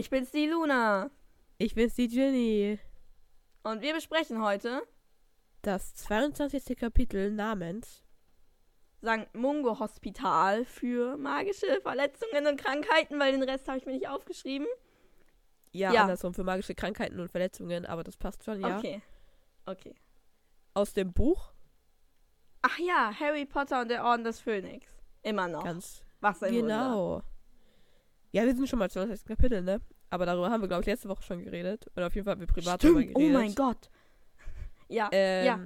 Ich 0.00 0.08
bin's 0.08 0.30
die 0.30 0.46
Luna. 0.46 1.10
Ich 1.58 1.74
bin's 1.74 1.94
die 1.94 2.08
Ginny. 2.08 2.78
Und 3.64 3.82
wir 3.82 3.92
besprechen 3.92 4.42
heute 4.42 4.80
Das 5.60 5.94
22. 5.94 6.74
Kapitel 6.74 7.30
namens 7.30 8.02
St. 9.04 9.34
Mungo 9.34 9.78
Hospital 9.78 10.64
für 10.64 11.18
magische 11.18 11.82
Verletzungen 11.82 12.46
und 12.46 12.56
Krankheiten, 12.58 13.18
weil 13.20 13.32
den 13.32 13.42
Rest 13.42 13.68
habe 13.68 13.76
ich 13.76 13.84
mir 13.84 13.92
nicht 13.92 14.08
aufgeschrieben. 14.08 14.66
ja, 15.72 15.92
Ja. 15.92 16.00
andersrum 16.00 16.32
für 16.32 16.44
magische 16.44 16.74
Krankheiten 16.74 17.20
und 17.20 17.30
Verletzungen, 17.30 17.84
aber 17.84 18.02
das 18.02 18.16
passt 18.16 18.42
schon, 18.42 18.62
ja. 18.62 18.78
Okay. 18.78 19.02
Okay. 19.66 19.94
Aus 20.72 20.94
dem 20.94 21.12
Buch 21.12 21.52
Ach 22.62 22.78
ja, 22.78 23.12
Harry 23.20 23.44
Potter 23.44 23.82
und 23.82 23.88
der 23.88 24.02
Orden 24.02 24.24
des 24.24 24.40
Phönix. 24.40 24.86
Immer 25.22 25.46
noch. 25.48 25.62
ganz 25.64 26.02
Was 26.20 26.42
ein 26.42 26.54
Wunder. 26.54 27.22
Ja, 28.32 28.44
wir 28.44 28.54
sind 28.54 28.68
schon 28.68 28.78
mal 28.78 28.90
22. 28.90 29.26
Kapitel, 29.26 29.62
ne? 29.62 29.80
Aber 30.08 30.26
darüber 30.26 30.50
haben 30.50 30.60
wir 30.60 30.68
glaube 30.68 30.82
ich 30.82 30.86
letzte 30.86 31.08
Woche 31.08 31.22
schon 31.22 31.42
geredet 31.44 31.86
oder 31.96 32.06
auf 32.08 32.14
jeden 32.14 32.24
Fall 32.24 32.32
haben 32.32 32.40
wir 32.40 32.46
privat 32.46 32.82
darüber 32.82 33.00
Stimmt. 33.00 33.14
geredet. 33.16 33.34
Oh 33.36 33.38
mein 33.38 33.54
Gott. 33.54 33.90
Ja, 34.88 35.08
Ähm, 35.12 35.46
ja. 35.46 35.60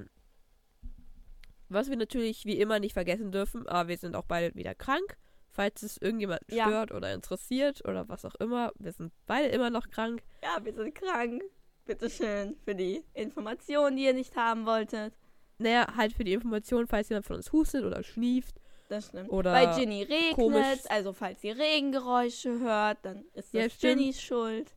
Was 1.71 1.89
wir 1.89 1.97
natürlich 1.97 2.45
wie 2.45 2.61
immer 2.61 2.79
nicht 2.79 2.93
vergessen 2.93 3.33
dürfen, 3.33 3.67
aber 3.67 3.89
wir 3.89 3.97
sind 3.97 4.17
auch 4.17 4.27
beide 4.27 4.55
wieder 4.55 4.75
krank. 4.75 5.17
Falls 5.49 5.83
es 5.83 5.97
irgendjemand 5.99 6.41
Ja. 6.51 6.67
stört 6.67 6.93
oder 6.93 7.15
interessiert 7.15 7.83
oder 7.89 8.09
was 8.09 8.25
auch 8.25 8.35
immer, 8.37 8.73
wir 8.79 8.93
sind 8.93 9.13
beide 9.27 9.49
immer 9.49 9.71
noch 9.71 9.89
krank. 9.89 10.23
Ja, 10.43 10.63
wir 10.65 10.75
sind 10.75 10.95
krank. 10.95 11.43
Bitteschön 11.87 12.57
für 12.65 12.75
die 12.75 13.05
Informationen, 13.15 13.97
die 13.97 14.05
ihr 14.05 14.15
nicht 14.15 14.37
haben 14.37 14.67
wolltet. 14.67 15.17
Naja, 15.59 15.87
halt 15.97 16.13
für 16.13 16.25
die 16.25 16.33
Information, 16.33 16.87
falls 16.87 17.09
jemand 17.09 17.27
von 17.27 17.37
uns 17.37 17.53
hustet 17.53 17.85
oder 17.85 18.03
schnieft. 18.03 18.61
Das 18.95 19.09
stimmt. 19.09 19.31
Oder 19.31 19.53
Bei 19.53 19.67
Ginny 19.77 20.05
regnet 20.05 20.89
also 20.89 21.13
falls 21.13 21.43
ihr 21.43 21.59
Regengeräusche 21.59 22.61
hört, 22.61 22.99
dann 23.03 23.25
ist 23.35 23.53
Ja, 23.53 23.65
das 23.65 23.73
stimmt. 23.73 23.99
Ginnys 23.99 24.23
Schuld. 24.23 24.77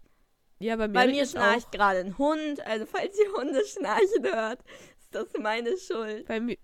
Ja, 0.59 0.75
bei 0.75 0.87
mir, 0.87 0.93
Bei 0.95 1.07
mir 1.07 1.25
schnarcht 1.27 1.71
gerade 1.71 1.99
ein 1.99 2.17
Hund, 2.17 2.65
also 2.65 2.87
falls 2.87 3.15
ihr 3.19 3.31
Hunde 3.33 3.63
schnarchen 3.63 4.23
hört, 4.23 4.61
ist 4.97 5.13
das 5.13 5.27
meine 5.39 5.77
Schuld. 5.77 6.25
Bei 6.25 6.39
mir, 6.39 6.57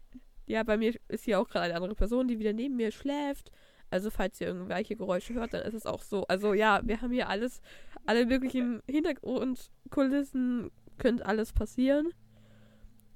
ja, 0.47 0.63
bei 0.63 0.77
mir 0.77 0.95
ist 1.09 1.25
hier 1.25 1.39
auch 1.39 1.47
gerade 1.47 1.65
eine 1.65 1.75
andere 1.75 1.93
Person, 1.93 2.27
die 2.27 2.39
wieder 2.39 2.53
neben 2.53 2.75
mir 2.75 2.91
schläft. 2.91 3.51
Also 3.91 4.09
falls 4.09 4.41
ihr 4.41 4.47
irgendwelche 4.47 4.95
Geräusche 4.95 5.35
hört, 5.35 5.53
dann 5.53 5.61
ist 5.61 5.75
es 5.75 5.85
auch 5.85 6.01
so. 6.01 6.25
Also 6.25 6.55
ja, 6.55 6.81
wir 6.83 7.01
haben 7.01 7.11
hier 7.11 7.29
alles, 7.29 7.61
alle 8.07 8.25
möglichen 8.25 8.81
Hintergrundkulissen, 8.87 10.71
könnte 10.97 11.23
alles 11.27 11.53
passieren. 11.53 12.11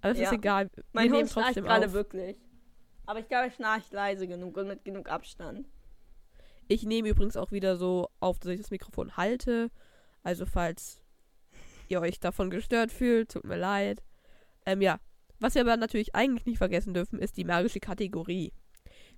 Aber 0.01 0.11
es 0.11 0.19
Ja. 0.19 0.25
ist 0.25 0.33
egal. 0.33 0.69
Wir 0.75 0.83
Mein 0.93 1.11
Hund 1.11 1.31
schnarcht 1.31 1.47
trotzdem 1.47 1.63
gerade 1.65 1.91
wirklich. 1.93 2.37
Aber 3.07 3.19
ich 3.19 3.27
glaube, 3.27 3.45
er 3.45 3.51
schnarcht 3.51 3.91
leise 3.91 4.27
genug 4.27 4.57
und 4.57 4.67
mit 4.67 4.85
genug 4.85 5.09
Abstand. 5.09 5.67
Ich 6.67 6.83
nehme 6.83 7.07
übrigens 7.09 7.37
auch 7.37 7.51
wieder 7.51 7.77
so 7.77 8.09
auf, 8.19 8.37
dass 8.39 8.51
ich 8.51 8.59
das 8.61 8.69
Mikrofon 8.71 9.17
halte. 9.17 9.71
Also 10.23 10.45
falls 10.45 11.01
ihr 11.87 12.01
euch 12.01 12.19
davon 12.19 12.49
gestört 12.49 12.91
fühlt, 12.91 13.31
tut 13.31 13.45
mir 13.45 13.55
leid. 13.57 14.03
Ähm, 14.65 14.81
ja. 14.81 14.99
Was 15.39 15.55
wir 15.55 15.61
aber 15.61 15.77
natürlich 15.77 16.13
eigentlich 16.15 16.45
nicht 16.45 16.57
vergessen 16.57 16.93
dürfen, 16.93 17.19
ist 17.19 17.37
die 17.37 17.45
magische 17.45 17.79
Kategorie. 17.79 18.51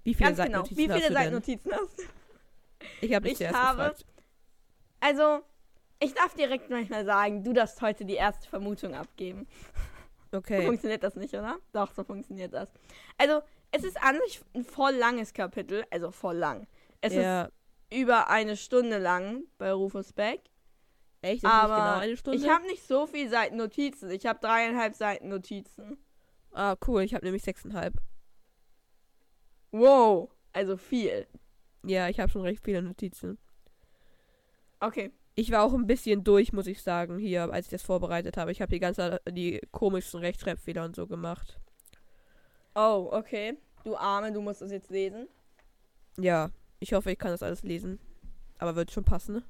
Wie 0.04 0.14
viele 0.14 0.36
Ganz 0.36 0.38
genau. 0.38 0.64
Seitennotizen 0.64 0.78
Wie 0.78 0.92
hast 0.92 1.02
viele? 1.02 1.14
Seitennotizen 1.14 1.72
hast 1.74 1.98
du? 2.00 2.04
Ich 3.02 3.14
habe 3.14 3.28
dich 3.30 3.42
Ich 3.42 3.48
habe- 3.48 3.78
gefragt. 3.78 4.06
Also, 5.00 5.40
ich 6.00 6.14
darf 6.14 6.36
direkt 6.36 6.70
manchmal 6.70 7.06
sagen, 7.06 7.44
du 7.44 7.54
darfst 7.54 7.82
heute 7.82 8.06
die 8.06 8.16
erste 8.16 8.48
Vermutung 8.50 8.94
abgeben. 8.94 9.48
So 10.32 10.38
Okay. 10.38 10.62
funktioniert 10.66 11.02
das 11.04 11.16
nicht, 11.16 11.34
oder? 11.34 11.58
Doch, 11.74 11.92
so 11.94 12.04
funktioniert 12.04 12.54
das. 12.54 12.70
Also, 13.18 13.42
es 13.72 13.84
ist 13.84 14.02
an 14.02 14.18
sich 14.26 14.42
ein 14.54 14.64
voll 14.64 14.94
langes 14.94 15.34
Kapitel, 15.34 15.86
also 15.92 16.12
voll 16.12 16.38
lang. 16.38 16.68
Es 17.02 17.14
ja, 17.14 17.44
ist 17.44 17.52
über 18.02 18.30
eine 18.30 18.58
Stunde 18.58 18.98
lang 18.98 19.44
bei 19.58 19.72
Rufus 19.72 20.14
Beck. 20.14 20.42
echt? 21.22 21.44
Das 21.44 21.52
ist 21.52 21.58
Aber 21.58 21.76
genau 21.76 22.00
eine 22.00 22.18
Stunde? 22.18 22.40
ich 22.40 22.50
habe 22.50 22.66
nicht 22.68 22.86
so 22.86 23.08
viel 23.08 23.30
Seiten 23.30 23.58
Notizen. 23.58 24.10
Ich 24.12 24.26
habe 24.26 24.40
dreieinhalb 24.40 24.96
Seiten 24.96 25.30
Notizen. 25.30 25.98
ah, 26.52 26.76
cool. 26.88 27.04
Ich 27.04 27.14
habe 27.14 27.26
nämlich 27.26 27.44
sechseinhalb. 27.44 27.94
Wow, 29.72 30.30
also 30.52 30.78
viel. 30.78 31.28
Ja, 31.86 32.10
ich 32.10 32.20
habe 32.20 32.32
schon 32.32 32.42
recht 32.42 32.64
viele 32.64 32.82
Notizen. 32.82 33.38
Okay. 34.80 35.12
Ich 35.36 35.52
war 35.52 35.64
auch 35.64 35.74
ein 35.74 35.88
bisschen 35.88 36.24
durch, 36.24 36.52
muss 36.52 36.68
ich 36.68 36.82
sagen, 36.82 37.18
hier, 37.18 37.52
als 37.54 37.68
ich 37.68 37.72
das 37.72 37.84
vorbereitet 37.84 38.36
habe. 38.36 38.52
Ich 38.52 38.62
habe 38.62 38.72
die 38.72 38.80
ganze 38.80 39.22
die 39.30 39.62
komischsten 39.72 40.20
Rechtschreibfehler 40.20 40.84
und 40.84 40.96
so 40.96 41.08
gemacht. 41.08 41.60
Oh, 42.76 43.10
okay. 43.12 43.58
Du 43.84 43.96
Arme, 43.96 44.32
du 44.32 44.42
musst 44.42 44.62
es 44.62 44.72
jetzt 44.72 44.90
lesen. 44.90 45.28
Ja, 46.18 46.50
ich 46.80 46.94
hoffe, 46.94 47.12
ich 47.12 47.18
kann 47.18 47.32
das 47.32 47.44
alles 47.44 47.64
lesen. 47.64 48.00
Aber 48.58 48.76
wird 48.76 48.92
schon 48.92 49.06
passen. 49.06 49.36
ne? 49.36 49.44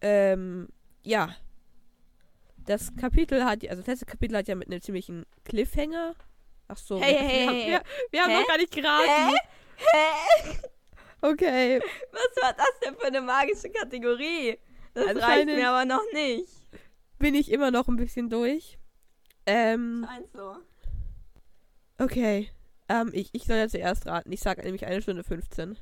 Ähm, 0.00 0.68
ja. 1.02 1.34
Das 2.56 2.94
Kapitel 2.96 3.44
hat, 3.44 3.62
also 3.64 3.82
das 3.82 3.86
letzte 3.86 4.06
Kapitel 4.06 4.36
hat 4.36 4.48
ja 4.48 4.54
mit 4.54 4.68
einem 4.68 4.80
ziemlichen 4.80 5.24
Cliffhanger. 5.44 6.14
Ach 6.68 6.76
so. 6.76 7.00
Hey, 7.00 7.12
wir, 7.14 7.20
hey, 7.20 7.46
haben, 7.46 7.54
hey. 7.56 7.70
wir, 7.72 7.82
wir 8.10 8.22
haben 8.22 8.32
noch 8.32 8.46
gar 8.46 8.56
nicht 8.58 8.72
geraten. 8.72 9.34
Hä? 9.76 9.86
Hä? 9.92 10.58
Okay. 11.22 11.80
Was 12.12 12.42
war 12.42 12.52
das 12.54 12.78
denn 12.84 12.96
für 12.96 13.06
eine 13.06 13.20
magische 13.20 13.70
Kategorie? 13.70 14.58
Das 14.94 15.04
reicht 15.06 15.16
Anscheinend- 15.16 15.56
mir 15.56 15.68
aber 15.68 15.84
noch 15.84 16.02
nicht. 16.12 16.48
Bin 17.18 17.34
ich 17.34 17.50
immer 17.50 17.70
noch 17.70 17.88
ein 17.88 17.96
bisschen 17.96 18.30
durch. 18.30 18.78
Ähm, 19.46 20.06
Scheint 20.08 20.32
so. 20.32 20.56
Okay. 22.00 22.50
Ähm, 22.88 23.10
ich, 23.12 23.30
ich 23.32 23.44
soll 23.44 23.56
ja 23.56 23.68
zuerst 23.68 24.06
raten. 24.06 24.32
Ich 24.32 24.40
sage 24.40 24.62
nämlich 24.62 24.84
eine 24.84 25.00
Stunde 25.00 25.22
15. 25.22 25.78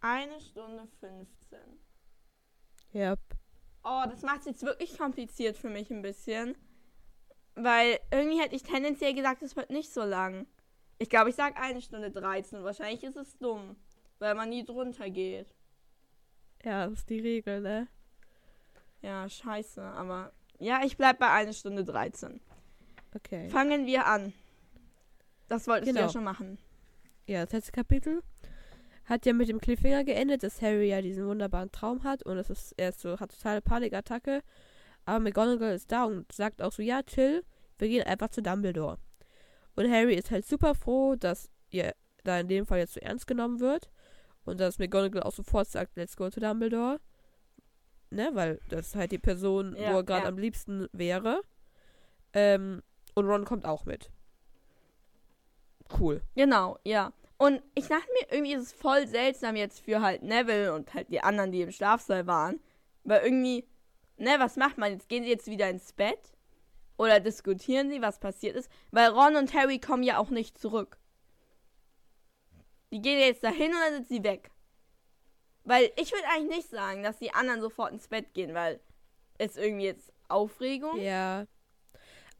Eine 0.00 0.40
Stunde 0.40 0.86
15. 1.00 1.58
Ja. 2.92 3.16
Oh, 3.84 4.02
das 4.08 4.22
macht 4.22 4.40
es 4.40 4.46
jetzt 4.46 4.62
wirklich 4.62 4.96
kompliziert 4.96 5.56
für 5.56 5.68
mich 5.68 5.90
ein 5.90 6.02
bisschen. 6.02 6.56
Weil 7.54 7.98
irgendwie 8.10 8.40
hätte 8.40 8.56
ich 8.56 8.62
tendenziell 8.62 9.14
gesagt, 9.14 9.42
es 9.42 9.56
wird 9.56 9.70
nicht 9.70 9.92
so 9.92 10.02
lang. 10.02 10.46
Ich 10.98 11.10
glaube, 11.10 11.30
ich 11.30 11.36
sage 11.36 11.56
eine 11.56 11.82
Stunde 11.82 12.10
13 12.10 12.58
und 12.58 12.64
wahrscheinlich 12.64 13.02
ist 13.04 13.16
es 13.16 13.36
dumm, 13.38 13.76
weil 14.18 14.34
man 14.34 14.50
nie 14.50 14.64
drunter 14.64 15.08
geht. 15.10 15.54
Ja, 16.62 16.86
das 16.86 17.00
ist 17.00 17.10
die 17.10 17.20
Regel, 17.20 17.60
ne? 17.60 17.88
Ja, 19.02 19.28
scheiße, 19.28 19.82
aber 19.82 20.32
ja, 20.58 20.82
ich 20.84 20.98
bleib 20.98 21.18
bei 21.18 21.30
eine 21.30 21.54
Stunde 21.54 21.84
13. 21.84 22.40
Okay. 23.14 23.48
Fangen 23.50 23.86
wir 23.86 24.06
an. 24.06 24.32
Das 25.48 25.66
wolltest 25.66 25.88
du 25.90 25.94
Genau. 25.94 26.06
ja 26.06 26.12
schon 26.12 26.24
machen. 26.24 26.58
Ja, 27.26 27.44
das 27.44 27.52
letzte 27.52 27.72
Kapitel 27.72 28.22
hat 29.04 29.26
ja 29.26 29.32
mit 29.32 29.48
dem 29.48 29.60
Cliffhanger 29.60 30.04
geendet, 30.04 30.42
dass 30.44 30.62
Harry 30.62 30.88
ja 30.88 31.00
diesen 31.02 31.26
wunderbaren 31.26 31.72
Traum 31.72 32.04
hat 32.04 32.22
und 32.24 32.36
es 32.38 32.48
ist, 32.50 32.74
er 32.76 32.90
ist 32.90 33.00
so, 33.00 33.18
hat 33.18 33.30
totale 33.32 33.60
Panikattacke. 33.60 34.42
Aber 35.04 35.18
McGonagall 35.18 35.74
ist 35.74 35.90
da 35.90 36.04
und 36.04 36.30
sagt 36.30 36.62
auch 36.62 36.70
so, 36.72 36.82
ja, 36.82 37.02
chill, 37.02 37.44
wir 37.78 37.88
gehen 37.88 38.06
einfach 38.06 38.28
zu 38.28 38.42
Dumbledore. 38.42 38.98
Und 39.74 39.90
Harry 39.90 40.14
ist 40.14 40.30
halt 40.30 40.46
super 40.46 40.74
froh, 40.74 41.16
dass 41.16 41.50
ihr 41.70 41.94
da 42.22 42.38
in 42.38 42.48
dem 42.48 42.66
Fall 42.66 42.78
jetzt 42.78 42.94
so 42.94 43.00
ernst 43.00 43.26
genommen 43.26 43.58
wird. 43.60 43.90
Und 44.44 44.60
dass 44.60 44.78
McGonagall 44.78 45.22
auch 45.22 45.32
sofort 45.32 45.68
sagt, 45.68 45.96
let's 45.96 46.16
go 46.16 46.28
to 46.30 46.38
Dumbledore. 46.40 47.00
Ne, 48.10 48.30
weil 48.34 48.60
das 48.68 48.88
ist 48.88 48.96
halt 48.96 49.12
die 49.12 49.18
Person, 49.18 49.74
Ja, 49.76 49.92
wo 49.92 49.96
er 49.98 50.04
gerade 50.04 50.22
ja. 50.24 50.28
am 50.28 50.38
liebsten 50.38 50.88
wäre. 50.92 51.40
Ähm, 52.32 52.82
und 53.20 53.28
Ron 53.28 53.44
kommt 53.44 53.64
auch 53.64 53.84
mit. 53.84 54.10
Cool. 55.98 56.22
Genau, 56.34 56.78
ja. 56.84 57.12
Und 57.38 57.62
ich 57.74 57.88
dachte 57.88 58.08
mir, 58.12 58.32
irgendwie 58.32 58.52
ist 58.52 58.62
es 58.62 58.72
voll 58.72 59.06
seltsam 59.06 59.56
jetzt 59.56 59.80
für 59.80 60.02
halt 60.02 60.22
Neville 60.22 60.74
und 60.74 60.92
halt 60.92 61.08
die 61.10 61.22
anderen, 61.22 61.52
die 61.52 61.62
im 61.62 61.72
Schlafsaal 61.72 62.26
waren. 62.26 62.60
Weil 63.04 63.22
irgendwie, 63.24 63.66
ne, 64.18 64.34
was 64.38 64.56
macht 64.56 64.76
man 64.76 64.92
jetzt? 64.92 65.08
Gehen 65.08 65.24
sie 65.24 65.30
jetzt 65.30 65.46
wieder 65.46 65.70
ins 65.70 65.92
Bett? 65.92 66.36
Oder 66.98 67.18
diskutieren 67.18 67.88
sie, 67.88 68.02
was 68.02 68.18
passiert 68.18 68.56
ist? 68.56 68.70
Weil 68.90 69.08
Ron 69.08 69.36
und 69.36 69.54
Harry 69.54 69.78
kommen 69.78 70.02
ja 70.02 70.18
auch 70.18 70.28
nicht 70.28 70.58
zurück. 70.58 70.98
Die 72.92 73.00
gehen 73.00 73.18
jetzt 73.18 73.42
dahin 73.42 73.72
und 73.72 73.80
dann 73.80 73.94
sind 73.94 74.08
sie 74.08 74.22
weg. 74.22 74.50
Weil 75.64 75.90
ich 75.96 76.12
würde 76.12 76.26
eigentlich 76.28 76.58
nicht 76.58 76.68
sagen, 76.68 77.02
dass 77.02 77.18
die 77.18 77.32
anderen 77.32 77.60
sofort 77.62 77.92
ins 77.92 78.08
Bett 78.08 78.34
gehen, 78.34 78.52
weil 78.54 78.80
es 79.38 79.56
irgendwie 79.56 79.86
jetzt 79.86 80.12
Aufregung. 80.28 81.00
Ja. 81.00 81.46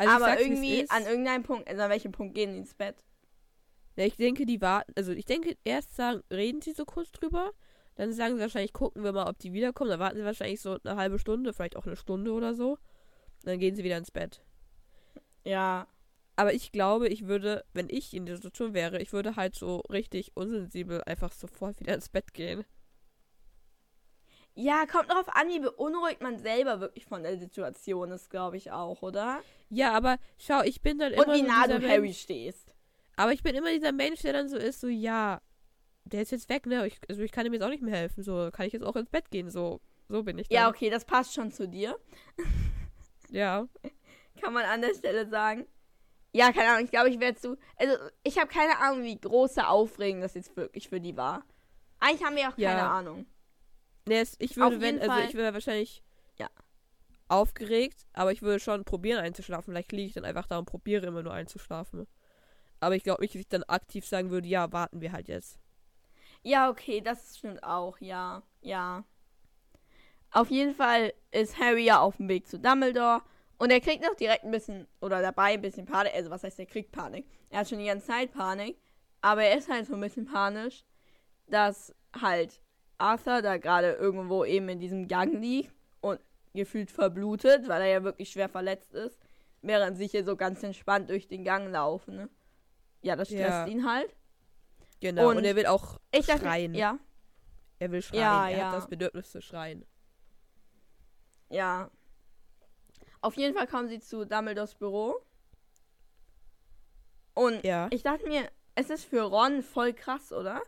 Also 0.06 0.24
aber 0.24 0.40
irgendwie 0.40 0.88
an 0.90 1.04
irgendeinem 1.06 1.42
Punkt, 1.42 1.68
also 1.68 1.82
an 1.82 1.90
welchem 1.90 2.12
Punkt 2.12 2.34
gehen 2.34 2.52
die 2.52 2.58
ins 2.58 2.74
Bett? 2.74 2.96
Ja, 3.96 4.04
ich 4.06 4.16
denke, 4.16 4.46
die 4.46 4.60
warten, 4.60 4.92
also 4.96 5.12
ich 5.12 5.26
denke, 5.26 5.56
erst 5.64 5.94
sagen, 5.96 6.22
reden 6.32 6.62
sie 6.62 6.72
so 6.72 6.84
kurz 6.84 7.10
drüber, 7.12 7.52
dann 7.96 8.12
sagen 8.12 8.36
sie 8.36 8.40
wahrscheinlich, 8.40 8.72
gucken 8.72 9.04
wir 9.04 9.12
mal, 9.12 9.28
ob 9.28 9.38
die 9.38 9.52
wiederkommen. 9.52 9.90
Dann 9.90 10.00
warten 10.00 10.16
sie 10.16 10.24
wahrscheinlich 10.24 10.60
so 10.60 10.78
eine 10.82 10.96
halbe 10.96 11.18
Stunde, 11.18 11.52
vielleicht 11.52 11.76
auch 11.76 11.86
eine 11.86 11.96
Stunde 11.96 12.32
oder 12.32 12.54
so. 12.54 12.78
Dann 13.44 13.58
gehen 13.58 13.76
sie 13.76 13.84
wieder 13.84 13.98
ins 13.98 14.10
Bett. 14.10 14.42
Ja, 15.44 15.86
Aber 16.36 16.54
ich 16.54 16.72
glaube, 16.72 17.08
ich 17.08 17.26
würde, 17.26 17.64
wenn 17.74 17.88
ich 17.90 18.14
in 18.14 18.26
der 18.26 18.36
Situation 18.36 18.74
wäre, 18.74 19.00
ich 19.00 19.12
würde 19.12 19.36
halt 19.36 19.54
so 19.54 19.78
richtig 19.90 20.32
unsensibel 20.36 21.02
einfach 21.04 21.32
sofort 21.32 21.80
wieder 21.80 21.94
ins 21.94 22.08
Bett 22.08 22.32
gehen. 22.34 22.64
Ja, 24.60 24.84
kommt 24.86 25.10
drauf 25.10 25.26
an, 25.34 25.48
wie 25.48 25.60
beunruhigt 25.60 26.20
man 26.20 26.38
selber 26.38 26.80
wirklich 26.80 27.06
von 27.06 27.22
der 27.22 27.38
Situation 27.38 28.10
ist, 28.12 28.28
glaube 28.30 28.56
ich 28.58 28.70
auch, 28.70 29.00
oder? 29.02 29.40
Ja, 29.70 29.92
aber 29.92 30.18
schau, 30.38 30.62
ich 30.62 30.82
bin 30.82 30.98
dann 30.98 31.12
immer 31.12 31.26
Und 31.26 31.34
wie 31.34 31.38
so 31.40 31.46
nah 31.46 31.66
dieser 31.66 31.78
du 31.78 31.88
Harry 31.88 32.00
Mensch, 32.02 32.20
stehst. 32.20 32.74
Aber 33.16 33.32
ich 33.32 33.42
bin 33.42 33.54
immer 33.54 33.70
dieser 33.70 33.92
Mensch, 33.92 34.20
der 34.20 34.34
dann 34.34 34.48
so 34.48 34.56
ist, 34.56 34.80
so 34.80 34.88
ja, 34.88 35.40
der 36.04 36.22
ist 36.22 36.32
jetzt 36.32 36.48
weg, 36.48 36.66
ne? 36.66 36.86
Ich, 36.86 36.98
also 37.08 37.22
ich 37.22 37.32
kann 37.32 37.46
ihm 37.46 37.54
jetzt 37.54 37.62
auch 37.62 37.68
nicht 37.70 37.82
mehr 37.82 37.94
helfen. 37.96 38.22
So 38.22 38.50
kann 38.52 38.66
ich 38.66 38.72
jetzt 38.72 38.84
auch 38.84 38.96
ins 38.96 39.10
Bett 39.10 39.30
gehen. 39.30 39.50
So, 39.50 39.80
so 40.08 40.22
bin 40.22 40.38
ich. 40.38 40.48
Dann. 40.48 40.56
Ja, 40.56 40.68
okay, 40.68 40.90
das 40.90 41.04
passt 41.04 41.34
schon 41.34 41.50
zu 41.50 41.66
dir. 41.68 41.98
Ja. 43.32 43.68
Kann 44.42 44.52
man 44.52 44.64
an 44.64 44.80
der 44.80 44.92
Stelle 44.92 45.28
sagen. 45.28 45.64
Ja, 46.32 46.50
keine 46.50 46.70
Ahnung, 46.70 46.84
ich 46.84 46.90
glaube, 46.90 47.10
ich 47.10 47.20
werde 47.20 47.38
zu. 47.38 47.56
Also, 47.76 47.94
ich 48.24 48.38
habe 48.38 48.48
keine 48.48 48.76
Ahnung, 48.78 49.04
wie 49.04 49.16
große 49.20 49.68
Aufregung 49.68 50.20
das 50.20 50.34
jetzt 50.34 50.56
wirklich 50.56 50.88
für 50.88 51.00
die 51.00 51.16
war. 51.16 51.44
Eigentlich 52.00 52.24
haben 52.24 52.34
wir 52.34 52.48
auch 52.48 52.56
keine 52.56 52.78
Ja. 52.80 52.90
Ahnung. 52.90 53.26
Ne, 54.10 54.18
es, 54.18 54.34
ich 54.40 54.56
würde, 54.56 54.80
wenn, 54.80 54.98
also 54.98 55.12
Fall- 55.12 55.28
ich 55.28 55.34
wäre 55.34 55.54
wahrscheinlich 55.54 56.02
Ja. 56.36 56.50
aufgeregt, 57.28 58.08
aber 58.12 58.32
ich 58.32 58.42
würde 58.42 58.58
schon 58.58 58.84
probieren 58.84 59.20
einzuschlafen. 59.20 59.72
Vielleicht 59.72 59.92
liege 59.92 60.08
ich 60.08 60.14
dann 60.14 60.24
einfach 60.24 60.48
da 60.48 60.58
und 60.58 60.64
probiere 60.64 61.06
immer 61.06 61.22
nur 61.22 61.32
einzuschlafen. 61.32 62.08
Aber 62.80 62.96
ich 62.96 63.04
glaube 63.04 63.22
nicht, 63.22 63.34
dass 63.34 63.40
ich 63.40 63.48
dann 63.48 63.62
aktiv 63.62 64.04
sagen 64.04 64.30
würde, 64.30 64.48
ja, 64.48 64.72
warten 64.72 65.00
wir 65.00 65.12
halt 65.12 65.28
jetzt. 65.28 65.60
Ja, 66.42 66.70
okay, 66.70 67.00
das 67.00 67.38
stimmt 67.38 67.62
auch, 67.62 67.98
ja, 68.00 68.42
ja. 68.62 69.04
Auf 70.32 70.50
jeden 70.50 70.74
Fall 70.74 71.12
ist 71.30 71.56
Harry 71.60 71.84
ja 71.84 72.00
auf 72.00 72.16
dem 72.16 72.28
Weg 72.28 72.48
zu 72.48 72.58
Dumbledore 72.58 73.22
und 73.58 73.70
er 73.70 73.80
kriegt 73.80 74.02
noch 74.02 74.16
direkt 74.16 74.42
ein 74.42 74.50
bisschen, 74.50 74.88
oder 75.00 75.22
dabei 75.22 75.52
ein 75.52 75.62
bisschen 75.62 75.86
Panik, 75.86 76.14
also 76.14 76.30
was 76.30 76.42
heißt, 76.42 76.58
er 76.58 76.66
kriegt 76.66 76.90
Panik? 76.90 77.26
Er 77.50 77.60
hat 77.60 77.68
schon 77.68 77.78
die 77.78 77.86
ganze 77.86 78.08
Zeit 78.08 78.32
Panik, 78.32 78.76
aber 79.20 79.44
er 79.44 79.56
ist 79.56 79.68
halt 79.68 79.86
so 79.86 79.94
ein 79.94 80.00
bisschen 80.00 80.24
panisch, 80.24 80.84
dass 81.46 81.94
halt 82.20 82.60
Arthur 83.00 83.42
da 83.42 83.56
gerade 83.56 83.92
irgendwo 83.92 84.44
eben 84.44 84.68
in 84.68 84.78
diesem 84.80 85.08
Gang 85.08 85.32
liegt 85.40 85.72
und 86.00 86.20
gefühlt 86.54 86.90
verblutet, 86.90 87.68
weil 87.68 87.82
er 87.82 87.88
ja 87.88 88.04
wirklich 88.04 88.30
schwer 88.30 88.48
verletzt 88.48 88.92
ist, 88.94 89.18
während 89.62 89.96
sie 89.96 90.06
hier 90.06 90.24
so 90.24 90.36
ganz 90.36 90.62
entspannt 90.62 91.10
durch 91.10 91.28
den 91.28 91.44
Gang 91.44 91.70
laufen, 91.70 92.16
ne? 92.16 92.28
Ja, 93.02 93.16
das 93.16 93.28
stresst 93.28 93.42
Ja. 93.48 93.66
ihn 93.66 93.88
halt. 93.90 94.14
Genau. 95.00 95.30
Und, 95.30 95.38
Und 95.38 95.44
er 95.44 95.56
will 95.56 95.66
auch 95.66 95.98
Ich 96.12 96.26
dachte, 96.26 96.40
schreien. 96.40 96.74
ja. 96.74 96.98
Er 97.78 97.90
will 97.90 98.02
schreien. 98.02 98.20
Ja, 98.20 98.48
er 98.50 98.58
ja. 98.58 98.66
hat 98.70 98.74
das 98.76 98.88
Bedürfnis 98.88 99.30
zu 99.30 99.40
schreien. 99.40 99.86
Ja. 101.48 101.90
Auf 103.22 103.36
jeden 103.36 103.56
Fall 103.56 103.66
kommen 103.66 103.88
sie 103.88 104.00
zu 104.00 104.26
Dumbledores 104.26 104.74
Büro. 104.74 105.16
Und 107.34 107.64
Ja. 107.64 107.88
ich 107.90 108.02
dachte 108.02 108.26
mir, 108.28 108.50
es 108.74 108.90
ist 108.90 109.04
für 109.04 109.22
Ron 109.22 109.62
voll 109.62 109.92
krass, 109.94 110.32
oder? 110.32 110.60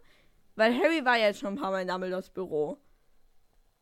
Weil 0.54 0.74
Harry 0.78 1.04
war 1.04 1.16
ja 1.16 1.26
jetzt 1.26 1.40
schon 1.40 1.54
ein 1.54 1.60
paar 1.60 1.70
Mal 1.70 1.82
in 1.82 1.88
Dumbledores 1.88 2.30
Büro. 2.30 2.78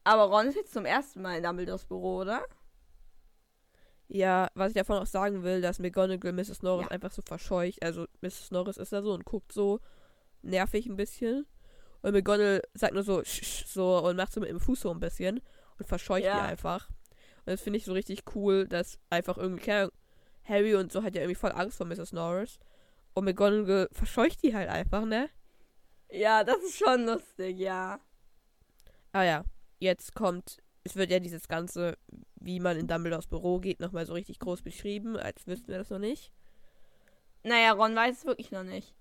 Aber 0.04 0.24
Ron 0.24 0.46
ist 0.46 0.54
jetzt 0.56 0.72
zum 0.72 0.84
ersten 0.86 1.20
Mal 1.22 1.36
in 1.38 1.42
Dumbledores 1.42 1.84
Büro, 1.84 2.18
oder? 2.20 2.44
Ja, 4.08 4.48
was 4.54 4.70
ich 4.70 4.74
davon 4.74 4.98
auch 4.98 5.06
sagen 5.06 5.42
will, 5.44 5.60
dass 5.60 5.78
McGonagall 5.78 6.32
Mrs. 6.32 6.62
Norris 6.62 6.86
Ja. 6.86 6.90
einfach 6.90 7.12
so 7.12 7.22
verscheucht. 7.22 7.82
Also 7.82 8.06
Mrs. 8.22 8.50
Norris 8.50 8.76
ist 8.76 8.92
da 8.92 9.02
so 9.02 9.12
und 9.12 9.24
guckt 9.24 9.52
so 9.52 9.80
nervig 10.42 10.86
ein 10.86 10.96
bisschen. 10.96 11.46
Und 12.02 12.12
McGonagall 12.12 12.62
sagt 12.74 12.94
nur 12.94 13.02
so, 13.04 13.22
so 13.24 13.98
und 14.04 14.16
macht 14.16 14.32
so 14.32 14.40
mit 14.40 14.48
dem 14.50 14.58
Fuß 14.58 14.80
so 14.80 14.90
ein 14.90 15.00
bisschen 15.00 15.40
und 15.78 15.86
verscheucht 15.86 16.24
Ja. 16.24 16.34
die 16.34 16.40
einfach. 16.40 16.88
Und 16.88 17.46
das 17.52 17.60
finde 17.60 17.76
ich 17.78 17.84
so 17.84 17.92
richtig 17.92 18.24
cool, 18.34 18.66
dass 18.66 18.98
einfach 19.10 19.38
irgendwie, 19.38 19.64
keine 19.64 19.78
Ahnung, 19.82 19.92
Harry 20.44 20.74
und 20.74 20.90
so 20.90 21.02
hat 21.02 21.14
ja 21.14 21.20
irgendwie 21.22 21.36
voll 21.36 21.52
Angst 21.52 21.76
vor 21.76 21.86
Mrs. 21.86 22.12
Norris. 22.12 22.58
Und 23.14 23.24
McGonagall 23.24 23.88
verscheucht 23.92 24.42
die 24.42 24.54
halt 24.54 24.68
einfach, 24.70 25.04
ne? 25.04 25.28
Ja, 26.12 26.44
das 26.44 26.58
ist 26.58 26.78
schon 26.78 27.04
lustig, 27.04 27.58
ja. 27.58 28.00
Ah 29.12 29.22
ja, 29.22 29.44
jetzt 29.78 30.14
kommt, 30.14 30.58
es 30.84 30.96
wird 30.96 31.10
ja 31.10 31.18
dieses 31.20 31.48
ganze, 31.48 31.96
wie 32.40 32.60
man 32.60 32.76
in 32.76 32.86
Dumbledores 32.86 33.26
Büro 33.26 33.58
geht, 33.58 33.80
nochmal 33.80 34.06
so 34.06 34.14
richtig 34.14 34.38
groß 34.38 34.62
beschrieben, 34.62 35.16
als 35.16 35.46
wüssten 35.46 35.68
wir 35.68 35.78
das 35.78 35.90
noch 35.90 35.98
nicht. 35.98 36.32
Naja, 37.42 37.72
Ron 37.72 37.94
weiß 37.96 38.18
es 38.18 38.24
wirklich 38.26 38.50
noch 38.50 38.64
nicht. 38.64 38.94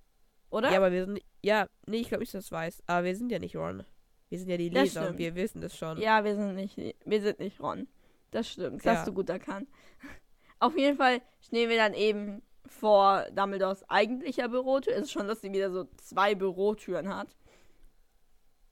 Oder? 0.50 0.72
Ja, 0.72 0.78
aber 0.78 0.92
wir 0.92 1.06
sind. 1.06 1.22
Ja, 1.44 1.68
nee, 1.86 1.98
ich 1.98 2.08
glaube 2.08 2.22
nicht, 2.22 2.34
dass 2.34 2.46
das 2.46 2.52
weiß. 2.52 2.84
Aber 2.88 3.06
wir 3.06 3.16
sind 3.16 3.32
ja 3.32 3.38
nicht 3.40 3.56
Ron. 3.56 3.84
Wir 4.30 4.40
sind 4.40 4.50
ja 4.50 4.58
die 4.58 4.70
Leser 4.70 5.10
und 5.10 5.18
wir 5.18 5.36
wissen 5.36 5.62
das 5.62 5.78
schon. 5.78 6.00
Ja, 6.00 6.24
wir 6.24 6.36
sind 6.36 6.56
nicht, 6.56 6.78
wir 6.78 7.22
sind 7.22 7.40
nicht 7.40 7.60
Ron. 7.60 7.88
Das 8.32 8.50
stimmt, 8.50 8.78
das 8.80 8.86
Ja. 8.86 8.96
hast 8.96 9.08
du 9.08 9.14
gut 9.14 9.30
erkannt. 9.30 9.68
Auf 10.60 10.78
jeden 10.78 10.98
Fall 10.98 11.22
stehen 11.42 11.70
wir 11.70 11.78
dann 11.78 11.94
eben 11.94 12.42
vor 12.70 13.26
Dumbledores 13.34 13.88
eigentlicher 13.90 14.48
Bürotür. 14.50 14.94
Es 14.96 15.04
ist 15.04 15.12
schon, 15.12 15.28
dass 15.28 15.42
sie 15.42 15.52
wieder 15.52 15.72
so 15.72 15.86
zwei 15.98 16.36
Bürotüren 16.36 17.14
hat. 17.14 17.36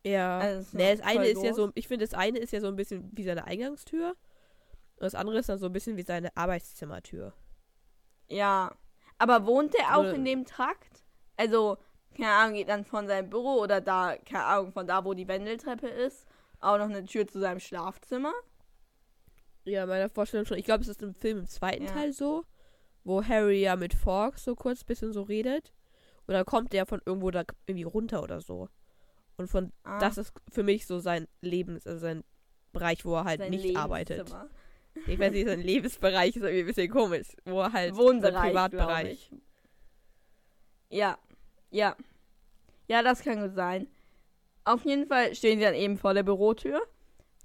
Ja. 0.03 0.39
Also, 0.39 0.77
nee, 0.77 0.95
das 0.95 1.05
eine 1.05 1.19
voll 1.19 1.25
ist 1.25 1.44
ja 1.44 1.49
groß. 1.49 1.55
so. 1.57 1.71
Ich 1.75 1.88
finde, 1.88 2.05
das 2.05 2.13
eine 2.13 2.39
ist 2.39 2.51
ja 2.53 2.61
so 2.61 2.67
ein 2.67 2.75
bisschen 2.75 3.09
wie 3.13 3.23
seine 3.23 3.45
Eingangstür. 3.45 4.09
Und 4.95 5.03
das 5.03 5.15
andere 5.15 5.38
ist 5.39 5.49
dann 5.49 5.59
so 5.59 5.65
ein 5.67 5.73
bisschen 5.73 5.97
wie 5.97 6.03
seine 6.03 6.35
Arbeitszimmertür. 6.35 7.33
Ja. 8.29 8.73
Aber 9.17 9.45
wohnt 9.45 9.73
der 9.73 9.95
auch 9.95 10.01
Oder- 10.01 10.13
in 10.15 10.25
dem 10.25 10.45
Trakt? 10.45 11.03
Also, 11.35 11.77
keine 12.15 12.31
Ahnung, 12.31 12.55
geht 12.55 12.69
dann 12.69 12.85
von 12.85 13.07
seinem 13.07 13.29
Büro 13.29 13.55
oder 13.61 13.81
da, 13.81 14.15
keine 14.17 14.44
Ahnung, 14.45 14.71
von 14.71 14.88
da, 14.88 15.03
wo 15.05 15.13
die 15.13 15.27
Wendeltreppe 15.27 15.88
ist, 15.88 16.25
auch 16.59 16.77
noch 16.77 16.85
eine 16.85 17.05
Tür 17.05 17.27
zu 17.27 17.39
seinem 17.39 17.59
Schlafzimmer? 17.59 18.33
Ja, 19.65 19.85
meiner 19.85 20.09
Vorstellung 20.09 20.45
schon. 20.45 20.57
Ich 20.57 20.65
glaube, 20.65 20.81
es 20.81 20.88
ist 20.88 21.01
im 21.03 21.13
Film 21.13 21.39
im 21.39 21.47
zweiten 21.47 21.83
Ja. 21.85 21.91
Teil 21.91 22.13
so, 22.13 22.44
wo 23.07 23.24
Harry 23.24 23.62
ja 23.62 23.77
mit 23.77 23.94
Fawkes 23.94 24.44
so 24.44 24.54
kurz 24.56 24.83
bisschen 24.83 25.13
so 25.13 25.21
redet. 25.21 25.71
Und 26.27 26.33
dann 26.33 26.45
kommt 26.45 26.74
der 26.74 26.86
von 26.86 27.01
irgendwo 27.06 27.31
da 27.31 27.44
irgendwie 27.65 27.86
runter 27.86 28.21
oder 28.21 28.42
so. 28.42 28.68
Und 29.38 29.50
von 29.50 29.71
Ah, 29.83 30.00
das 30.00 30.18
ist 30.18 30.33
für 30.51 30.63
mich 30.63 30.86
so 30.86 31.00
sein 31.00 31.27
Lebens, 31.42 31.88
also 31.88 32.00
sein 32.00 32.24
Bereich, 32.74 33.06
wo 33.06 33.15
er 33.15 33.24
halt 33.24 33.39
sein 33.39 33.51
nicht 33.51 33.77
arbeitet. 33.77 34.30
Ich 35.06 35.18
weiß 35.18 35.31
nicht, 35.31 35.48
sein 35.48 35.62
Lebensbereich 35.62 36.36
ist 36.36 36.42
irgendwie 36.44 36.59
ein 36.59 36.65
bisschen 36.65 36.92
komisch. 36.92 37.27
Wo 37.45 37.62
er 37.62 37.71
halt 37.71 37.95
Wohnbereich, 37.95 38.33
sein 38.33 38.50
Privatbereich. 38.50 39.31
Ja, 40.89 41.18
ja. 41.71 41.95
Ja, 42.89 43.04
das 43.04 43.21
kann 43.21 43.42
gut 43.42 43.56
sein. 43.56 43.88
Auf 44.65 44.83
jeden 44.83 45.07
Fall 45.07 45.33
stehen 45.33 45.59
sie 45.59 45.65
dann 45.65 45.75
eben 45.75 45.98
vor 45.98 46.13
der 46.13 46.24
Bürotür 46.24 46.81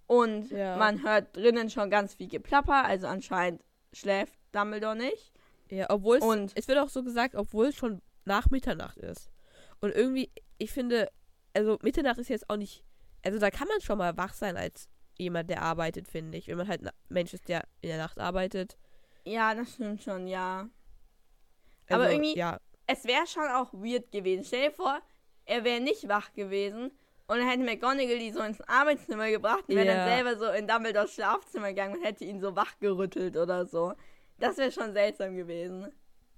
und 0.08 0.50
Ja. 0.50 0.76
man 0.76 1.04
hört 1.04 1.36
drinnen 1.36 1.70
schon 1.70 1.88
ganz 1.88 2.14
viel 2.14 2.28
Geplapper, 2.28 2.84
also 2.84 3.06
anscheinend 3.06 3.62
schläft 3.92 4.34
Dumbledore 4.50 4.96
nicht. 4.96 5.31
Ja, 5.72 5.86
obwohl 5.88 6.18
es, 6.18 6.22
Und- 6.24 6.52
es 6.54 6.68
wird 6.68 6.78
auch 6.78 6.90
so 6.90 7.02
gesagt, 7.02 7.34
obwohl 7.34 7.66
es 7.68 7.76
schon 7.76 8.02
nach 8.26 8.50
Mitternacht 8.50 8.98
ist. 8.98 9.30
Und 9.80 9.90
irgendwie, 9.94 10.30
ich 10.58 10.70
finde, 10.70 11.10
also 11.54 11.78
Mitternacht 11.82 12.18
ist 12.18 12.28
jetzt 12.28 12.50
auch 12.50 12.56
nicht, 12.56 12.84
also 13.24 13.38
da 13.38 13.50
kann 13.50 13.68
man 13.68 13.80
schon 13.80 13.96
mal 13.96 14.14
wach 14.18 14.34
sein 14.34 14.56
als 14.58 14.88
jemand, 15.16 15.48
der 15.48 15.62
arbeitet, 15.62 16.08
finde 16.08 16.36
ich. 16.36 16.48
Wenn 16.48 16.58
man 16.58 16.68
halt 16.68 16.82
ein 16.86 16.90
Mensch 17.08 17.32
ist, 17.32 17.48
der 17.48 17.64
in 17.80 17.88
der 17.88 17.96
Nacht 17.98 18.18
arbeitet. 18.20 18.76
Ja, 19.24 19.54
das 19.54 19.72
stimmt 19.74 20.02
schon, 20.02 20.26
ja. 20.26 20.68
Also, 21.88 22.02
Aber 22.02 22.10
irgendwie- 22.12 22.36
Ja, 22.36 22.58
Es 22.86 23.04
wäre 23.04 23.26
schon 23.26 23.48
auch 23.48 23.72
weird 23.72 24.10
gewesen. 24.12 24.44
Stell 24.44 24.68
dir 24.68 24.74
vor, 24.74 25.00
er 25.46 25.64
wäre 25.64 25.80
nicht 25.80 26.06
wach 26.08 26.32
gewesen 26.34 26.90
und 27.28 27.38
dann 27.38 27.48
hätte 27.48 27.62
McGonagall 27.62 28.18
die 28.18 28.32
so 28.32 28.40
ins 28.42 28.60
Arbeitszimmer 28.62 29.30
gebracht 29.30 29.64
und 29.68 29.76
wäre 29.76 29.86
Ja. 29.86 29.94
dann 30.06 30.08
selber 30.24 30.36
so 30.36 30.52
in 30.52 30.66
Dumbledores 30.68 31.14
Schlafzimmer 31.14 31.68
gegangen 31.68 31.96
und 31.96 32.04
hätte 32.04 32.24
ihn 32.24 32.40
so 32.40 32.54
wachgerüttelt 32.56 33.36
oder 33.38 33.64
so. 33.64 33.94
Das 34.42 34.56
wäre 34.58 34.72
schon 34.72 34.92
seltsam 34.92 35.36
gewesen. 35.36 35.86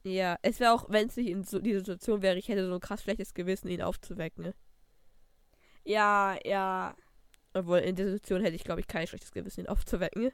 ja. 0.05 0.37
Es 0.43 0.61
wäre 0.61 0.73
auch, 0.73 0.87
wenn 0.91 1.09
es 1.09 1.17
nicht 1.17 1.29
in 1.31 1.43
so 1.43 1.59
die 1.59 1.75
Situation 1.75 2.23
wäre, 2.23 2.37
ich 2.37 2.49
hätte 2.49 2.67
so 2.67 2.75
ein 2.75 2.81
krass 2.81 3.03
schlechtes 3.03 3.33
Gewissen, 3.35 3.69
ihn 3.69 3.83
aufzuwecken. 3.83 4.45
Ne? 4.45 4.55
Ja, 5.85 6.37
ja. 6.45 6.95
Obwohl, 7.55 7.79
in 7.79 7.97
der 7.97 8.07
Situation 8.07 8.43
hätte 8.43 8.57
ich, 8.57 8.65
glaube 8.65 8.81
ich, 8.81 8.89
kein 8.89 9.07
schlechtes 9.07 9.33
Gewissen, 9.33 9.61
ihn 9.61 9.69
aufzuwecken. 9.69 10.33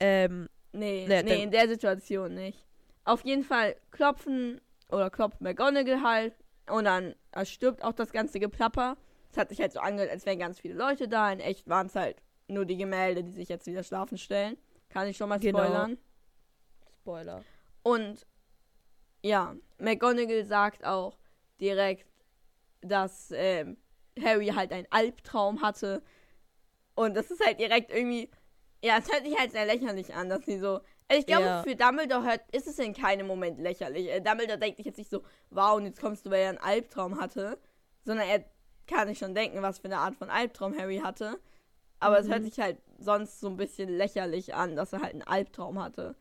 Ähm, 0.00 0.48
Nee, 0.72 1.06
Nee, 1.08 1.22
nee, 1.22 1.42
in 1.42 1.50
der 1.50 1.66
Situation 1.66 2.34
nicht. 2.34 2.64
Auf 3.04 3.24
jeden 3.24 3.42
Fall 3.42 3.74
klopfen 3.90 4.60
oder 4.90 5.10
klopft 5.10 5.40
McGonagall 5.40 6.02
halt 6.02 6.34
und 6.70 6.84
dann 6.84 7.14
erstirbt 7.32 7.82
auch 7.82 7.92
das 7.94 8.12
ganze 8.12 8.38
Geplapper. 8.38 8.96
Es 9.30 9.38
hat 9.38 9.48
sich 9.48 9.60
halt 9.60 9.72
so 9.72 9.80
angehört, 9.80 10.10
als 10.10 10.26
wären 10.26 10.38
ganz 10.38 10.60
viele 10.60 10.74
Leute 10.74 11.08
da. 11.08 11.32
In 11.32 11.40
echt 11.40 11.68
waren 11.68 11.86
es 11.86 11.94
halt 11.94 12.22
nur 12.48 12.66
die 12.66 12.76
Gemälde, 12.76 13.24
die 13.24 13.32
sich 13.32 13.48
jetzt 13.48 13.66
wieder 13.66 13.82
schlafen 13.82 14.18
stellen. 14.18 14.56
Kann 14.90 15.08
ich 15.08 15.16
schon 15.16 15.28
mal 15.30 15.38
Genau. 15.40 15.58
Spoiler. 17.08 17.42
Und 17.84 18.26
ja, 19.22 19.56
McGonagall 19.78 20.44
sagt 20.44 20.84
auch 20.84 21.16
direkt, 21.58 22.06
dass 22.82 23.32
ähm, 23.34 23.78
Harry 24.22 24.48
halt 24.48 24.72
einen 24.72 24.86
Albtraum 24.90 25.62
hatte. 25.62 26.02
Und 26.94 27.14
das 27.16 27.30
ist 27.30 27.44
halt 27.44 27.58
direkt 27.60 27.90
irgendwie. 27.90 28.30
Ja, 28.84 28.98
es 28.98 29.10
hört 29.10 29.24
sich 29.24 29.36
halt 29.38 29.52
sehr 29.52 29.64
lächerlich 29.66 30.14
an, 30.14 30.28
dass 30.28 30.44
sie 30.44 30.58
so. 30.58 30.80
Also 31.08 31.20
ich 31.20 31.26
glaube, 31.26 31.44
Ja. 31.44 31.62
für 31.62 31.74
Dumbledore 31.74 32.24
hört, 32.24 32.42
ist 32.52 32.66
es 32.68 32.78
in 32.78 32.92
keinem 32.92 33.26
Moment 33.26 33.58
lächerlich. 33.58 34.08
Äh, 34.10 34.20
Dumbledore 34.20 34.58
denkt 34.58 34.76
sich 34.76 34.84
jetzt 34.86 34.98
nicht 34.98 35.10
so, 35.10 35.22
wow, 35.50 35.76
und 35.78 35.86
jetzt 35.86 36.00
kommst 36.00 36.26
du, 36.26 36.30
weil 36.30 36.42
er 36.42 36.48
einen 36.50 36.58
Albtraum 36.58 37.18
hatte. 37.18 37.58
Sondern 38.04 38.28
er 38.28 38.44
kann 38.86 39.08
sich 39.08 39.18
schon 39.18 39.34
denken, 39.34 39.62
was 39.62 39.78
für 39.78 39.86
eine 39.86 39.98
Art 39.98 40.14
von 40.14 40.28
Albtraum 40.28 40.76
Harry 40.78 40.98
hatte. 40.98 41.40
Aber 42.00 42.18
es 42.20 42.28
hört 42.28 42.42
Mhm. 42.42 42.44
sich 42.44 42.60
halt 42.60 42.78
sonst 42.98 43.40
so 43.40 43.48
ein 43.48 43.56
bisschen 43.56 43.88
lächerlich 43.88 44.54
an, 44.54 44.76
dass 44.76 44.92
er 44.92 45.00
halt 45.00 45.14
einen 45.14 45.22
Albtraum 45.22 45.82
hatte. 45.82 46.14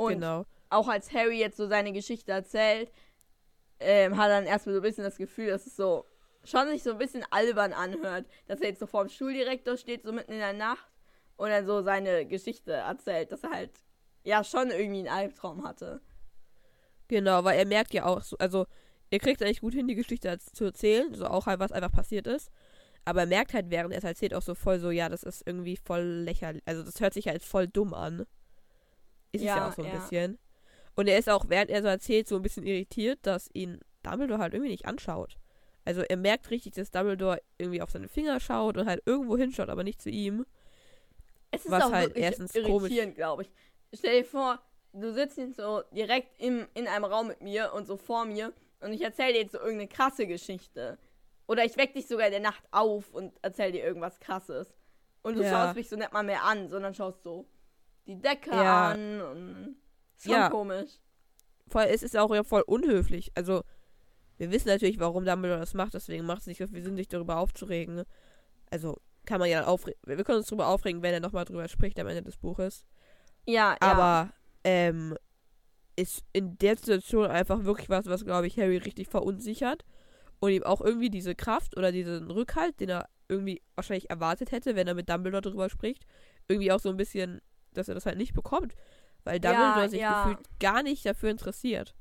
Und 0.00 0.14
genau. 0.14 0.46
auch 0.70 0.88
als 0.88 1.12
Harry 1.12 1.38
jetzt 1.38 1.58
so 1.58 1.66
seine 1.68 1.92
Geschichte 1.92 2.32
erzählt, 2.32 2.90
ähm, 3.80 4.16
hat 4.16 4.30
er 4.30 4.40
dann 4.40 4.46
erstmal 4.46 4.74
so 4.74 4.80
ein 4.80 4.82
bisschen 4.82 5.04
das 5.04 5.18
Gefühl, 5.18 5.48
dass 5.48 5.66
es 5.66 5.76
so 5.76 6.06
schon 6.42 6.68
sich 6.68 6.82
so 6.82 6.92
ein 6.92 6.98
bisschen 6.98 7.22
albern 7.30 7.74
anhört, 7.74 8.24
dass 8.46 8.62
er 8.62 8.68
jetzt 8.68 8.80
so 8.80 8.86
vor 8.86 9.04
dem 9.04 9.10
Schuldirektor 9.10 9.76
steht, 9.76 10.04
so 10.04 10.12
mitten 10.12 10.32
in 10.32 10.38
der 10.38 10.54
Nacht 10.54 10.90
und 11.36 11.50
dann 11.50 11.66
so 11.66 11.82
seine 11.82 12.24
Geschichte 12.24 12.72
erzählt, 12.72 13.30
dass 13.30 13.44
er 13.44 13.50
halt 13.50 13.72
ja 14.24 14.42
schon 14.42 14.70
irgendwie 14.70 15.00
einen 15.00 15.08
Albtraum 15.08 15.66
hatte. 15.66 16.00
Genau, 17.08 17.44
weil 17.44 17.58
er 17.58 17.66
merkt 17.66 17.92
ja 17.92 18.06
auch 18.06 18.22
so, 18.22 18.38
also 18.38 18.64
er 19.10 19.18
kriegt 19.18 19.42
eigentlich 19.42 19.60
gut 19.60 19.74
hin, 19.74 19.86
die 19.86 19.96
Geschichte 19.96 20.38
zu 20.38 20.64
erzählen, 20.64 21.12
so 21.12 21.26
auch 21.26 21.44
halt, 21.44 21.60
was 21.60 21.72
einfach 21.72 21.92
passiert 21.92 22.26
ist. 22.26 22.50
Aber 23.04 23.20
er 23.20 23.26
merkt 23.26 23.52
halt, 23.52 23.68
während 23.68 23.92
er 23.92 23.98
es 23.98 24.04
erzählt, 24.04 24.32
auch 24.32 24.40
so 24.40 24.54
voll 24.54 24.78
so, 24.78 24.90
ja, 24.90 25.10
das 25.10 25.24
ist 25.24 25.42
irgendwie 25.46 25.76
voll 25.76 26.04
lächerlich. 26.24 26.62
Also 26.64 26.82
das 26.84 27.00
hört 27.00 27.12
sich 27.12 27.28
halt 27.28 27.42
voll 27.42 27.68
dumm 27.68 27.92
an. 27.92 28.24
Ist 29.32 29.42
ja, 29.44 29.54
es 29.54 29.58
ja 29.58 29.68
auch 29.68 29.72
so 29.72 29.82
ein 29.82 29.88
ja. 29.88 29.98
bisschen. 29.98 30.38
Und 30.96 31.06
er 31.08 31.18
ist 31.18 31.28
auch, 31.28 31.44
während 31.48 31.70
er 31.70 31.82
so 31.82 31.88
erzählt, 31.88 32.28
so 32.28 32.36
ein 32.36 32.42
bisschen 32.42 32.66
irritiert, 32.66 33.20
dass 33.22 33.48
ihn 33.52 33.80
Dumbledore 34.02 34.40
halt 34.40 34.54
irgendwie 34.54 34.72
nicht 34.72 34.86
anschaut. 34.86 35.36
Also 35.84 36.02
er 36.02 36.16
merkt 36.16 36.50
richtig, 36.50 36.74
dass 36.74 36.90
Dumbledore 36.90 37.40
irgendwie 37.58 37.82
auf 37.82 37.90
seine 37.90 38.08
Finger 38.08 38.40
schaut 38.40 38.76
und 38.76 38.86
halt 38.86 39.02
irgendwo 39.06 39.36
hinschaut, 39.36 39.68
aber 39.68 39.84
nicht 39.84 40.02
zu 40.02 40.10
ihm. 40.10 40.44
Es 41.50 41.64
ist 41.64 41.70
was 41.70 41.84
auch 41.84 41.92
halt 41.92 42.16
erstens 42.16 42.54
irritierend, 42.54 43.16
glaube 43.16 43.42
ich. 43.42 43.50
Stell 43.94 44.20
dir 44.20 44.24
vor, 44.24 44.60
du 44.92 45.12
sitzt 45.12 45.38
jetzt 45.38 45.56
so 45.56 45.82
direkt 45.90 46.40
im, 46.40 46.66
in 46.74 46.86
einem 46.86 47.04
Raum 47.04 47.28
mit 47.28 47.40
mir 47.40 47.72
und 47.72 47.86
so 47.86 47.96
vor 47.96 48.24
mir 48.24 48.52
und 48.80 48.92
ich 48.92 49.02
erzähle 49.02 49.32
dir 49.32 49.40
jetzt 49.40 49.52
so 49.52 49.58
irgendeine 49.58 49.88
krasse 49.88 50.26
Geschichte. 50.26 50.98
Oder 51.46 51.64
ich 51.64 51.76
weck 51.76 51.94
dich 51.94 52.06
sogar 52.06 52.26
in 52.26 52.32
der 52.32 52.40
Nacht 52.40 52.62
auf 52.70 53.12
und 53.12 53.32
erzähl 53.42 53.72
dir 53.72 53.82
irgendwas 53.82 54.20
krasses. 54.20 54.72
Und 55.22 55.36
du 55.36 55.42
ja. 55.42 55.50
schaust 55.50 55.76
mich 55.76 55.88
so 55.88 55.96
nicht 55.96 56.12
mal 56.12 56.22
mehr 56.22 56.44
an, 56.44 56.68
sondern 56.68 56.94
schaust 56.94 57.22
so 57.22 57.46
die 58.10 58.20
Decke 58.20 58.50
ja. 58.50 58.90
an 58.90 59.20
und 59.20 59.76
ist 60.16 60.24
schon 60.24 60.32
ja. 60.32 60.50
komisch. 60.50 60.98
Voll, 61.68 61.84
es 61.84 62.02
ist 62.02 62.16
auch 62.16 62.34
ja 62.34 62.42
voll 62.42 62.62
unhöflich. 62.66 63.30
Also, 63.34 63.62
wir 64.38 64.50
wissen 64.50 64.68
natürlich, 64.68 64.98
warum 64.98 65.24
Dumbledore 65.24 65.60
das 65.60 65.74
macht, 65.74 65.94
deswegen 65.94 66.26
macht 66.26 66.40
es 66.40 66.46
nicht 66.46 66.58
so 66.58 66.66
viel 66.66 66.82
Sinn, 66.82 66.96
sich 66.96 67.08
darüber 67.08 67.38
aufzuregen. 67.38 68.02
Also, 68.70 68.96
kann 69.26 69.38
man 69.38 69.48
ja 69.48 69.66
aufregen. 69.66 70.00
Wir 70.04 70.24
können 70.24 70.38
uns 70.38 70.48
darüber 70.48 70.68
aufregen, 70.68 71.02
wenn 71.02 71.14
er 71.14 71.20
nochmal 71.20 71.44
drüber 71.44 71.68
spricht 71.68 71.98
am 72.00 72.08
Ende 72.08 72.22
des 72.22 72.36
Buches. 72.36 72.84
Ja, 73.46 73.76
Aber, 73.80 74.00
ja. 74.00 74.32
ähm, 74.64 75.16
ist 75.96 76.24
in 76.32 76.56
der 76.58 76.76
Situation 76.76 77.26
einfach 77.26 77.64
wirklich 77.64 77.90
was, 77.90 78.06
was, 78.06 78.24
glaube 78.24 78.46
ich, 78.46 78.58
Harry 78.58 78.78
richtig 78.78 79.08
verunsichert. 79.08 79.84
Und 80.40 80.52
ihm 80.52 80.62
auch 80.62 80.80
irgendwie 80.80 81.10
diese 81.10 81.34
Kraft 81.34 81.76
oder 81.76 81.92
diesen 81.92 82.30
Rückhalt, 82.30 82.80
den 82.80 82.88
er 82.88 83.08
irgendwie 83.28 83.62
wahrscheinlich 83.74 84.08
erwartet 84.10 84.52
hätte, 84.52 84.74
wenn 84.74 84.88
er 84.88 84.94
mit 84.94 85.08
Dumbledore 85.08 85.42
drüber 85.42 85.68
spricht, 85.68 86.04
irgendwie 86.48 86.72
auch 86.72 86.80
so 86.80 86.88
ein 86.88 86.96
bisschen, 86.96 87.40
dass 87.74 87.88
er 87.88 87.94
das 87.94 88.06
halt 88.06 88.18
nicht 88.18 88.34
bekommt. 88.34 88.74
Weil 89.24 89.40
Dumbledore 89.40 89.82
ja, 89.82 89.88
sich 89.88 90.00
ja. 90.00 90.24
gefühlt 90.24 90.60
gar 90.60 90.82
nicht 90.82 91.04
dafür 91.04 91.30
interessiert. 91.30 91.94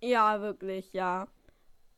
Ja, 0.00 0.40
wirklich, 0.40 0.92
ja. 0.92 1.26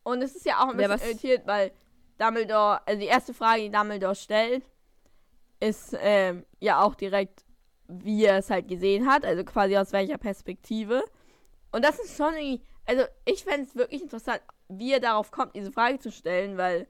Und 0.03 0.23
es 0.23 0.35
ist 0.35 0.47
ja 0.47 0.61
auch 0.61 0.69
ein 0.69 0.77
bisschen 0.77 0.99
ja, 0.99 1.05
irritiert, 1.05 1.47
weil 1.47 1.73
Dumbledore, 2.19 2.87
also 2.87 3.01
die 3.01 3.07
erste 3.07 3.35
Frage, 3.35 3.63
die 3.63 3.71
Dumbledore 3.71 4.15
stellt, 4.15 4.65
ist 5.61 5.97
ähm, 6.01 6.45
ja 6.61 6.83
auch 6.83 6.95
direkt, 6.95 7.45
wie 7.89 8.25
er 8.25 8.39
es 8.39 8.51
halt 8.51 8.69
gesehen 8.69 9.07
hat, 9.07 9.25
also 9.25 9.45
quasi 9.45 9.77
aus 9.77 9.93
welcher 9.93 10.19
Perspektive. 10.19 11.05
Und 11.73 11.85
das 11.85 11.99
ist 11.99 12.17
schon 12.17 12.35
irgendwie, 12.35 12.63
also 12.87 13.05
ich 13.25 13.45
fände 13.45 13.67
es 13.67 13.75
wirklich 13.77 14.03
interessant, 14.03 14.41
wie 14.69 14.93
er 14.93 15.01
darauf 15.01 15.31
kommt, 15.31 15.55
diese 15.55 15.73
Frage 15.73 15.99
zu 15.99 16.11
stellen, 16.11 16.57
weil, 16.57 16.87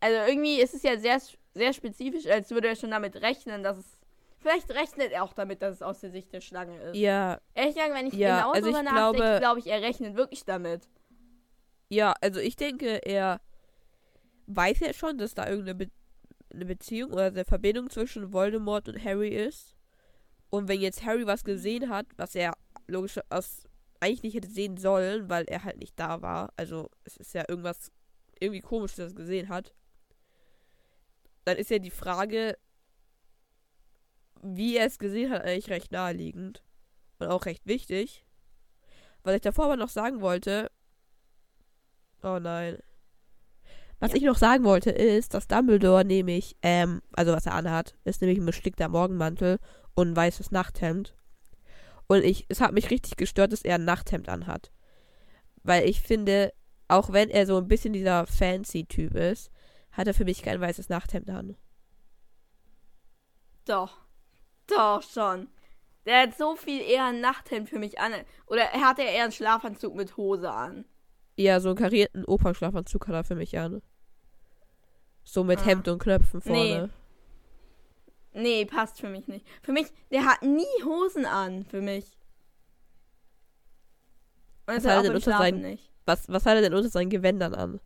also 0.00 0.16
irgendwie 0.28 0.60
ist 0.60 0.74
es 0.74 0.82
ja 0.82 0.98
sehr, 0.98 1.20
sehr 1.54 1.72
spezifisch, 1.72 2.26
als 2.26 2.50
würde 2.50 2.68
er 2.68 2.76
schon 2.76 2.90
damit 2.90 3.16
rechnen, 3.16 3.62
dass 3.62 3.78
es, 3.78 3.98
vielleicht 4.44 4.70
rechnet 4.70 5.10
er 5.10 5.24
auch 5.24 5.32
damit, 5.32 5.62
dass 5.62 5.76
es 5.76 5.82
aus 5.82 6.00
der 6.00 6.10
Sicht 6.10 6.32
der 6.32 6.42
Schlange 6.42 6.76
ist. 6.82 6.96
Ja. 6.96 7.40
Ehrlich 7.54 7.74
gesagt, 7.74 7.94
wenn 7.94 8.06
ich 8.06 8.14
ja, 8.14 8.36
genau 8.36 8.52
also 8.52 8.70
darüber 8.70 8.82
nachdenke, 8.82 9.16
glaube 9.16 9.40
glaub 9.40 9.58
ich, 9.58 9.66
er 9.66 9.80
rechnet 9.80 10.16
wirklich 10.16 10.44
damit. 10.44 10.88
Ja, 11.88 12.14
also 12.20 12.40
ich 12.40 12.54
denke, 12.54 13.00
er 13.06 13.40
weiß 14.46 14.80
ja 14.80 14.92
schon, 14.92 15.16
dass 15.16 15.34
da 15.34 15.48
irgendeine 15.48 15.74
Be 15.74 15.90
eine 16.52 16.66
Beziehung 16.66 17.12
oder 17.12 17.26
eine 17.26 17.44
Verbindung 17.44 17.90
zwischen 17.90 18.32
Voldemort 18.32 18.88
und 18.88 19.02
Harry 19.02 19.30
ist. 19.30 19.74
Und 20.50 20.68
wenn 20.68 20.80
jetzt 20.80 21.04
Harry 21.04 21.26
was 21.26 21.42
gesehen 21.42 21.88
hat, 21.88 22.06
was 22.16 22.36
er 22.36 22.52
logisch 22.86 23.18
aus 23.28 23.64
eigentlich 23.98 24.22
nicht 24.22 24.34
hätte 24.34 24.50
sehen 24.50 24.76
sollen, 24.76 25.28
weil 25.28 25.46
er 25.46 25.64
halt 25.64 25.78
nicht 25.78 25.98
da 25.98 26.22
war. 26.22 26.52
Also 26.56 26.90
es 27.02 27.16
ist 27.16 27.34
ja 27.34 27.44
irgendwas 27.48 27.90
irgendwie 28.38 28.60
komisch, 28.60 28.92
dass 28.92 28.98
er 29.00 29.06
es 29.06 29.16
gesehen 29.16 29.48
hat. 29.48 29.74
Dann 31.44 31.56
ist 31.56 31.70
ja 31.70 31.80
die 31.80 31.90
Frage, 31.90 32.56
wie 34.44 34.76
er 34.76 34.86
es 34.86 34.98
gesehen 34.98 35.30
hat, 35.30 35.42
eigentlich 35.42 35.70
recht 35.70 35.90
naheliegend. 35.90 36.62
Und 37.18 37.28
auch 37.28 37.46
recht 37.46 37.66
wichtig. 37.66 38.24
Was 39.22 39.34
ich 39.34 39.40
davor 39.40 39.66
aber 39.66 39.76
noch 39.76 39.88
sagen 39.88 40.20
wollte. 40.20 40.70
Oh 42.22 42.38
nein. 42.38 42.78
Was 44.00 44.10
ja. 44.10 44.16
ich 44.18 44.22
noch 44.24 44.36
sagen 44.36 44.64
wollte, 44.64 44.90
ist, 44.90 45.32
dass 45.32 45.48
Dumbledore 45.48 46.04
nämlich, 46.04 46.56
ähm, 46.62 47.00
also 47.12 47.32
was 47.32 47.46
er 47.46 47.54
anhat, 47.54 47.96
ist 48.04 48.20
nämlich 48.20 48.38
ein 48.38 48.46
bestickter 48.46 48.88
Morgenmantel 48.88 49.58
und 49.94 50.08
ein 50.08 50.16
weißes 50.16 50.50
Nachthemd. 50.50 51.16
Und 52.06 52.22
ich, 52.22 52.44
es 52.48 52.60
hat 52.60 52.72
mich 52.72 52.90
richtig 52.90 53.16
gestört, 53.16 53.52
dass 53.52 53.62
er 53.62 53.76
ein 53.76 53.84
Nachthemd 53.84 54.28
anhat. 54.28 54.72
Weil 55.62 55.88
ich 55.88 56.02
finde, 56.02 56.52
auch 56.88 57.12
wenn 57.12 57.30
er 57.30 57.46
so 57.46 57.56
ein 57.56 57.68
bisschen 57.68 57.94
dieser 57.94 58.26
Fancy-Typ 58.26 59.14
ist, 59.14 59.50
hat 59.92 60.06
er 60.06 60.14
für 60.14 60.24
mich 60.24 60.42
kein 60.42 60.60
weißes 60.60 60.90
Nachthemd 60.90 61.30
an. 61.30 61.56
Doch. 63.64 64.03
Doch 64.66 65.02
schon. 65.02 65.48
Der 66.06 66.22
hat 66.22 66.36
so 66.36 66.56
viel 66.56 66.80
eher 66.82 67.06
ein 67.06 67.20
Nachthemd 67.20 67.68
für 67.68 67.78
mich 67.78 67.98
an. 67.98 68.12
Oder 68.46 68.62
er 68.62 68.80
hatte 68.80 69.02
eher 69.02 69.24
einen 69.24 69.32
Schlafanzug 69.32 69.94
mit 69.94 70.16
Hose 70.16 70.50
an. 70.50 70.84
Ja, 71.36 71.60
so 71.60 71.70
einen 71.70 71.78
karierten 71.78 72.24
Opernschlafanzug 72.24 73.08
hat 73.08 73.14
er 73.14 73.24
für 73.24 73.34
mich 73.34 73.58
an. 73.58 73.82
So 75.24 75.44
mit 75.44 75.60
ah. 75.60 75.64
Hemd 75.64 75.88
und 75.88 75.98
Knöpfen 75.98 76.40
vorne. 76.40 76.90
Nee. 78.32 78.42
Nee, 78.42 78.64
passt 78.64 79.00
für 79.00 79.08
mich 79.08 79.28
nicht. 79.28 79.46
Für 79.62 79.72
mich, 79.72 79.86
der 80.10 80.24
hat 80.24 80.42
nie 80.42 80.64
Hosen 80.84 81.24
an, 81.24 81.64
für 81.64 81.80
mich. 81.80 82.04
Und 84.66 84.76
was 84.76 84.84
hat, 84.84 84.96
er 84.96 85.02
denn 85.02 85.14
unter 85.14 85.38
seinen, 85.38 85.60
nicht. 85.60 85.90
Was, 86.04 86.28
was 86.28 86.44
hat 86.44 86.56
er 86.56 86.62
denn 86.62 86.74
unter 86.74 86.88
seinen 86.88 87.10
Gewändern 87.10 87.54
an? 87.54 87.80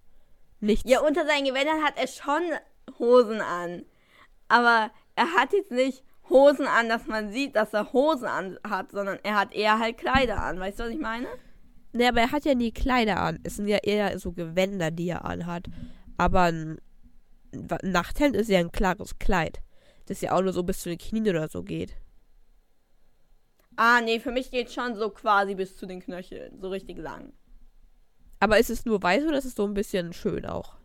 Nichts. 0.61 0.89
Ja, 0.89 1.01
unter 1.01 1.27
seinen 1.27 1.45
Gewändern 1.45 1.85
hat 1.85 1.99
er 1.99 2.07
schon 2.07 2.43
Hosen 2.99 3.41
an. 3.41 3.85
Aber 4.49 4.91
er 5.15 5.33
hat 5.35 5.53
jetzt 5.53 5.71
nicht 5.71 6.03
Hosen 6.31 6.67
an, 6.67 6.89
dass 6.89 7.07
man 7.07 7.33
sieht, 7.33 7.57
dass 7.57 7.73
er 7.75 7.93
Hosen 7.93 8.27
an 8.27 8.59
hat, 8.69 8.93
sondern 8.93 9.19
er 9.23 9.37
hat 9.37 9.55
eher 9.55 9.79
halt 9.79 9.99
Kleider 9.99 10.43
an. 10.43 10.61
Weißt 10.61 10.79
du, 10.79 10.85
was 10.85 10.91
ich 10.91 11.01
meine? 11.01 11.29
Ne, 11.93 12.09
aber 12.09 12.21
er 12.21 12.33
hat 12.33 12.45
ja 12.45 12.55
nie 12.55 12.73
Kleider 12.73 13.21
an. 13.21 13.39
Es 13.45 13.57
sind 13.57 13.69
ja 13.69 13.79
eher 13.79 14.19
so 14.19 14.33
Gewänder, 14.33 14.91
die 14.91 15.09
er 15.09 15.25
anhat. 15.25 15.67
Aber 16.17 16.43
ein 16.43 16.79
Nachthemd 17.83 18.37
ist 18.37 18.49
ja 18.49 18.59
ein 18.59 18.73
klares 18.73 19.19
Kleid 19.19 19.61
das 20.09 20.21
ja 20.21 20.33
auch 20.33 20.43
nur 20.43 20.53
so 20.53 20.63
bis 20.63 20.81
zu 20.81 20.89
den 20.89 20.99
Knien 20.99 21.29
oder 21.29 21.49
so 21.49 21.63
geht. 21.63 21.97
Ah, 23.77 24.01
nee, 24.01 24.19
für 24.19 24.33
mich 24.33 24.51
geht 24.51 24.73
schon 24.73 24.97
so 24.97 25.11
quasi 25.11 25.55
bis 25.55 25.77
zu 25.77 25.87
den 25.87 26.01
Knöcheln, 26.01 26.61
so 26.61 26.69
richtig 26.69 26.99
lang. 26.99 27.33
Aber 28.41 28.59
ist 28.59 28.71
es 28.71 28.85
nur 28.85 29.03
weiß 29.03 29.25
oder 29.25 29.39
ist 29.39 29.45
es 29.45 29.55
so 29.55 29.65
ein 29.65 29.75
bisschen 29.75 30.13
schön 30.13 30.47
auch? 30.47 30.77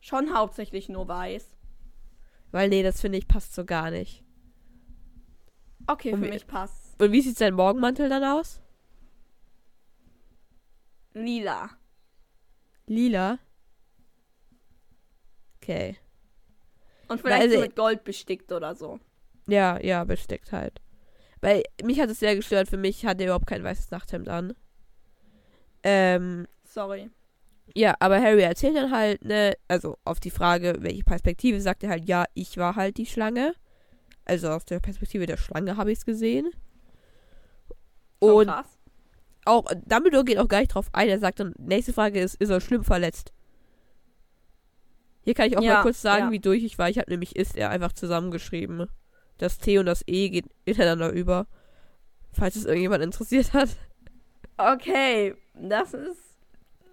Schon 0.00 0.34
hauptsächlich 0.34 0.88
nur 0.88 1.08
weiß. 1.08 1.55
Weil, 2.56 2.70
nee, 2.70 2.82
das 2.82 3.02
finde 3.02 3.18
ich 3.18 3.28
passt 3.28 3.54
so 3.54 3.66
gar 3.66 3.90
nicht. 3.90 4.24
Okay, 5.86 6.14
und 6.14 6.24
für 6.24 6.30
mich 6.30 6.46
passt. 6.46 6.98
Und 6.98 7.12
wie 7.12 7.20
sieht 7.20 7.36
sein 7.36 7.52
Morgenmantel 7.52 8.08
dann 8.08 8.24
aus? 8.24 8.62
Lila. 11.12 11.68
Lila? 12.86 13.38
Okay. 15.56 15.98
Und 17.08 17.20
vielleicht 17.20 17.42
also, 17.42 17.56
so 17.56 17.60
mit 17.60 17.76
Gold 17.76 18.04
bestickt 18.04 18.50
oder 18.50 18.74
so. 18.74 19.00
Ja, 19.46 19.78
ja, 19.78 20.04
bestickt 20.04 20.50
halt. 20.52 20.80
Weil 21.42 21.62
mich 21.84 22.00
hat 22.00 22.08
es 22.08 22.20
sehr 22.20 22.36
gestört. 22.36 22.68
Für 22.68 22.78
mich 22.78 23.04
hat 23.04 23.20
er 23.20 23.26
überhaupt 23.26 23.48
kein 23.48 23.64
weißes 23.64 23.90
Nachthemd 23.90 24.30
an. 24.30 24.54
Ähm. 25.82 26.48
Sorry. 26.64 27.10
Ja, 27.74 27.94
aber 28.00 28.20
Harry 28.20 28.42
erzählt 28.42 28.76
dann 28.76 28.90
halt, 28.90 29.24
ne, 29.24 29.54
also 29.68 29.98
auf 30.04 30.20
die 30.20 30.30
Frage, 30.30 30.76
welche 30.80 31.04
Perspektive, 31.04 31.60
sagt 31.60 31.82
er 31.82 31.90
halt, 31.90 32.08
ja, 32.08 32.24
ich 32.34 32.56
war 32.56 32.76
halt 32.76 32.96
die 32.96 33.06
Schlange. 33.06 33.54
Also 34.24 34.48
aus 34.48 34.64
der 34.64 34.80
Perspektive 34.80 35.26
der 35.26 35.36
Schlange 35.36 35.76
habe 35.76 35.92
ich 35.92 35.98
es 35.98 36.04
gesehen. 36.04 36.50
Und 38.18 38.48
krass. 38.48 38.66
auch 39.44 39.64
Dumbledore 39.84 40.24
geht 40.24 40.38
auch 40.38 40.48
gar 40.48 40.60
nicht 40.60 40.74
drauf 40.74 40.88
ein. 40.92 41.08
Er 41.08 41.18
sagt 41.18 41.40
dann, 41.40 41.54
nächste 41.58 41.92
Frage 41.92 42.20
ist, 42.20 42.34
ist 42.36 42.50
er 42.50 42.60
schlimm 42.60 42.82
verletzt? 42.82 43.32
Hier 45.22 45.34
kann 45.34 45.48
ich 45.48 45.58
auch 45.58 45.62
ja, 45.62 45.74
mal 45.74 45.82
kurz 45.82 46.00
sagen, 46.00 46.26
ja. 46.26 46.30
wie 46.30 46.38
durch 46.38 46.62
ich 46.62 46.78
war. 46.78 46.88
Ich 46.88 46.98
habe 46.98 47.10
nämlich 47.10 47.36
ist 47.36 47.56
er 47.56 47.70
einfach 47.70 47.92
zusammengeschrieben. 47.92 48.86
Das 49.38 49.58
T 49.58 49.78
und 49.78 49.86
das 49.86 50.02
E 50.06 50.28
geht 50.30 50.46
ineinander 50.64 51.10
über. 51.10 51.46
Falls 52.32 52.56
es 52.56 52.64
irgendjemand 52.64 53.02
interessiert 53.02 53.52
hat. 53.52 53.70
Okay, 54.56 55.34
das 55.54 55.94
ist 55.94 56.35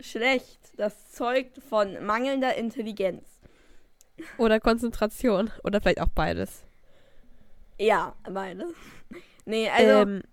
schlecht. 0.03 0.59
Das 0.77 1.11
zeugt 1.11 1.59
von 1.69 2.03
mangelnder 2.05 2.55
Intelligenz. 2.55 3.23
Oder 4.37 4.59
Konzentration. 4.59 5.51
Oder 5.63 5.81
vielleicht 5.81 6.01
auch 6.01 6.09
beides. 6.13 6.63
Ja, 7.79 8.13
beides. 8.29 8.73
Nee, 9.45 9.69
also. 9.69 10.09
Ähm, 10.09 10.23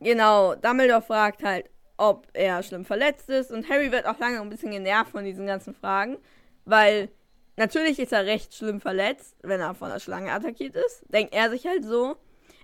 genau, 0.00 0.54
Dumbledore 0.54 1.02
fragt 1.02 1.44
halt, 1.44 1.70
ob 1.96 2.26
er 2.32 2.62
schlimm 2.62 2.84
verletzt 2.84 3.28
ist. 3.28 3.50
Und 3.50 3.68
Harry 3.68 3.92
wird 3.92 4.06
auch 4.06 4.18
lange 4.18 4.40
ein 4.40 4.50
bisschen 4.50 4.70
genervt 4.70 5.10
von 5.10 5.24
diesen 5.24 5.46
ganzen 5.46 5.74
Fragen. 5.74 6.18
Weil 6.64 7.10
Natürlich 7.56 7.98
ist 7.98 8.12
er 8.12 8.26
recht 8.26 8.54
schlimm 8.54 8.80
verletzt, 8.80 9.34
wenn 9.42 9.60
er 9.60 9.74
von 9.74 9.88
der 9.88 9.98
Schlange 9.98 10.30
attackiert 10.30 10.76
ist. 10.76 11.02
Denkt 11.08 11.34
er 11.34 11.50
sich 11.50 11.66
halt 11.66 11.84
so. 11.84 12.16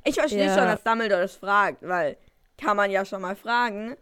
Ich 0.05 0.17
verstehe 0.17 0.47
ja. 0.47 0.55
schon, 0.55 0.65
dass 0.65 0.83
Dumbledore 0.83 1.23
das 1.23 1.37
fragt, 1.37 1.87
weil 1.87 2.17
kann 2.59 2.77
man 2.77 2.91
ja 2.91 3.05
schon 3.05 3.23
mal 3.23 3.35
fragen. 3.35 3.97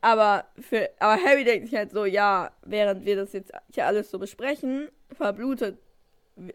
Aber 0.00 0.44
für 0.60 0.88
aber 0.98 1.22
Harry 1.22 1.44
denkt 1.44 1.68
sich 1.68 1.76
halt 1.76 1.90
so, 1.92 2.04
ja, 2.04 2.50
während 2.62 3.04
wir 3.04 3.16
das 3.16 3.32
jetzt 3.32 3.52
hier 3.72 3.86
alles 3.86 4.10
so 4.10 4.18
besprechen, 4.18 4.88
verblutet 5.14 5.78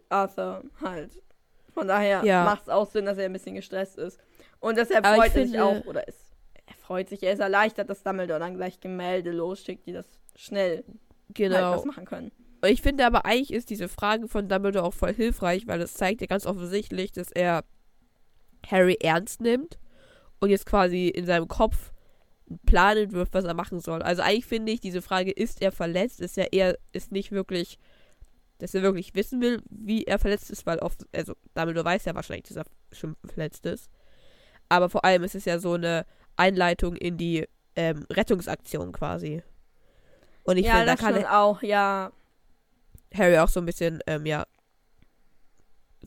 Arthur 0.10 0.64
halt. 0.82 1.22
Von 1.74 1.88
daher 1.88 2.24
Ja. 2.24 2.44
macht 2.46 2.64
es 2.64 2.70
auch 2.70 2.90
Sinn, 2.90 3.06
dass 3.06 3.18
er 3.18 3.26
ein 3.26 3.34
bisschen 3.34 3.56
gestresst 3.56 3.98
ist. 3.98 4.20
Und 4.60 4.78
deshalb 4.78 5.06
Aber 5.06 5.18
freut 5.18 5.36
er 5.36 5.46
sich 5.46 5.60
auch, 5.60 5.86
oder 5.86 6.08
ist, 6.08 6.34
er 6.66 6.76
freut 6.76 7.10
sich, 7.10 7.22
er 7.22 7.34
ist 7.34 7.40
erleichtert, 7.40 7.90
dass 7.90 8.02
Dumbledore 8.02 8.40
dann 8.40 8.56
gleich 8.56 8.80
Gemälde 8.80 9.32
losschickt, 9.32 9.86
die 9.86 9.94
das 9.94 10.08
schnell 10.36 10.78
halt 10.78 10.86
Genau. 11.34 11.72
was 11.74 11.86
machen 11.86 12.06
können. 12.06 12.32
Ich 12.66 12.82
finde 12.82 13.06
aber 13.06 13.26
eigentlich 13.26 13.52
ist 13.54 13.70
diese 13.70 13.88
Frage 13.90 14.28
von 14.28 14.48
Dumbledore 14.48 14.86
auch 14.86 14.94
voll 14.94 15.14
hilfreich, 15.14 15.68
weil 15.68 15.82
es 15.82 15.94
zeigt 15.94 16.22
ja 16.22 16.28
ganz 16.28 16.46
offensichtlich, 16.48 17.12
dass 17.12 17.32
er 17.32 17.64
Harry 18.66 18.98
ernst 19.02 19.42
nimmt 19.42 19.78
und 20.40 20.50
jetzt 20.50 20.66
quasi 20.66 21.10
in 21.10 21.26
seinem 21.26 21.48
Kopf 21.48 21.92
Plan 22.66 22.98
entwirft, 22.98 23.34
was 23.34 23.46
er 23.46 23.54
machen 23.54 23.80
soll. 23.80 24.02
Also 24.02 24.22
eigentlich 24.22 24.46
finde 24.46 24.72
ich, 24.72 24.80
diese 24.80 25.02
Frage, 25.02 25.32
ist 25.32 25.62
er 25.62 25.72
verletzt, 25.72 26.22
ist 26.22 26.38
ja 26.38 26.46
eher, 26.46 26.78
ist 26.92 27.12
nicht 27.12 27.32
wirklich, 27.32 27.80
dass 28.60 28.74
er 28.74 28.84
wirklich 28.84 29.16
wissen 29.16 29.42
will, 29.42 29.62
wie 29.70 30.04
er 30.04 30.20
verletzt 30.20 30.52
ist, 30.52 30.66
weil 30.66 30.80
oft, 30.80 31.06
also 31.14 31.34
Dumbledore 31.56 31.86
weiß 31.86 32.06
ja 32.06 32.16
wahrscheinlich, 32.16 32.48
dass 32.48 32.58
er 32.58 32.66
schon 32.92 33.16
verletzt 33.26 33.66
ist. 33.66 33.90
Aber 34.70 34.90
vor 34.90 35.06
allem 35.06 35.24
ist 35.24 35.36
es 35.36 35.46
ja 35.46 35.60
so 35.60 35.74
eine 35.74 36.06
Einleitung 36.38 36.96
in 36.96 37.18
die 37.18 37.48
ähm, 37.76 38.06
Rettungsaktion 38.12 38.92
quasi. 38.92 39.44
Und 40.44 40.58
ich 40.58 40.66
ja, 40.66 40.76
finde, 40.76 40.88
da 40.88 40.96
kann 40.96 41.16
er, 41.16 41.40
auch, 41.42 41.62
ja. 41.64 42.12
Harry 43.14 43.38
auch 43.40 43.50
so 43.50 43.60
ein 43.60 43.66
bisschen, 43.66 44.02
ähm, 44.08 44.26
ja, 44.26 44.46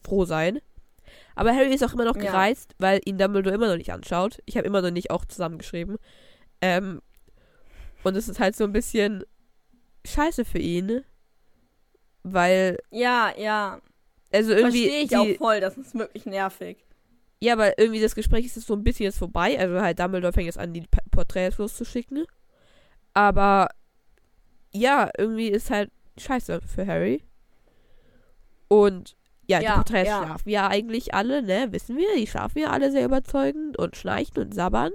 froh 0.04 0.25
sein. 0.25 0.61
Aber 1.35 1.54
Harry 1.54 1.73
ist 1.73 1.85
auch 1.85 1.92
immer 1.92 2.04
noch 2.04 2.16
Ja. 2.16 2.23
gereizt, 2.23 2.75
weil 2.78 3.00
ihn 3.04 3.18
Dumbledore 3.18 3.54
immer 3.54 3.68
noch 3.68 3.76
nicht 3.76 3.92
anschaut. 3.92 4.38
Ich 4.45 4.57
habe 4.57 4.66
immer 4.66 4.83
noch 4.83 4.90
nicht 4.90 5.11
auch 5.11 5.25
zusammengeschrieben. 5.25 5.99
Ähm, 6.60 7.00
und 8.04 8.16
es 8.16 8.28
ist 8.28 8.40
halt 8.40 8.56
so 8.56 8.64
ein 8.64 8.72
bisschen 8.72 9.24
scheiße 10.06 10.44
für 10.44 10.58
ihn. 10.58 11.04
Weil, 12.22 12.78
Ja, 12.90 13.32
ja. 13.36 13.80
also 14.32 14.52
irgendwie. 14.52 14.88
Verstehe 14.88 15.02
ich 15.02 15.08
die, 15.08 15.16
auch 15.16 15.38
voll, 15.38 15.60
das 15.60 15.76
ist 15.76 15.94
wirklich 15.94 16.26
nervig. 16.26 16.84
Ja, 17.40 17.56
weil 17.56 17.74
irgendwie 17.76 18.00
das 18.00 18.14
Gespräch 18.14 18.46
ist 18.46 18.56
jetzt 18.56 18.66
so 18.66 18.74
ein 18.74 18.82
bisschen 18.82 19.04
jetzt 19.04 19.18
vorbei. 19.18 19.58
Also 19.58 19.80
halt 19.80 19.98
Dumbledore 20.00 20.32
fängt 20.32 20.46
jetzt 20.46 20.58
an, 20.58 20.72
die 20.72 20.84
Porträts 21.10 21.58
loszuschicken. 21.58 22.24
Aber 23.14 23.68
ja, 24.72 25.10
irgendwie 25.16 25.48
ist 25.48 25.70
halt 25.70 25.90
scheiße 26.18 26.60
für 26.62 26.86
Harry. 26.86 27.22
Und 28.66 29.16
ja, 29.46 29.60
Ja, 29.60 29.70
die 29.70 29.74
Porträts 29.76 30.08
ja. 30.08 30.24
schlafen 30.24 30.48
ja 30.48 30.68
eigentlich 30.68 31.14
alle, 31.14 31.42
ne? 31.42 31.68
Wissen 31.70 31.96
wir, 31.96 32.08
die 32.16 32.26
schlafen 32.26 32.58
ja 32.58 32.70
alle 32.70 32.90
sehr 32.90 33.04
überzeugend 33.04 33.78
und 33.78 33.96
schnarchen 33.96 34.38
und 34.42 34.52
sabbern. 34.54 34.92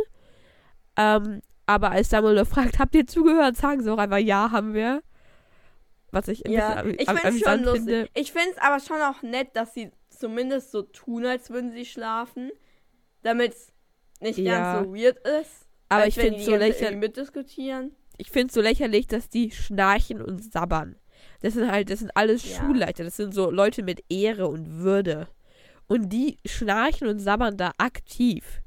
Ähm, 0.97 1.41
aber 1.65 1.91
als 1.91 2.09
Dumbledore 2.09 2.45
fragt, 2.45 2.79
habt 2.79 2.95
ihr 2.95 3.07
zugehört, 3.07 3.55
sagen 3.57 3.81
sie 3.83 3.91
auch 3.91 3.97
einfach, 3.97 4.17
ja, 4.17 4.51
haben 4.51 4.73
wir. 4.73 5.01
Was 6.11 6.27
ich 6.27 6.43
Ja, 6.47 6.83
ich 6.85 7.07
am- 7.09 7.17
am- 7.17 7.21
finde 7.23 7.37
es 7.37 7.43
schon 7.43 7.63
lustig. 7.63 7.83
finde. 7.83 8.09
Ich 8.13 8.31
finde 8.31 8.49
es 8.51 8.57
aber 8.59 8.79
schon 8.79 9.01
auch 9.01 9.21
nett, 9.23 9.49
dass 9.55 9.73
sie 9.73 9.91
zumindest 10.09 10.71
so 10.71 10.83
tun, 10.83 11.25
als 11.25 11.49
würden 11.49 11.71
sie 11.71 11.85
schlafen, 11.85 12.51
damit 13.23 13.53
es 13.53 13.71
nicht 14.19 14.37
Ja. 14.37 14.73
ganz 14.75 14.87
so 14.87 14.93
weird 14.95 15.17
ist. 15.41 15.67
Aber 15.89 16.07
ich 16.07 16.15
finde 16.15 16.37
die 16.39 16.45
so 16.45 16.55
lächerlich. 16.55 16.99
mitdiskutieren. 16.99 17.95
ich 18.17 18.29
finde 18.29 18.47
es 18.47 18.53
so 18.53 18.61
lächerlich, 18.61 19.07
dass 19.07 19.27
die 19.29 19.49
schnarchen 19.51 20.21
und 20.21 20.43
sabbern. 20.51 20.95
Das 21.41 21.55
sind 21.55 21.69
halt, 21.71 21.89
das 21.89 21.99
sind 21.99 22.11
alles 22.15 22.47
Ja. 22.47 22.57
Schulleiter, 22.61 23.03
das 23.03 23.15
sind 23.17 23.33
so 23.33 23.49
Leute 23.49 23.81
mit 23.83 24.03
Ehre 24.09 24.47
und 24.47 24.79
Würde. 24.83 25.27
Und 25.87 26.09
die 26.09 26.37
schnarchen 26.45 27.07
und 27.07 27.19
sabbern 27.19 27.57
da 27.57 27.71
aktiv. 27.77 28.61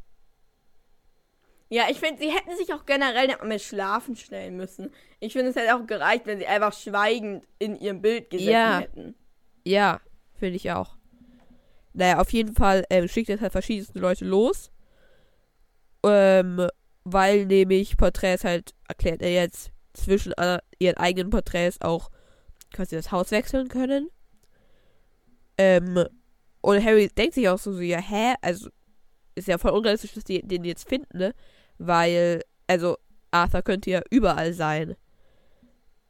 Ja, 1.69 1.85
ich 1.91 1.99
finde, 1.99 2.21
sie 2.23 2.31
hätten 2.31 2.57
sich 2.57 2.73
auch 2.73 2.87
generell 2.87 3.37
mit 3.45 3.61
Schlafen 3.61 4.15
stellen 4.17 4.57
müssen. 4.57 4.93
Ich 5.19 5.33
finde, 5.33 5.51
es 5.51 5.57
hätte 5.57 5.75
auch 5.75 5.87
gereicht, 5.87 6.27
wenn 6.27 6.39
sie 6.39 6.47
einfach 6.47 6.73
schweigend 6.73 7.45
in 7.59 7.75
ihrem 7.77 8.01
Bild 8.01 8.31
gesessen 8.31 8.51
Ja. 8.51 8.81
hätten. 8.81 9.15
Ja, 9.65 10.01
finde 10.39 10.57
ich 10.57 10.71
auch. 10.71 10.97
Naja, 11.93 12.21
auf 12.21 12.33
jeden 12.33 12.55
Fall 12.55 12.85
ähm, 12.91 13.09
schickt 13.09 13.31
er 13.31 13.41
halt 13.41 13.53
verschiedenste 13.53 13.99
Leute 13.99 14.25
los. 14.25 14.71
Ähm, 16.05 16.69
weil 17.05 17.47
nämlich 17.47 17.97
Porträts 17.97 18.45
halt, 18.45 18.75
erklärt 18.87 19.23
er 19.23 19.33
jetzt, 19.33 19.71
zwischen 19.93 20.33
äh, 20.35 20.59
ihren 20.79 20.99
eigenen 20.99 21.31
Porträts 21.31 21.81
auch 21.81 22.11
quasi 22.73 22.95
das 22.95 23.11
Haus 23.11 23.31
wechseln 23.31 23.69
können. 23.69 24.09
Ähm, 25.59 26.05
und 26.61 26.85
Harry 26.85 27.09
denkt 27.09 27.35
sich 27.35 27.49
auch 27.49 27.59
so, 27.59 27.73
so, 27.73 27.81
ja, 27.81 27.99
hä? 27.99 28.35
Also, 28.43 28.69
ist 29.35 29.49
ja 29.49 29.59
voll 29.59 29.73
unrealistisch, 29.73 30.13
dass 30.13 30.25
die 30.25 30.43
den 30.43 30.65
jetzt 30.65 30.89
finden, 30.89 31.19
ne? 31.19 31.35
Weil, 31.79 32.43
also, 32.67 32.97
Arthur 33.31 33.63
könnte 33.63 33.91
ja 33.91 34.03
überall 34.11 34.53
sein. 34.53 34.97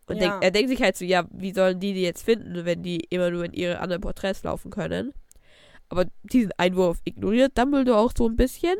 Und 0.07 0.17
Ja. 0.21 0.29
denk, 0.31 0.35
er 0.41 0.51
denkt 0.53 0.71
sich 0.71 0.81
halt 0.83 0.97
so, 0.97 1.05
ja, 1.05 1.27
wie 1.33 1.53
sollen 1.53 1.81
die 1.81 1.93
die 1.93 2.03
jetzt 2.03 2.23
finden, 2.23 2.65
wenn 2.65 2.83
die 2.83 3.01
immer 3.11 3.31
nur 3.31 3.45
in 3.45 3.53
ihre 3.53 3.81
anderen 3.81 4.03
Porträts 4.03 4.45
laufen 4.45 4.71
können? 4.71 5.13
Aber 5.89 6.07
diesen 6.23 6.53
Einwurf 6.59 7.01
ignoriert 7.05 7.57
Dumbledore 7.59 7.99
auch 7.99 8.13
so 8.17 8.29
ein 8.29 8.37
bisschen. 8.37 8.77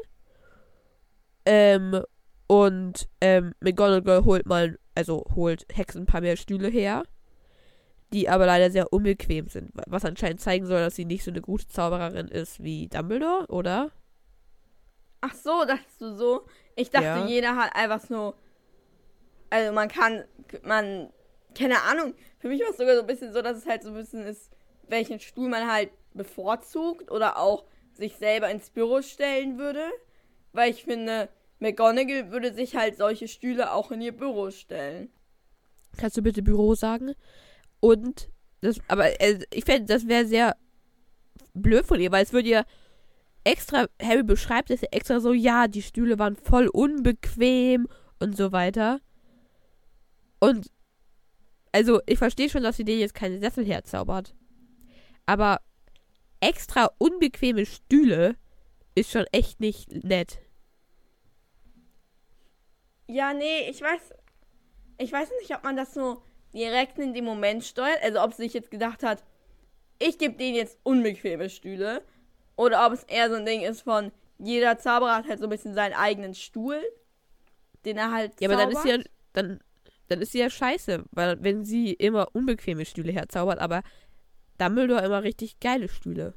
Ähm, 1.45 2.01
und 2.49 3.09
ähm, 3.21 3.55
McGonagall 3.61 4.25
holt 4.25 4.47
mal, 4.47 4.79
also 4.95 5.25
holt 5.35 5.67
Hexen 5.73 6.03
ein 6.03 6.07
paar 6.07 6.21
mehr 6.21 6.37
Stühle 6.37 6.69
her, 6.69 7.05
die 8.13 8.29
aber 8.29 8.47
leider 8.47 8.71
sehr 8.71 8.93
unbequem 8.93 9.49
sind, 9.49 9.71
wa- 9.75 9.85
was 9.87 10.05
anscheinend 10.05 10.41
zeigen 10.41 10.67
soll, 10.67 10.79
dass 10.81 10.95
sie 10.97 11.05
nicht 11.05 11.25
so 11.25 11.31
eine 11.31 11.41
gute 11.41 11.67
Zaubererin 11.69 12.29
ist 12.29 12.63
wie 12.63 12.89
Dumbledore, 12.89 13.47
oder? 13.49 13.91
Ach 15.21 15.35
so, 15.35 15.65
dachtest 15.65 16.01
du 16.01 16.15
so? 16.17 16.47
Ich 16.77 16.91
dachte, 16.91 17.07
Ja. 17.07 17.27
jeder 17.27 17.57
hat 17.57 17.75
einfach 17.75 18.01
so. 18.01 18.35
Also 19.51 19.73
man 19.73 19.89
kann, 19.89 20.25
man, 20.63 21.11
keine 21.55 21.83
Ahnung. 21.83 22.15
Für 22.39 22.49
mich 22.49 22.61
war 22.61 22.71
es 22.71 22.77
sogar 22.77 22.95
so 22.97 23.01
ein 23.03 23.07
bisschen 23.07 23.33
so, 23.33 23.43
dass 23.43 23.57
es 23.57 23.67
halt 23.67 23.83
so 23.83 23.89
ein 23.91 23.95
bisschen 23.95 24.23
ist, 24.27 24.51
welchen 24.89 25.21
Stuhl 25.21 25.49
man 25.49 25.71
halt 25.71 25.91
bevorzugt 26.15 27.11
oder 27.11 27.39
auch 27.39 27.65
sich 27.95 28.17
selber 28.17 28.51
ins 28.51 28.71
Büro 28.71 29.03
stellen 29.03 29.59
würde. 29.59 29.85
Weil 30.53 30.71
ich 30.71 30.85
finde, 30.85 31.29
McGonagall 31.59 32.31
würde 32.31 32.53
sich 32.53 32.77
halt 32.77 32.97
solche 32.97 33.29
Stühle 33.29 33.73
auch 33.73 33.91
in 33.91 34.01
ihr 34.01 34.17
Büro 34.17 34.51
stellen. 34.51 35.11
Kannst 35.97 36.17
du 36.17 36.23
bitte 36.23 36.43
Büro 36.43 36.75
sagen? 36.75 37.15
Und 37.81 38.29
das, 38.61 38.79
aber 38.89 39.21
äh, 39.21 39.39
ich 39.53 39.65
fände, 39.65 39.87
das 39.93 40.09
wäre 40.09 40.27
sehr 40.27 40.57
blöd 41.55 41.87
von 41.87 42.01
ihr, 42.01 42.13
weil 42.13 42.25
es 42.25 42.33
würde 42.33 42.49
ja 42.49 42.65
extra, 43.47 43.87
Harry 44.03 44.23
beschreibt 44.23 44.71
es 44.71 44.81
ja 44.81 44.89
extra 44.91 45.21
so, 45.21 45.33
ja, 45.33 45.69
die 45.69 45.83
Stühle 45.83 46.19
waren 46.19 46.37
voll 46.37 46.69
unbequem 46.69 47.87
und 48.19 48.37
so 48.37 48.53
weiter. 48.53 49.01
Und 50.41 50.71
also, 51.73 52.01
ich 52.07 52.19
verstehe 52.19 52.49
schon, 52.49 52.63
dass 52.63 52.77
sie 52.77 52.85
denen 52.85 53.01
jetzt 53.01 53.15
keine 53.15 53.39
Sessel 53.39 53.65
herzaubert. 53.65 54.35
Aber 55.27 55.61
extra 56.41 56.91
unbequeme 56.99 57.67
Stühle 57.67 58.37
ist 58.95 59.11
schon 59.11 59.27
echt 59.31 59.61
nicht 59.61 59.93
nett. 60.05 60.39
Ja, 63.09 63.33
nee, 63.33 63.69
ich 63.69 63.81
weiß. 63.81 64.15
Ich 64.99 65.13
weiß 65.13 65.29
nicht, 65.41 65.55
ob 65.55 65.63
man 65.65 65.77
das 65.77 65.93
so 65.93 66.23
direkt 66.55 66.99
in 66.99 67.13
dem 67.13 67.27
Moment 67.27 67.63
steuert. 67.63 68.03
Also 68.03 68.23
ob 68.23 68.33
sie 68.33 68.45
sich 68.45 68.55
jetzt 68.55 68.71
gedacht 68.71 69.03
hat, 69.03 69.23
ich 69.99 70.19
gebe 70.19 70.37
denen 70.37 70.57
jetzt 70.57 70.79
unbequeme 70.83 71.51
Stühle. 71.51 72.03
Oder 72.57 72.87
ob 72.87 72.93
es 72.93 73.05
eher 73.05 73.29
so 73.29 73.37
ein 73.37 73.47
Ding 73.47 73.63
ist 73.63 73.83
von, 73.83 74.13
jeder 74.39 74.79
Zauberer 74.79 75.17
hat 75.17 75.29
halt 75.29 75.39
so 75.39 75.47
ein 75.47 75.51
bisschen 75.51 75.75
seinen 75.75 75.95
eigenen 75.95 76.35
Stuhl, 76.35 76.81
den 77.85 77.97
er 77.99 78.13
halt 78.13 78.41
Ja, 78.41 78.49
aber 78.49 78.57
dann 78.57 78.71
ist 78.71 78.83
sie 78.83 78.89
ja, 78.91 78.97
zaubert. 78.97 79.11
dann, 79.33 79.61
dann 80.09 80.21
ist 80.21 80.33
sie 80.33 80.39
ja 80.41 80.51
scheiße, 80.51 81.05
weil 81.11 81.43
wenn 81.43 81.65
sie 81.65 81.93
immer 81.93 82.35
unbequeme 82.35 82.85
Stühle 82.85 83.13
herzaubert, 83.13 83.59
aber 83.59 83.83
Dumbledore 84.59 85.05
immer 85.05 85.23
richtig 85.23 85.61
geile 85.61 85.89
Stühle. 85.89 86.35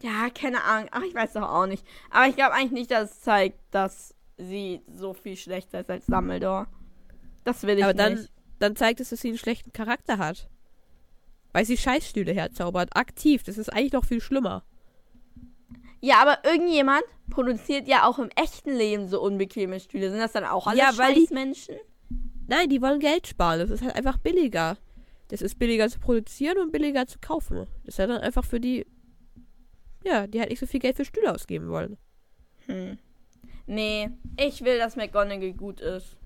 Ja, 0.00 0.30
keine 0.30 0.62
Ahnung. 0.64 0.88
Ach, 0.92 1.02
ich 1.02 1.14
weiß 1.14 1.32
doch 1.34 1.42
auch 1.48 1.66
nicht. 1.66 1.84
Aber 2.10 2.28
ich 2.28 2.36
glaube 2.36 2.54
eigentlich 2.54 2.72
nicht, 2.72 2.90
dass 2.90 3.10
es 3.10 3.20
zeigt, 3.20 3.58
dass 3.72 4.14
sie 4.36 4.82
so 4.86 5.12
viel 5.12 5.36
schlechter 5.36 5.80
ist 5.80 5.90
als 5.90 6.06
Dumbledore. 6.06 6.68
Das 7.44 7.62
will 7.64 7.78
ich 7.78 7.84
aber 7.84 7.94
dann, 7.94 8.14
nicht. 8.14 8.32
dann 8.60 8.76
zeigt 8.76 9.00
es, 9.00 9.10
dass 9.10 9.20
sie 9.20 9.28
einen 9.28 9.38
schlechten 9.38 9.72
Charakter 9.72 10.18
hat. 10.18 10.48
Weil 11.58 11.64
sie 11.64 11.76
Scheißstühle 11.76 12.30
herzaubert, 12.30 12.94
aktiv. 12.94 13.42
Das 13.42 13.58
ist 13.58 13.68
eigentlich 13.72 13.92
noch 13.92 14.04
viel 14.04 14.20
schlimmer. 14.20 14.62
Ja, 16.00 16.22
aber 16.22 16.48
irgendjemand 16.48 17.02
produziert 17.30 17.88
ja 17.88 18.06
auch 18.06 18.20
im 18.20 18.28
echten 18.36 18.76
Leben 18.76 19.08
so 19.08 19.20
unbequeme 19.20 19.80
Stühle. 19.80 20.08
Sind 20.08 20.20
das 20.20 20.30
dann 20.30 20.44
auch 20.44 20.68
alle 20.68 20.78
Ja, 20.78 20.92
Scheißmenschen? 20.92 21.74
Nein, 22.46 22.68
die 22.68 22.80
wollen 22.80 23.00
Geld 23.00 23.26
sparen. 23.26 23.58
Das 23.58 23.70
ist 23.70 23.82
halt 23.82 23.96
einfach 23.96 24.18
billiger. 24.18 24.76
Das 25.30 25.42
ist 25.42 25.58
billiger 25.58 25.88
zu 25.88 25.98
produzieren 25.98 26.58
und 26.58 26.70
billiger 26.70 27.08
zu 27.08 27.18
kaufen. 27.18 27.66
Das 27.84 27.94
ist 27.94 27.98
ja 27.98 28.06
dann 28.06 28.20
einfach 28.20 28.44
für 28.44 28.60
die, 28.60 28.86
ja, 30.04 30.28
die 30.28 30.38
halt 30.38 30.50
nicht 30.50 30.60
so 30.60 30.66
viel 30.66 30.78
Geld 30.78 30.94
für 30.94 31.04
Stühle 31.04 31.34
ausgeben 31.34 31.70
wollen. 31.70 31.96
Hm. 32.66 32.98
Nee, 33.66 34.10
ich 34.38 34.62
will, 34.62 34.78
dass 34.78 34.94
McGonagall 34.94 35.54
gut 35.54 35.80
ist. 35.80 36.16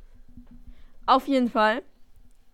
Auf 1.07 1.27
jeden 1.27 1.49
Fall 1.49 1.83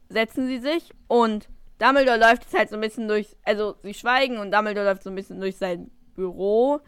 setzen 0.09 0.47
sie 0.47 0.61
sich 0.61 0.93
und 1.09 1.49
Dumbledore 1.79 2.19
läuft 2.19 2.45
jetzt 2.45 2.57
halt 2.59 2.71
so 2.71 2.75
ein 2.77 2.81
bisschen 2.81 3.09
durch, 3.09 3.37
also 3.45 3.77
sie 3.83 3.95
schweigen 3.95 4.39
und 4.39 4.53
Dumbledore 4.53 4.87
läuft 4.87 5.03
so 5.03 5.11
ein 5.11 5.15
bisschen 5.17 5.41
durch 5.41 5.57
sein 5.57 5.91
Büro 6.15 6.81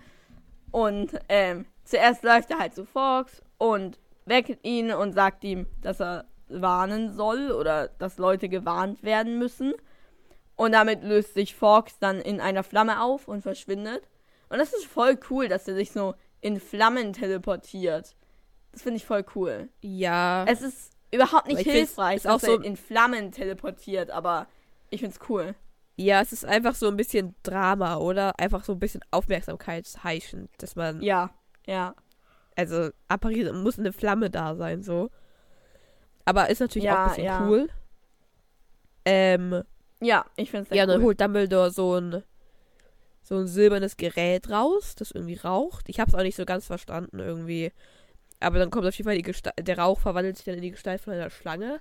und 0.70 1.12
ähm, 1.29 1.66
zuerst 1.85 2.22
läuft 2.24 2.50
er 2.50 2.59
halt 2.59 2.74
zu 2.74 2.85
Fox 2.85 3.42
und 3.59 3.98
weckt 4.26 4.64
ihn 4.64 4.92
und 4.92 5.12
sagt 5.12 5.44
ihm, 5.44 5.66
dass 5.81 6.00
er 6.00 6.24
warnen 6.48 7.12
soll 7.12 7.53
oder 7.53 7.88
dass 7.88 8.18
Leute 8.18 8.48
gewarnt 8.48 9.03
werden 9.03 9.38
müssen. 9.38 9.72
Und 10.57 10.72
damit 10.72 11.03
löst 11.03 11.35
sich 11.35 11.55
Fox 11.55 11.98
dann 11.98 12.20
in 12.20 12.40
einer 12.40 12.62
Flamme 12.62 13.03
auf 13.03 13.29
und 13.29 13.42
verschwindet. 13.42 14.03
Und 14.50 14.59
das 14.59 14.72
ist 14.72 14.85
voll 14.87 15.18
cool, 15.31 15.48
dass 15.48 15.66
er 15.68 15.74
sich 15.74 15.90
so 15.90 16.14
in 16.40 16.61
Flammen 16.61 17.12
teleportiert. 17.12 18.14
Das 18.72 18.83
finde 18.83 18.96
ich 18.98 19.07
voll 19.07 19.24
cool. 19.35 19.68
Ja. 19.81 20.44
Es 20.48 20.61
ist 20.61 20.92
überhaupt 21.12 21.46
nicht 21.48 21.61
hilfreich, 21.61 22.16
ist 22.16 22.26
auch 22.26 22.35
dass 22.35 22.42
er 22.44 22.57
so- 22.57 22.62
in 22.62 22.76
Flammen 22.76 23.33
teleportiert, 23.33 24.11
aber 24.11 24.46
ich 24.90 25.00
find's 25.00 25.18
cool. 25.29 25.55
Ja, 25.96 26.20
es 26.22 26.33
ist 26.33 26.44
einfach 26.44 26.74
so 26.74 26.88
ein 26.88 26.96
bisschen 26.96 27.35
Drama, 27.42 27.96
oder? 27.98 28.38
Einfach 28.38 28.64
so 28.64 28.72
ein 28.72 28.79
bisschen 28.79 29.03
Aufmerksamkeitsheischend, 29.11 30.50
dass 30.59 30.74
man, 30.76 31.03
Ja, 31.03 31.31
ja. 31.66 31.94
also 32.57 32.90
appariert, 33.09 33.55
muss 33.55 33.79
eine 33.79 33.92
Flamme 33.92 34.31
da 34.31 34.55
sein, 34.57 34.83
so. 34.83 35.11
Aber 36.24 36.48
ist 36.48 36.61
natürlich 36.61 36.88
auch 36.90 36.94
Ja, 36.94 37.05
ein 37.05 37.09
bisschen 37.11 37.24
ja. 37.24 37.48
cool. 37.48 37.68
Ähm, 39.05 39.62
Ja, 40.00 40.24
ich 40.37 40.50
find's 40.50 40.70
ja, 40.70 40.87
dann 40.87 41.00
cool. 41.00 41.05
holt 41.07 41.20
Dumbledore 41.20 41.70
so 41.70 41.96
ein, 41.96 42.22
so 43.22 43.37
ein 43.37 43.46
silbernes 43.46 43.96
Gerät 43.96 44.50
raus, 44.50 44.94
das 44.96 45.11
irgendwie 45.11 45.37
raucht. 45.37 45.88
Ich 45.88 46.00
hab's 46.00 46.14
auch 46.14 46.22
nicht 46.22 46.37
so 46.37 46.44
ganz 46.44 46.66
verstanden 46.66 47.18
irgendwie. 47.18 47.72
Aber 48.40 48.59
dann 48.59 48.70
kommt 48.70 48.87
auf 48.87 48.94
jeden 48.96 49.07
Fall 49.09 49.16
die 49.16 49.22
Gestalt, 49.22 49.55
der 49.61 49.79
Rauch 49.79 50.00
verwandelt 50.00 50.37
sich 50.37 50.46
dann 50.46 50.57
in 50.57 50.62
die 50.62 50.70
Gestalt 50.72 51.00
von 51.03 51.12
einer 51.14 51.31
Schlange. 51.31 51.81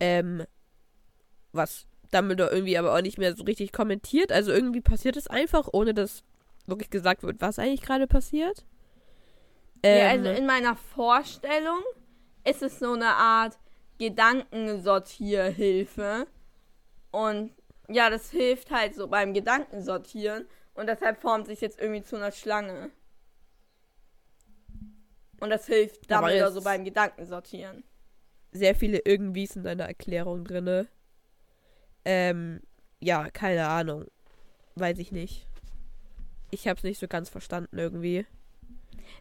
Ähm, 0.00 0.44
was 1.52 1.86
Dumbledore 2.12 2.50
irgendwie 2.50 2.78
aber 2.78 2.94
auch 2.94 3.02
nicht 3.02 3.18
mehr 3.18 3.34
so 3.34 3.44
richtig 3.44 3.72
kommentiert. 3.72 4.32
Also 4.32 4.52
irgendwie 4.52 4.80
passiert 4.80 5.16
es 5.16 5.26
einfach, 5.26 5.68
ohne 5.72 5.94
dass 5.94 6.22
wirklich 6.66 6.90
gesagt 6.90 7.22
wird, 7.22 7.40
was 7.40 7.58
eigentlich 7.58 7.82
gerade 7.82 8.06
passiert. 8.06 8.64
ja, 9.84 9.90
Ähm, 9.90 10.24
also 10.24 10.30
in 10.30 10.46
meiner 10.46 10.76
Vorstellung 10.76 11.82
ist 12.44 12.62
es 12.62 12.78
so 12.78 12.92
eine 12.92 13.14
Art 13.14 13.58
Gedankensortierhilfe. 13.98 16.26
Und 17.10 17.52
ja, 17.88 18.10
das 18.10 18.30
hilft 18.30 18.70
halt 18.70 18.94
so 18.94 19.08
beim 19.08 19.32
Gedankensortieren. 19.32 20.46
Und 20.74 20.88
deshalb 20.88 21.20
formt 21.20 21.46
sich 21.46 21.60
jetzt 21.60 21.80
irgendwie 21.80 22.02
zu 22.02 22.16
einer 22.16 22.32
Schlange. 22.32 22.90
Und 25.40 25.50
das 25.50 25.66
hilft 25.66 26.10
Dumbledore 26.10 26.52
so 26.52 26.62
beim 26.62 26.84
Gedankensortieren. 26.84 27.84
Sehr 28.56 28.74
viele 28.74 28.98
Irgendwies 28.98 29.56
in 29.56 29.62
deiner 29.62 29.84
Erklärung 29.84 30.44
drinne. 30.44 30.86
Ähm, 32.04 32.60
ja, 33.00 33.30
keine 33.30 33.66
Ahnung. 33.68 34.06
Weiß 34.74 34.98
ich 34.98 35.12
nicht. 35.12 35.46
Ich 36.50 36.68
hab's 36.68 36.82
nicht 36.82 37.00
so 37.00 37.08
ganz 37.08 37.28
verstanden 37.28 37.78
irgendwie. 37.78 38.26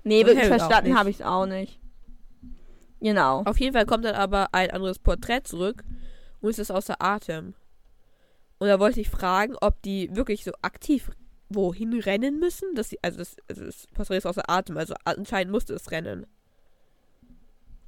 Nee, 0.04 0.22
Und 0.22 0.28
wirklich 0.28 0.48
verstanden 0.48 0.98
habe 0.98 1.10
ich 1.10 1.18
es 1.18 1.26
auch 1.26 1.46
nicht. 1.46 1.80
Genau. 3.00 3.44
Auf 3.44 3.60
jeden 3.60 3.74
Fall 3.74 3.86
kommt 3.86 4.06
dann 4.06 4.16
aber 4.16 4.54
ein 4.54 4.72
anderes 4.72 5.00
Porträt 5.00 5.42
zurück 5.44 5.84
und 6.42 6.50
es 6.50 6.60
ist 6.60 6.72
außer 6.72 7.02
Atem. 7.02 7.54
Und 8.58 8.68
da 8.68 8.80
wollte 8.80 9.02
ich 9.02 9.10
fragen, 9.10 9.56
ob 9.62 9.82
die 9.82 10.16
wirklich 10.16 10.44
so 10.44 10.52
aktiv 10.62 11.12
wohin 11.50 11.94
rennen 12.00 12.40
müssen. 12.40 12.74
Dass 12.76 12.90
sie, 12.90 13.00
also 13.02 13.18
das, 13.18 13.36
also 13.50 13.66
das 13.66 13.88
Porträt 13.88 14.18
ist 14.18 14.26
außer 14.26 14.50
Atem, 14.50 14.78
also 14.78 14.96
anscheinend 15.04 15.52
musste 15.52 15.74
es 15.74 15.92
rennen. 15.92 16.26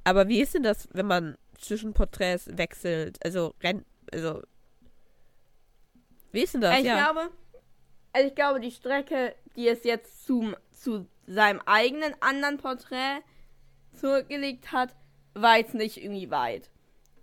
Aber 0.08 0.26
wie 0.26 0.40
ist 0.40 0.54
denn 0.54 0.62
das, 0.62 0.88
wenn 0.92 1.06
man 1.06 1.36
zwischen 1.58 1.92
Porträts 1.92 2.48
wechselt? 2.56 3.22
Also 3.22 3.54
rennt, 3.62 3.84
also 4.10 4.40
wie 6.32 6.44
ist 6.44 6.54
denn 6.54 6.62
das? 6.62 6.78
ich 6.78 6.86
ja. 6.86 6.96
glaube, 6.96 7.30
also 8.14 8.28
ich 8.28 8.34
glaube, 8.34 8.60
die 8.60 8.70
Strecke, 8.70 9.34
die 9.54 9.68
es 9.68 9.84
jetzt 9.84 10.24
zum, 10.24 10.56
zu 10.72 11.06
seinem 11.26 11.60
eigenen 11.66 12.14
anderen 12.20 12.56
Porträt 12.56 13.20
zurückgelegt 13.92 14.72
hat, 14.72 14.96
war 15.34 15.58
jetzt 15.58 15.74
nicht 15.74 16.02
irgendwie 16.02 16.30
weit. 16.30 16.70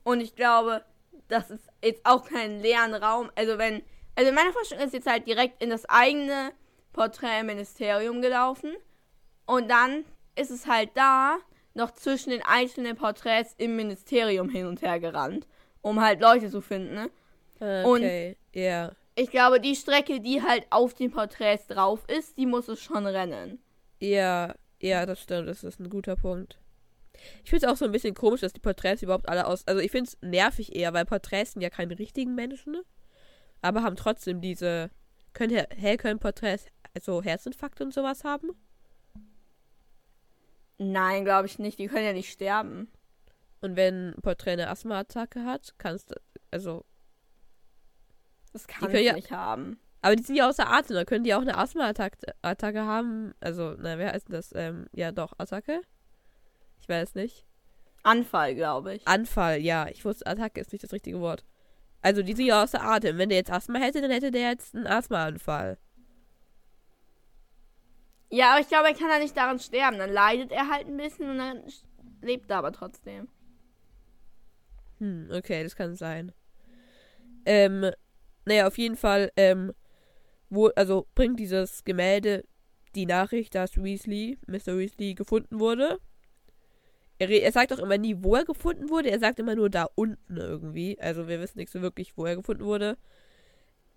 Und 0.04 0.22
ich 0.22 0.36
glaube, 0.36 0.86
das 1.28 1.50
ist 1.50 1.68
jetzt 1.84 2.06
auch 2.06 2.24
kein 2.24 2.62
leeren 2.62 2.94
Raum. 2.94 3.32
Also 3.34 3.58
wenn, 3.58 3.82
also 4.14 4.30
in 4.30 4.36
meiner 4.36 4.54
Vorstellung 4.54 4.86
ist 4.86 4.94
jetzt 4.94 5.10
halt 5.10 5.26
direkt 5.26 5.60
in 5.60 5.72
das 5.72 5.86
eigene 5.86 6.52
Porträt 6.94 7.40
im 7.40 7.48
Ministerium 7.48 8.22
gelaufen. 8.22 8.76
Und 9.48 9.72
dann 9.72 10.06
ist 10.36 10.52
es 10.52 10.68
halt 10.68 10.92
da 10.94 11.40
noch 11.76 11.92
zwischen 11.92 12.32
den 12.32 12.42
einzelnen 12.42 12.96
Porträts 12.96 13.54
im 13.58 13.76
Ministerium 13.76 14.50
hin 14.50 14.66
und 14.66 14.82
her 14.82 15.00
gerannt, 15.00 15.46
um 15.82 16.02
halt 16.02 16.20
Leute 16.22 16.50
zu 16.50 16.62
finden. 16.62 16.96
Ne? 16.96 17.84
und- 17.86 17.98
Okay, 18.02 18.38
ja. 18.54 18.92
Ich 19.18 19.30
glaube, 19.30 19.62
die 19.62 19.76
Strecke, 19.76 20.20
die 20.20 20.42
halt 20.42 20.66
auf 20.72 20.94
den 20.94 21.10
Porträts 21.12 21.68
drauf 21.68 22.04
ist, 22.10 22.38
die 22.38 22.46
muss 22.46 22.68
es 22.68 22.82
schon 22.82 23.06
rennen. 23.06 23.60
Ja, 24.02 24.54
ja, 24.82 25.06
das 25.06 25.22
stimmt, 25.22 25.48
das 25.48 25.64
ist 25.64 25.80
ein 25.80 25.90
guter 25.90 26.18
Punkt. 26.18 26.60
Ich 27.44 27.50
finde 27.50 27.66
es 27.66 27.72
auch 27.72 27.78
so 27.78 27.86
ein 27.86 27.94
bisschen 27.94 28.14
komisch, 28.14 28.42
dass 28.42 28.52
die 28.52 28.60
Porträts 28.60 29.02
überhaupt 29.04 29.30
alle 29.30 29.48
aus. 29.48 29.66
Also 29.68 29.80
ich 29.80 29.90
finde 29.92 30.10
es 30.10 30.18
nervig 30.22 30.76
eher, 30.76 30.92
weil 30.94 31.06
Porträts 31.06 31.54
sind 31.54 31.62
ja 31.62 31.70
keine 31.70 31.98
richtigen 31.98 32.36
Menschen, 32.36 32.74
ne? 32.74 32.84
aber 33.62 33.84
haben 33.84 33.96
trotzdem 33.96 34.42
diese. 34.42 34.90
Können 35.32 35.66
hell 35.78 35.96
können 35.98 36.20
Porträts 36.20 36.66
also 36.94 37.22
Herzinfarkt 37.24 37.80
und 37.82 37.94
sowas 37.94 38.24
haben? 38.26 38.50
Nein, 40.78 41.24
glaube 41.26 41.48
ich 41.48 41.60
nicht. 41.60 41.80
Die 41.80 41.88
können 41.88 42.06
ja 42.06 42.14
nicht 42.14 42.32
sterben. 42.32 42.92
Und 43.62 43.76
wenn 43.76 44.14
Porträt 44.22 44.52
eine 44.54 44.70
Asthma-Attacke 44.70 45.44
hat, 45.46 45.74
kannst 45.78 46.12
du. 46.12 46.16
Also. 46.52 46.86
Das 48.54 48.68
kann 48.68 48.94
ich 48.94 49.02
ja- 49.02 49.14
nicht 49.14 49.32
haben. 49.32 49.80
Aber 50.02 50.16
die 50.16 50.24
sind 50.24 50.36
ja 50.36 50.48
außer 50.48 50.72
Atem, 50.72 50.96
da 50.96 51.04
können 51.04 51.24
die 51.24 51.34
auch 51.34 51.42
eine 51.42 51.58
Asthma-Attacke 51.58 52.36
Attacke 52.44 52.86
haben. 52.86 53.34
Also, 53.40 53.76
na, 53.80 53.98
wer 53.98 54.12
heißt 54.12 54.28
denn 54.28 54.36
das? 54.36 54.52
Ähm, 54.54 54.86
ja, 54.92 55.12
doch, 55.12 55.34
Attacke? 55.40 55.82
Ich 56.80 56.88
weiß 56.88 57.16
nicht. 57.16 57.46
Anfall, 58.04 58.54
glaube 58.54 58.94
ich. 58.94 59.08
Anfall, 59.08 59.60
ja. 59.62 59.88
Ich 59.88 60.06
wusste, 60.06 60.28
Attacke 60.28 60.62
ist 60.62 60.72
nicht 60.72 60.84
das 60.84 60.94
richtige 60.94 61.20
Wort. 61.22 61.44
Also, 62.04 62.22
die 62.22 62.34
sind 62.34 62.46
ja 62.46 62.62
außer 62.62 62.84
Atem. 62.84 63.18
Wenn 63.18 63.30
der 63.30 63.40
jetzt 63.40 63.52
Asthma 63.52 63.80
hätte, 63.80 64.00
dann 64.00 64.12
hätte 64.12 64.30
der 64.30 64.50
jetzt 64.52 64.76
einen 64.76 64.86
Asthmaanfall. 64.86 65.80
Ja, 68.30 68.52
aber 68.52 68.62
ich 68.62 68.68
glaube, 68.68 68.88
er 68.88 68.94
kann 68.96 69.10
ja 69.10 69.20
nicht 69.20 69.38
daran 69.38 69.60
sterben. 69.60 69.98
Dann 69.98 70.12
leidet 70.12 70.52
er 70.52 70.70
halt 70.70 70.88
ein 70.88 70.98
bisschen 70.98 71.30
und 71.30 71.38
dann 71.38 71.64
lebt 72.22 72.50
er 72.50 72.58
aber 72.58 72.72
trotzdem. 72.72 73.28
Hm, 75.00 75.30
okay, 75.32 75.64
das 75.64 75.76
kann 75.76 75.96
sein. 75.96 76.32
Ähm, 77.46 77.92
naja, 78.46 78.68
auf 78.68 78.78
jeden 78.78 78.96
Fall, 78.96 79.32
ähm, 79.38 79.74
wo, 80.50 80.68
also 80.76 81.08
bringt 81.16 81.40
dieses 81.40 81.84
Gemälde 81.84 82.44
die 82.96 83.06
Nachricht, 83.06 83.56
dass 83.56 83.82
Weasley, 83.82 84.38
Mr. 84.48 84.78
Weasley, 84.78 85.14
gefunden 85.16 85.60
wurde. 85.60 86.00
Er, 87.20 87.30
er 87.30 87.52
sagt 87.52 87.74
auch 87.74 87.80
immer 87.80 87.98
nie, 87.98 88.16
wo 88.24 88.36
er 88.36 88.46
gefunden 88.46 88.90
wurde. 88.90 89.10
Er 89.12 89.20
sagt 89.20 89.40
immer 89.40 89.56
nur 89.56 89.70
da 89.70 89.88
unten 89.96 90.38
irgendwie. 90.38 91.00
Also 91.00 91.28
wir 91.28 91.40
wissen 91.40 91.60
nicht 91.60 91.72
so 91.72 91.82
wirklich, 91.82 92.18
wo 92.18 92.26
er 92.26 92.36
gefunden 92.36 92.66
wurde. 92.66 92.98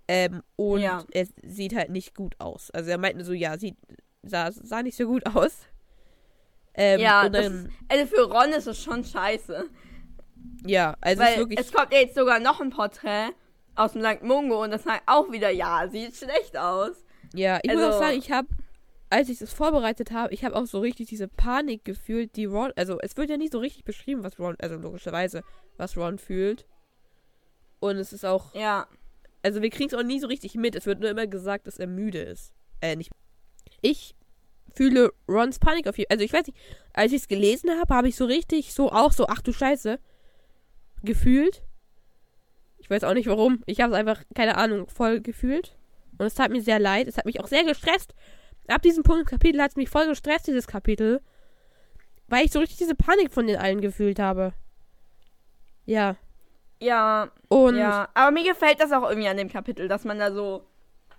Ähm, 0.09 0.43
und 0.57 0.81
Ja. 0.81 1.05
es 1.13 1.33
sieht 1.43 1.75
halt 1.75 1.91
nicht 1.91 2.15
gut 2.15 2.35
aus. 2.39 2.71
Also 2.71 2.91
er 2.91 2.99
meinte 2.99 3.25
so, 3.25 3.33
ja, 3.33 3.59
sieht, 3.59 3.77
sah, 4.23 4.51
sah 4.53 4.83
nicht 4.83 4.97
so 4.97 5.07
gut 5.07 5.25
aus. 5.27 5.61
Ähm, 6.75 7.01
ja, 7.01 7.29
dann, 7.29 7.67
ist, 7.67 7.73
also 7.89 8.07
für 8.07 8.23
Ron 8.31 8.51
ist 8.53 8.67
es 8.67 8.83
schon 8.83 9.05
scheiße. 9.05 9.65
ja, 10.65 10.97
also 11.01 11.23
es 11.23 11.29
weil 11.29 11.37
wirklich. 11.39 11.59
es 11.61 11.73
kommt 11.73 11.93
ja 11.93 11.99
jetzt 12.01 12.15
sogar 12.15 12.39
noch 12.39 12.61
ein 12.61 12.71
Porträt 12.71 13.31
aus 13.75 13.93
dem 13.93 14.03
St. 14.03 14.23
Mungo 14.23 14.63
und 14.63 14.71
das 14.71 14.85
sagt 14.85 15.03
auch 15.07 15.31
wieder, 15.33 15.51
ja, 15.51 15.89
sieht 15.89 16.15
schlecht 16.17 16.57
aus. 16.57 17.05
Ja, 17.35 17.59
ich 17.63 17.73
muss 17.73 17.83
Also- 17.83 17.97
auch 17.97 18.01
sagen, 18.01 18.19
ich 18.19 18.31
habe, 18.31 18.49
als 19.11 19.29
ich 19.29 19.39
das 19.39 19.53
vorbereitet 19.53 20.11
habe, 20.13 20.33
ich 20.33 20.45
habe 20.45 20.55
auch 20.55 20.67
so 20.67 20.79
richtig 20.81 21.09
diese 21.09 21.27
Panik 21.29 21.85
gefühlt, 21.85 22.37
die 22.37 22.45
Ron, 22.45 22.73
also 22.77 22.99
es 23.01 23.17
wird 23.17 23.31
ja 23.31 23.37
nie 23.37 23.49
so 23.49 23.59
richtig 23.59 23.85
beschrieben, 23.85 24.23
was 24.23 24.39
Ron, 24.39 24.57
also 24.61 24.77
logischerweise, 24.77 25.43
was 25.79 25.97
Ron 25.97 26.19
fühlt. 26.19 26.67
Und 27.81 27.97
es 27.97 28.13
ist 28.13 28.25
auch, 28.25 28.55
Ja. 28.55 28.87
also 29.43 29.63
wir 29.63 29.71
kriegen 29.71 29.89
es 29.89 29.95
auch 29.95 30.03
nie 30.05 30.21
so 30.21 30.27
richtig 30.27 30.55
mit. 30.55 30.75
Es 30.77 30.87
wird 30.87 31.01
nur 31.01 31.11
immer 31.11 31.27
gesagt, 31.27 31.67
dass 31.67 31.79
er 31.79 31.87
müde 31.87 32.21
ist. 32.21 32.53
Äh, 32.81 32.97
nicht. 32.97 33.11
Ich 33.81 34.15
fühle 34.75 35.13
Rons 35.29 35.59
Panik 35.59 35.89
auf 35.89 35.99
jeden 35.99 36.11
Also 36.11 36.25
ich 36.25 36.33
weiß 36.33 36.47
nicht, 36.47 36.59
als 36.93 37.13
ich 37.13 37.23
es 37.23 37.29
gelesen 37.29 37.71
habe, 37.79 37.95
habe 37.95 38.09
ich 38.09 38.17
so 38.17 38.25
richtig 38.25 38.75
so 38.75 38.91
auch 38.93 39.13
so, 39.13 39.27
ach 39.29 39.43
du 39.43 39.53
Scheiße, 39.53 39.99
gefühlt. 41.03 41.63
Ich 42.79 42.89
weiß 42.89 43.05
auch 43.05 43.15
nicht 43.15 43.29
warum. 43.29 43.63
Ich 43.67 43.81
habe 43.81 43.93
es 43.93 43.99
einfach, 43.99 44.23
keine 44.35 44.57
Ahnung, 44.57 44.89
voll 44.89 45.21
gefühlt. 45.21 45.77
Und 46.19 46.27
es 46.27 46.35
tat 46.35 46.51
mir 46.51 46.63
sehr 46.63 46.79
leid. 46.79 47.07
Es 47.09 47.17
hat 47.17 47.27
mich 47.27 47.41
auch 47.41 47.47
sehr 47.47 47.65
gestresst. 47.65 48.15
Ab 48.69 48.83
diesem 48.83 49.03
Punkt 49.03 49.21
im 49.21 49.27
Kapitel 49.27 49.61
hat 49.61 49.71
es 49.71 49.77
mich 49.77 49.89
voll 49.89 50.07
gestresst, 50.07 50.47
dieses 50.47 50.67
Kapitel. 50.67 51.21
Weil 52.29 52.45
ich 52.45 52.53
so 52.53 52.59
richtig 52.59 52.79
diese 52.79 52.95
Panik 52.95 53.33
von 53.33 53.47
den 53.47 53.57
allen 53.57 53.81
gefühlt 53.81 54.19
habe. 54.19 54.53
Ja. 55.87 56.17
Ja, 56.81 57.31
Und 57.49 57.77
ja. 57.77 58.09
Aber 58.15 58.31
mir 58.31 58.45
gefällt 58.45 58.81
das 58.81 58.93
auch 58.93 59.09
irgendwie 59.09 59.29
an 59.29 59.37
dem 59.37 59.49
Kapitel, 59.49 59.89
dass 59.89 60.05
man 60.05 60.19
da 60.19 60.33
so 60.33 60.68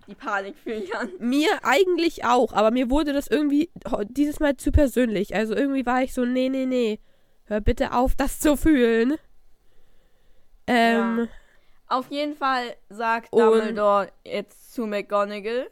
die 0.10 0.16
Panik 0.16 0.58
fühlen 0.58 0.90
kann. 0.90 1.10
Mir 1.20 1.50
eigentlich 1.64 2.26
auch, 2.26 2.54
aber 2.54 2.72
mir 2.72 2.90
wurde 2.90 3.14
das 3.14 3.28
irgendwie 3.28 3.70
dieses 4.10 4.40
Mal 4.40 4.58
zu 4.58 4.72
persönlich. 4.72 5.36
Also 5.36 5.56
irgendwie 5.56 5.86
war 5.86 6.02
ich 6.02 6.14
so, 6.14 6.26
nee, 6.26 6.50
nee, 6.50 6.66
nee. 6.66 7.00
Hör 7.46 7.62
bitte 7.62 7.94
auf, 7.94 8.16
das 8.16 8.40
zu 8.40 8.58
fühlen. 8.58 9.16
Ähm, 10.68 11.28
Auf 11.88 12.10
jeden 12.12 12.36
Fall 12.36 12.76
sagt 12.90 13.34
Dumbledore 13.34 14.12
jetzt 14.24 14.74
zu 14.74 14.86
McGonagall, 14.86 15.68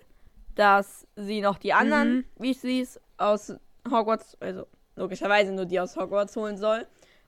dass 0.56 1.06
sie 1.16 1.42
noch 1.42 1.58
die 1.60 1.74
anderen 1.74 2.16
Mhm. 2.16 2.26
Weasleys 2.38 3.00
aus 3.18 3.54
Hogwarts, 3.90 4.36
also 4.40 4.66
logischerweise 4.96 5.52
nur 5.52 5.66
die 5.66 5.80
aus 5.80 5.96
Hogwarts 5.96 6.36
holen 6.36 6.58
soll. 6.58 6.88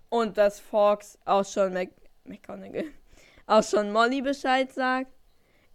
Und 0.09 0.37
dass 0.37 0.59
Fox 0.59 1.19
auch 1.25 1.45
schon 1.45 1.73
Mac 1.73 1.89
McGonagall, 2.23 2.85
auch 3.45 3.63
schon 3.63 3.91
Molly 3.91 4.21
Bescheid 4.23 4.71
sagt. 4.73 5.11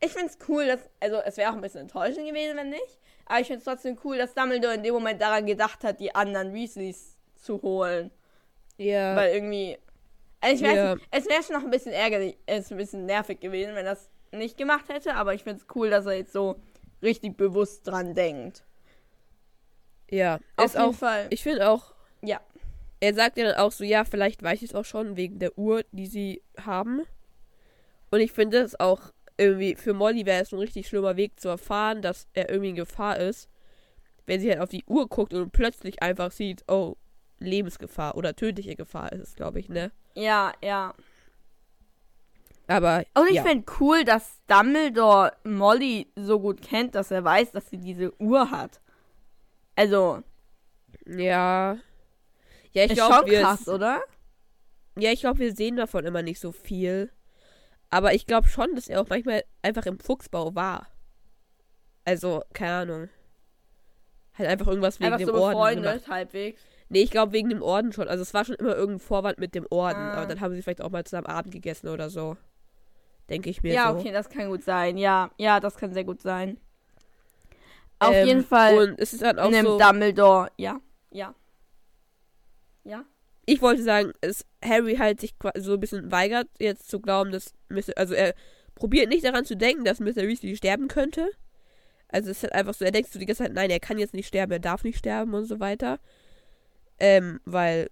Ich 0.04 0.12
find's 0.12 0.38
cool, 0.48 0.66
dass, 0.66 0.80
also 1.00 1.16
es 1.24 1.36
wäre 1.36 1.50
auch 1.50 1.54
ein 1.54 1.60
bisschen 1.60 1.82
enttäuschend 1.82 2.26
gewesen, 2.26 2.56
wenn 2.56 2.70
nicht. 2.70 2.98
Aber 3.26 3.40
ich 3.40 3.46
find's 3.46 3.64
trotzdem 3.64 3.98
cool, 4.04 4.18
dass 4.18 4.34
Dumbledore 4.34 4.74
in 4.74 4.82
dem 4.82 4.92
Moment 4.94 5.20
daran 5.20 5.46
gedacht 5.46 5.82
hat, 5.84 6.00
die 6.00 6.14
anderen 6.14 6.52
Weasleys 6.52 7.16
zu 7.36 7.60
holen. 7.62 8.10
Ja. 8.76 9.16
Weil 9.16 9.34
irgendwie. 9.34 9.78
Also 10.40 10.56
ich 10.64 10.70
weiß 10.70 10.76
Ja. 10.76 10.94
nicht, 10.96 11.08
es 11.10 11.26
wäre 11.28 11.42
schon 11.42 11.56
noch 11.56 11.64
ein 11.64 11.70
bisschen 11.70 11.92
ärgerlich, 11.92 12.36
es 12.44 12.66
ist 12.66 12.72
ein 12.72 12.76
bisschen 12.76 13.06
nervig 13.06 13.40
gewesen, 13.40 13.74
wenn 13.74 13.86
das 13.86 14.10
nicht 14.30 14.58
gemacht 14.58 14.88
hätte, 14.90 15.14
aber 15.14 15.32
ich 15.32 15.42
finde 15.42 15.60
es 15.60 15.66
cool, 15.74 15.88
dass 15.88 16.04
er 16.06 16.14
jetzt 16.14 16.32
so 16.34 16.56
richtig 17.02 17.36
bewusst 17.38 17.86
dran 17.86 18.14
denkt. 18.14 18.62
ja. 20.10 20.38
Auf 20.56 20.74
jeden 20.74 20.84
auch, 20.84 20.94
Fall. 20.94 21.26
ich 21.30 21.42
finde 21.42 21.68
auch, 21.70 21.94
Ja. 22.20 22.40
er 23.00 23.14
sagt 23.14 23.38
ja 23.38 23.44
dann 23.44 23.54
auch 23.56 23.72
so, 23.72 23.84
ja, 23.84 24.04
vielleicht 24.04 24.42
weiß 24.42 24.60
ich 24.60 24.70
es 24.70 24.74
auch 24.74 24.84
schon 24.84 25.16
wegen 25.16 25.38
der 25.38 25.56
Uhr, 25.56 25.82
die 25.92 26.06
sie 26.06 26.42
haben. 26.60 27.02
Und 28.10 28.20
ich 28.20 28.32
finde 28.32 28.58
es 28.58 28.78
auch 28.78 29.00
irgendwie, 29.36 29.74
für 29.74 29.94
Molly 29.94 30.26
wäre 30.26 30.42
es 30.42 30.52
ein 30.52 30.58
richtig 30.58 30.86
schlimmer 30.86 31.16
Weg 31.16 31.40
zu 31.40 31.48
erfahren, 31.48 32.02
dass 32.02 32.28
er 32.34 32.50
irgendwie 32.50 32.70
in 32.70 32.76
Gefahr 32.76 33.18
ist, 33.18 33.48
wenn 34.26 34.40
sie 34.40 34.50
halt 34.50 34.60
auf 34.60 34.68
die 34.68 34.84
Uhr 34.86 35.08
guckt 35.08 35.34
und 35.34 35.52
plötzlich 35.52 36.02
einfach 36.02 36.30
sieht, 36.30 36.64
oh, 36.68 36.96
Lebensgefahr 37.38 38.16
oder 38.16 38.36
tödliche 38.36 38.76
Gefahr 38.76 39.12
ist 39.12 39.20
es, 39.20 39.34
glaube 39.34 39.60
ich, 39.60 39.68
ne? 39.68 39.90
Ja, 40.14 40.52
ja. 40.62 40.94
Aber 42.66 43.04
Und 43.14 43.28
ich 43.28 43.36
ja. 43.36 43.42
finde 43.42 43.64
cool, 43.80 44.04
dass 44.04 44.40
Dumbledore 44.46 45.32
Molly 45.44 46.10
so 46.16 46.40
gut 46.40 46.62
kennt, 46.62 46.94
dass 46.94 47.10
er 47.10 47.22
weiß, 47.22 47.52
dass 47.52 47.68
sie 47.68 47.76
diese 47.78 48.18
Uhr 48.20 48.50
hat. 48.50 48.80
Also, 49.76 50.22
ja. 51.06 51.76
Ja, 52.72 52.84
ich 52.84 52.92
ist 52.92 52.94
glaube, 52.94 53.14
schon 53.14 53.26
wir 53.26 53.40
krass, 53.42 53.68
oder? 53.68 54.02
Ja, 54.96 55.10
ich 55.10 55.20
glaube, 55.20 55.40
wir 55.40 55.54
sehen 55.54 55.76
davon 55.76 56.04
immer 56.04 56.22
nicht 56.22 56.40
so 56.40 56.52
viel. 56.52 57.10
Aber 57.94 58.12
ich 58.12 58.26
glaube 58.26 58.48
schon, 58.48 58.74
dass 58.74 58.88
er 58.88 59.00
auch 59.00 59.08
manchmal 59.08 59.44
einfach 59.62 59.86
im 59.86 60.00
Fuchsbau 60.00 60.56
war. 60.56 60.88
Also, 62.04 62.42
keine 62.52 62.72
Ahnung. 62.72 63.08
Halt 64.36 64.48
einfach 64.48 64.66
irgendwas 64.66 64.98
wegen 64.98 65.12
Einfach 65.12 65.18
dem 65.18 65.28
so 65.28 65.34
Orden 65.34 65.52
befreundet, 65.52 65.92
gemacht. 66.02 66.08
halbwegs. 66.08 66.60
Nee, 66.88 67.02
ich 67.02 67.12
glaube 67.12 67.30
wegen 67.32 67.50
dem 67.50 67.62
Orden 67.62 67.92
schon. 67.92 68.08
Also 68.08 68.22
es 68.22 68.34
war 68.34 68.44
schon 68.44 68.56
immer 68.56 68.74
irgendein 68.74 68.98
Vorwand 68.98 69.38
mit 69.38 69.54
dem 69.54 69.64
Orden. 69.70 70.00
Ah. 70.00 70.14
Aber 70.14 70.26
dann 70.26 70.40
haben 70.40 70.52
sie 70.54 70.62
vielleicht 70.62 70.82
auch 70.82 70.90
mal 70.90 71.04
zusammen 71.04 71.28
Abend 71.28 71.52
gegessen 71.52 71.86
oder 71.88 72.10
so. 72.10 72.36
Denke 73.30 73.48
ich 73.48 73.62
mir 73.62 73.72
Ja, 73.72 73.92
so. 73.92 73.98
okay, 74.00 74.10
das 74.10 74.28
kann 74.28 74.48
gut 74.48 74.64
sein. 74.64 74.98
Ja, 74.98 75.30
ja, 75.38 75.60
das 75.60 75.76
kann 75.76 75.94
sehr 75.94 76.04
gut 76.04 76.20
sein. 76.20 76.58
Auf 78.00 78.12
Ähm, 78.12 78.26
jeden 78.26 78.44
Fall 78.44 78.76
Und 78.76 78.98
es 78.98 79.12
ist 79.12 79.22
dann 79.22 79.38
auch 79.38 79.50
nimmt 79.50 79.68
so. 79.68 79.78
Dumbledore, 79.78 80.50
ja, 80.56 80.80
ja. 81.12 81.32
Ich 83.46 83.60
wollte 83.62 83.82
sagen, 83.82 84.12
dass 84.20 84.44
Harry 84.62 84.96
halt 84.96 85.20
sich 85.20 85.34
so 85.56 85.74
ein 85.74 85.80
bisschen 85.80 86.10
weigert, 86.10 86.48
jetzt 86.58 86.88
zu 86.88 87.00
glauben, 87.00 87.30
dass 87.30 87.52
Mr. 87.68 87.92
Also 87.96 88.14
er 88.14 88.34
probiert 88.74 89.08
nicht 89.08 89.24
daran 89.24 89.44
zu 89.44 89.56
denken, 89.56 89.84
dass 89.84 90.00
Mr. 90.00 90.26
Weasley 90.26 90.56
sterben 90.56 90.88
könnte. 90.88 91.30
Also 92.08 92.30
es 92.30 92.38
ist 92.38 92.42
halt 92.44 92.54
einfach 92.54 92.74
so, 92.74 92.84
er 92.84 92.92
denkt 92.92 93.12
so 93.12 93.18
die 93.18 93.26
ganze 93.26 93.42
Zeit, 93.42 93.52
nein, 93.52 93.70
er 93.70 93.80
kann 93.80 93.98
jetzt 93.98 94.14
nicht 94.14 94.28
sterben, 94.28 94.52
er 94.52 94.58
darf 94.60 94.84
nicht 94.84 94.98
sterben 94.98 95.34
und 95.34 95.46
so 95.46 95.60
weiter. 95.60 95.98
Ähm, 96.98 97.40
weil 97.44 97.90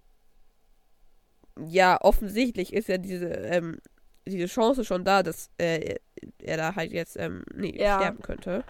ja, 1.67 1.99
offensichtlich 2.01 2.73
ist 2.73 2.87
ja 2.87 2.97
diese, 2.97 3.27
ähm, 3.27 3.79
diese 4.25 4.47
Chance 4.47 4.85
schon 4.85 5.03
da, 5.03 5.23
dass 5.23 5.49
äh, 5.57 5.95
er 6.39 6.57
da 6.57 6.75
halt 6.75 6.93
jetzt 6.93 7.17
ähm, 7.19 7.43
nee, 7.53 7.77
Ja. 7.77 7.99
sterben 7.99 8.21
könnte. 8.21 8.63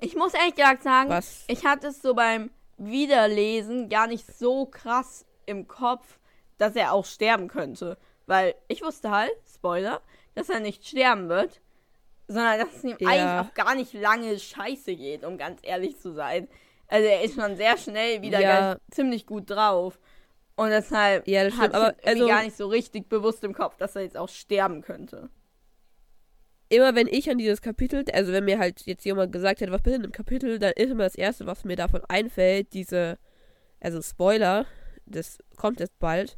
Ich 0.00 0.16
muss 0.16 0.34
ehrlich 0.34 0.54
gesagt 0.54 0.82
sagen, 0.82 1.10
Was? 1.10 1.44
ich 1.46 1.64
hatte 1.64 1.88
es 1.88 2.02
so 2.02 2.14
beim 2.14 2.50
Wiederlesen 2.78 3.88
gar 3.88 4.06
nicht 4.06 4.26
so 4.36 4.66
krass 4.66 5.25
im 5.46 5.66
Kopf, 5.68 6.18
dass 6.58 6.76
er 6.76 6.92
auch 6.92 7.04
sterben 7.06 7.48
könnte. 7.48 7.96
Weil 8.26 8.54
ich 8.68 8.82
wusste 8.82 9.10
halt, 9.10 9.32
Spoiler, 9.52 10.00
dass 10.34 10.48
er 10.48 10.60
nicht 10.60 10.86
sterben 10.86 11.28
wird, 11.28 11.60
sondern 12.28 12.58
dass 12.58 12.74
es 12.76 12.84
ihm 12.84 12.96
Ja. 12.98 13.08
eigentlich 13.08 13.50
auch 13.50 13.54
gar 13.54 13.74
nicht 13.74 13.92
lange 13.94 14.38
scheiße 14.38 14.96
geht, 14.96 15.24
um 15.24 15.38
ganz 15.38 15.60
ehrlich 15.62 15.98
zu 15.98 16.12
sein. 16.12 16.48
Also 16.88 17.06
er 17.08 17.22
ist 17.22 17.34
schon 17.40 17.56
sehr 17.56 17.76
schnell 17.78 18.22
wieder 18.22 18.40
Ja. 18.40 18.76
ziemlich 18.90 19.26
gut 19.26 19.48
drauf. 19.50 19.98
Und 20.56 20.70
deshalb 20.70 21.28
Ja, 21.28 21.44
das 21.44 21.54
ich 21.54 21.60
aber 21.60 21.94
also- 22.04 22.26
gar 22.26 22.42
nicht 22.42 22.56
so 22.56 22.66
richtig 22.66 23.08
bewusst 23.08 23.44
im 23.44 23.54
Kopf, 23.54 23.76
dass 23.76 23.94
er 23.94 24.02
jetzt 24.02 24.16
auch 24.16 24.28
sterben 24.28 24.82
könnte. 24.82 25.28
immer 26.68 26.96
wenn 26.96 27.06
ich 27.06 27.30
an 27.30 27.38
dieses 27.38 27.62
Kapitel, 27.62 28.04
also 28.12 28.32
wenn 28.32 28.44
mir 28.44 28.58
halt 28.58 28.82
jetzt 28.86 29.04
jemand 29.04 29.30
gesagt 29.30 29.60
hat, 29.60 29.70
was 29.70 29.82
bitte 29.82 29.96
in 29.96 30.02
dem 30.02 30.10
Kapitel, 30.12 30.58
dann 30.58 30.72
ist 30.74 30.90
immer 30.90 31.04
das 31.04 31.14
Erste, 31.14 31.46
was 31.46 31.64
mir 31.64 31.76
davon 31.76 32.02
einfällt, 32.08 32.72
diese, 32.72 33.18
also 33.80 34.02
Spoiler, 34.02 34.66
das 35.06 35.38
kommt 35.56 35.80
jetzt 35.80 35.98
bald, 35.98 36.36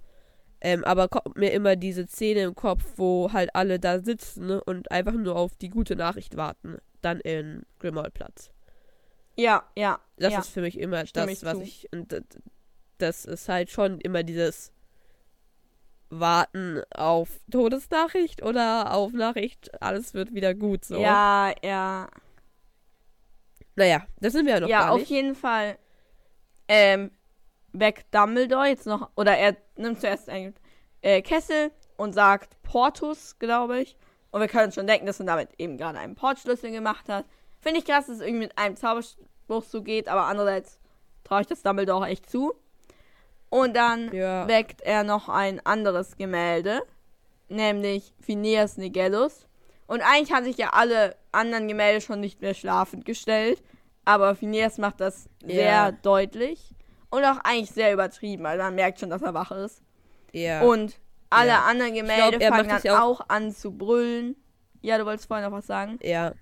ähm, 0.61 0.85
aber 0.85 1.09
kommt 1.09 1.37
mir 1.37 1.53
immer 1.53 1.77
diese 1.77 2.07
Szene 2.07 2.41
im 2.41 2.55
Kopf, 2.55 2.85
wo 2.97 3.33
halt 3.33 3.55
alle 3.55 3.79
da 3.79 4.01
sitzen 4.01 4.47
ne, 4.47 4.65
und 4.65 4.91
einfach 4.91 5.13
nur 5.13 5.37
auf 5.37 5.57
die 5.57 5.71
gute 5.71 5.97
Nachricht 5.97 6.37
warten, 6.37 6.79
dann 7.01 7.21
in 7.21 7.65
Grimmauld-Platz. 7.79 8.51
Ja, 9.37 9.65
ja. 9.77 10.01
Das 10.17 10.33
ja. 10.33 10.41
ist 10.41 10.49
für 10.49 10.63
mich 10.63 10.79
immer 10.79 11.07
Stimme 11.07 11.27
das, 11.27 11.39
ich 11.39 11.45
was 11.45 11.59
zu. 11.59 11.63
ich, 11.63 11.89
und 11.93 12.23
das, 12.99 13.25
ist 13.25 13.49
halt 13.49 13.71
schon 13.71 14.01
immer 14.01 14.25
dieses 14.25 14.73
Warten 16.11 16.83
auf 16.93 17.29
Todesnachricht 17.51 18.43
oder 18.43 18.93
auf 18.95 19.13
Nachricht, 19.13 19.81
alles 19.81 20.15
wird 20.15 20.35
wieder 20.35 20.55
gut, 20.55 20.85
so. 20.85 20.99
Ja, 20.99 21.53
ja. 21.63 22.09
Naja, 23.77 24.05
das 24.21 24.33
sind 24.33 24.47
wir 24.47 24.55
ja 24.55 24.61
noch 24.61 24.69
ja, 24.69 24.91
auf 24.91 25.05
jeden 25.05 25.37
Fall. 25.37 25.79
Ähm, 26.67 27.13
weckt 27.73 28.15
Dumbledore 28.15 28.67
jetzt 28.69 28.87
noch, 28.87 29.11
oder 29.17 29.37
er 29.37 29.57
nimmt 29.77 30.01
zuerst 30.01 30.29
einen 30.29 30.55
äh, 31.03 31.23
Kessel 31.23 31.71
und 31.97 32.13
sagt 32.13 32.61
Portus, 32.63 33.39
glaube 33.39 33.81
ich. 33.81 33.97
Und 34.31 34.41
wir 34.41 34.49
können 34.49 34.73
schon 34.73 34.87
denken, 34.87 35.07
dass 35.07 35.21
er 35.21 35.27
damit 35.27 35.51
eben 35.59 35.77
gerade 35.79 35.99
einen 35.99 36.15
Portschlüssel 36.15 36.71
gemacht 36.71 37.09
hat. 37.09 37.25
Finde 37.61 37.79
ich 37.81 37.85
krass, 37.85 38.07
dass 38.07 38.17
es 38.17 38.21
irgendwie 38.21 38.45
mit 38.47 38.59
einem 38.59 38.77
Zauberspruch 38.77 39.65
so 39.65 39.83
geht, 39.83 40.09
aber 40.09 40.25
andererseits 40.25 40.79
traue 41.25 41.41
ich 41.43 41.47
das 41.47 41.63
Dumbledore 41.63 42.05
auch 42.05 42.07
echt 42.09 42.29
zu. 42.31 42.55
Und 43.51 43.75
dann 43.75 44.13
Ja. 44.13 44.47
weckt 44.47 44.83
er 44.83 45.05
noch 45.05 45.29
ein 45.29 45.65
anderes 45.65 46.17
Gemälde, 46.17 46.83
nämlich 47.49 48.13
Phineas 48.21 48.77
Nigellus. 48.77 49.47
Und 49.87 50.03
eigentlich 50.03 50.33
haben 50.33 50.45
sich 50.45 50.59
ja 50.59 50.71
alle 50.75 51.17
anderen 51.33 51.67
Gemälde 51.67 52.03
schon 52.03 52.21
nicht 52.21 52.43
mehr 52.43 52.53
schlafend 52.53 53.07
gestellt, 53.07 53.63
aber 54.05 54.35
Phineas 54.35 54.77
macht 54.77 55.01
das 55.01 55.29
sehr 55.43 55.65
Ja. 55.65 55.93
deutlich 55.93 56.75
und 57.11 57.25
auch 57.25 57.39
eigentlich 57.45 57.71
sehr 57.71 57.93
übertrieben, 57.93 58.45
also 58.47 58.63
man 58.63 58.75
merkt 58.75 59.01
schon, 59.01 59.11
dass 59.11 59.23
er 59.23 59.35
wach 59.35 59.51
ist. 59.53 59.83
Ja. 60.33 60.63
Und 60.63 60.99
alle 61.31 61.49
Ja. 61.51 61.65
anderen 61.65 61.95
Gemälde 61.95 62.39
glaub, 62.39 62.55
fangen 62.55 62.69
dann 62.69 62.83
ja 62.83 63.03
auch 63.03 63.21
an 63.29 63.53
zu 63.53 63.73
brüllen. 63.73 64.37
Ja, 64.81 64.97
du 64.99 65.05
wolltest 65.07 65.27
vorhin 65.29 65.45
noch 65.49 65.57
was 65.57 65.67
sagen? 65.67 65.99
ja. 66.03 66.33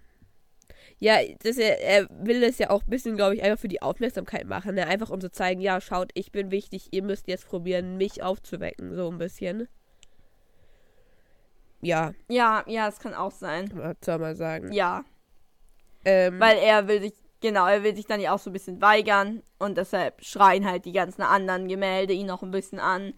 Ja, 0.98 1.18
das, 1.42 1.58
er, 1.58 1.78
er 1.82 2.08
will 2.10 2.40
das 2.40 2.56
ja 2.56 2.70
auch 2.70 2.82
ein 2.82 2.88
bisschen, 2.88 3.16
glaube 3.16 3.34
ich, 3.34 3.42
einfach 3.42 3.58
für 3.60 3.68
die 3.68 3.82
Aufmerksamkeit 3.82 4.46
machen. 4.46 4.76
Ne? 4.76 4.86
Einfach 4.86 5.10
um 5.10 5.20
zu 5.20 5.30
zeigen, 5.30 5.60
ja, 5.60 5.78
schaut, 5.82 6.10
ich 6.14 6.32
bin 6.32 6.50
wichtig, 6.50 6.88
ihr 6.92 7.02
müsst 7.02 7.28
jetzt 7.28 7.46
probieren, 7.48 7.98
mich 7.98 8.22
aufzuwecken. 8.22 8.94
So 8.94 9.10
ein 9.10 9.18
bisschen. 9.18 9.68
Ja, 11.82 12.14
Ja, 12.28 12.64
ja, 12.66 12.86
das 12.86 12.98
kann 12.98 13.12
auch 13.12 13.30
sein. 13.32 13.70
was 13.74 13.96
soll 14.02 14.18
man 14.18 14.36
sagen. 14.36 14.72
Ja, 14.72 15.04
Ähm, 16.06 16.40
weil 16.40 16.56
er 16.58 16.88
will 16.88 17.00
sich, 17.02 17.12
genau, 17.46 17.66
er 17.66 17.82
will 17.84 17.94
sich 17.94 18.06
dann 18.06 18.20
ja 18.20 18.34
auch 18.34 18.38
so 18.38 18.50
ein 18.50 18.52
bisschen 18.52 18.80
weigern 18.80 19.42
und 19.58 19.78
deshalb 19.78 20.24
schreien 20.24 20.66
halt 20.68 20.84
die 20.84 20.92
ganzen 20.92 21.22
anderen 21.22 21.68
Gemälde 21.68 22.12
ihn 22.12 22.26
noch 22.26 22.42
ein 22.42 22.50
bisschen 22.50 22.80
an, 22.80 23.14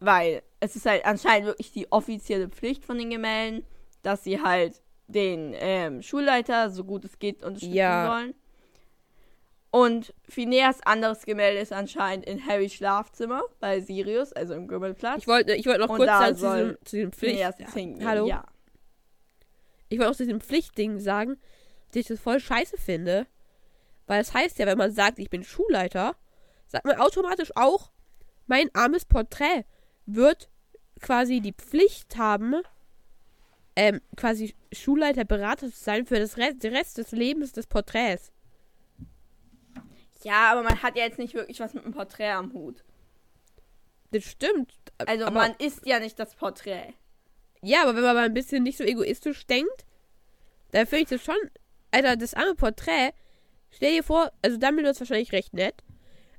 weil 0.00 0.42
es 0.60 0.76
ist 0.76 0.86
halt 0.86 1.04
anscheinend 1.04 1.46
wirklich 1.46 1.72
die 1.72 1.90
offizielle 1.90 2.48
Pflicht 2.48 2.84
von 2.84 2.98
den 2.98 3.10
Gemälden, 3.10 3.64
dass 4.02 4.22
sie 4.24 4.40
halt 4.42 4.80
den 5.08 5.54
ähm, 5.56 6.02
Schulleiter 6.02 6.70
so 6.70 6.84
gut 6.84 7.04
es 7.04 7.18
geht 7.18 7.42
unterstützen 7.42 7.74
Ja. 7.74 8.06
sollen. 8.12 8.34
Und 9.70 10.14
Phineas 10.28 10.80
anderes 10.86 11.26
Gemälde 11.26 11.60
ist 11.60 11.72
anscheinend 11.72 12.26
in 12.26 12.46
Harrys 12.46 12.72
Schlafzimmer 12.74 13.42
bei 13.60 13.80
Sirius, 13.80 14.32
also 14.32 14.54
im 14.54 14.66
Grimmelplatz. 14.66 15.18
ich 15.22 15.26
wollte 15.26 15.54
ich 15.54 15.66
wollte 15.66 15.80
noch 15.80 15.88
kurz 15.88 16.06
sagen 16.06 16.36
zu 16.36 16.46
diesem, 16.56 16.78
zu 16.84 16.96
diesem 16.96 17.12
Pflicht. 17.12 17.74
Hingehen. 17.74 18.08
Hallo? 18.08 18.26
Ja. 18.26 18.44
Ich 19.90 19.98
wollte 19.98 20.10
auch 20.12 20.16
zu 20.16 20.24
diesem 20.24 20.40
Pflichtding 20.40 20.98
sagen, 21.00 21.38
dass 21.88 21.96
ich 21.96 22.06
das 22.06 22.20
voll 22.20 22.40
scheiße 22.40 22.78
finde. 22.78 23.26
Weil 24.08 24.22
es 24.22 24.34
heißt 24.34 24.58
ja, 24.58 24.66
wenn 24.66 24.78
man 24.78 24.90
sagt, 24.90 25.20
ich 25.20 25.30
bin 25.30 25.44
Schulleiter, 25.44 26.16
sagt 26.66 26.86
man 26.86 26.96
automatisch 26.96 27.52
auch, 27.54 27.92
mein 28.46 28.74
armes 28.74 29.04
Porträt 29.04 29.64
wird 30.06 30.48
quasi 31.00 31.40
die 31.40 31.52
Pflicht 31.52 32.16
haben, 32.16 32.54
ähm, 33.76 34.00
quasi 34.16 34.56
Schulleiter, 34.72 35.24
Berater 35.24 35.70
zu 35.70 35.78
sein 35.78 36.06
für 36.06 36.18
das 36.18 36.38
Rest, 36.38 36.64
den 36.64 36.74
Rest 36.74 36.98
des 36.98 37.12
Lebens 37.12 37.52
des 37.52 37.66
Porträts. 37.66 38.32
ja, 40.22 40.50
aber 40.50 40.62
man 40.62 40.82
hat 40.82 40.96
ja 40.96 41.04
jetzt 41.04 41.18
nicht 41.18 41.34
wirklich 41.34 41.60
was 41.60 41.74
mit 41.74 41.84
dem 41.84 41.92
Porträt 41.92 42.32
am 42.32 42.52
Hut. 42.54 42.82
Das 44.10 44.24
stimmt. 44.24 44.72
Also 44.96 45.30
man 45.30 45.54
ist 45.58 45.86
ja 45.86 46.00
nicht 46.00 46.18
das 46.18 46.34
Porträt. 46.34 46.94
Ja, 47.60 47.82
aber 47.82 47.94
wenn 47.94 48.02
man 48.02 48.16
mal 48.16 48.24
ein 48.24 48.34
bisschen 48.34 48.62
nicht 48.62 48.78
so 48.78 48.84
egoistisch 48.84 49.46
denkt, 49.46 49.84
dann 50.70 50.86
finde 50.86 51.02
ich 51.02 51.08
das 51.10 51.22
schon 51.22 51.36
Alter, 51.90 52.16
das 52.16 52.34
arme 52.34 52.54
Porträt, 52.54 53.12
stell 53.70 53.92
dir 53.92 54.02
vor, 54.02 54.32
also 54.42 54.56
Dumbledore 54.56 54.90
ist 54.92 55.00
wahrscheinlich 55.00 55.32
recht 55.32 55.54
nett, 55.54 55.82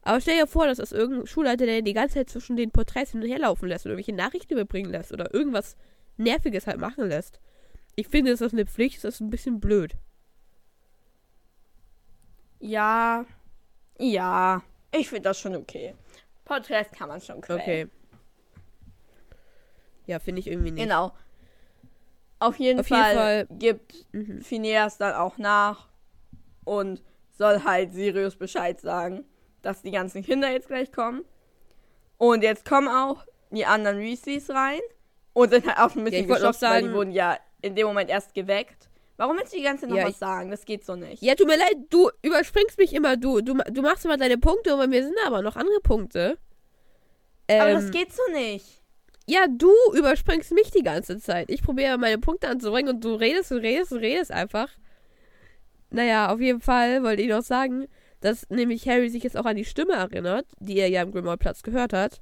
aber 0.01 0.21
stell 0.21 0.37
dir 0.37 0.47
vor, 0.47 0.65
dass 0.67 0.77
das 0.77 0.91
irgendein 0.91 1.27
Schulleiter, 1.27 1.65
der 1.65 1.81
die 1.81 1.93
ganze 1.93 2.15
Zeit 2.15 2.29
zwischen 2.29 2.55
den 2.55 2.71
Porträts 2.71 3.11
hin 3.11 3.21
und 3.21 3.27
her 3.29 3.39
laufen 3.39 3.67
lässt 3.67 3.85
oder 3.85 3.93
irgendwelche 3.93 4.15
Nachrichten 4.17 4.53
überbringen 4.53 4.91
lässt 4.91 5.11
oder 5.11 5.33
irgendwas 5.33 5.75
Nerviges 6.17 6.67
halt 6.67 6.79
machen 6.79 7.07
lässt. 7.07 7.39
Ich 7.95 8.07
finde, 8.07 8.31
das 8.31 8.41
ist 8.41 8.53
eine 8.53 8.65
Pflicht, 8.65 9.03
das 9.03 9.15
ist 9.15 9.19
ein 9.21 9.29
bisschen 9.29 9.59
blöd. 9.59 9.95
Ja. 12.59 13.25
Ja. 13.99 14.61
Ich 14.91 15.09
finde 15.09 15.23
das 15.23 15.39
schon 15.39 15.55
okay. 15.55 15.95
Porträts 16.45 16.91
kann 16.91 17.09
man 17.09 17.21
schon 17.21 17.41
quälen. 17.41 17.59
Okay. 17.59 17.87
Ja, 20.07 20.19
finde 20.19 20.39
ich 20.39 20.47
irgendwie 20.47 20.71
nicht. 20.71 20.83
Genau. 20.83 21.11
Auf 22.39 22.57
jeden, 22.57 22.79
Auf 22.79 22.89
jeden 22.89 23.01
Fall, 23.01 23.15
Fall- 23.15 23.47
gibt 23.59 24.05
Mhm. 24.13 24.41
Phineas 24.41 24.97
dann 24.97 25.13
auch 25.13 25.37
nach 25.37 25.87
und 26.63 27.03
soll 27.39 27.63
halt 27.63 27.93
Sirius 27.93 28.35
Bescheid 28.35 28.79
sagen, 28.79 29.25
dass 29.63 29.81
die 29.81 29.91
ganzen 29.91 30.23
Kinder 30.23 30.51
jetzt 30.51 30.67
gleich 30.67 30.91
kommen. 30.91 31.23
Und 32.17 32.43
jetzt 32.43 32.65
kommen 32.65 32.87
auch 32.87 33.25
die 33.49 33.65
anderen 33.65 33.99
Weasleys 33.99 34.49
rein 34.51 34.81
und 35.33 35.49
sind 35.49 35.65
halt 35.65 35.77
auch 35.79 35.95
ein 35.95 36.03
bisschen 36.03 36.27
noch 36.27 36.35
geschockt, 36.35 36.61
weil 36.61 36.81
die 36.81 36.85
sagen- 36.87 36.93
wurden 36.93 37.11
ja 37.11 37.37
in 37.61 37.75
dem 37.75 37.87
Moment 37.87 38.09
erst 38.09 38.33
geweckt. 38.33 38.89
Warum 39.17 39.37
willst 39.37 39.51
du 39.53 39.57
die 39.57 39.63
ganze 39.63 39.81
Zeit 39.81 39.89
noch 39.89 39.97
Ja, 39.97 40.07
was 40.07 40.19
sagen? 40.19 40.51
Das 40.51 40.63
geht 40.65 40.85
so 40.85 40.95
nicht. 40.95 41.21
Ja, 41.23 41.35
tut 41.35 41.47
mir 41.47 41.57
leid, 41.57 41.75
du 41.89 42.09
überspringst 42.21 42.77
mich 42.77 42.93
immer, 42.93 43.17
du. 43.17 43.41
Du, 43.41 43.53
du 43.69 43.81
machst 43.81 44.05
immer 44.05 44.17
deine 44.17 44.37
Punkte 44.37 44.73
und 44.73 44.79
bei 44.79 44.87
mir 44.87 45.03
sind 45.03 45.17
aber 45.25 45.41
noch 45.41 45.55
andere 45.57 45.79
Punkte. 45.81 46.37
Ähm, 47.47 47.61
Aber 47.61 47.71
das 47.71 47.89
geht 47.91 48.13
so 48.13 48.21
nicht. 48.33 48.81
ja, 49.27 49.45
du 49.49 49.71
überspringst 49.93 50.51
mich 50.53 50.71
die 50.71 50.83
ganze 50.83 51.17
Zeit. 51.19 51.49
Ich 51.49 51.63
probiere 51.63 51.97
meine 51.97 52.17
Punkte 52.19 52.47
anzubringen 52.47 52.95
und 52.95 53.03
du 53.03 53.13
redest 53.15 53.51
und 53.51 53.57
redest 53.59 53.91
und 53.91 53.99
redest 53.99 54.31
einfach. 54.31 54.69
Naja, 55.91 56.31
auf 56.31 56.39
jeden 56.39 56.61
Fall 56.61 57.03
wollte 57.03 57.21
ich 57.21 57.29
noch 57.29 57.41
sagen, 57.41 57.87
dass 58.21 58.49
nämlich 58.49 58.87
Harry 58.87 59.09
sich 59.09 59.23
jetzt 59.23 59.37
auch 59.37 59.45
an 59.45 59.55
die 59.55 59.65
Stimme 59.65 59.93
erinnert, 59.93 60.45
die 60.59 60.77
er 60.77 60.89
ja 60.89 61.01
im 61.01 61.11
Grimmauld-Platz 61.11 61.63
gehört 61.63 61.93
hat. 61.93 62.21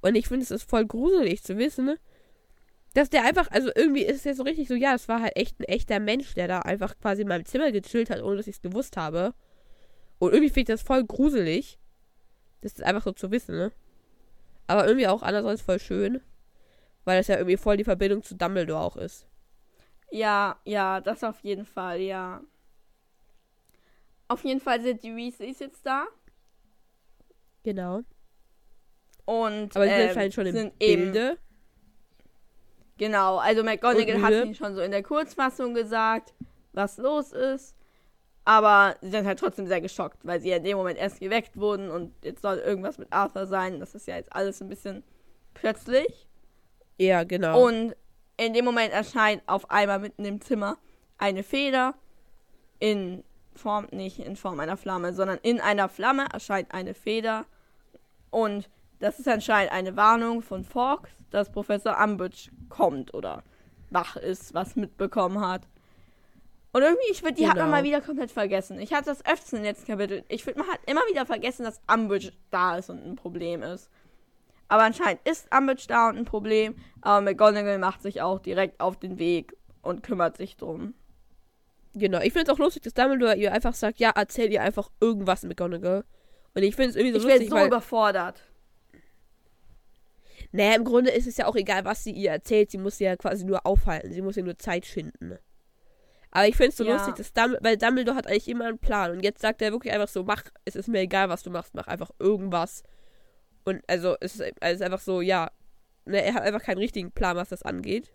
Und 0.00 0.14
ich 0.14 0.28
finde, 0.28 0.44
es 0.44 0.50
ist 0.50 0.68
voll 0.68 0.86
gruselig 0.86 1.42
zu 1.42 1.58
wissen, 1.58 1.96
dass 2.94 3.10
der 3.10 3.24
einfach, 3.24 3.50
also 3.50 3.70
irgendwie 3.74 4.04
ist 4.04 4.18
es 4.18 4.24
jetzt 4.24 4.36
so 4.36 4.44
richtig 4.44 4.68
so, 4.68 4.74
ja, 4.74 4.94
es 4.94 5.08
war 5.08 5.20
halt 5.20 5.36
echt 5.36 5.58
ein 5.60 5.64
echter 5.64 5.98
Mensch, 5.98 6.34
der 6.34 6.46
da 6.46 6.60
einfach 6.60 6.96
quasi 6.98 7.22
in 7.22 7.28
meinem 7.28 7.44
Zimmer 7.44 7.72
gechillt 7.72 8.10
hat, 8.10 8.22
ohne 8.22 8.36
dass 8.36 8.46
ich 8.46 8.56
es 8.56 8.62
gewusst 8.62 8.96
habe. 8.96 9.34
Und 10.18 10.32
irgendwie 10.32 10.50
finde 10.50 10.60
ich 10.60 10.78
das 10.78 10.82
voll 10.82 11.04
gruselig. 11.04 11.78
Das 12.60 12.72
ist 12.72 12.82
einfach 12.82 13.02
so 13.02 13.12
zu 13.12 13.30
wissen, 13.30 13.56
ne? 13.56 13.72
Aber 14.66 14.86
irgendwie 14.86 15.08
auch 15.08 15.22
andererseits 15.22 15.60
voll 15.60 15.80
schön. 15.80 16.20
Weil 17.04 17.18
das 17.18 17.26
ja 17.26 17.36
irgendwie 17.36 17.56
voll 17.56 17.76
die 17.76 17.84
Verbindung 17.84 18.22
zu 18.22 18.36
Dumbledore 18.36 18.80
auch 18.80 18.96
ist. 18.96 19.26
Ja, 20.10 20.58
ja, 20.64 21.00
das 21.00 21.24
auf 21.24 21.40
jeden 21.40 21.66
Fall, 21.66 22.00
ja. 22.00 22.40
Auf 24.28 24.44
jeden 24.44 24.60
Fall 24.60 24.80
sind 24.80 25.02
die 25.02 25.14
Weasleys 25.14 25.58
jetzt 25.58 25.84
da. 25.84 26.06
Genau. 27.62 28.02
Und 29.24 29.74
Aber 29.74 29.84
sie 29.84 29.90
sind 29.90 30.00
ähm, 30.00 30.08
anscheinend 30.08 30.34
schon 30.34 30.46
im 30.46 30.54
sind 30.54 30.72
eben 30.80 31.12
Bilde. 31.12 31.38
Genau, 32.96 33.38
also 33.38 33.64
McGonagall 33.64 34.22
hat 34.22 34.32
ihnen 34.32 34.54
schon 34.54 34.74
so 34.74 34.80
in 34.80 34.92
der 34.92 35.02
Kurzfassung 35.02 35.74
gesagt, 35.74 36.32
was 36.72 36.98
los 36.98 37.32
ist. 37.32 37.74
Aber 38.44 38.96
sie 39.00 39.10
sind 39.10 39.26
halt 39.26 39.38
trotzdem 39.38 39.66
sehr 39.66 39.80
geschockt, 39.80 40.18
weil 40.22 40.40
sie 40.40 40.50
ja 40.50 40.56
in 40.56 40.64
dem 40.64 40.76
Moment 40.76 40.98
erst 40.98 41.18
geweckt 41.18 41.56
wurden 41.56 41.90
und 41.90 42.12
jetzt 42.22 42.42
soll 42.42 42.58
irgendwas 42.58 42.98
mit 42.98 43.10
Arthur 43.10 43.46
sein. 43.46 43.80
Das 43.80 43.94
ist 43.94 44.06
ja 44.06 44.16
jetzt 44.16 44.32
alles 44.34 44.60
ein 44.60 44.68
bisschen 44.68 45.02
plötzlich. 45.54 46.28
Ja, 46.98 47.24
genau. 47.24 47.66
Und 47.66 47.96
in 48.36 48.52
dem 48.52 48.64
Moment 48.64 48.92
erscheint 48.92 49.42
auf 49.46 49.70
einmal 49.70 49.98
mitten 49.98 50.24
im 50.24 50.40
Zimmer 50.40 50.76
eine 51.16 51.42
Feder 51.42 51.94
in 52.80 53.24
Form, 53.56 53.86
nicht 53.90 54.18
in 54.18 54.36
Form 54.36 54.60
einer 54.60 54.76
Flamme, 54.76 55.12
sondern 55.14 55.38
in 55.42 55.60
einer 55.60 55.88
Flamme 55.88 56.26
erscheint 56.32 56.72
eine 56.72 56.94
Feder. 56.94 57.44
Und 58.30 58.68
das 59.00 59.18
ist 59.18 59.28
anscheinend 59.28 59.72
eine 59.72 59.96
Warnung 59.96 60.42
von 60.42 60.64
Fawkes, 60.64 61.12
dass 61.30 61.50
Professor 61.50 61.96
Umbridge 62.02 62.50
kommt 62.68 63.14
oder 63.14 63.42
wach 63.90 64.16
ist, 64.16 64.54
was 64.54 64.76
mitbekommen 64.76 65.40
hat. 65.40 65.62
Und 66.72 66.82
irgendwie, 66.82 67.10
ich 67.12 67.18
finde, 67.18 67.34
die 67.34 67.46
hat 67.46 67.54
man 67.56 67.66
Genau. 67.66 67.76
mal 67.76 67.84
wieder 67.84 68.00
komplett 68.00 68.32
vergessen. 68.32 68.80
Ich 68.80 68.92
hatte 68.92 69.06
das 69.06 69.24
öfters 69.24 69.52
im 69.52 69.62
letzten 69.62 69.86
Kapitel. 69.86 70.24
Ich 70.28 70.42
finde, 70.42 70.60
man 70.60 70.68
hat 70.68 70.80
immer 70.86 71.02
wieder 71.08 71.24
vergessen, 71.24 71.64
dass 71.64 71.80
Umbridge 71.92 72.32
da 72.50 72.76
ist 72.76 72.90
und 72.90 73.04
ein 73.06 73.14
Problem 73.14 73.62
ist. 73.62 73.88
Aber 74.66 74.82
anscheinend 74.82 75.20
ist 75.28 75.46
Umbridge 75.56 75.84
da 75.86 76.08
und 76.08 76.16
ein 76.18 76.24
Problem. 76.24 76.74
Aber 77.00 77.20
McGonagall 77.20 77.78
macht 77.78 78.02
sich 78.02 78.22
auch 78.22 78.40
direkt 78.40 78.80
auf 78.80 78.98
den 78.98 79.20
Weg 79.20 79.56
und 79.82 80.02
kümmert 80.02 80.36
sich 80.36 80.56
drum. 80.56 80.94
Genau. 81.94 82.20
Ich 82.20 82.32
finde 82.32 82.50
es 82.50 82.54
auch 82.54 82.58
lustig, 82.58 82.82
dass 82.82 82.94
Dumbledore 82.94 83.36
ihr 83.36 83.52
einfach 83.52 83.74
sagt, 83.74 83.98
ja, 83.98 84.12
erzähl 84.14 84.52
ihr 84.52 84.62
einfach 84.62 84.90
irgendwas, 85.00 85.42
McGonagall. 85.44 86.04
Und 86.54 86.62
ich 86.62 86.76
finde 86.76 86.90
es 86.90 86.96
irgendwie 86.96 87.12
so 87.14 87.18
ich 87.18 87.24
werde 87.24 87.38
lustig, 87.44 87.50
so 87.50 87.56
weil, 87.56 87.66
überfordert. 87.66 88.40
naja, 90.52 90.74
im 90.76 90.84
Grunde 90.84 91.10
ist 91.10 91.26
es 91.26 91.36
ja 91.36 91.46
auch 91.46 91.56
egal, 91.56 91.84
was 91.84 92.04
sie 92.04 92.12
ihr 92.12 92.30
erzählt. 92.30 92.70
Sie 92.70 92.78
muss 92.78 92.98
sie 92.98 93.04
ja 93.04 93.16
quasi 93.16 93.44
nur 93.44 93.66
aufhalten. 93.66 94.12
Sie 94.12 94.22
muss 94.22 94.36
ihr 94.36 94.44
nur 94.44 94.58
Zeit 94.58 94.86
schinden. 94.86 95.36
Aber 96.30 96.46
ich 96.48 96.56
finde 96.56 96.70
es 96.70 96.76
so 96.76 96.84
Ja. 96.84 96.94
lustig, 96.94 97.14
dass 97.16 97.32
Dumbledore, 97.32 97.64
weil 97.64 97.76
Dumbledore 97.76 98.16
hat 98.16 98.26
eigentlich 98.26 98.48
immer 98.48 98.66
einen 98.66 98.78
Plan. 98.78 99.10
Und 99.12 99.20
jetzt 99.24 99.40
sagt 99.40 99.62
er 99.62 99.72
wirklich 99.72 99.92
einfach 99.92 100.08
so, 100.08 100.22
mach, 100.24 100.42
es 100.64 100.76
ist 100.76 100.88
mir 100.88 101.00
egal, 101.00 101.28
was 101.28 101.42
du 101.42 101.50
machst, 101.50 101.74
mach 101.74 101.86
einfach 101.86 102.10
irgendwas. 102.18 102.82
Und 103.64 103.82
also 103.88 104.16
es 104.20 104.34
ist, 104.34 104.42
also 104.42 104.54
es 104.60 104.74
ist 104.74 104.82
einfach 104.82 105.00
so, 105.00 105.20
ja, 105.20 105.50
ne, 106.04 106.22
er 106.22 106.34
hat 106.34 106.42
einfach 106.42 106.62
keinen 106.62 106.78
richtigen 106.78 107.12
Plan, 107.12 107.36
was 107.36 107.48
das 107.48 107.62
angeht. 107.62 108.12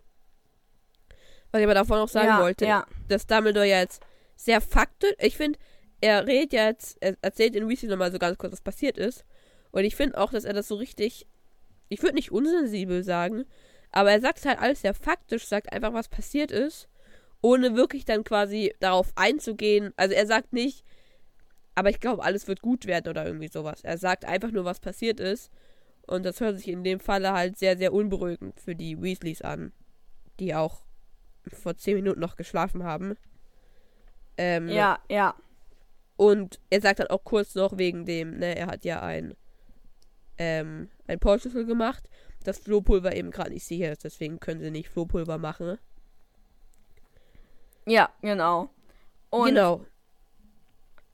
Was 1.50 1.60
ich 1.60 1.64
aber 1.64 1.74
davon 1.74 1.98
noch 1.98 2.08
sagen 2.08 2.28
ja, 2.28 2.40
wollte, 2.40 2.64
Ja, 2.64 2.86
dass 3.08 3.26
Dumbledore 3.26 3.66
ja 3.66 3.80
jetzt 3.80 4.02
sehr 4.36 4.60
faktisch, 4.60 5.12
ich 5.18 5.36
finde, 5.36 5.58
er 6.00 6.26
redet 6.26 6.52
ja 6.52 6.66
jetzt, 6.66 6.96
er 7.00 7.16
erzählt 7.20 7.56
in 7.56 7.68
Weasley 7.68 7.90
nochmal 7.90 8.12
so 8.12 8.18
ganz 8.18 8.38
kurz, 8.38 8.52
was 8.52 8.60
passiert 8.60 8.96
ist. 8.96 9.24
Und 9.70 9.84
ich 9.84 9.96
finde 9.96 10.18
auch, 10.18 10.32
dass 10.32 10.44
er 10.44 10.52
das 10.52 10.68
so 10.68 10.76
richtig, 10.76 11.26
ich 11.88 12.02
würde 12.02 12.14
nicht 12.14 12.32
unsensibel 12.32 13.04
sagen, 13.04 13.44
aber 13.92 14.12
er 14.12 14.20
sagt 14.20 14.44
halt 14.46 14.60
alles 14.60 14.82
sehr 14.82 14.94
faktisch, 14.94 15.46
sagt 15.46 15.72
einfach, 15.72 15.92
was 15.92 16.08
passiert 16.08 16.50
ist, 16.50 16.88
ohne 17.42 17.76
wirklich 17.76 18.04
dann 18.04 18.24
quasi 18.24 18.74
darauf 18.80 19.12
einzugehen. 19.16 19.92
Also 19.96 20.14
er 20.14 20.26
sagt 20.26 20.52
nicht, 20.52 20.84
aber 21.74 21.90
ich 21.90 22.00
glaube, 22.00 22.22
alles 22.22 22.48
wird 22.48 22.62
gut 22.62 22.86
werden 22.86 23.08
oder 23.08 23.26
irgendwie 23.26 23.48
sowas. 23.48 23.82
Er 23.82 23.98
sagt 23.98 24.24
einfach 24.24 24.50
nur, 24.50 24.64
was 24.64 24.80
passiert 24.80 25.20
ist. 25.20 25.50
Und 26.06 26.24
das 26.24 26.40
hört 26.40 26.56
sich 26.56 26.68
in 26.68 26.84
dem 26.84 27.00
Falle 27.00 27.32
halt 27.32 27.58
sehr, 27.58 27.76
sehr 27.76 27.92
unberuhigend 27.92 28.60
für 28.60 28.74
die 28.74 29.00
Weasleys 29.00 29.42
an, 29.42 29.72
die 30.40 30.54
auch 30.54 30.82
vor 31.48 31.76
zehn 31.76 31.96
Minuten 31.96 32.20
noch 32.20 32.36
geschlafen 32.36 32.84
haben. 32.84 33.16
Ähm, 34.36 34.68
ja, 34.68 34.98
ja. 35.08 35.34
Und 36.16 36.60
er 36.70 36.80
sagt 36.80 37.00
dann 37.00 37.08
auch 37.08 37.24
kurz 37.24 37.54
noch 37.54 37.78
wegen 37.78 38.04
dem, 38.04 38.38
ne, 38.38 38.56
er 38.56 38.66
hat 38.66 38.84
ja 38.84 39.00
ein, 39.00 39.34
ähm, 40.38 40.90
ein 41.06 41.18
Portschlüssel 41.18 41.64
gemacht, 41.64 42.08
dass 42.44 42.58
Flohpulver 42.58 43.14
eben 43.16 43.30
gerade 43.30 43.50
nicht 43.50 43.64
sicher 43.64 43.92
ist, 43.92 44.04
deswegen 44.04 44.40
können 44.40 44.60
sie 44.60 44.70
nicht 44.70 44.88
Flohpulver 44.90 45.38
machen. 45.38 45.78
Ja, 47.86 48.10
genau. 48.20 48.70
Und 49.30 49.48
genau. 49.48 49.84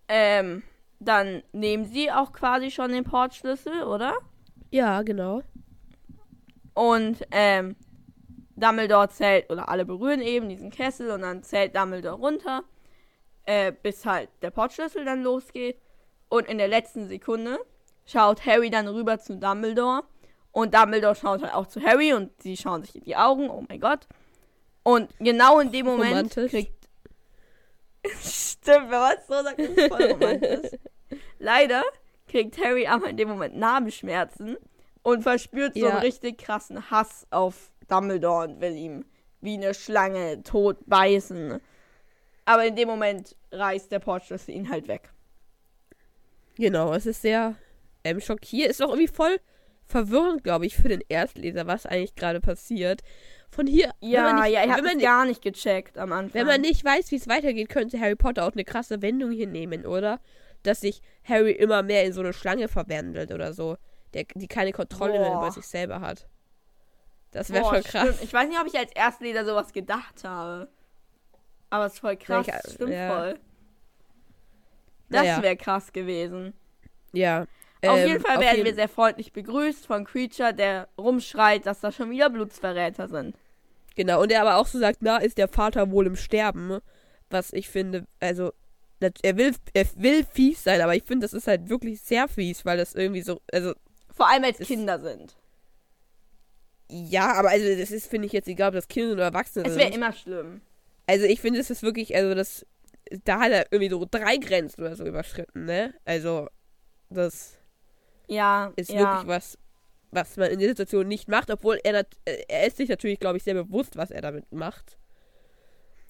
ähm, 0.09 0.63
dann 0.99 1.43
nehmen 1.53 1.85
sie 1.85 2.11
auch 2.11 2.33
quasi 2.33 2.71
schon 2.71 2.93
den 2.93 3.05
Portschlüssel, 3.05 3.85
oder? 3.85 4.15
Ja, 4.71 5.03
genau. 5.03 5.43
Und 6.75 7.27
ähm, 7.31 7.77
Dumbledore 8.57 9.09
zählt, 9.09 9.51
oder 9.51 9.69
alle 9.69 9.85
berühren 9.85 10.21
eben 10.21 10.49
diesen 10.49 10.71
Kessel 10.71 11.11
und 11.11 11.23
dann 11.23 11.43
zählt 11.43 11.77
Dumbledore 11.77 12.17
runter, 12.17 12.65
äh, 13.45 13.73
bis 13.73 14.05
halt 14.07 14.29
der 14.43 14.51
Portschlüssel 14.51 15.05
dann 15.05 15.23
losgeht. 15.23 15.79
Und 16.29 16.49
in 16.49 16.59
der 16.59 16.69
letzten 16.69 17.07
Sekunde 17.07 17.59
schaut 18.07 18.45
Harry 18.47 18.71
dann 18.71 18.89
rüber 18.89 19.19
zu 19.19 19.37
Dumbledore. 19.37 20.03
Und 20.53 20.75
Dumbledore 20.75 21.15
schaut 21.15 21.43
halt 21.43 21.53
auch 21.55 21.67
zu 21.67 21.83
Harry 21.83 22.15
und 22.15 22.31
sie 22.43 22.57
schauen 22.57 22.83
sich 22.83 22.97
in 22.97 23.05
die 23.05 23.15
Augen, 23.17 23.51
oh 23.51 23.65
mein 23.69 23.79
Gott. 23.81 24.07
Und 24.83 25.11
genau 25.19 25.61
in 25.61 25.71
dem 25.71 25.85
Moment 25.87 26.11
Romantisch. 26.37 26.51
kriegt. 26.51 26.89
Stimmt, 28.23 28.91
wenn 28.91 28.99
man 29.01 29.17
es 29.19 29.27
so 29.27 29.43
sagt, 29.43 29.59
ist 29.59 29.77
es 29.77 29.87
voll 29.89 30.03
romantisch. 30.13 30.71
Leider 31.39 31.83
kriegt 32.29 32.63
Harry 32.65 32.87
aber 32.87 33.09
in 33.11 33.17
dem 33.17 33.29
Moment 33.29 33.57
Nabelschmerzen 33.57 34.57
und 35.03 35.23
verspürt 35.23 35.75
so 35.75 35.81
Ja. 35.87 35.91
einen 35.93 35.99
richtig 36.01 36.39
krassen 36.39 36.91
Hass 36.91 37.27
auf 37.31 37.71
Dumbledore 37.89 38.49
und 38.49 38.61
will 38.61 38.75
ihm 38.77 39.05
wie 39.41 39.55
eine 39.55 39.75
Schlange 39.75 40.43
tot 40.43 40.79
beißen. 40.87 41.61
Aber 42.45 42.65
in 42.65 42.77
dem 42.77 42.89
Moment 42.89 43.37
reißt 43.53 43.91
der 43.93 43.99
Portschlüssel 43.99 44.55
ihn 44.55 44.71
halt 44.71 44.89
weg. 44.89 45.11
Genau, 46.57 46.93
es 46.95 47.07
ist 47.07 47.23
sehr 47.23 47.55
ähm, 48.05 48.21
schockierend. 48.21 48.71
Ist 48.71 48.83
auch 48.83 48.89
irgendwie 48.91 49.09
voll 49.13 49.39
verwirrend, 49.85 50.43
glaube 50.43 50.67
ich, 50.67 50.77
für 50.77 50.89
den 50.89 51.03
Erstleser, 51.09 51.67
was 51.67 51.87
eigentlich 51.87 52.15
gerade 52.15 52.41
passiert. 52.41 53.03
Von 53.51 53.67
hier, 53.67 53.93
Ja, 54.01 54.33
nicht, 54.33 54.53
ja, 54.55 54.63
ich 54.63 54.69
wenn 54.69 54.77
habe 54.77 54.89
es 54.97 55.03
gar 55.03 55.25
nicht 55.25 55.43
gecheckt 55.43 55.99
am 55.99 56.13
Anfang. 56.13 56.35
wenn 56.35 56.47
man 56.47 56.61
nicht 56.61 56.85
weiß, 56.85 57.11
wie 57.13 57.17
es 57.17 57.29
weitergeht, 57.29 57.69
könnte 57.69 58.01
Harry 58.01 58.17
Potter 58.17 58.45
auch 58.45 58.53
eine 58.53 58.65
krasse 58.65 59.03
Wendung 59.03 59.31
hier 59.31 59.47
nehmen, 59.47 59.87
oder? 59.87 60.21
Dass 60.63 60.81
sich 60.81 61.01
Harry 61.25 61.53
immer 61.53 61.83
mehr 61.83 62.05
in 62.05 62.13
so 62.13 62.21
eine 62.21 62.33
Schlange 62.33 62.67
verwandelt 62.69 63.31
oder 63.33 63.53
so, 63.53 63.77
der, 64.15 64.25
die 64.35 64.49
keine 64.49 64.73
Kontrolle 64.73 65.21
mehr 65.21 65.31
Boah. 65.31 65.43
über 65.43 65.53
sich 65.53 65.67
selber 65.67 66.01
hat. 66.01 66.29
Das 67.33 67.51
wäre 67.53 67.65
schon 67.65 67.83
krass. 67.83 68.03
stimmt. 68.09 68.23
Ich 68.23 68.33
weiß 68.33 68.49
nicht, 68.49 68.61
ob 68.61 68.67
ich 68.67 68.79
als 68.79 68.93
Erstleser 68.93 69.45
sowas 69.45 69.73
gedacht 69.73 70.25
habe. 70.25 70.69
Aber 71.71 71.87
es 71.87 71.95
ist 71.95 71.99
voll 72.01 72.17
krass, 72.17 72.47
Welche- 72.47 72.71
stimmt 72.71 72.93
ja. 72.93 73.09
voll. 73.17 73.39
Das 75.09 75.23
Naja. 75.23 75.43
wäre 75.43 75.57
krass 75.57 75.93
gewesen. 75.93 76.53
Ja. 77.13 77.43
auf 77.43 77.99
ähm, 77.99 78.09
jeden 78.09 78.21
Fall 78.21 78.41
werden 78.41 78.57
jeden- 78.57 78.65
wir 78.67 78.75
sehr 78.75 78.89
freundlich 78.89 79.33
begrüßt 79.33 79.87
von 79.87 80.05
Creature, 80.05 80.53
der 80.55 80.89
rumschreit, 80.99 81.67
dass 81.67 81.81
da 81.81 81.93
schon 81.93 82.11
wieder 82.11 82.31
Blutsverräter 82.31 83.09
sind. 83.09 83.37
Genau, 83.95 84.21
und 84.23 84.33
er 84.33 84.43
aber 84.43 84.57
auch 84.57 84.67
so 84.67 84.79
sagt, 84.79 84.99
na, 85.01 85.19
ist 85.19 85.39
der 85.39 85.49
Vater 85.49 85.91
wohl 85.91 86.07
im 86.07 86.17
Sterben? 86.17 86.81
Was 87.31 87.53
ich 87.53 87.69
finde, 87.69 88.07
also, 88.21 88.53
er 89.23 89.37
will, 89.37 89.55
er 89.75 89.87
will 89.97 90.25
fies 90.25 90.65
sein, 90.65 90.81
aber 90.81 90.95
ich 90.97 91.05
finde, 91.05 91.25
das 91.25 91.33
ist 91.33 91.47
halt 91.47 91.69
wirklich 91.69 92.01
sehr 92.01 92.29
fies, 92.29 92.65
weil 92.65 92.77
das 92.79 92.95
irgendwie 92.95 93.23
so, 93.23 93.41
also, 93.53 93.75
Vor 94.15 94.29
allem 94.29 94.45
als 94.45 94.61
Es- 94.61 94.67
Kinder 94.69 94.99
sind. 95.01 95.37
Ja, 96.89 97.33
aber 97.35 97.51
also, 97.51 97.65
das 97.77 97.91
ist, 97.91 98.07
finde 98.09 98.27
ich 98.27 98.33
jetzt 98.33 98.49
egal, 98.49 98.69
ob 98.69 98.75
das 98.75 98.89
Kinder 98.89 99.13
oder 99.15 99.25
Erwachsene 99.25 99.65
Es 99.67 99.77
wäre 99.77 99.87
sind. 99.87 99.97
immer 99.97 100.13
schlimm. 100.13 100.61
Also, 101.07 101.25
ich 101.27 101.41
finde, 101.41 101.61
es 101.61 101.71
ist 101.71 101.83
wirklich, 101.83 102.15
also, 102.17 102.35
das, 102.35 102.67
da 103.25 103.41
hat 103.41 103.53
er 103.53 103.67
irgendwie 103.71 103.91
so 103.91 104.07
drei 104.11 104.37
Grenzen 104.37 104.81
oder 104.83 104.97
so 104.97 105.05
überschritten, 105.05 105.65
ne? 105.65 105.95
Also, 106.05 106.49
das 107.11 107.59
Ja, 108.29 108.73
ist 108.77 108.91
ja. 108.91 108.99
wirklich 109.01 109.27
was, 109.29 109.59
was 110.11 110.37
man 110.37 110.51
in 110.51 110.59
der 110.59 110.69
Situation 110.69 111.09
nicht 111.09 111.29
macht, 111.29 111.51
obwohl 111.51 111.79
er, 111.85 112.07
er 112.49 112.67
ist 112.67 112.77
sich 112.77 112.89
natürlich, 112.89 113.21
glaube 113.21 113.37
ich, 113.39 113.45
sehr 113.45 113.55
bewusst, 113.55 113.97
was 113.97 114.11
er 114.11 114.23
damit 114.23 114.51
macht. 114.53 114.99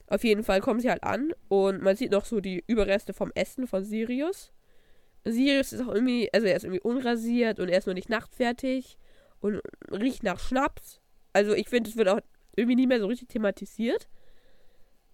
Auf 0.09 0.22
jeden 0.24 0.45
Fall 0.45 0.61
kommen 0.61 0.81
sie 0.81 0.91
halt 0.91 1.03
an 1.03 1.33
und 1.49 1.83
man 1.83 1.97
sieht 1.97 2.12
noch 2.12 2.24
so 2.24 2.41
die 2.41 2.62
Überreste 2.66 3.12
vom 3.12 3.33
Essen 3.35 3.66
von 3.66 3.85
Sirius. 3.85 4.53
Sirius 5.24 5.72
ist 5.72 5.81
auch 5.83 5.93
irgendwie, 5.93 6.33
also 6.33 6.47
er 6.47 6.57
ist 6.57 6.64
irgendwie 6.64 6.81
unrasiert 6.83 7.59
und 7.59 7.68
er 7.68 7.79
ist 7.79 7.87
noch 7.87 7.95
nicht 7.95 8.09
nachtfertig 8.09 8.97
und 9.47 9.62
riecht 9.90 10.22
nach 10.22 10.38
Schnaps. 10.38 11.01
Also 11.32 11.53
ich 11.55 11.68
finde, 11.68 11.90
es 11.90 11.97
wird 11.97 12.09
auch 12.09 12.20
irgendwie 12.57 12.76
nie 12.76 12.86
mehr 12.86 13.01
so 13.01 13.07
richtig 13.07 13.28
thematisiert. 13.28 14.09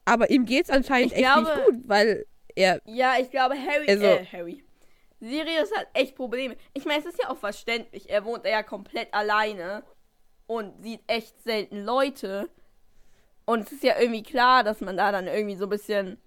Aber 0.04 0.30
ihm 0.30 0.44
geht's 0.44 0.70
anscheinend 0.70 1.12
Ich 1.12 1.18
echt 1.18 1.22
glaube- 1.32 1.46
nicht 1.54 1.64
gut, 1.66 1.88
weil 1.88 2.26
er, 2.54 2.80
Ja, 2.84 3.14
ich 3.20 3.30
glaube, 3.30 3.54
Harry, 3.56 3.88
Also- 3.88 4.04
äh, 4.04 4.24
Harry. 4.26 4.64
Sirius 5.20 5.70
hat 5.76 5.86
echt 5.94 6.16
Probleme. 6.16 6.56
Ich 6.74 6.84
meine, 6.84 6.98
es 6.98 7.06
ist 7.06 7.22
ja 7.22 7.30
auch 7.30 7.36
verständlich. 7.36 8.10
Er 8.10 8.24
wohnt 8.24 8.44
ja 8.44 8.62
komplett 8.64 9.14
alleine 9.14 9.84
und 10.48 10.82
sieht 10.82 11.00
echt 11.06 11.40
selten 11.44 11.84
Leute. 11.84 12.48
Und 13.44 13.66
es 13.66 13.72
ist 13.72 13.84
ja 13.84 13.98
irgendwie 14.00 14.24
klar, 14.24 14.64
dass 14.64 14.80
man 14.80 14.96
da 14.96 15.12
dann 15.12 15.28
irgendwie 15.28 15.54
so 15.54 15.66
ein 15.66 15.70
bisschen 15.70 16.18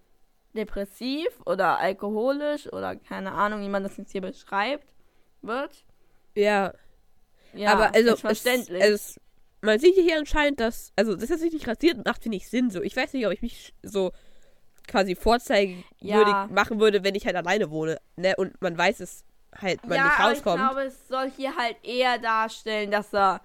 depressiv 0.54 1.28
oder 1.46 1.78
alkoholisch 1.80 2.72
oder 2.72 2.96
keine 2.96 3.34
Ahnung, 3.34 3.62
wie 3.62 3.70
man 3.70 3.84
das 3.84 3.98
jetzt 3.98 4.12
hier 4.14 4.22
beschreibt, 4.22 4.88
wird. 5.42 5.84
ja, 6.34 6.74
Ja, 7.56 7.72
aber 7.74 7.96
also, 7.96 8.14
ist 8.14 8.22
verständlich. 8.22 8.82
Es, 8.84 9.18
es, 9.18 9.22
man 9.62 9.80
sieht 9.80 9.96
hier 9.96 10.18
anscheinend, 10.18 10.60
dass, 10.60 10.92
also, 10.96 11.14
er 11.14 11.38
sich 11.38 11.54
nicht 11.54 11.68
rasiert, 11.68 12.06
macht 12.06 12.24
finde 12.24 12.38
ich 12.38 12.50
Sinn. 12.50 12.70
So, 12.70 12.82
ich 12.82 12.96
weiß 12.96 13.14
nicht, 13.14 13.26
ob 13.26 13.34
ich 13.34 13.42
mich 13.42 13.74
so 13.84 14.12
quasi 14.88 15.16
vorzeigewürdig 15.16 15.92
Ja. 16.02 16.48
machen 16.52 16.80
würde, 16.80 17.04
wenn 17.04 17.16
ich 17.16 17.26
halt 17.26 17.36
alleine 17.36 17.72
wohne, 17.72 17.98
ne? 18.18 18.36
Und 18.38 18.62
man 18.62 18.78
weiß 18.78 19.00
es 19.00 19.24
halt, 19.56 19.84
man 19.88 19.98
ja, 19.98 20.04
nicht 20.06 20.20
aber 20.20 20.32
ich 20.32 20.38
rauskommt. 20.46 20.62
glaube, 20.62 20.82
es 20.84 21.08
soll 21.08 21.32
hier 21.32 21.56
halt 21.56 21.78
eher 21.84 22.20
darstellen, 22.20 22.92
dass 22.92 23.14
er 23.14 23.42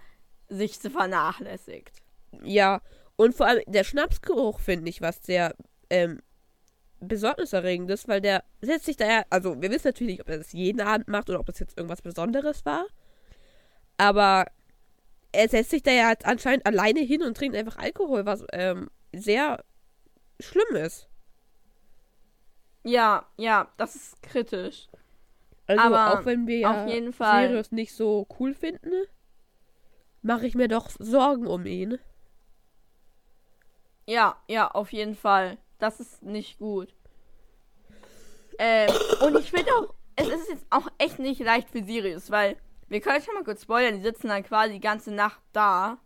sich 0.49 0.79
so 0.79 0.91
vernachlässigt. 0.91 2.03
Ja, 2.43 2.81
und 3.17 3.35
vor 3.35 3.47
allem 3.47 3.63
der 3.67 3.85
Schnapsgeruch 3.85 4.61
finde 4.61 4.89
ich 4.91 5.01
was 5.01 5.23
sehr 5.23 5.55
ähm, 5.89 6.21
besorgniserregendes, 7.01 8.09
weil 8.09 8.21
der 8.21 8.45
setzt 8.61 8.87
sich 8.87 8.97
da 8.97 9.07
ja, 9.07 9.23
also 9.31 9.61
wir 9.61 9.71
wissen 9.71 9.89
natürlich 9.89 10.15
nicht, 10.15 10.21
ob 10.23 10.29
er 10.29 10.39
das 10.39 10.53
jeden 10.53 10.81
Abend 10.81 11.09
macht 11.09 11.31
oder 11.31 11.41
ob 11.41 11.47
das 11.47 11.59
jetzt 11.59 11.77
irgendwas 11.77 12.03
Besonderes 12.03 12.65
war, 12.67 12.87
aber 14.01 14.47
er 15.31 15.49
setzt 15.49 15.71
sich 15.71 15.83
da 15.83 15.91
ja 15.91 16.07
halt 16.07 16.25
anscheinend 16.25 16.65
alleine 16.65 17.01
hin 17.01 17.23
und 17.23 17.37
trinkt 17.37 17.55
einfach 17.55 17.77
Alkohol, 17.77 18.25
was 18.25 18.45
ähm, 18.53 18.91
sehr 19.13 19.63
schlimm 20.41 20.75
ist. 20.75 21.07
Ja, 22.83 23.27
ja, 23.37 23.71
das 23.77 23.97
ist 23.97 24.23
kritisch. 24.23 24.89
Also 25.67 25.83
Aber 25.83 26.19
auch 26.19 26.25
wenn 26.25 26.47
wir 26.47 26.59
ja 26.61 26.71
auf 26.71 26.91
jeden 26.91 27.13
Fall. 27.13 27.49
Sirius 27.49 27.73
nicht 27.73 27.95
so 27.95 28.27
cool 28.39 28.55
finden, 28.55 29.05
mache 30.23 30.47
ich 30.47 30.55
mir 30.55 30.69
doch 30.69 30.89
Sorgen 30.99 31.47
um 31.47 31.67
ihn. 31.67 31.99
Ja, 34.07 34.43
ja, 34.49 34.71
auf 34.71 34.93
jeden 34.93 35.15
Fall. 35.15 35.59
Das 35.79 36.01
ist 36.01 36.23
nicht 36.23 36.59
gut. 36.59 36.95
Ähm, 38.59 38.91
und 39.21 39.39
ich 39.39 39.51
finde 39.51 39.71
auch, 39.75 39.95
es 40.17 40.29
ist 40.29 40.49
jetzt 40.49 40.67
auch 40.71 40.89
echt 40.97 41.19
nicht 41.19 41.41
leicht 41.41 41.69
für 41.69 41.85
Sirius, 41.85 42.31
weil 42.31 42.57
wir 42.91 43.01
können 43.01 43.23
schon 43.23 43.35
mal 43.35 43.45
kurz 43.45 43.63
spoilern, 43.63 43.97
die 43.97 44.03
sitzen 44.03 44.29
dann 44.29 44.43
quasi 44.43 44.75
die 44.75 44.81
ganze 44.81 45.13
Nacht 45.13 45.41
da 45.53 45.99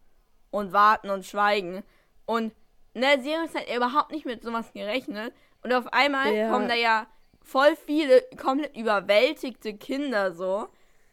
und 0.50 0.72
warten 0.72 1.10
und 1.10 1.24
schweigen. 1.26 1.82
Und 2.26 2.52
ne, 2.94 3.20
Sirius 3.22 3.54
hat 3.54 3.74
überhaupt 3.74 4.12
nicht 4.12 4.26
mit 4.26 4.42
sowas 4.42 4.72
gerechnet. 4.72 5.34
Und 5.62 5.72
auf 5.72 5.92
einmal 5.92 6.32
Ja. 6.34 6.50
kommen 6.50 6.68
da 6.68 6.74
ja 6.74 7.06
voll 7.42 7.74
viele 7.86 8.22
komplett 8.40 8.76
überwältigte 8.76 9.74
Kinder 9.74 10.32
so. 10.32 10.68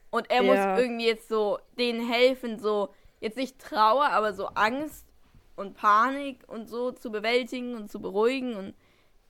Und 0.09 0.29
er 0.29 0.43
muss 0.43 0.57
Ja. 0.57 0.77
irgendwie 0.77 1.07
jetzt 1.07 1.29
so 1.29 1.57
denen 1.79 2.05
helfen, 2.07 2.59
so 2.59 2.93
jetzt 3.21 3.37
nicht 3.37 3.59
Trauer, 3.59 4.09
aber 4.09 4.33
so 4.33 4.47
Angst 4.47 5.07
und 5.55 5.73
Panik 5.75 6.43
und 6.47 6.67
so 6.67 6.91
zu 6.91 7.11
bewältigen 7.11 7.75
und 7.75 7.89
zu 7.89 8.01
beruhigen. 8.01 8.55
Und 8.55 8.73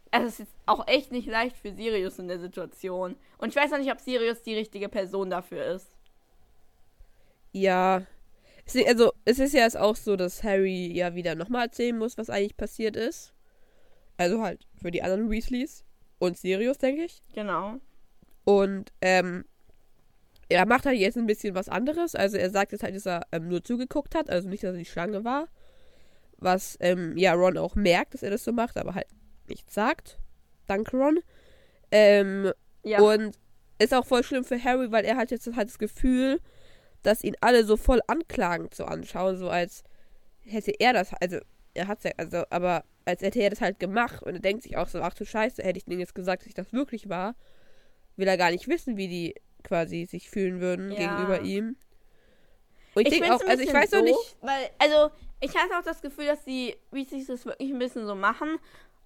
es 0.10 0.24
ist 0.24 0.39
jetzt 0.39 0.56
auch 0.66 0.88
echt 0.88 1.12
nicht 1.12 1.28
leicht 1.28 1.56
für 1.56 1.72
Sirius 1.72 2.18
in 2.20 2.28
der 2.28 2.39
Situation. 2.39 3.16
Und 3.38 3.50
ich 3.50 3.56
weiß 3.56 3.72
auch 3.74 3.78
nicht, 3.78 3.92
ob 3.92 4.00
Sirius 4.00 4.42
die 4.42 4.56
richtige 4.56 4.89
Person 4.89 5.30
dafür 5.30 5.66
ist. 5.66 5.91
Ja. 7.52 8.04
Es, 8.66 8.76
also, 8.88 9.12
es 9.26 9.39
ist 9.39 9.54
ja 9.54 9.62
jetzt 9.62 9.78
auch 9.78 9.95
so, 9.95 10.16
dass 10.16 10.43
Harry 10.43 10.91
ja 10.93 11.16
wieder 11.16 11.36
nochmal 11.36 11.66
erzählen 11.66 11.97
muss, 11.97 12.18
was 12.18 12.30
eigentlich 12.30 12.58
passiert 12.58 12.95
ist. 12.95 13.34
Also 14.18 14.41
halt 14.41 14.68
für 14.80 14.91
die 14.91 15.02
anderen 15.04 15.30
Weasleys 15.30 15.84
und 16.20 16.38
Sirius, 16.38 16.78
denke 16.78 17.04
ich. 17.06 17.22
Genau. 17.34 17.78
Und 18.43 18.91
ähm, 19.02 19.45
er 20.49 20.66
macht 20.66 20.86
halt 20.86 20.97
jetzt 20.97 21.18
ein 21.18 21.26
bisschen 21.26 21.56
was 21.56 21.70
anderes. 21.70 22.14
Also 22.16 22.38
er 22.38 22.49
sagt 22.49 22.72
jetzt 22.72 22.84
halt, 22.84 22.95
dass 22.95 23.06
er 23.08 23.26
ähm, 23.32 23.47
nur 23.47 23.64
zugeguckt 23.64 24.16
hat, 24.16 24.30
also 24.30 24.47
nicht, 24.47 24.64
dass 24.64 24.74
er 24.74 24.80
die 24.80 24.86
Schlange 24.86 25.24
war. 25.24 25.47
Was 26.38 26.78
ähm, 26.82 27.18
ja 27.18 27.34
Ron 27.34 27.58
auch 27.58 27.76
merkt, 27.76 28.14
dass 28.14 28.24
er 28.24 28.32
das 28.32 28.43
so 28.43 28.52
macht, 28.52 28.78
aber 28.78 28.95
halt 28.95 29.08
nichts 29.47 29.74
sagt. 29.74 30.20
Danke, 30.68 30.97
Ron. 30.97 31.20
Ähm, 31.91 32.52
Ja. 32.84 33.02
und 33.02 33.38
ist 33.80 33.93
auch 33.93 34.06
voll 34.06 34.24
schlimm 34.24 34.43
für 34.43 34.64
Harry, 34.64 34.91
weil 34.91 35.06
er 35.06 35.18
hat 35.18 35.32
jetzt 35.32 35.47
halt 35.56 35.70
das 35.70 35.80
Gefühl, 35.80 36.39
dass 37.04 37.24
ihn 37.24 37.36
alle 37.41 37.64
so 37.64 37.78
voll 37.78 38.02
anklagend 38.08 38.74
so 38.76 38.86
anschauen, 38.86 39.38
so 39.38 39.49
als 39.49 39.84
hätte 40.45 40.72
er 40.80 40.93
das, 40.93 41.14
also 41.20 41.39
er 41.74 41.88
hat's 41.88 42.04
ja, 42.04 42.12
also, 42.18 42.43
aber 42.49 42.84
als 43.06 43.22
hätte 43.22 43.39
er 43.41 43.49
das 43.49 43.62
halt 43.62 43.80
gemacht 43.80 44.22
und 44.24 44.36
er 44.36 44.39
denkt 44.39 44.64
sich 44.64 44.78
auch 44.78 44.88
so, 44.88 45.02
ach 45.02 45.14
du 45.14 45.26
Scheiße, 45.26 45.64
hätte 45.64 45.78
ich 45.78 45.86
denen 45.86 45.99
jetzt 45.99 46.16
gesagt, 46.16 46.41
dass 46.41 46.47
ich 46.47 46.54
das 46.54 46.74
wirklich 46.74 47.10
war, 47.10 47.36
will 48.16 48.28
er 48.28 48.38
gar 48.38 48.52
nicht 48.52 48.68
wissen, 48.68 48.97
wie 48.97 49.08
die 49.08 49.36
quasi 49.64 50.06
sich 50.06 50.30
fühlen 50.30 50.60
würden 50.60 50.91
Ja. 50.91 50.97
gegenüber 50.97 51.41
ihm. 51.41 51.78
Und 52.93 53.08
ich, 53.08 53.10
denke 53.10 53.26
find's 53.26 53.43
auch, 53.43 53.47
also 53.47 53.64
ich 53.64 53.74
weiß 53.74 53.91
noch 53.91 54.04
nicht, 54.04 54.16
doof, 54.16 54.36
Weil, 54.41 54.70
also, 54.78 55.12
ich 55.39 55.56
hatte 55.56 55.78
auch 55.78 55.84
das 55.84 56.02
Gefühl, 56.02 56.26
dass 56.26 56.43
die 56.43 56.76
Weasleys 56.91 57.28
das 57.28 57.45
wirklich 57.45 57.72
ein 57.72 57.80
bisschen 57.80 58.06
so 58.06 58.16
machen. 58.16 58.60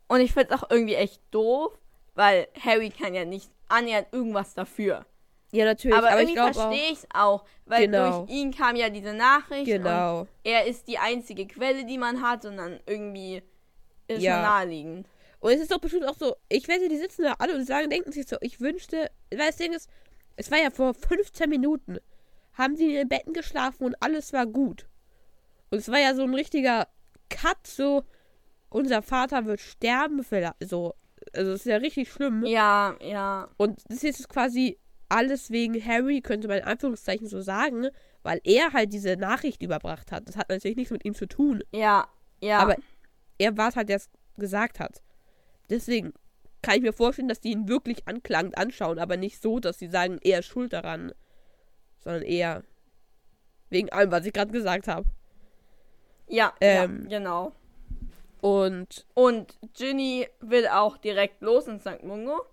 Und 0.07 0.21
ich 0.21 0.33
finde 0.33 0.53
es 0.53 0.61
auch 0.61 0.69
irgendwie 0.69 0.95
echt 0.95 1.21
doof, 1.31 1.71
weil 2.15 2.47
Harry 2.59 2.89
kann 2.89 3.13
ja 3.13 3.25
nicht 3.25 3.49
annähernd 3.69 4.07
irgendwas 4.11 4.53
dafür. 4.53 5.05
Ja 5.55 5.65
natürlich, 5.65 5.97
Aber, 5.97 6.11
aber, 6.11 6.21
ich 6.23 6.35
irgendwie 6.35 6.53
verstehe 6.53 6.91
ich 6.91 6.99
es 6.99 7.07
auch, 7.13 7.45
weil 7.65 7.85
Genau. 7.85 8.23
durch 8.25 8.29
ihn 8.31 8.51
kam 8.51 8.75
ja 8.75 8.89
diese 8.89 9.13
Nachricht 9.13 9.61
und 9.71 9.83
genau. 9.83 10.27
er 10.43 10.65
ist 10.65 10.87
die 10.87 10.97
einzige 10.97 11.47
Quelle, 11.47 11.85
die 11.85 11.97
man 11.97 12.21
hat 12.21 12.45
und 12.45 12.57
dann 12.57 12.79
irgendwie 12.85 13.41
ist 14.07 14.21
Ja. 14.21 14.33
schon 14.33 14.41
naheliegend. 14.43 15.07
Und 15.39 15.51
es 15.51 15.61
ist 15.61 15.71
doch 15.71 15.79
bestimmt 15.79 16.05
auch 16.05 16.17
so, 16.17 16.35
ich 16.49 16.67
wette, 16.67 16.89
die 16.89 16.97
sitzen 16.97 17.23
da 17.23 17.33
alle 17.39 17.55
und 17.55 17.65
sagen, 17.65 17.89
denken 17.89 18.11
sich 18.11 18.27
so, 18.27 18.37
ich 18.41 18.59
wünschte, 18.61 19.11
weil 19.31 19.47
das 19.47 19.57
Ding 19.57 19.73
ist, 19.73 19.89
es 20.37 20.49
war 20.51 20.57
ja 20.57 20.69
vor 20.71 20.93
15 20.93 21.49
Minuten, 21.49 21.97
haben 22.53 22.75
sie 22.75 22.85
in 22.85 22.91
ihren 22.91 23.09
Betten 23.09 23.33
geschlafen 23.33 23.83
und 23.85 23.95
alles 24.01 24.33
war 24.33 24.45
gut. 24.45 24.87
Und 25.71 25.77
es 25.79 25.89
war 25.89 25.99
ja 25.99 26.13
so 26.15 26.23
ein 26.23 26.33
richtiger 26.33 26.87
Cut, 27.29 27.65
so, 27.67 28.03
unser 28.69 29.01
Vater 29.01 29.45
wird 29.45 29.59
sterben, 29.61 30.23
vielleicht, 30.23 30.55
so, 30.61 30.93
also 31.33 31.51
es 31.51 31.61
ist 31.61 31.65
ja 31.65 31.77
richtig 31.77 32.11
schlimm. 32.11 32.45
Ja, 32.45 32.95
ja. 33.01 33.49
Und 33.57 33.79
das 33.87 33.97
ist 33.97 34.03
jetzt 34.03 34.29
quasi 34.29 34.77
alles 35.09 35.51
wegen 35.51 35.83
Harry, 35.85 36.21
könnte 36.21 36.47
man 36.47 36.57
in 36.59 36.63
Anführungszeichen 36.63 37.27
so 37.27 37.41
sagen, 37.41 37.89
weil 38.23 38.41
er 38.43 38.73
halt 38.73 38.93
diese 38.93 39.17
Nachricht 39.17 39.61
überbracht 39.61 40.11
hat. 40.11 40.27
Das 40.27 40.35
hat 40.35 40.49
natürlich 40.49 40.77
nichts 40.77 40.91
mit 40.91 41.05
ihm 41.05 41.13
zu 41.13 41.27
tun. 41.27 41.63
Ja, 41.71 42.07
ja. 42.41 42.59
Aber 42.59 42.75
er 43.37 43.57
war 43.57 43.69
es 43.69 43.75
halt, 43.75 43.89
der 43.89 43.97
es 43.97 44.09
gesagt 44.37 44.79
hat. 44.79 45.01
Deswegen 45.69 46.13
kann 46.61 46.77
ich 46.77 46.81
mir 46.81 46.93
vorstellen, 46.93 47.27
dass 47.27 47.41
die 47.41 47.51
ihn 47.51 47.67
wirklich 47.67 48.07
anklagend 48.07 48.57
anschauen, 48.57 48.97
aber 48.99 49.17
nicht 49.17 49.41
so, 49.41 49.59
dass 49.59 49.77
sie 49.77 49.87
sagen, 49.87 50.19
er 50.23 50.39
ist 50.39 50.47
schuld 50.47 50.73
daran, 50.73 51.11
sondern 51.99 52.23
eher 52.23 52.63
wegen 53.69 53.89
allem, 53.91 54.11
was 54.11 54.25
ich 54.25 54.33
gerade 54.33 54.51
gesagt 54.51 54.87
habe. 54.87 55.07
ja, 56.27 56.53
ähm, 56.61 57.07
ja, 57.09 57.19
genau. 57.19 57.51
Und 58.41 59.05
Und 59.13 59.57
Ginny 59.73 60.27
will 60.39 60.67
auch 60.67 60.97
direkt 60.97 61.41
los 61.41 61.67
in 61.67 61.79
St. 61.79 62.03
Mungo. 62.03 62.45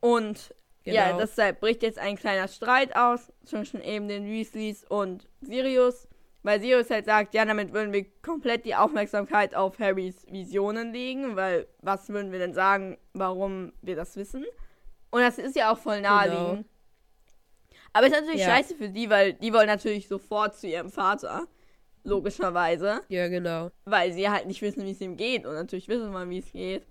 Und 0.00 0.54
ja, 0.84 1.08
genau. 1.08 1.20
deshalb 1.20 1.60
bricht 1.60 1.82
jetzt 1.82 1.98
ein 1.98 2.16
kleiner 2.16 2.48
Streit 2.48 2.96
aus 2.96 3.32
zwischen 3.44 3.82
eben 3.82 4.08
den 4.08 4.26
Weasleys 4.26 4.84
und 4.84 5.28
Sirius. 5.40 6.08
Weil 6.42 6.60
Sirius 6.60 6.88
halt 6.88 7.04
sagt, 7.04 7.34
ja, 7.34 7.44
damit 7.44 7.72
würden 7.72 7.92
wir 7.92 8.06
komplett 8.22 8.64
die 8.64 8.74
Aufmerksamkeit 8.74 9.54
auf 9.54 9.78
Harrys 9.78 10.24
Visionen 10.30 10.92
legen, 10.92 11.36
weil 11.36 11.66
was 11.82 12.08
würden 12.08 12.32
wir 12.32 12.38
denn 12.38 12.54
sagen, 12.54 12.96
warum 13.12 13.72
wir 13.82 13.96
das 13.96 14.16
wissen? 14.16 14.46
Und 15.10 15.20
das 15.20 15.38
ist 15.38 15.56
ja 15.56 15.72
auch 15.72 15.78
voll 15.78 16.00
naheliegend. 16.00 16.58
Genau. 16.58 16.64
Aber 17.92 18.06
ist 18.06 18.12
natürlich 18.12 18.40
ja. 18.40 18.56
scheiße 18.56 18.76
für 18.76 18.88
die, 18.88 19.10
weil 19.10 19.32
die 19.32 19.52
wollen 19.52 19.66
natürlich 19.66 20.08
sofort 20.08 20.56
zu 20.56 20.68
ihrem 20.68 20.90
Vater. 20.90 21.46
Logischerweise. 22.04 23.00
Ja, 23.08 23.28
genau. 23.28 23.70
Weil 23.84 24.12
sie 24.12 24.30
halt 24.30 24.46
nicht 24.46 24.62
wissen, 24.62 24.84
wie 24.84 24.92
es 24.92 25.00
ihm 25.00 25.16
geht. 25.16 25.44
Und 25.44 25.54
natürlich 25.54 25.88
wissen 25.88 26.12
wir, 26.12 26.28
wie 26.30 26.38
es 26.38 26.52
geht. 26.52 26.86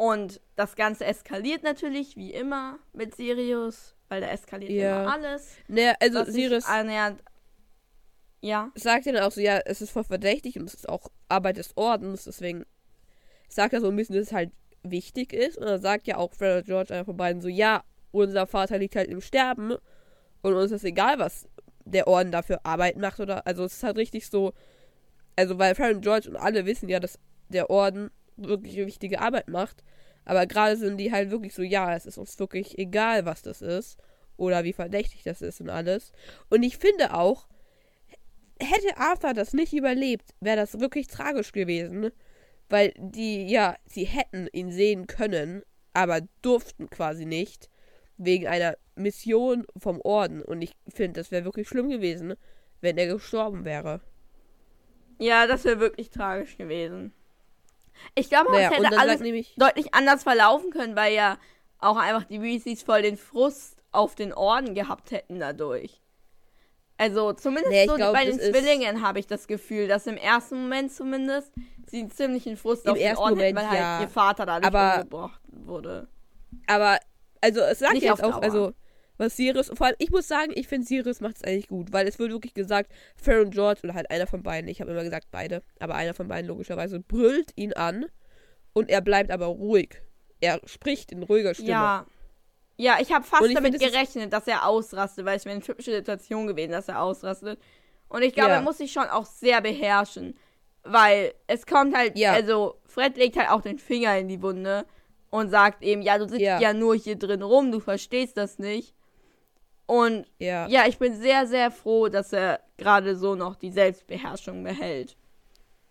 Und 0.00 0.40
das 0.56 0.76
Ganze 0.76 1.04
eskaliert 1.04 1.62
natürlich, 1.62 2.16
wie 2.16 2.32
immer, 2.32 2.78
mit 2.94 3.14
Sirius. 3.14 3.94
Weil 4.08 4.22
da 4.22 4.28
eskaliert 4.28 4.70
ja. 4.72 5.02
immer 5.02 5.12
alles. 5.12 5.56
Naja, 5.68 5.92
also 6.00 6.24
Sirius. 6.24 6.64
Annähernd 6.64 7.22
ja. 8.40 8.72
Sagt 8.76 9.06
er 9.06 9.12
dann 9.12 9.24
auch 9.24 9.30
so, 9.30 9.42
ja, 9.42 9.58
es 9.66 9.82
ist 9.82 9.90
voll 9.90 10.04
verdächtig 10.04 10.58
und 10.58 10.66
es 10.66 10.72
ist 10.72 10.88
auch 10.88 11.08
Arbeit 11.28 11.58
des 11.58 11.76
Ordens, 11.76 12.24
deswegen 12.24 12.64
sagt 13.50 13.74
er 13.74 13.82
so 13.82 13.88
ein 13.88 13.96
bisschen, 13.96 14.14
dass 14.14 14.28
es 14.28 14.32
halt 14.32 14.52
wichtig 14.82 15.34
ist. 15.34 15.58
Und 15.58 15.66
dann 15.66 15.82
sagt 15.82 16.06
ja 16.06 16.16
auch 16.16 16.32
Fred 16.32 16.60
und 16.60 16.64
George 16.64 16.94
einer 16.94 17.04
von 17.04 17.18
beiden 17.18 17.42
so, 17.42 17.48
ja, 17.48 17.84
unser 18.10 18.46
Vater 18.46 18.78
liegt 18.78 18.96
halt 18.96 19.10
im 19.10 19.20
Sterben 19.20 19.76
und 20.40 20.54
uns 20.54 20.72
ist 20.72 20.84
egal, 20.84 21.18
was 21.18 21.46
der 21.84 22.08
Orden 22.08 22.32
dafür 22.32 22.60
Arbeit 22.64 22.96
macht 22.96 23.20
oder, 23.20 23.46
also 23.46 23.64
es 23.64 23.74
ist 23.74 23.82
halt 23.82 23.98
richtig 23.98 24.28
so, 24.28 24.54
also 25.36 25.58
weil 25.58 25.74
Fred 25.74 25.96
und 25.96 26.00
George 26.00 26.30
und 26.30 26.36
alle 26.36 26.64
wissen 26.64 26.88
ja, 26.88 27.00
dass 27.00 27.18
der 27.50 27.68
Orden 27.68 28.10
wirklich 28.40 28.76
wichtige 28.76 29.20
Arbeit 29.20 29.48
macht, 29.48 29.82
aber 30.24 30.46
gerade 30.46 30.76
sind 30.76 30.98
die 30.98 31.12
halt 31.12 31.30
wirklich 31.30 31.54
so, 31.54 31.62
ja, 31.62 31.94
es 31.94 32.06
ist 32.06 32.18
uns 32.18 32.38
wirklich 32.38 32.78
egal, 32.78 33.24
was 33.24 33.42
das 33.42 33.62
ist 33.62 33.98
oder 34.36 34.64
wie 34.64 34.72
verdächtig 34.72 35.22
das 35.24 35.42
ist 35.42 35.60
und 35.60 35.70
alles. 35.70 36.12
Und 36.48 36.62
ich 36.62 36.78
finde 36.78 37.14
auch, 37.14 37.48
hätte 38.60 38.96
Arthur 38.96 39.34
das 39.34 39.52
nicht 39.52 39.72
überlebt, 39.72 40.34
wäre 40.40 40.56
das 40.56 40.80
wirklich 40.80 41.06
tragisch 41.06 41.52
gewesen. 41.52 42.10
Weil 42.68 42.94
die, 42.96 43.48
ja, 43.48 43.76
sie 43.84 44.04
hätten 44.04 44.48
ihn 44.52 44.70
sehen 44.70 45.06
können, 45.08 45.62
aber 45.92 46.20
durften 46.40 46.88
quasi 46.88 47.26
nicht. 47.26 47.68
Wegen 48.16 48.46
einer 48.46 48.76
Mission 48.94 49.66
vom 49.76 50.00
Orden. 50.02 50.42
Und 50.42 50.62
ich 50.62 50.72
finde, 50.88 51.20
das 51.20 51.30
wäre 51.30 51.44
wirklich 51.44 51.68
schlimm 51.68 51.88
gewesen, 51.88 52.34
wenn 52.80 52.96
er 52.96 53.08
gestorben 53.08 53.64
wäre. 53.64 54.00
Ja, 55.18 55.46
das 55.46 55.64
wäre 55.64 55.80
wirklich 55.80 56.10
tragisch 56.10 56.56
gewesen. 56.56 57.12
Ich 58.14 58.28
glaube, 58.28 58.52
naja, 58.52 58.70
es 58.70 58.78
hätte 58.78 58.98
alles 58.98 59.20
deutlich 59.56 59.94
anders 59.94 60.22
verlaufen 60.22 60.70
können, 60.70 60.96
weil 60.96 61.14
ja 61.14 61.38
auch 61.78 61.96
einfach 61.96 62.24
die 62.24 62.42
Weasleys 62.42 62.82
voll 62.82 63.02
den 63.02 63.16
Frust 63.16 63.76
auf 63.92 64.14
den 64.14 64.32
Orden 64.32 64.74
gehabt 64.74 65.10
hätten 65.10 65.40
dadurch. 65.40 66.00
Also 67.00 67.32
zumindest 67.32 67.70
nee, 67.70 67.86
so 67.86 67.94
glaub, 67.94 68.12
bei 68.12 68.26
den 68.26 68.38
Zwillingen 68.38 69.00
habe 69.00 69.18
ich 69.18 69.26
das 69.26 69.46
Gefühl, 69.46 69.88
dass 69.88 70.06
im 70.06 70.18
ersten 70.18 70.60
Moment 70.62 70.92
zumindest 70.92 71.50
sie 71.86 72.00
einen 72.00 72.10
ziemlichen 72.10 72.58
Frust 72.58 72.86
auf 72.86 72.98
den 72.98 73.16
Ort 73.16 73.30
Moment, 73.30 73.56
weil 73.56 73.70
halt 73.70 73.80
ja. 73.80 74.00
ihr 74.02 74.08
Vater 74.08 74.44
da 74.44 74.56
aber, 74.56 74.96
umgebracht 74.96 75.40
wurde. 75.46 76.08
Aber, 76.66 76.98
also 77.40 77.60
es 77.60 77.78
sagt 77.78 77.94
jetzt 77.94 78.22
auch, 78.22 78.42
also 78.42 78.74
was 79.20 79.36
Sirius, 79.36 79.70
vor 79.74 79.86
allem, 79.86 79.96
ich 79.98 80.10
muss 80.10 80.26
sagen, 80.26 80.52
ich 80.54 80.66
finde 80.66 80.86
Sirius 80.86 81.20
macht 81.20 81.36
es 81.36 81.44
eigentlich 81.44 81.68
gut, 81.68 81.92
weil 81.92 82.08
es 82.08 82.18
wird 82.18 82.30
wirklich 82.30 82.54
gesagt, 82.54 82.90
Fair 83.16 83.42
und 83.42 83.50
George, 83.50 83.80
oder 83.84 83.94
halt 83.94 84.10
einer 84.10 84.26
von 84.26 84.42
beiden, 84.42 84.68
ich 84.68 84.80
habe 84.80 84.90
immer 84.90 85.04
gesagt 85.04 85.28
beide, 85.30 85.62
aber 85.78 85.94
einer 85.94 86.14
von 86.14 86.26
beiden 86.26 86.48
logischerweise, 86.48 87.00
brüllt 87.00 87.52
ihn 87.54 87.74
an 87.74 88.06
und 88.72 88.88
er 88.88 89.02
bleibt 89.02 89.30
aber 89.30 89.46
ruhig. 89.46 90.02
Er 90.40 90.60
spricht 90.64 91.12
in 91.12 91.22
ruhiger 91.22 91.54
Stimme. 91.54 91.70
Ja. 91.70 92.06
Ja, 92.78 92.96
ich 92.98 93.12
habe 93.12 93.26
fast 93.26 93.42
damit 93.42 93.76
find, 93.76 93.92
gerechnet, 93.92 94.32
dass 94.32 94.46
er 94.46 94.66
ausrastet, 94.66 95.26
weil 95.26 95.36
es 95.36 95.44
wäre 95.44 95.54
eine 95.54 95.62
typische 95.62 95.90
Situation 95.90 96.46
gewesen, 96.46 96.72
dass 96.72 96.88
er 96.88 97.02
ausrastet. 97.02 97.60
Und 98.08 98.22
ich 98.22 98.32
glaube, 98.32 98.48
ja. 98.48 98.56
er 98.56 98.62
muss 98.62 98.78
sich 98.78 98.90
schon 98.90 99.04
auch 99.04 99.26
sehr 99.26 99.60
beherrschen. 99.60 100.34
Weil 100.82 101.34
es 101.46 101.66
kommt 101.66 101.94
halt, 101.94 102.16
ja. 102.16 102.32
also 102.32 102.80
Fred 102.86 103.18
legt 103.18 103.36
halt 103.36 103.50
auch 103.50 103.60
den 103.60 103.78
Finger 103.78 104.16
in 104.16 104.28
die 104.28 104.40
Wunde 104.40 104.86
und 105.28 105.50
sagt 105.50 105.82
eben, 105.82 106.00
ja, 106.00 106.16
du 106.16 106.26
sitzt 106.26 106.40
ja, 106.40 106.58
ja 106.58 106.72
nur 106.72 106.94
hier 106.94 107.16
drin 107.16 107.42
rum, 107.42 107.70
du 107.70 107.80
verstehst 107.80 108.38
das 108.38 108.58
nicht. 108.58 108.94
Und 109.90 110.24
ja, 110.38 110.68
ja 110.68 110.86
ich 110.86 110.98
bin 110.98 111.20
sehr, 111.20 111.48
sehr 111.48 111.72
froh, 111.72 112.08
dass 112.08 112.32
er 112.32 112.60
gerade 112.76 113.16
so 113.16 113.34
noch 113.34 113.56
die 113.56 113.72
Selbstbeherrschung 113.72 114.62
behält. 114.62 115.16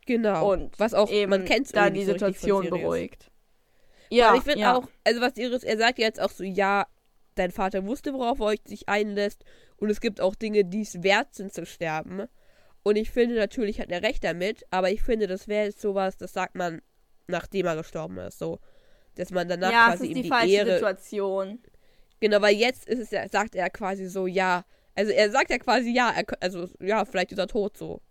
Genau. 0.06 0.54
Und 0.54 0.80
was 0.80 0.94
auch 0.94 1.10
eben 1.10 1.30
man 1.30 1.44
kennt 1.44 1.76
da 1.76 1.90
die 1.90 2.06
Situation 2.06 2.64
so 2.64 2.70
beruhigt. 2.70 3.30
Ja, 4.10 4.36
ich 4.36 4.44
finde 4.44 4.62
ja. 4.62 4.78
auch, 4.78 4.88
also 5.04 5.20
was 5.20 5.36
Iris, 5.36 5.66
er 5.66 5.78
sagt 5.78 6.00
jetzt 6.00 6.22
auch 6.22 6.30
so, 6.30 6.46
ja, 6.46 6.88
dein 7.36 7.52
Vater 7.52 7.86
wusste, 7.86 8.14
worauf 8.14 8.40
er 8.40 8.46
euch 8.46 8.62
sich 8.64 8.88
einlässt 8.88 9.44
und 9.76 9.90
es 9.90 10.00
gibt 10.00 10.22
auch 10.22 10.34
Dinge, 10.34 10.64
die 10.64 10.84
es 10.84 11.04
wert 11.04 11.36
sind 11.36 11.54
zu 11.54 11.66
sterben. 11.66 12.24
Und 12.84 12.96
ich 12.96 13.12
finde, 13.12 13.36
natürlich 13.36 13.82
hat 13.82 13.92
er 13.92 14.02
recht 14.02 14.24
damit, 14.24 14.66
aber 14.72 14.92
ich 14.92 15.04
finde, 15.04 15.28
das 15.28 15.50
wäre 15.50 15.66
jetzt 15.66 15.82
sowas, 15.82 16.16
das 16.16 16.32
sagt 16.32 16.56
man, 16.56 16.82
nachdem 17.28 17.66
er 17.66 17.76
gestorben 17.76 18.18
ist, 18.20 18.40
so. 18.40 18.60
Dass 19.16 19.32
man 19.32 19.50
danach 19.50 19.74
ja, 19.74 19.88
quasi 19.88 20.08
ihm 20.08 20.14
die, 20.14 20.22
die 20.22 20.30
falsche 20.30 20.54
Ehre... 20.54 20.74
Situation. 20.76 21.60
Genau, 22.20 22.42
weil 22.42 22.56
jetzt 22.56 22.88
ist 22.88 23.00
es 23.00 23.12
ja, 23.12 23.28
sagt 23.30 23.56
er 23.56 23.70
quasi 23.70 24.08
so, 24.08 24.28
ja, 24.28 24.66
also 24.96 25.12
er 25.12 25.32
sagt 25.32 25.50
ja 25.50 25.58
quasi, 25.58 25.92
ja, 25.92 26.12
er, 26.16 26.26
also, 26.42 26.68
ja, 26.80 27.06
vielleicht 27.06 27.32
ist 27.32 27.38
er 27.38 27.48
tot, 27.48 27.78
so. 27.78 28.02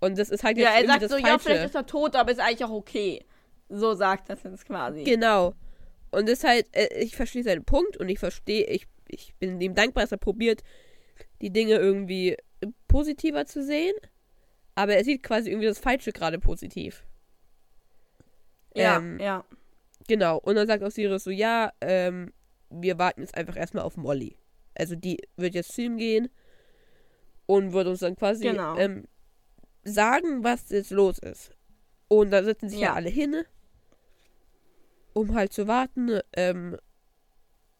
Und 0.00 0.18
das 0.18 0.30
ist 0.30 0.42
halt 0.42 0.56
jetzt 0.56 0.66
Ja, 0.66 0.80
er 0.80 0.86
sagt 0.86 1.02
so, 1.02 1.08
Falsche. 1.10 1.26
ja, 1.26 1.38
vielleicht 1.38 1.64
ist 1.66 1.74
er 1.74 1.86
tot, 1.86 2.16
aber 2.16 2.32
ist 2.32 2.40
eigentlich 2.40 2.64
auch 2.64 2.70
okay. 2.70 3.24
So 3.68 3.94
sagt 3.94 4.30
das 4.30 4.42
jetzt 4.42 4.66
quasi. 4.66 5.04
Genau. 5.04 5.54
Und 6.10 6.28
das 6.28 6.38
ist 6.38 6.44
halt, 6.44 6.66
äh, 6.74 6.88
ich 6.98 7.14
verstehe 7.14 7.44
seinen 7.44 7.64
Punkt 7.64 7.96
und 7.96 8.08
ich 8.08 8.18
verstehe, 8.18 8.64
ich, 8.66 8.86
ich 9.06 9.34
bin 9.38 9.60
ihm 9.60 9.74
dankbar, 9.74 10.02
dass 10.02 10.12
er 10.12 10.18
probiert, 10.18 10.62
die 11.40 11.50
Dinge 11.50 11.74
irgendwie 11.74 12.36
positiver 12.88 13.46
zu 13.46 13.62
sehen. 13.62 13.94
Aber 14.74 14.94
er 14.94 15.04
sieht 15.04 15.22
quasi 15.22 15.50
irgendwie 15.50 15.68
das 15.68 15.78
Falsche 15.78 16.12
gerade 16.12 16.38
positiv. 16.38 17.04
Ja, 18.74 18.96
ähm, 18.96 19.20
ja. 19.20 19.44
Genau. 20.08 20.38
Und 20.38 20.56
dann 20.56 20.66
sagt 20.66 20.82
auch 20.82 20.90
Sirius 20.90 21.24
so, 21.24 21.30
ja, 21.30 21.72
ähm, 21.80 22.32
wir 22.70 22.98
warten 22.98 23.20
jetzt 23.20 23.36
einfach 23.36 23.56
erstmal 23.56 23.84
auf 23.84 23.96
Molly. 23.96 24.36
Also 24.74 24.94
die 24.96 25.18
wird 25.36 25.54
jetzt 25.54 25.72
zu 25.72 25.82
ihm 25.82 25.96
gehen 25.96 26.30
und 27.46 27.72
wird 27.72 27.86
uns 27.86 28.00
dann 28.00 28.16
quasi 28.16 28.44
genau. 28.44 28.76
ähm, 28.76 29.04
sagen, 29.82 30.44
was 30.44 30.70
jetzt 30.70 30.90
los 30.90 31.18
ist. 31.18 31.52
Und 32.08 32.30
dann 32.30 32.44
sitzen 32.44 32.68
sich 32.68 32.80
ja, 32.80 32.88
ja 32.88 32.94
alle 32.94 33.10
hin 33.10 33.44
um 35.12 35.34
halt 35.34 35.52
zu 35.52 35.66
warten. 35.66 36.20
Ähm, 36.34 36.76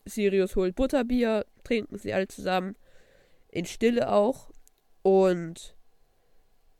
Sirius 0.04 0.56
holt 0.56 0.74
Butterbier, 0.74 1.46
trinken 1.64 1.98
sie 1.98 2.12
alle 2.12 2.28
zusammen. 2.28 2.76
In 3.48 3.66
Stille 3.66 4.10
auch. 4.12 4.50
Und 5.02 5.76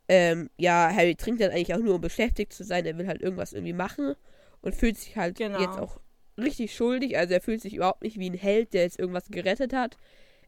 ähm, 0.07 0.49
ja, 0.57 0.91
Harry 0.93 1.15
trinkt 1.15 1.41
dann 1.41 1.51
eigentlich 1.51 1.73
auch 1.73 1.79
nur, 1.79 1.95
um 1.95 2.01
beschäftigt 2.01 2.53
zu 2.53 2.63
sein. 2.63 2.85
Er 2.85 2.97
will 2.97 3.07
halt 3.07 3.21
irgendwas 3.21 3.53
irgendwie 3.53 3.73
machen 3.73 4.15
und 4.61 4.75
fühlt 4.75 4.97
sich 4.97 5.17
halt 5.17 5.37
genau. 5.37 5.59
jetzt 5.59 5.77
auch 5.77 5.99
richtig 6.37 6.75
schuldig. 6.75 7.17
Also 7.17 7.33
er 7.33 7.41
fühlt 7.41 7.61
sich 7.61 7.75
überhaupt 7.75 8.03
nicht 8.03 8.19
wie 8.19 8.29
ein 8.29 8.37
Held, 8.37 8.73
der 8.73 8.83
jetzt 8.83 8.99
irgendwas 8.99 9.29
gerettet 9.29 9.73
hat. 9.73 9.97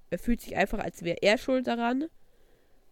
Er 0.10 0.20
fühlt 0.20 0.42
sich 0.42 0.56
einfach, 0.56 0.80
als 0.80 1.04
wäre 1.04 1.18
er 1.22 1.38
schuld 1.38 1.68
daran. 1.68 2.06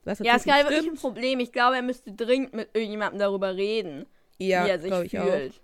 Was 0.04 0.20
ja, 0.20 0.36
es 0.36 0.46
ist 0.46 0.52
gerade 0.52 0.70
wirklich 0.70 0.92
ein 0.92 0.96
Problem. 0.96 1.40
Ich 1.40 1.52
glaube, 1.52 1.76
er 1.76 1.84
müsste 1.84 2.12
dringend 2.12 2.54
mit 2.54 2.70
irgendjemandem 2.74 3.20
darüber 3.20 3.56
reden, 3.56 4.08
ja, 4.40 4.66
wie 4.66 4.70
er 4.70 4.80
sich 4.80 5.12
fühlt. 5.12 5.54
Auch. 5.54 5.62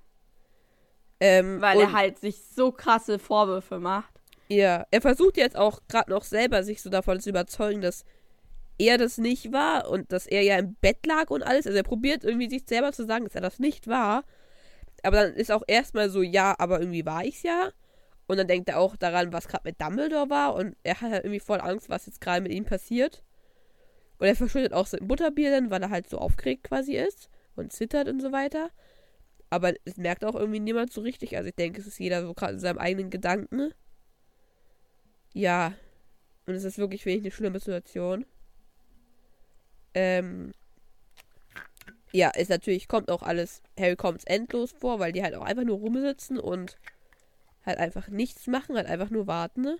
Ähm, 1.20 1.60
Weil 1.62 1.80
er 1.80 1.94
halt 1.94 2.20
sich 2.20 2.44
so 2.44 2.72
krasse 2.72 3.18
Vorwürfe 3.18 3.80
macht. 3.80 4.14
Ja, 4.50 4.86
er 4.92 5.02
versucht 5.02 5.38
jetzt 5.38 5.58
auch 5.58 5.82
gerade 5.88 6.12
noch 6.12 6.24
selber 6.24 6.64
sich 6.64 6.82
so 6.82 6.90
davon 6.90 7.20
zu 7.20 7.30
überzeugen, 7.30 7.82
dass 7.82 8.06
er 8.78 8.98
das 8.98 9.18
nicht 9.18 9.52
war 9.52 9.90
und 9.90 10.12
dass 10.12 10.28
er 10.28 10.44
ja 10.44 10.58
im 10.60 10.76
Bett 10.76 11.06
lag 11.06 11.30
und 11.30 11.42
alles. 11.42 11.66
Also 11.66 11.78
er 11.78 11.84
probiert 11.84 12.24
irgendwie 12.24 12.50
sich 12.50 12.64
selber 12.66 12.92
zu 12.92 13.06
sagen, 13.06 13.26
dass 13.26 13.36
er 13.36 13.42
das 13.42 13.60
nicht 13.60 13.88
war. 13.88 14.24
Aber 15.04 15.18
dann 15.18 15.34
ist 15.34 15.52
auch 15.52 15.64
erstmal 15.68 16.10
so, 16.10 16.22
ja, 16.22 16.56
aber 16.58 16.80
irgendwie 16.80 17.06
war 17.06 17.24
ich's 17.24 17.44
ja. 17.44 17.72
Und 18.28 18.38
dann 18.38 18.48
denkt 18.48 18.70
er 18.70 18.80
auch 18.80 18.98
daran, 18.98 19.32
was 19.32 19.48
gerade 19.48 19.64
mit 19.66 19.82
Dumbledore 19.82 20.30
war. 20.30 20.56
Und 20.56 20.76
er 20.84 21.00
hat 21.00 21.12
halt 21.12 21.24
irgendwie 21.24 21.40
voll 21.40 21.62
Angst, 21.62 21.90
was 21.90 22.06
jetzt 22.06 22.22
gerade 22.22 22.42
mit 22.42 22.52
ihm 22.52 22.66
passiert. 22.66 23.24
Und 24.20 24.28
er 24.28 24.36
verschuldet 24.36 24.74
auch 24.74 24.88
sein 24.88 25.08
Butterbier 25.08 25.52
dann, 25.52 25.70
weil 25.72 25.82
er 25.82 25.90
halt 25.90 26.10
so 26.10 26.18
aufgeregt 26.18 26.64
quasi 26.64 26.96
ist 26.96 27.30
und 27.56 27.72
zittert 27.72 28.08
und 28.08 28.22
so 28.22 28.32
weiter. 28.32 28.72
Aber 29.50 29.74
es 29.86 29.98
merkt 29.98 30.26
auch 30.26 30.36
irgendwie 30.36 30.60
niemand 30.60 30.92
so 30.92 31.02
richtig. 31.02 31.38
Also 31.38 31.50
ich 31.50 31.56
denke, 31.56 31.80
es 31.80 31.88
ist 31.88 32.00
jeder 32.00 32.22
so 32.22 32.34
gerade 32.34 32.54
in 32.54 32.60
seinem 32.60 32.80
eigenen 32.80 33.10
Gedanken. 33.10 33.74
Ja. 35.34 35.74
Und 36.46 36.56
es 36.56 36.64
ist 36.64 36.78
wirklich 36.78 37.06
wenig 37.06 37.24
eine 37.24 37.32
schlimme 37.32 37.60
Situation. 37.60 38.26
Ähm. 39.94 40.52
Ja, 42.12 42.30
ist 42.30 42.50
natürlich, 42.50 42.88
kommt 42.88 43.12
auch 43.12 43.22
alles, 43.22 43.62
Harry 43.80 43.96
kommt 43.96 44.28
endlos 44.28 44.72
vor, 44.72 45.00
weil 45.00 45.12
die 45.12 45.24
halt 45.24 45.36
auch 45.36 45.44
einfach 45.44 45.64
nur 45.64 45.78
rumsitzen 45.78 46.40
und 46.40 46.78
halt 47.66 47.78
einfach 47.80 48.08
nichts 48.08 48.48
machen, 48.48 48.76
halt 48.76 48.88
einfach 48.88 49.10
nur 49.10 49.28
warten. 49.28 49.62
Ne? 49.62 49.78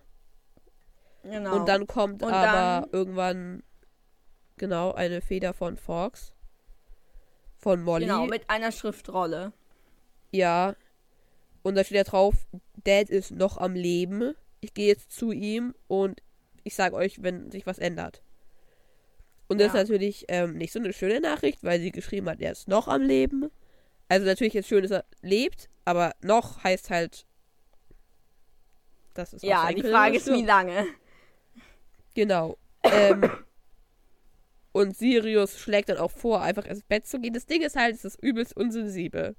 Genau. 1.24 1.56
Und 1.56 1.68
dann 1.68 1.88
kommt 1.88 2.24
und 2.24 2.32
aber 2.32 2.86
dann... 2.86 2.90
irgendwann, 2.92 3.64
genau, 4.58 4.92
eine 4.94 5.22
Feder 5.22 5.54
von 5.54 5.78
Fox 5.78 6.34
von 7.58 7.82
Molly. 7.82 8.06
Genau, 8.06 8.26
mit 8.26 8.50
einer 8.50 8.72
Schriftrolle. 8.72 9.54
Ja. 10.32 10.76
Und 11.64 11.76
da 11.76 11.84
steht 11.84 11.98
ja 11.98 12.04
drauf, 12.04 12.48
Dad 12.84 13.10
ist 13.10 13.32
noch 13.32 13.58
am 13.58 13.74
Leben. 13.74 14.36
Ich 14.62 14.74
gehe 14.74 14.88
jetzt 14.88 15.12
zu 15.12 15.32
ihm 15.32 15.74
und 15.88 16.22
ich 16.64 16.76
sage 16.76 16.96
euch, 16.96 17.24
wenn 17.24 17.52
sich 17.52 17.66
was 17.66 17.80
ändert. 17.80 18.22
Und 19.48 19.60
das 19.60 19.74
Ja. 19.74 19.82
ist 19.82 19.90
natürlich 19.90 20.26
ähm, 20.28 20.58
nicht 20.58 20.74
so 20.74 20.80
eine 20.80 20.92
schöne 20.94 21.22
Nachricht, 21.22 21.64
weil 21.64 21.80
sie 21.80 21.92
geschrieben 21.92 22.30
hat, 22.30 22.42
er 22.42 22.52
ist 22.52 22.68
noch 22.68 22.88
am 22.88 23.02
Leben. 23.02 23.50
Also 24.10 24.26
natürlich 24.26 24.56
ist 24.56 24.68
schön, 24.68 24.82
dass 24.84 24.92
er 24.92 25.06
lebt, 25.22 25.70
aber 25.86 26.14
noch 26.22 26.64
heißt 26.64 26.90
halt, 26.90 27.26
dass 29.14 29.34
es 29.34 29.42
Ja, 29.42 29.72
die 29.72 29.84
Frage 29.84 30.18
ist, 30.18 30.28
wie 30.28 30.44
lange. 30.44 30.88
Genau. 32.14 32.58
ähm, 32.84 33.30
und 34.72 34.96
Sirius 34.98 35.60
schlägt 35.60 35.90
dann 35.90 35.98
auch 35.98 36.12
vor, 36.12 36.42
einfach 36.42 36.66
ins 36.66 36.84
Bett 36.84 37.08
zu 37.08 37.20
gehen. 37.20 37.34
Das 37.34 37.46
Ding 37.46 37.62
ist 37.62 37.76
halt, 37.76 37.96
es 37.96 38.06
ist 38.06 38.22
übelst 38.22 38.56
unsensibel. 38.56 39.36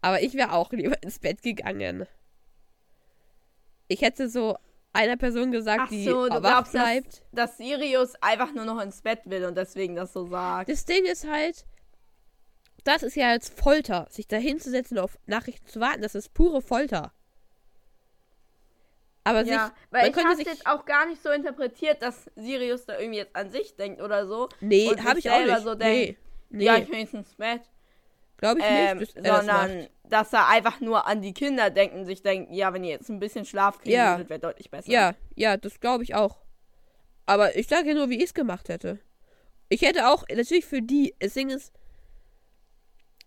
Aber 0.00 0.20
ich 0.22 0.34
wäre 0.34 0.52
auch 0.52 0.72
lieber 0.72 1.00
ins 1.02 1.18
Bett 1.18 1.42
gegangen. 1.42 2.06
Ich 3.88 4.00
hätte 4.02 4.28
so 4.28 4.56
einer 4.92 5.16
Person 5.16 5.52
gesagt, 5.52 5.82
Ach 5.84 5.88
die 5.88 6.04
so, 6.04 6.26
du 6.28 6.34
wach 6.34 6.40
glaubst, 6.40 6.74
dass- 6.74 6.82
bleibt. 6.82 7.22
Dass 7.32 7.56
Sirius 7.56 8.14
einfach 8.20 8.52
nur 8.52 8.64
noch 8.64 8.80
ins 8.80 9.00
Bett 9.02 9.20
will 9.24 9.44
und 9.46 9.56
deswegen 9.56 9.94
das 9.96 10.12
so 10.12 10.26
sagt. 10.26 10.68
Das 10.68 10.84
Ding 10.84 11.04
ist 11.06 11.26
halt, 11.26 11.64
das 12.84 13.02
ist 13.02 13.14
ja 13.16 13.28
als 13.30 13.48
Folter. 13.48 14.06
Sich 14.10 14.26
da 14.26 14.36
hinzusetzen 14.36 14.98
und 14.98 15.04
auf 15.04 15.18
Nachrichten 15.26 15.66
zu 15.66 15.80
warten, 15.80 16.02
das 16.02 16.14
ist 16.14 16.34
pure 16.34 16.60
Folter. 16.62 17.12
Aber 19.24 19.42
Ja, 19.44 19.66
sich, 19.66 19.74
weil 19.90 20.10
ich 20.10 20.16
habe 20.16 20.34
sich- 20.36 20.46
jetzt 20.46 20.66
auch 20.66 20.84
gar 20.84 21.06
nicht 21.06 21.22
so 21.22 21.30
interpretiert, 21.30 22.02
dass 22.02 22.28
Sirius 22.34 22.86
da 22.86 22.98
irgendwie 22.98 23.18
jetzt 23.18 23.36
an 23.36 23.50
sich 23.52 23.76
denkt 23.76 24.02
oder 24.02 24.26
so. 24.26 24.48
nee, 24.60 24.88
habe 24.96 25.20
ich 25.20 25.30
auch 25.30 25.44
nicht. 25.44 25.60
so 25.62 25.74
nee, 25.74 26.06
denkt, 26.06 26.20
nee, 26.50 26.64
Ja, 26.64 26.76
ich 26.78 26.88
will 26.88 26.98
jetzt 26.98 27.14
ins 27.14 27.34
Bett. 27.34 27.62
Glaube 28.42 28.60
ich 28.60 28.66
Ähm, 28.68 28.98
nicht, 28.98 29.16
dass 29.16 29.24
er 29.24 29.30
das 29.32 29.46
sondern, 29.46 29.78
macht. 29.78 29.90
dass 30.04 30.32
er 30.32 30.48
einfach 30.48 30.80
nur 30.80 31.06
an 31.06 31.22
die 31.22 31.32
Kinder 31.32 31.70
denkt 31.70 31.94
und 31.94 32.04
sich 32.06 32.22
denkt, 32.22 32.52
ja, 32.52 32.72
wenn 32.74 32.82
ihr 32.84 32.90
jetzt 32.90 33.08
ein 33.08 33.20
bisschen 33.20 33.44
Schlaf 33.44 33.78
kriegen 33.78 33.94
Ja. 33.94 34.16
würdet, 34.16 34.30
wäre 34.30 34.40
deutlich 34.40 34.70
besser. 34.70 34.90
Ja, 34.90 35.14
ja, 35.36 35.56
das 35.56 35.78
glaube 35.80 36.02
ich 36.02 36.14
auch. 36.14 36.38
Aber 37.24 37.56
ich 37.56 37.68
sage 37.68 37.88
ja 37.88 37.94
nur, 37.94 38.10
wie 38.10 38.16
ich 38.16 38.24
es 38.24 38.34
gemacht 38.34 38.68
hätte. 38.68 38.98
Ich 39.68 39.82
hätte 39.82 40.08
auch, 40.08 40.24
natürlich 40.28 40.66
für 40.66 40.82
die, 40.82 41.14
das 41.20 41.34
Ding 41.34 41.50
ist, 41.50 41.72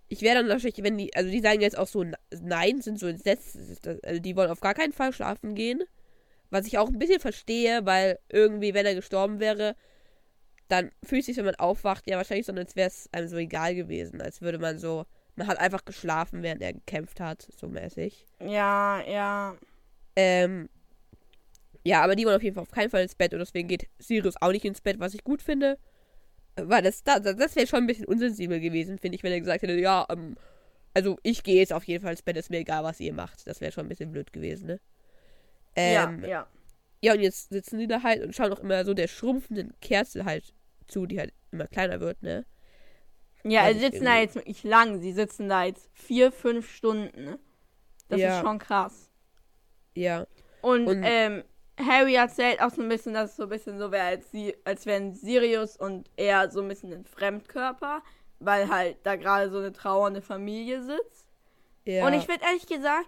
ich 0.10 0.22
wäre 0.22 0.36
dann 0.36 0.50
wahrscheinlich, 0.50 0.84
wenn 0.84 0.98
die, 0.98 1.16
also 1.16 1.32
die 1.32 1.40
sagen 1.42 1.62
jetzt 1.62 1.78
auch 1.78 1.88
so 1.88 2.06
nein, 2.42 2.82
sind 2.82 3.00
so 3.00 3.08
entsetzt, 3.08 3.58
also 4.04 4.20
die 4.22 4.36
wollen 4.36 4.52
auf 4.52 4.60
gar 4.60 4.74
keinen 4.74 4.94
Fall 4.94 5.14
schlafen 5.14 5.56
gehen. 5.56 5.82
Was 6.52 6.68
ich 6.68 6.78
auch 6.78 6.90
ein 6.90 7.00
bisschen 7.00 7.20
verstehe, 7.20 7.86
weil 7.86 8.20
irgendwie, 8.30 8.74
wenn 8.74 8.86
er 8.86 8.96
gestorben 8.96 9.40
wäre, 9.40 9.76
dann 10.68 10.92
fühlt 11.04 11.26
sich, 11.26 11.38
wenn 11.38 11.46
man 11.46 11.56
aufwacht, 11.56 12.08
ja 12.08 12.18
wahrscheinlich 12.18 12.46
so, 12.46 12.54
als 12.54 12.76
wäre 12.76 12.88
es 12.88 13.10
einem 13.12 13.28
so 13.28 13.38
egal 13.38 13.76
gewesen. 13.76 14.22
Als 14.22 14.42
würde 14.42 14.58
man 14.58 14.80
so, 14.80 15.06
man 15.36 15.48
hat 15.48 15.60
einfach 15.60 15.86
geschlafen, 15.86 16.44
während 16.44 16.62
er 16.62 16.74
gekämpft 16.74 17.20
hat, 17.20 17.48
so 17.56 17.68
mäßig. 17.68 18.26
Ja, 18.40 19.02
ja. 19.02 19.56
Ähm, 20.16 20.70
ja, 21.84 22.02
aber 22.02 22.16
die 22.16 22.26
wollen 22.26 22.38
auf 22.38 22.44
jeden 22.44 22.56
Fall 22.56 22.64
auf 22.64 22.72
keinen 22.72 22.90
Fall 22.90 23.04
ins 23.04 23.16
Bett 23.16 23.34
und 23.34 23.40
deswegen 23.40 23.68
geht 23.68 23.88
Sirius 24.00 24.42
auch 24.42 24.52
nicht 24.52 24.66
ins 24.66 24.82
Bett, 24.82 25.00
was 25.00 25.14
ich 25.14 25.24
gut 25.24 25.42
finde. 25.42 25.78
Weil 26.56 26.82
das, 26.82 27.04
das, 27.04 27.22
das 27.22 27.56
wäre 27.56 27.68
schon 27.68 27.84
ein 27.84 27.88
bisschen 27.88 28.06
unsensibel 28.06 28.60
gewesen, 28.60 28.98
finde 28.98 29.18
ich, 29.18 29.24
wenn 29.24 29.34
er 29.34 29.42
gesagt 29.42 29.62
hätte, 29.62 29.74
ja, 29.74 30.06
ähm, 30.10 30.36
also 30.94 31.18
ich 31.22 31.44
gehe 31.44 31.58
jetzt 31.58 31.74
auf 31.74 31.84
jeden 31.84 32.02
Fall 32.02 32.12
ins 32.12 32.22
Bett, 32.22 32.38
ist 32.38 32.50
mir 32.50 32.60
egal, 32.60 32.84
was 32.84 33.02
ihr 33.02 33.14
macht. 33.14 33.46
Das 33.46 33.60
wäre 33.60 33.74
schon 33.74 33.86
ein 33.86 33.90
bisschen 33.90 34.12
blöd 34.12 34.32
gewesen, 34.32 34.68
ne? 34.68 34.80
Ähm, 35.76 36.22
ja, 36.24 36.28
ja. 36.28 36.48
Ja, 37.06 37.14
und 37.14 37.20
jetzt 37.22 37.50
sitzen 37.50 37.78
die 37.78 37.88
da 37.88 38.02
halt 38.04 38.24
und 38.24 38.36
schauen 38.36 38.52
auch 38.52 38.60
immer 38.60 38.84
so 38.84 38.94
der 38.94 39.08
schrumpfenden 39.08 39.74
Kerze 39.82 40.26
halt 40.26 40.54
zu, 40.88 41.06
die 41.06 41.20
halt 41.20 41.34
immer 41.52 41.68
kleiner 41.68 42.00
wird, 42.00 42.22
ne? 42.24 42.46
Ja, 43.44 43.72
sie 43.72 43.80
sitzen 43.80 44.06
da 44.06 44.12
irgendwie- 44.14 44.22
jetzt 44.24 44.36
wirklich 44.36 44.64
lang. 44.64 45.02
Sie 45.02 45.14
sitzen 45.14 45.48
da 45.50 45.64
jetzt 45.66 45.90
vier, 45.94 46.32
fünf 46.32 46.70
Stunden. 46.70 47.24
ne? 47.26 47.40
Das 48.10 48.20
Ja. 48.20 48.38
ist 48.38 48.44
schon 48.46 48.58
krass. 48.60 49.10
Ja. 49.96 50.26
Und, 50.62 50.88
Und- 50.88 51.04
ähm, 51.04 51.44
Harry 51.80 52.16
erzählt 52.16 52.62
auch 52.62 52.72
so 52.72 52.82
ein 52.82 52.90
bisschen, 52.90 53.14
dass 53.14 53.32
es 53.32 53.36
so 53.38 53.44
ein 53.44 53.50
bisschen 53.50 53.78
so 53.78 53.92
wäre, 53.92 54.06
als, 54.06 54.32
sie, 54.32 54.56
als 54.64 54.86
wären 54.86 55.14
Sirius 55.14 55.76
und 55.78 56.10
er 56.16 56.50
so 56.50 56.62
ein 56.62 56.68
bisschen 56.68 56.92
ein 56.94 57.06
Fremdkörper, 57.06 58.02
weil 58.40 58.70
halt 58.70 58.98
da 59.04 59.16
gerade 59.16 59.50
so 59.52 59.60
eine 59.60 59.74
trauernde 59.74 60.22
Familie 60.22 60.82
sitzt. 60.84 61.28
Ja. 61.86 62.08
Und 62.08 62.14
ich 62.14 62.26
finde 62.26 62.42
ehrlich 62.46 62.66
gesagt, 62.66 63.08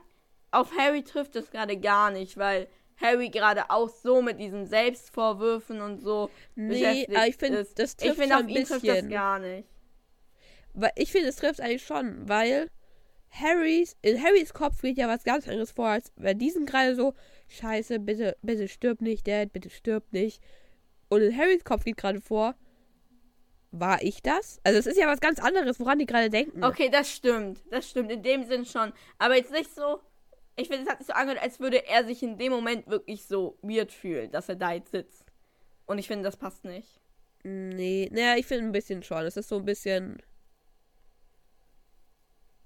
auf 0.52 0.72
Harry 0.78 1.04
trifft 1.04 1.36
es 1.36 1.50
gerade 1.50 1.78
gar 1.78 2.12
nicht, 2.12 2.38
weil 2.38 2.68
Harry 3.00 3.30
gerade 3.30 3.70
auch 3.70 3.90
so 3.90 4.22
mit 4.22 4.40
diesen 4.40 4.66
Selbstvorwürfen 4.66 5.82
und 5.82 6.00
so 6.02 6.30
nee, 6.56 7.08
aber 7.10 7.28
ich 7.28 7.38
finde, 7.38 7.66
das 7.76 7.92
Ich 7.92 7.98
trifft 7.98 8.20
finde, 8.20 8.36
schon 8.36 8.46
auf 8.46 8.50
ihn 8.50 8.66
trifft 8.66 8.88
das 8.88 9.08
gar 9.10 9.40
nicht. 9.40 9.68
Weil 10.74 10.92
ich 10.96 11.12
finde, 11.12 11.30
es 11.30 11.36
trifft 11.38 11.62
eigentlich 11.62 11.86
schon, 11.86 12.28
weil 12.28 12.70
Harrys, 13.30 13.96
in 14.02 14.22
Harrys 14.22 14.54
Kopf 14.54 14.82
geht 14.82 14.98
ja 14.98 15.08
was 15.08 15.24
ganz 15.24 15.48
anderes 15.48 15.72
vor, 15.72 15.88
als 15.88 16.12
bei 16.16 16.34
diesem 16.34 16.66
gerade 16.66 16.96
so, 16.96 17.14
scheiße, 17.48 18.00
bitte, 18.00 18.38
bitte 18.42 18.68
stirb 18.68 19.02
nicht, 19.02 19.28
Dad, 19.28 19.54
bitte 19.54 19.70
stirb 19.70 20.12
nicht. 20.12 20.42
Und 21.10 21.22
in 21.22 21.38
Harrys 21.38 21.64
Kopf 21.64 21.84
geht 21.84 21.98
gerade 21.98 22.22
vor, 22.22 22.56
war 23.72 24.02
ich 24.02 24.22
das? 24.22 24.60
Also 24.64 24.80
es 24.80 24.88
ist 24.88 24.98
ja 24.98 25.08
was 25.08 25.20
ganz 25.20 25.40
anderes, 25.40 25.80
woran 25.80 26.00
die 26.00 26.06
gerade 26.06 26.30
denken. 26.30 26.64
Okay, 26.64 26.90
das 26.90 27.12
stimmt. 27.12 27.62
Das 27.70 27.90
stimmt 27.90 28.12
in 28.12 28.24
dem 28.24 28.46
Sinn 28.46 28.66
schon. 28.66 28.94
Aber 29.18 29.36
jetzt 29.36 29.52
nicht 29.52 29.74
so. 29.74 30.00
Ich 30.60 30.68
finde, 30.68 30.84
es 30.84 30.90
hat 30.90 30.98
sich 30.98 31.08
so 31.08 31.14
angehört, 31.14 31.42
als 31.42 31.60
würde 31.60 31.86
er 31.88 32.04
sich 32.04 32.24
in 32.24 32.38
dem 32.38 32.52
Moment 32.52 32.88
wirklich 32.88 33.26
so 33.26 33.58
weird 33.62 33.92
fühlen, 33.92 34.32
dass 34.32 34.50
er 34.50 34.56
da 34.56 34.74
jetzt 34.74 34.92
sitzt. 34.92 35.24
Und 35.86 36.00
ich 36.00 36.08
finde, 36.08 36.24
das 36.24 36.36
passt 36.36 36.66
nicht. 36.66 37.00
Nee, 37.44 38.10
naja, 38.12 38.36
ich 38.38 38.48
finde 38.48 38.66
ein 38.66 38.72
bisschen 38.72 39.04
schon. 39.04 39.24
Es 39.26 39.38
ist 39.38 39.50
so 39.50 39.58
ein 39.58 39.66
bisschen. 39.66 40.22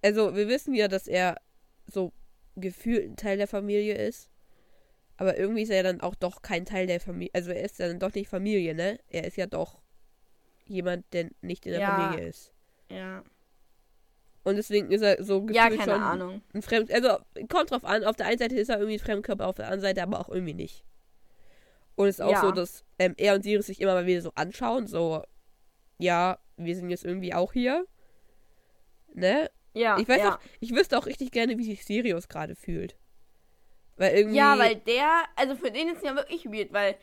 Also, 0.02 0.36
wir 0.36 0.48
wissen 0.48 0.74
ja, 0.74 0.88
dass 0.88 1.06
er 1.06 1.40
so 1.86 2.14
gefühlt 2.56 3.10
ein 3.10 3.18
Teil 3.18 3.38
der 3.38 3.48
Familie 3.48 3.96
ist. 3.96 4.30
Aber 5.18 5.38
irgendwie 5.38 5.64
ist 5.64 5.70
er 5.70 5.84
dann 5.84 6.02
auch 6.02 6.16
doch 6.16 6.42
kein 6.42 6.66
Teil 6.66 6.88
der 6.88 7.02
Familie. 7.02 7.32
Also, 7.34 7.52
er 7.52 7.64
ist 7.64 7.80
dann 7.80 8.00
doch 8.00 8.14
nicht 8.14 8.30
Familie, 8.30 8.74
ne? 8.74 9.00
Er 9.10 9.26
ist 9.26 9.36
ja 9.36 9.46
doch 9.48 9.82
jemand, 10.66 11.06
der 11.14 11.30
nicht 11.42 11.66
in 11.66 11.74
der 11.74 11.82
Ja. 11.82 11.96
Familie 11.98 12.28
ist. 12.30 12.54
Ja. 12.90 13.24
Und 14.44 14.56
deswegen 14.56 14.92
ist 14.92 15.02
er 15.02 15.24
so 15.24 15.42
gefühlt 15.42 15.56
Ja, 15.56 15.70
keine 15.70 15.84
schon 15.84 16.02
Ahnung. 16.02 16.42
ein 16.54 16.62
Fremd. 16.62 16.92
Also, 16.92 17.18
kommt 17.48 17.70
drauf 17.72 17.86
an. 17.86 18.04
Auf 18.04 18.16
der 18.16 18.26
einen 18.26 18.40
Seite 18.40 18.56
ist 18.56 18.70
er 18.70 18.78
irgendwie 18.78 18.96
ein 18.98 19.00
Fremdkörper, 19.00 19.48
auf 19.48 19.56
der 19.56 19.66
anderen 19.66 19.82
Seite 19.82 20.02
aber 20.02 20.20
auch 20.20 20.30
irgendwie 20.30 20.54
nicht. 20.56 20.84
Und 21.96 22.08
es 22.08 22.16
ist 22.16 22.22
auch 22.22 22.32
Ja. 22.32 22.42
so, 22.42 22.52
dass 22.52 22.84
ähm, 22.98 23.14
er 23.18 23.36
und 23.36 23.44
Sirius 23.44 23.68
sich 23.68 23.82
immer 23.82 23.94
mal 23.94 24.06
wieder 24.08 24.22
so 24.22 24.32
anschauen, 24.36 24.88
so, 24.88 25.24
ja, 26.00 26.40
wir 26.58 26.76
sind 26.76 26.90
jetzt 26.90 27.06
irgendwie 27.06 27.34
auch 27.34 27.54
hier. 27.54 27.86
Ne? 29.14 29.50
Ja. 29.74 29.98
ich 30.00 30.08
weiß 30.08 30.20
ja. 30.20 30.36
auch, 30.36 30.40
ich 30.60 30.74
wüsste 30.74 30.98
auch 30.98 31.06
richtig 31.06 31.32
gerne, 31.32 31.58
wie 31.58 31.64
sich 31.64 31.86
Sirius 31.86 32.28
gerade 32.28 32.56
fühlt. 32.56 32.98
Weil 33.98 34.16
irgendwie. 34.16 34.38
Ja, 34.38 34.58
weil 34.58 34.78
der, 34.78 35.24
also 35.36 35.56
für 35.56 35.70
den 35.70 35.90
ist 35.90 35.98
es 35.98 36.04
ja 36.04 36.16
wirklich 36.16 36.46
weird, 36.46 36.74
weil 36.74 36.96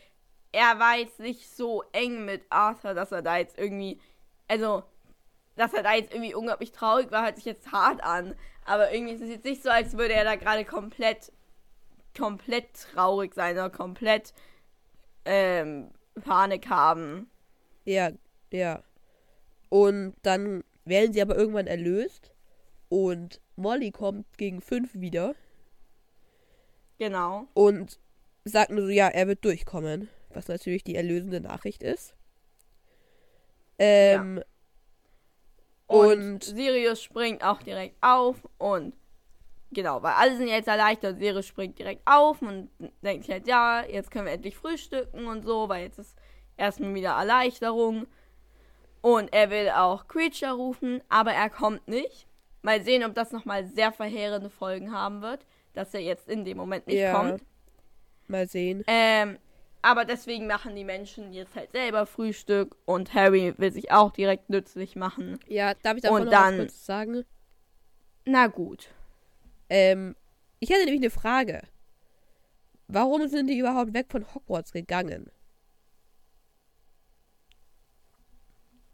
er 0.50 0.78
war 0.78 0.96
jetzt 0.96 1.20
nicht 1.20 1.48
so 1.54 1.84
eng 1.92 2.24
mit 2.24 2.42
Arthur, 2.50 2.94
dass 2.94 3.12
er 3.12 3.22
da 3.22 3.36
jetzt 3.36 3.58
irgendwie, 3.58 4.00
also, 4.48 4.82
dass 5.58 5.74
er 5.74 5.82
da 5.82 5.94
jetzt 5.94 6.12
irgendwie 6.12 6.34
unglaublich 6.34 6.72
traurig 6.72 7.10
war, 7.10 7.24
hört 7.24 7.36
sich 7.36 7.44
jetzt 7.44 7.72
hart 7.72 8.02
an. 8.02 8.34
Aber 8.64 8.92
irgendwie 8.92 9.14
ist 9.14 9.22
es 9.22 9.28
jetzt 9.28 9.44
nicht 9.44 9.62
so, 9.62 9.70
als 9.70 9.96
würde 9.96 10.14
er 10.14 10.24
da 10.24 10.36
gerade 10.36 10.64
komplett, 10.64 11.32
komplett 12.16 12.72
traurig 12.74 13.34
sein 13.34 13.54
oder 13.54 13.70
komplett 13.70 14.32
ähm, 15.24 15.90
Panik 16.22 16.68
haben. 16.68 17.28
Ja, 17.84 18.10
ja. 18.52 18.82
Und 19.68 20.14
dann 20.22 20.64
werden 20.84 21.12
sie 21.12 21.20
aber 21.20 21.36
irgendwann 21.36 21.66
erlöst. 21.66 22.32
Und 22.88 23.40
Molly 23.56 23.90
kommt 23.90 24.38
gegen 24.38 24.60
fünf 24.60 24.94
wieder. 24.94 25.34
Genau. 26.98 27.46
und 27.54 28.00
sagt 28.44 28.70
nur 28.70 28.86
so, 28.86 28.88
ja, 28.88 29.06
er 29.06 29.28
wird 29.28 29.44
durchkommen. 29.44 30.08
Was 30.30 30.48
natürlich 30.48 30.82
die 30.82 30.96
erlösende 30.96 31.40
Nachricht 31.40 31.82
ist. 31.82 32.14
Ähm, 33.78 34.42
Und, 35.88 36.22
Und- 36.34 36.44
Sirius 36.44 37.02
springt 37.02 37.42
auch 37.42 37.62
direkt 37.62 37.96
auf 38.02 38.36
und 38.58 38.94
genau, 39.72 40.02
weil 40.02 40.12
alle 40.12 40.36
sind 40.36 40.48
jetzt 40.48 40.68
erleichtert. 40.68 41.18
Sirius 41.18 41.46
springt 41.46 41.78
direkt 41.78 42.02
auf 42.06 42.40
und 42.42 42.70
denkt 43.02 43.24
sich 43.24 43.32
halt, 43.32 43.48
ja, 43.48 43.84
jetzt 43.84 44.10
können 44.10 44.26
wir 44.26 44.32
endlich 44.32 44.56
frühstücken 44.56 45.26
und 45.26 45.42
so, 45.42 45.68
weil 45.68 45.84
jetzt 45.84 45.98
ist 45.98 46.14
erstmal 46.56 46.94
wieder 46.94 47.10
Erleichterung. 47.16 48.06
Und 49.00 49.32
er 49.32 49.48
will 49.50 49.70
auch 49.70 50.06
Creature 50.08 50.52
rufen, 50.52 51.00
aber 51.08 51.32
er 51.32 51.48
kommt 51.50 51.86
nicht. 51.88 52.26
Mal 52.62 52.82
sehen, 52.82 53.04
ob 53.04 53.14
das 53.14 53.30
nochmal 53.32 53.64
sehr 53.66 53.92
verheerende 53.92 54.50
Folgen 54.50 54.92
haben 54.92 55.22
wird, 55.22 55.46
dass 55.72 55.94
er 55.94 56.00
jetzt 56.00 56.28
in 56.28 56.44
dem 56.44 56.56
Moment 56.58 56.86
nicht 56.86 56.98
Ja. 57.00 57.12
kommt. 57.12 57.42
mal 58.26 58.46
sehen. 58.46 58.84
Ähm, 58.88 59.38
aber 59.88 60.04
deswegen 60.04 60.46
machen 60.46 60.76
die 60.76 60.84
Menschen 60.84 61.32
jetzt 61.32 61.56
halt 61.56 61.72
selber 61.72 62.04
Frühstück 62.04 62.76
und 62.84 63.14
Harry 63.14 63.54
will 63.56 63.72
sich 63.72 63.90
auch 63.90 64.10
direkt 64.12 64.50
nützlich 64.50 64.96
machen. 64.96 65.38
Ja, 65.46 65.72
darf 65.74 65.96
ich 65.96 66.02
davon 66.02 66.20
Und 66.20 66.24
noch 66.26 66.32
dann- 66.32 66.58
was 66.58 66.66
kurz 66.66 66.84
sagen? 66.84 67.24
Na 68.26 68.48
gut. 68.48 68.88
Ähm, 69.70 70.14
ich 70.60 70.68
hätte 70.68 70.84
nämlich 70.84 71.00
eine 71.00 71.10
Frage. 71.10 71.62
Warum 72.86 73.28
sind 73.28 73.46
die 73.46 73.56
überhaupt 73.58 73.94
weg 73.94 74.06
von 74.10 74.26
Hogwarts 74.34 74.72
gegangen? 74.72 75.30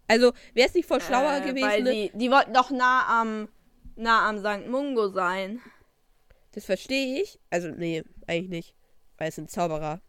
Also, 0.07 0.33
wäre 0.53 0.69
es 0.69 0.75
nicht 0.75 0.87
voll 0.87 1.01
schlauer 1.01 1.39
Äh, 1.39 1.41
gewesen? 1.41 1.67
Weil 1.67 1.83
ne? 1.83 1.91
die, 1.93 2.11
die 2.19 2.31
wollten 2.31 2.53
doch 2.53 2.71
nah 2.71 3.21
am, 3.21 3.49
nah 3.97 4.29
am 4.29 4.39
St. 4.39 4.69
Mungo 4.69 5.09
sein. 5.09 5.61
Das 6.53 6.67
verstehe 6.67 7.21
ich. 7.23 7.41
Also, 7.51 7.69
nee, 7.71 8.05
eigentlich 8.29 8.49
nicht. 8.51 8.75
Weil 9.17 9.29
es 9.31 9.35
sind 9.37 9.51
Zauberer. 9.51 10.01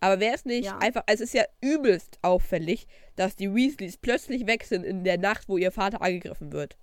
Aber 0.00 0.20
wäre 0.20 0.34
es 0.34 0.44
nicht 0.44 0.66
Ja. 0.66 0.78
einfach, 0.78 1.02
es 1.06 1.20
ist 1.20 1.34
ja 1.34 1.44
übelst 1.60 2.18
auffällig, 2.22 2.86
dass 3.16 3.36
die 3.36 3.52
Weasleys 3.54 3.96
plötzlich 3.96 4.46
weg 4.46 4.64
sind 4.64 4.84
in 4.84 5.04
der 5.04 5.18
Nacht, 5.18 5.48
wo 5.48 5.56
ihr 5.58 5.72
Vater 5.72 6.02
angegriffen 6.02 6.52
wird. 6.52 6.76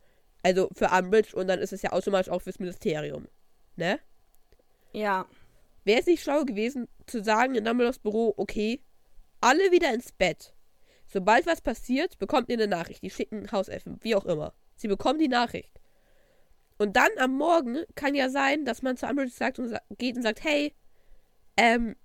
Also 0.44 0.70
für 0.74 0.90
Umbridge 0.90 1.36
und 1.36 1.48
dann 1.48 1.60
ist 1.60 1.74
es 1.74 1.82
ja 1.82 1.92
automatisch 1.92 2.30
auch 2.30 2.42
fürs 2.42 2.60
Ministerium. 2.60 3.28
Ne? 3.78 4.00
Ja. 4.92 5.26
Wäre 5.86 6.00
es 6.02 6.06
nicht 6.08 6.24
schlau 6.24 6.44
gewesen, 6.44 6.88
zu 7.06 7.24
sagen 7.24 7.56
in 7.56 7.64
Dumbledores 7.64 8.00
Büro, 8.00 8.34
okay, 8.38 8.82
alle 9.42 9.72
wieder 9.72 9.94
ins 9.94 10.12
Bett. 10.12 10.54
Sobald 11.08 11.46
was 11.46 11.62
passiert, 11.62 12.18
bekommt 12.18 12.50
ihr 12.50 12.56
eine 12.56 12.68
Nachricht. 12.68 13.04
Die 13.04 13.10
schicken 13.12 13.52
Hauselfen, 13.52 13.98
wie 14.02 14.16
auch 14.16 14.26
immer. 14.26 14.54
Sie 14.76 14.88
bekommen 14.88 15.20
die 15.20 15.28
Nachricht. 15.28 15.80
Und 16.78 16.96
dann 16.98 17.10
am 17.20 17.38
Morgen 17.38 17.84
kann 17.96 18.16
ja 18.16 18.30
sein, 18.30 18.66
dass 18.66 18.82
man 18.82 18.98
zu 18.98 19.06
Umbridge 19.08 19.32
sagt 19.32 19.60
und 19.60 19.70
sa 19.70 19.80
geht 19.98 20.16
und 20.18 20.24
sagt, 20.24 20.44
hey, 20.44 20.74
ähm, 21.58 21.96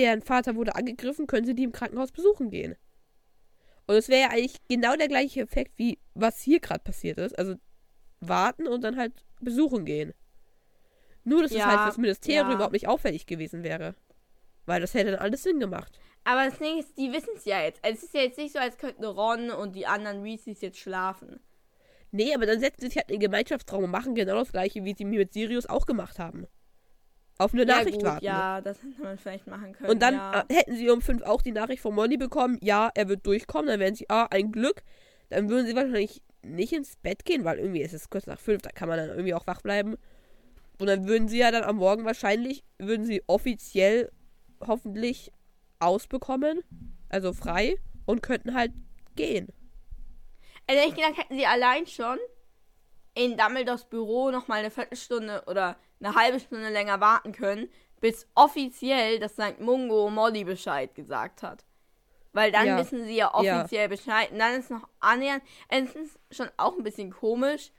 deren 0.00 0.22
Vater 0.22 0.54
wurde 0.56 0.74
angegriffen, 0.74 1.26
können 1.26 1.46
Sie 1.46 1.54
die 1.54 1.64
im 1.64 1.72
Krankenhaus 1.72 2.12
besuchen 2.12 2.50
gehen? 2.50 2.76
Und 3.86 3.96
es 3.96 4.08
wäre 4.08 4.20
ja 4.20 4.28
eigentlich 4.30 4.56
genau 4.68 4.96
der 4.96 5.08
gleiche 5.08 5.40
Effekt, 5.40 5.72
wie 5.78 5.98
was 6.14 6.40
hier 6.40 6.60
gerade 6.60 6.80
passiert 6.80 7.18
ist. 7.18 7.38
Also 7.38 7.54
warten 8.20 8.66
und 8.66 8.82
dann 8.82 8.96
halt 8.96 9.24
besuchen 9.40 9.84
gehen. 9.84 10.12
Nur, 11.24 11.42
dass 11.42 11.52
es 11.52 11.58
Ja, 11.58 11.66
halt 11.66 11.80
fürs 11.80 11.98
Ministerium 11.98 12.48
ja. 12.48 12.54
überhaupt 12.54 12.72
nicht 12.72 12.88
auffällig 12.88 13.26
gewesen 13.26 13.62
wäre. 13.62 13.94
Weil 14.66 14.80
das 14.80 14.94
hätte 14.94 15.12
dann 15.12 15.20
alles 15.20 15.42
Sinn 15.42 15.60
gemacht. 15.60 15.98
Aber 16.24 16.44
das 16.44 16.58
Ding 16.58 16.78
ist, 16.78 16.96
die 16.98 17.12
wissen 17.12 17.30
es 17.36 17.46
ja 17.46 17.62
jetzt. 17.62 17.82
Also 17.82 17.96
es 17.96 18.04
ist 18.04 18.14
ja 18.14 18.20
jetzt 18.20 18.38
nicht 18.38 18.52
so, 18.52 18.58
als 18.58 18.76
könnten 18.76 19.04
Ron 19.04 19.50
und 19.50 19.74
die 19.74 19.86
anderen 19.86 20.24
Weasleys 20.24 20.60
jetzt 20.60 20.78
schlafen. 20.78 21.40
Nee, 22.10 22.34
aber 22.34 22.46
dann 22.46 22.60
setzen 22.60 22.80
sie 22.80 22.86
sich 22.88 22.96
halt 22.96 23.10
in 23.10 23.16
den 23.16 23.30
Gemeinschaftsraum 23.30 23.84
und 23.84 23.90
machen 23.90 24.14
genau 24.14 24.36
das 24.36 24.52
gleiche, 24.52 24.84
wie 24.84 24.94
sie 24.94 25.04
mit 25.04 25.32
Sirius 25.32 25.66
auch 25.66 25.86
gemacht 25.86 26.18
haben. 26.18 26.46
Auf 27.38 27.54
eine 27.54 27.64
Nachricht 27.64 27.90
ja, 27.90 27.96
gut, 27.96 28.04
warten. 28.04 28.24
Ja, 28.24 28.60
das 28.60 28.82
hätte 28.82 29.00
man 29.00 29.16
vielleicht 29.16 29.46
machen 29.46 29.72
können. 29.72 29.90
Und 29.90 30.02
dann 30.02 30.14
ja. 30.14 30.44
äh, 30.48 30.54
hätten 30.54 30.76
sie 30.76 30.90
um 30.90 31.00
fünf 31.00 31.22
auch 31.22 31.40
die 31.40 31.52
Nachricht 31.52 31.80
von 31.80 31.94
Molly 31.94 32.16
bekommen, 32.16 32.58
ja, 32.60 32.90
er 32.94 33.08
wird 33.08 33.24
durchkommen, 33.26 33.68
dann 33.68 33.80
wären 33.80 33.94
sie, 33.94 34.10
ah, 34.10 34.26
ein 34.30 34.50
Glück. 34.50 34.82
Dann 35.28 35.48
würden 35.48 35.66
sie 35.66 35.76
wahrscheinlich 35.76 36.22
nicht 36.42 36.72
ins 36.72 36.96
Bett 36.96 37.24
gehen, 37.24 37.44
weil 37.44 37.58
irgendwie 37.58 37.82
ist 37.82 37.94
es 37.94 38.10
kurz 38.10 38.26
nach 38.26 38.40
fünf, 38.40 38.62
da 38.62 38.70
kann 38.70 38.88
man 38.88 38.98
dann 38.98 39.10
irgendwie 39.10 39.34
auch 39.34 39.46
wach 39.46 39.62
bleiben. 39.62 39.96
Und 40.80 40.86
dann 40.86 41.06
würden 41.06 41.28
sie 41.28 41.38
ja 41.38 41.50
dann 41.50 41.64
am 41.64 41.76
Morgen 41.76 42.04
wahrscheinlich, 42.04 42.64
würden 42.78 43.06
sie 43.06 43.22
offiziell 43.26 44.10
hoffentlich 44.66 45.32
ausbekommen, 45.78 46.62
also 47.08 47.32
frei, 47.32 47.76
und 48.04 48.22
könnten 48.22 48.54
halt 48.54 48.72
gehen. 49.14 49.48
Also 50.66 50.88
ich 50.88 50.94
gedacht, 50.94 51.18
hätten 51.18 51.36
sie 51.36 51.46
allein 51.46 51.86
schon 51.86 52.18
in 53.14 53.36
Dumbledores 53.36 53.84
Büro 53.84 54.30
noch 54.30 54.48
mal 54.48 54.60
eine 54.60 54.70
Viertelstunde 54.70 55.44
oder 55.46 55.76
eine 56.00 56.14
halbe 56.14 56.40
Stunde 56.40 56.68
länger 56.70 57.00
warten 57.00 57.32
können, 57.32 57.68
bis 58.00 58.26
offiziell 58.34 59.18
das 59.18 59.32
St. 59.32 59.60
Mungo 59.60 60.08
Molly 60.10 60.44
Bescheid 60.44 60.94
gesagt 60.94 61.42
hat. 61.42 61.64
Weil 62.32 62.52
dann 62.52 62.66
Ja. 62.66 62.78
wissen 62.78 63.04
sie 63.04 63.16
ja 63.16 63.32
Ja. 63.42 63.58
offiziell 63.60 63.88
Bescheid. 63.88 64.30
Und 64.30 64.38
dann 64.38 64.54
ist 64.60 64.70
noch 64.70 64.86
annähernd, 65.00 65.42
es 65.68 65.94
ist 65.96 66.18
schon 66.30 66.48
auch 66.56 66.76
ein 66.76 66.84
bisschen 66.84 67.10
komisch, 67.10 67.72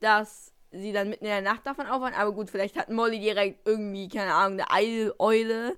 dass 0.00 0.52
sie 0.70 0.92
dann 0.92 1.08
mitten 1.10 1.24
in 1.24 1.30
der 1.30 1.42
Nacht 1.42 1.66
davon 1.66 1.86
aufwachen. 1.86 2.14
Aber 2.14 2.32
gut, 2.32 2.48
vielleicht 2.50 2.76
hat 2.78 2.88
Molly 2.88 3.18
direkt 3.18 3.66
irgendwie, 3.66 4.08
keine 4.08 4.32
Ahnung, 4.32 4.60
eine 4.68 5.14
Eule 5.18 5.76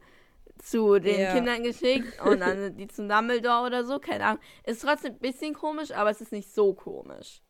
zu 0.58 0.98
den 1.00 1.20
Ja. 1.20 1.32
Kindern 1.32 1.62
geschickt 1.62 2.20
und 2.20 2.40
dann 2.40 2.76
die 2.76 2.88
zum 2.88 3.08
Dumbledore 3.08 3.66
oder 3.66 3.84
so, 3.84 3.98
keine 3.98 4.24
Ahnung. 4.24 4.40
Ist 4.64 4.82
trotzdem 4.82 5.14
ein 5.14 5.18
bisschen 5.18 5.54
komisch, 5.54 5.90
aber 5.92 6.10
es 6.10 6.20
ist 6.20 6.32
nicht 6.32 6.52
so 6.54 6.74
komisch. 6.74 7.40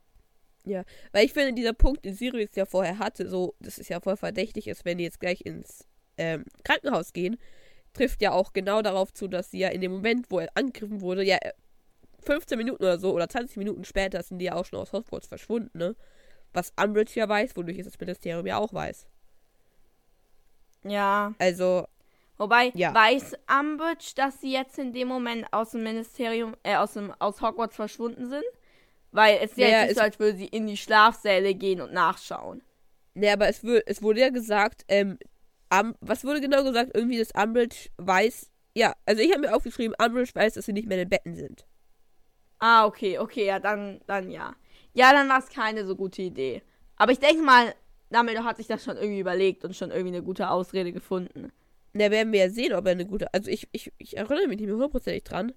Weil 1.13 1.25
ich 1.25 1.33
finde, 1.33 1.53
dieser 1.53 1.73
Punkt, 1.73 2.05
den 2.05 2.15
Sirius 2.15 2.55
ja 2.55 2.67
vorher 2.67 2.99
hatte, 2.99 3.29
so, 3.29 3.55
das 3.61 3.79
ist 3.79 3.89
ja 3.89 4.01
voll 4.01 4.17
verdächtig 4.17 4.69
ist, 4.69 4.85
wenn 4.85 4.99
die 4.99 5.05
jetzt 5.05 5.21
gleich 5.21 5.41
ins 5.43 5.87
ähm, 6.17 6.45
Krankenhaus 6.65 7.13
gehen, 7.13 7.39
trifft 7.93 8.23
ja 8.23 8.33
auch 8.33 8.53
genau 8.53 8.83
darauf 8.83 9.13
zu, 9.13 9.29
dass 9.29 9.51
sie 9.51 9.59
ja 9.59 9.69
in 9.69 9.81
dem 9.81 9.93
Moment, 9.93 10.27
wo 10.31 10.41
er 10.41 10.49
angegriffen 10.55 11.01
wurde, 11.01 11.25
ja 11.25 11.37
äh, 11.37 11.53
15 12.21 12.59
Minuten 12.59 12.83
oder 12.83 12.99
so 12.99 13.13
oder 13.13 13.29
20 13.29 13.57
Minuten 13.57 13.85
später 13.85 14.23
sind 14.23 14.39
die 14.39 14.47
ja 14.47 14.55
auch 14.55 14.65
schon 14.65 14.79
aus 14.79 14.93
Hogwarts 14.93 15.29
verschwunden, 15.29 15.77
ne? 15.79 15.97
Was 16.53 16.73
Umbridge 16.83 17.13
ja 17.15 17.29
weiß, 17.29 17.57
wodurch 17.57 17.79
es 17.79 17.87
das 17.87 18.01
Ministerium 18.01 18.47
ja 18.47 18.59
auch 18.59 18.73
weiß. 18.73 19.07
Ja. 20.85 21.35
Also, 21.39 21.87
Wobei, 22.39 22.71
Ja. 22.75 22.95
weiß 22.95 23.35
Umbridge, 23.61 24.13
dass 24.15 24.41
sie 24.41 24.53
jetzt 24.53 24.79
in 24.79 24.93
dem 24.93 25.09
Moment 25.09 25.47
aus 25.53 25.73
dem 25.73 25.83
Ministerium, 25.83 26.55
äh, 26.63 26.77
aus, 26.77 26.93
dem, 26.95 27.13
aus 27.19 27.43
Hogwarts 27.43 27.75
verschwunden 27.75 28.29
sind? 28.29 28.45
Weil 29.13 29.39
es 29.43 29.53
ist 29.53 29.59
ja 29.59 29.67
Naja, 29.67 29.85
jetzt 29.85 29.85
nicht 29.85 29.95
so, 29.95 30.01
als 30.01 30.19
würde 30.19 30.39
sie 30.39 30.47
in 30.47 30.67
die 30.67 30.77
Schlafsäle 30.77 31.55
gehen 31.55 31.81
und 31.81 31.93
nachschauen. 31.93 32.63
ne, 33.15 33.31
aber 33.33 33.49
es, 33.49 33.63
wür- 33.65 33.83
es 33.87 34.03
wurde 34.03 34.21
ja 34.21 34.31
gesagt, 34.31 34.85
ähm, 34.89 35.19
Am 35.73 35.97
was 36.03 36.25
wurde 36.25 36.43
genau 36.43 36.65
gesagt? 36.65 36.93
Irgendwie, 36.97 37.19
dass 37.21 37.33
Umbridge 37.33 37.91
weiß, 37.99 38.51
ja, 38.77 38.95
also 39.07 39.23
ich 39.23 39.31
habe 39.33 39.43
mir 39.43 39.57
aufgeschrieben, 39.57 39.97
Umbridge 40.05 40.33
weiß, 40.35 40.55
dass 40.57 40.67
sie 40.67 40.75
nicht 40.75 40.89
mehr 40.89 40.99
in 40.99 41.05
den 41.07 41.11
Betten 41.11 41.37
sind. 41.37 41.67
Ah, 42.61 42.87
okay, 42.87 43.19
okay, 43.19 43.47
ja, 43.47 43.59
dann, 43.61 44.01
dann 44.07 44.31
ja. 44.31 44.55
Ja, 44.93 45.13
dann 45.13 45.29
war 45.29 45.39
es 45.39 45.49
keine 45.49 45.87
so 45.87 45.95
gute 45.97 46.23
Idee. 46.23 46.63
Aber 46.97 47.13
ich 47.13 47.21
denke 47.21 47.43
mal, 47.43 47.75
Dumbledore 48.11 48.45
hat 48.45 48.57
sich 48.57 48.67
das 48.67 48.83
schon 48.85 48.97
irgendwie 48.97 49.21
überlegt 49.21 49.65
und 49.65 49.77
schon 49.77 49.91
irgendwie 49.91 50.17
eine 50.17 50.23
gute 50.25 50.51
Ausrede 50.51 50.93
gefunden. 50.93 51.53
Da 51.95 52.11
werden 52.11 52.33
wir 52.33 52.41
ja 52.41 52.51
sehen, 52.51 52.73
ob 52.75 52.87
er 52.87 52.93
eine 52.93 53.07
gute. 53.07 53.33
Also 53.35 53.51
ich, 53.51 53.69
ich, 53.73 53.93
ich 53.99 54.17
erinnere 54.17 54.47
mich 54.49 54.59
nicht 54.59 54.67
mehr 54.67 54.75
hundertprozentig 54.75 55.25
dran. 55.25 55.53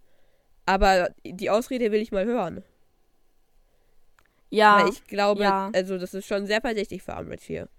Aber 0.65 1.11
die 1.25 1.49
Ausrede 1.49 1.91
will 1.91 2.01
ich 2.01 2.11
mal 2.13 2.25
hören. 2.25 2.63
Ja, 4.51 4.83
Weil 4.83 4.89
ich 4.89 5.05
glaube, 5.05 5.43
ja. 5.43 5.71
also 5.73 5.97
das 5.97 6.13
ist 6.13 6.27
schon 6.27 6.45
sehr 6.45 6.61
verdächtig 6.61 7.01
für 7.01 7.13
Umbridge 7.13 7.45
hier. 7.45 7.69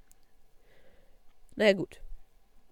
Naja, 1.55 1.75
gut. 1.75 2.01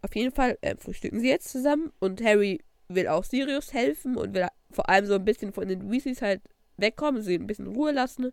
Auf 0.03 0.17
jeden 0.17 0.33
Fall 0.33 0.57
äh, 0.63 0.75
frühstücken 0.77 1.21
sie 1.21 1.29
jetzt 1.29 1.51
zusammen 1.51 1.93
und 2.01 2.25
Harry 2.25 2.65
will 2.89 3.09
auch 3.09 3.25
Sirius 3.25 3.75
helfen 3.75 4.17
und 4.17 4.35
will 4.35 4.47
vor 4.71 4.89
allem 4.89 5.05
so 5.05 5.15
ein 5.15 5.25
bisschen 5.25 5.53
von 5.53 5.69
den 5.69 5.91
Weasleys 5.91 6.23
halt 6.23 6.41
wegkommen, 6.79 7.21
sie 7.23 7.35
ein 7.35 7.47
bisschen 7.47 7.67
Ruhe 7.67 7.93
lassen, 7.93 8.33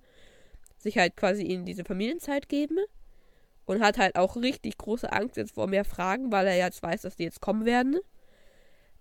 sich 0.77 0.97
halt 0.97 1.17
quasi 1.17 1.43
ihnen 1.43 1.65
diese 1.65 1.83
Familienzeit 1.83 2.47
geben 2.47 2.77
und 3.65 3.81
hat 3.81 3.97
halt 3.97 4.15
auch 4.15 4.37
richtig 4.37 4.77
große 4.77 5.11
Angst 5.11 5.35
jetzt 5.35 5.55
vor 5.55 5.67
mehr 5.67 5.83
Fragen, 5.83 6.31
weil 6.31 6.47
er 6.47 6.55
jetzt 6.55 6.81
weiß, 6.81 7.01
dass 7.01 7.17
die 7.17 7.23
jetzt 7.23 7.41
kommen 7.41 7.65
werden. 7.65 7.99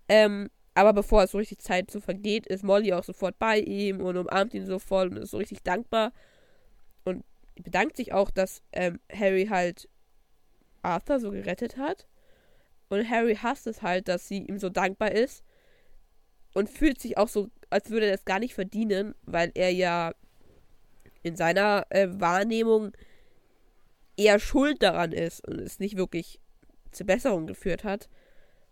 Ähm, 0.09 0.49
aber 0.73 0.91
bevor 0.91 1.23
es 1.23 1.31
so 1.31 1.37
richtig 1.37 1.59
Zeit 1.59 1.89
so 1.89 2.01
vergeht, 2.01 2.45
ist 2.45 2.65
Molly 2.65 2.91
auch 2.91 3.05
sofort 3.05 3.39
bei 3.39 3.59
ihm 3.59 4.01
und 4.01 4.17
umarmt 4.17 4.53
ihn 4.53 4.65
so 4.65 4.79
voll 4.79 5.07
und 5.07 5.17
ist 5.17 5.31
so 5.31 5.37
richtig 5.37 5.63
dankbar 5.63 6.11
bedankt 7.63 7.97
sich 7.97 8.13
auch, 8.13 8.29
dass 8.31 8.61
ähm, 8.71 8.99
Harry 9.11 9.47
halt 9.47 9.89
Arthur 10.81 11.19
so 11.19 11.31
gerettet 11.31 11.77
hat. 11.77 12.07
Und 12.89 13.09
Harry 13.09 13.35
hasst 13.35 13.67
es 13.67 13.81
halt, 13.81 14.07
dass 14.07 14.27
sie 14.27 14.39
ihm 14.43 14.59
so 14.59 14.69
dankbar 14.69 15.11
ist. 15.11 15.43
Und 16.53 16.69
fühlt 16.69 16.99
sich 16.99 17.17
auch 17.17 17.27
so, 17.27 17.49
als 17.69 17.89
würde 17.89 18.05
er 18.07 18.13
das 18.13 18.25
gar 18.25 18.39
nicht 18.39 18.53
verdienen, 18.55 19.13
weil 19.23 19.51
er 19.53 19.71
ja 19.71 20.13
in 21.21 21.35
seiner 21.35 21.85
äh, 21.89 22.07
Wahrnehmung 22.09 22.93
eher 24.15 24.39
schuld 24.39 24.81
daran 24.81 25.11
ist 25.11 25.47
und 25.47 25.59
es 25.59 25.79
nicht 25.79 25.97
wirklich 25.97 26.39
zur 26.91 27.05
Besserung 27.05 27.45
geführt 27.45 27.83
hat. 27.83 28.09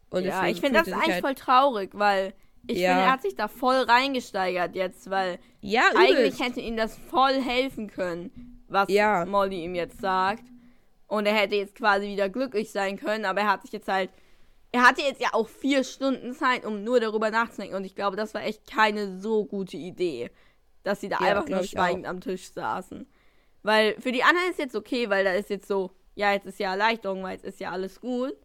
Und 0.09 0.23
ja, 0.23 0.47
ich 0.47 0.61
finde 0.61 0.79
das 0.79 0.91
eigentlich 0.91 1.13
halt, 1.15 1.21
voll 1.21 1.35
traurig, 1.35 1.91
weil 1.93 2.33
ich 2.67 2.79
Ja. 2.79 2.91
finde, 2.91 3.03
er 3.03 3.11
hat 3.11 3.21
sich 3.21 3.35
da 3.35 3.47
voll 3.47 3.75
reingesteigert 3.75 4.75
jetzt, 4.75 5.09
weil 5.09 5.37
Ja, 5.61 5.83
eigentlich 5.95 6.39
hätte 6.39 6.61
ihm 6.61 6.77
das 6.77 6.97
voll 6.97 7.41
helfen 7.41 7.89
können, 7.91 8.54
was 8.75 8.89
Ja. 8.89 9.25
Molly 9.25 9.63
ihm 9.63 9.73
jetzt 9.73 9.99
sagt. 9.99 10.43
Und 11.07 11.25
er 11.25 11.33
hätte 11.33 11.55
jetzt 11.55 11.75
quasi 11.75 12.07
wieder 12.07 12.29
glücklich 12.29 12.71
sein 12.71 12.97
können, 12.97 13.25
aber 13.25 13.41
er 13.41 13.51
hat 13.51 13.61
sich 13.63 13.71
jetzt 13.71 13.87
halt. 13.87 14.11
Er 14.71 14.83
hatte 14.83 15.01
jetzt 15.01 15.21
ja 15.21 15.29
auch 15.31 15.47
vier 15.47 15.83
Stunden 15.83 16.33
Zeit, 16.33 16.65
um 16.65 16.83
nur 16.83 16.99
darüber 16.99 17.31
nachzudenken. 17.31 17.75
Und 17.75 17.85
ich 17.85 17.95
glaube, 17.95 18.17
das 18.17 18.33
war 18.33 18.43
echt 18.43 18.69
keine 18.69 19.21
so 19.21 19.45
gute 19.45 19.77
Idee, 19.77 20.29
dass 20.83 20.99
sie 21.01 21.09
da 21.09 21.17
Ja, 21.21 21.27
einfach 21.27 21.47
nur 21.47 21.63
schweigend 21.63 22.05
am 22.05 22.19
Tisch 22.19 22.51
saßen. 22.51 23.07
Weil 23.63 23.95
für 24.01 24.11
die 24.11 24.23
anderen 24.23 24.49
ist 24.49 24.59
jetzt 24.59 24.75
okay, 24.75 25.09
weil 25.09 25.23
da 25.23 25.31
ist 25.31 25.49
jetzt 25.49 25.67
so, 25.67 25.91
ja, 26.15 26.33
jetzt 26.33 26.45
ist 26.45 26.59
ja 26.59 26.71
Erleichterung, 26.71 27.23
weil 27.23 27.33
jetzt 27.33 27.45
ist 27.45 27.59
ja 27.59 27.71
alles 27.71 28.01
gut. 28.01 28.35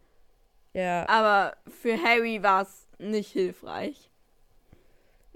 Ja, 0.73 1.07
Aber 1.09 1.57
für 1.67 2.01
Harry 2.01 2.41
war 2.41 2.61
es 2.61 2.87
nicht 2.97 3.31
hilfreich. 3.31 4.09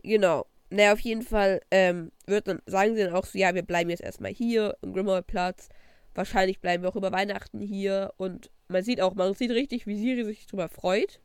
Genau. 0.04 0.46
Naja, 0.70 0.93
auf 0.93 0.99
jeden 0.99 1.22
Fall 1.22 1.61
ähm, 1.72 2.11
wird 2.26 2.47
dann, 2.47 2.61
sagen 2.66 2.95
sie 2.95 3.03
dann 3.03 3.13
auch 3.13 3.26
so, 3.26 3.38
ja, 3.38 3.53
wir 3.53 3.61
bleiben 3.61 3.89
jetzt 3.89 4.01
erstmal 4.03 4.32
hier 4.32 4.76
im 4.82 4.93
Grimmauld-Platz. 4.93 5.70
Wahrscheinlich 6.16 6.59
bleiben 6.59 6.84
wir 6.84 6.89
auch 6.89 6.95
über 6.95 7.11
Weihnachten 7.11 7.59
hier. 7.61 8.13
Und 8.18 8.49
man 8.68 8.84
sieht 8.84 9.01
auch, 9.01 9.13
man 9.16 9.34
sieht 9.34 9.51
richtig, 9.51 9.86
wie 9.86 9.97
Sirius 9.97 10.28
sich 10.28 10.47
drüber 10.47 10.70
freut. 10.70 11.20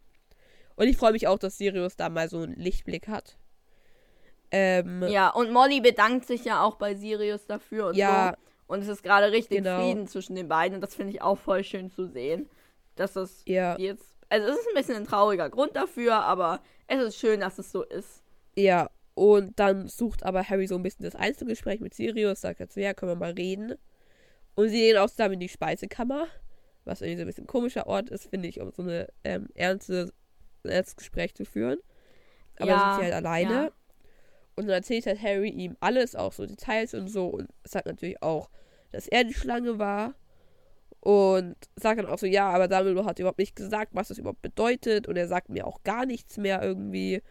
Und 0.76 0.88
ich 0.88 0.97
freue 0.97 1.12
mich 1.12 1.26
auch, 1.26 1.38
dass 1.38 1.59
Sirius 1.59 1.97
da 1.97 2.09
mal 2.09 2.28
so 2.28 2.41
einen 2.43 2.55
Lichtblick 2.55 3.09
hat. 3.09 3.36
Ähm, 4.51 5.05
Ja, 5.09 5.30
und 5.30 5.53
Molly 5.53 5.80
bedankt 5.80 6.26
sich 6.26 6.45
ja 6.45 6.62
auch 6.62 6.76
bei 6.76 6.95
Sirius 6.95 7.47
dafür 7.47 7.88
und 7.88 7.97
Ja. 7.97 8.34
so. 8.36 8.74
Und 8.74 8.82
es 8.82 8.88
ist 8.88 9.03
gerade 9.03 9.32
richtig 9.32 9.59
Genau. 9.59 9.80
Frieden 9.80 10.07
zwischen 10.07 10.36
den 10.36 10.49
beiden. 10.49 10.76
Und 10.76 10.80
das 10.80 10.95
finde 10.95 11.12
ich 11.12 11.22
auch 11.22 11.38
voll 11.38 11.64
schön 11.64 11.91
zu 11.91 12.07
sehen. 12.07 12.49
Dass 12.97 13.14
das 13.14 13.43
ja, 13.47 13.76
jetzt. 13.78 14.05
Also 14.28 14.49
es 14.49 14.59
ist 14.59 14.68
ein 14.68 14.74
bisschen 14.74 14.97
ein 14.97 15.07
trauriger 15.07 15.49
Grund 15.51 15.74
dafür, 15.74 16.16
aber 16.16 16.61
es 16.86 17.03
ist 17.03 17.16
schön, 17.18 17.41
dass 17.41 17.59
es 17.59 17.72
so 17.72 17.82
ist. 17.82 18.22
ja. 18.57 18.88
Und 19.15 19.59
dann 19.59 19.89
sucht 19.89 20.23
aber 20.25 20.49
Harry 20.49 20.67
so 20.67 20.77
ein 20.77 20.83
bisschen 20.83 21.05
das 21.05 21.15
Einzelgespräch 21.15 21.81
mit 21.81 21.95
Sirius, 21.95 22.41
sagt 22.41 22.61
er 22.61 22.69
so, 22.69 22.81
ja, 22.81 22.95
können 22.95 23.13
wir 23.13 23.17
mal 23.17 23.33
reden. 23.33 23.75
Und 24.55 24.69
sie 24.69 24.79
gehen 24.79 24.97
auch 24.99 25.11
zusammen 25.11 25.35
in 25.35 25.41
die 25.41 25.49
Speisekammer, 25.49 26.27
was 26.85 27.01
irgendwie 27.03 27.19
so 27.19 27.23
ein 27.25 27.27
bisschen 27.27 27.45
ein 27.45 27.49
komischer 27.49 27.87
Ort 27.87 28.11
ist, 28.11 28.29
finde 28.31 28.49
ich, 28.49 28.61
um 28.61 28.71
so 28.73 28.83
eine 28.83 29.09
ähm, 29.25 29.49
ernste, 29.55 30.13
ein 30.65 30.71
ernstes 30.71 30.97
Gespräch 30.97 31.35
zu 31.35 31.45
führen. 31.45 31.79
Aber 32.59 32.69
Ja, 32.69 32.77
dann 32.77 32.91
sind 32.95 32.99
sie 32.99 33.05
halt 33.05 33.15
alleine. 33.27 33.53
ja. 33.53 33.71
Und 34.57 34.67
dann 34.67 34.75
erzählt 34.75 35.07
halt 35.07 35.23
Harry 35.23 35.49
ihm 35.51 35.77
alles, 35.81 36.15
auch 36.17 36.33
so 36.33 36.45
Details 36.47 36.95
und 36.95 37.09
so. 37.09 37.27
Und 37.29 37.49
sagt 37.65 37.87
natürlich 37.87 38.23
auch, 38.23 38.51
dass 38.93 39.07
er 39.09 39.25
die 39.25 39.35
Schlange 39.35 39.79
war. 39.79 40.15
Und 41.01 41.57
sagt 41.77 41.99
dann 41.99 42.07
auch 42.07 42.19
so, 42.19 42.27
ja, 42.27 42.51
aber 42.51 42.69
Dumbledore 42.69 43.07
hat 43.07 43.19
überhaupt 43.19 43.39
nicht 43.39 43.57
gesagt, 43.57 43.95
was 43.95 44.09
das 44.09 44.19
überhaupt 44.19 44.43
bedeutet. 44.43 45.09
Und 45.09 45.17
er 45.17 45.29
sagt 45.29 45.49
mir 45.49 45.67
auch 45.67 45.83
gar 45.83 46.05
nichts 46.05 46.37
mehr 46.37 46.63
irgendwie. 46.63 47.23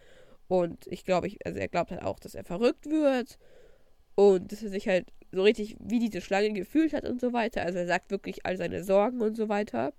Und 0.50 0.88
ich 0.88 1.06
glaube, 1.06 1.28
ich, 1.28 1.46
also 1.46 1.60
er 1.60 1.68
glaubt 1.68 1.92
halt 1.92 2.02
auch, 2.02 2.20
dass 2.20 2.36
er 2.36 2.44
verrückt 2.44 2.88
wird. 2.88 3.38
Und 4.16 4.52
dass 4.52 4.64
er 4.64 4.70
sich 4.70 4.88
halt 4.88 5.06
so 5.32 5.44
richtig 5.44 5.78
wie 5.80 6.00
diese 6.00 6.22
Schlange 6.22 6.52
gefühlt 6.52 6.92
hat 6.92 7.08
und 7.08 7.22
so 7.22 7.34
weiter. 7.34 7.62
Also 7.62 7.78
er 7.78 7.88
sagt 7.88 8.10
wirklich 8.10 8.46
all 8.46 8.58
seine 8.58 8.84
Sorgen 8.84 9.22
und 9.22 9.38
so 9.38 9.48
weiter. 9.48 9.94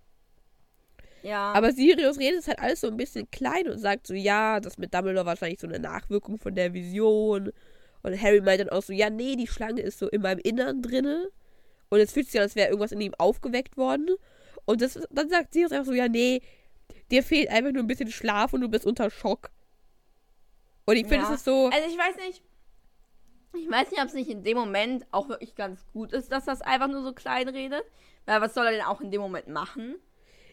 Ja. 1.23 1.53
Aber 1.53 1.73
Sirius 1.73 2.19
redet 2.19 2.41
es 2.41 2.49
halt 2.49 2.59
alles 2.59 2.81
so 2.81 2.89
ein 2.89 2.97
bisschen 2.97 3.31
klein 3.31 3.69
und 3.69 3.79
sagt 3.79 4.09
so, 4.09 4.15
ja, 4.15 4.59
das 4.59 4.77
mit 4.77 4.93
Dumbledore 4.93 5.25
wahrscheinlich 5.25 5.61
so 5.61 5.69
eine 5.69 5.79
Nachwirkung 5.79 6.37
von 6.37 6.55
der 6.57 6.75
Vision. 6.75 7.53
Und 8.03 8.21
Harry 8.21 8.41
meint 8.41 8.61
dann 8.61 8.71
auch 8.71 8.83
so, 8.83 8.93
ja, 8.93 9.09
nee, 9.09 9.37
die 9.37 9.47
Schlange 9.47 9.83
ist 9.83 10.01
so 10.01 10.09
in 10.09 10.23
meinem 10.23 10.41
Innern 10.41 10.83
drinne. 10.83 11.29
Und 11.91 12.01
es 12.01 12.13
fühlt 12.13 12.27
sich 12.27 12.41
an, 12.41 12.45
als 12.45 12.57
wäre 12.57 12.71
irgendwas 12.71 12.93
in 12.93 13.01
ihm 13.01 13.15
aufgeweckt 13.19 13.77
worden. 13.77 14.09
Und 14.65 14.83
das, 14.83 14.99
dann 15.13 15.29
sagt 15.29 15.53
Sirius 15.53 15.71
einfach 15.71 15.87
so, 15.87 15.93
ja, 15.93 16.09
nee, 16.09 16.41
dir 17.13 17.23
fehlt 17.23 17.51
einfach 17.51 17.71
nur 17.71 17.85
ein 17.85 17.89
bisschen 17.89 18.11
Schlaf 18.11 18.53
und 18.53 18.63
du 18.63 18.69
bist 18.69 18.85
unter 18.85 19.11
Schock. 19.11 19.51
Und 20.91 20.97
ich 20.97 21.07
finde, 21.07 21.25
Ja. 21.25 21.31
es 21.33 21.37
ist 21.39 21.45
so, 21.45 21.67
Also 21.73 21.89
ich 21.89 21.97
weiß 21.99 22.17
nicht. 22.27 22.43
Ich 23.55 23.69
weiß 23.71 23.91
nicht, 23.91 24.01
ob 24.01 24.07
es 24.07 24.15
nicht 24.15 24.31
in 24.31 24.45
dem 24.45 24.57
Moment 24.57 25.07
auch 25.11 25.29
wirklich 25.29 25.55
ganz 25.57 25.85
gut 25.93 26.13
ist, 26.13 26.31
dass 26.31 26.45
das 26.45 26.61
einfach 26.63 26.87
nur 26.89 27.03
so 27.03 27.13
klein 27.13 27.49
redet. 27.49 27.83
Weil 28.27 28.41
was 28.41 28.55
soll 28.55 28.67
er 28.67 28.73
denn 28.73 28.83
auch 28.83 29.01
in 29.01 29.11
dem 29.11 29.21
Moment 29.21 29.49
machen? 29.49 29.97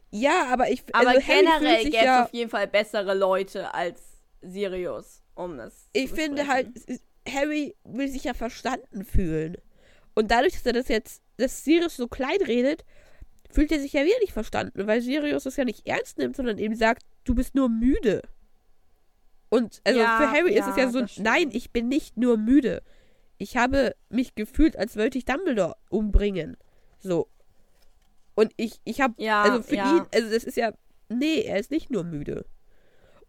ja, 0.09 0.45
aber 0.51 0.69
ich, 0.69 0.83
Aber 0.93 1.09
also 1.09 1.21
generell 1.25 1.83
gäbe 1.83 1.97
es 1.97 2.03
ja, 2.03 2.23
auf 2.23 2.33
jeden 2.33 2.49
Fall 2.49 2.65
bessere 2.67 3.13
Leute 3.13 3.73
als 3.73 4.01
Sirius, 4.41 5.21
um 5.35 5.57
das 5.57 5.89
ich 5.93 6.09
finde 6.09 6.43
besprechen. 6.43 6.73
halt, 6.87 7.01
Harry 7.29 7.75
will 7.83 8.07
sich 8.07 8.23
ja 8.23 8.33
verstanden 8.33 9.03
fühlen. 9.03 9.57
Und 10.15 10.31
dadurch, 10.31 10.53
dass 10.53 10.65
er 10.65 10.73
das 10.73 10.87
jetzt, 10.87 11.21
dass 11.35 11.63
Sirius 11.65 11.97
so 11.97 12.07
klein 12.07 12.41
redet, 12.41 12.85
fühlt 13.51 13.71
er 13.71 13.79
sich 13.79 13.93
ja 13.93 14.05
wieder 14.05 14.17
nicht 14.21 14.31
verstanden, 14.33 14.87
weil 14.87 15.01
Sirius 15.01 15.45
es 15.45 15.57
ja 15.57 15.65
nicht 15.65 15.85
ernst 15.85 16.17
nimmt, 16.17 16.35
sondern 16.37 16.57
eben 16.57 16.75
sagt, 16.75 17.03
du 17.25 17.35
bist 17.35 17.53
nur 17.53 17.67
müde. 17.69 18.21
Und 19.49 19.81
also 19.85 19.99
Ja, 19.99 20.17
für 20.17 20.31
Harry 20.31 20.53
ist 20.53 20.67
es 20.67 20.75
ja, 20.75 20.83
ja 20.83 20.89
so, 20.91 21.05
nein, 21.21 21.49
ich 21.51 21.71
bin 21.71 21.87
nicht 21.87 22.17
nur 22.17 22.37
müde. 22.37 22.81
Ich 23.37 23.55
habe 23.55 23.95
mich 24.09 24.35
gefühlt, 24.35 24.75
als 24.77 24.97
wollte 24.97 25.17
ich 25.17 25.25
Dumbledore 25.25 25.75
umbringen. 25.89 26.57
So. 26.99 27.29
Und 28.35 28.51
ich, 28.57 28.81
ich 28.83 28.99
habe, 29.01 29.13
Ja, 29.17 29.43
also 29.43 29.61
für 29.63 29.75
ja. 29.75 29.97
ihn, 29.97 30.03
also 30.13 30.29
das 30.31 30.43
ist 30.43 30.57
ja, 30.57 30.73
nee, 31.09 31.41
er 31.41 31.59
ist 31.59 31.71
nicht 31.71 31.89
nur 31.89 32.03
müde. 32.03 32.45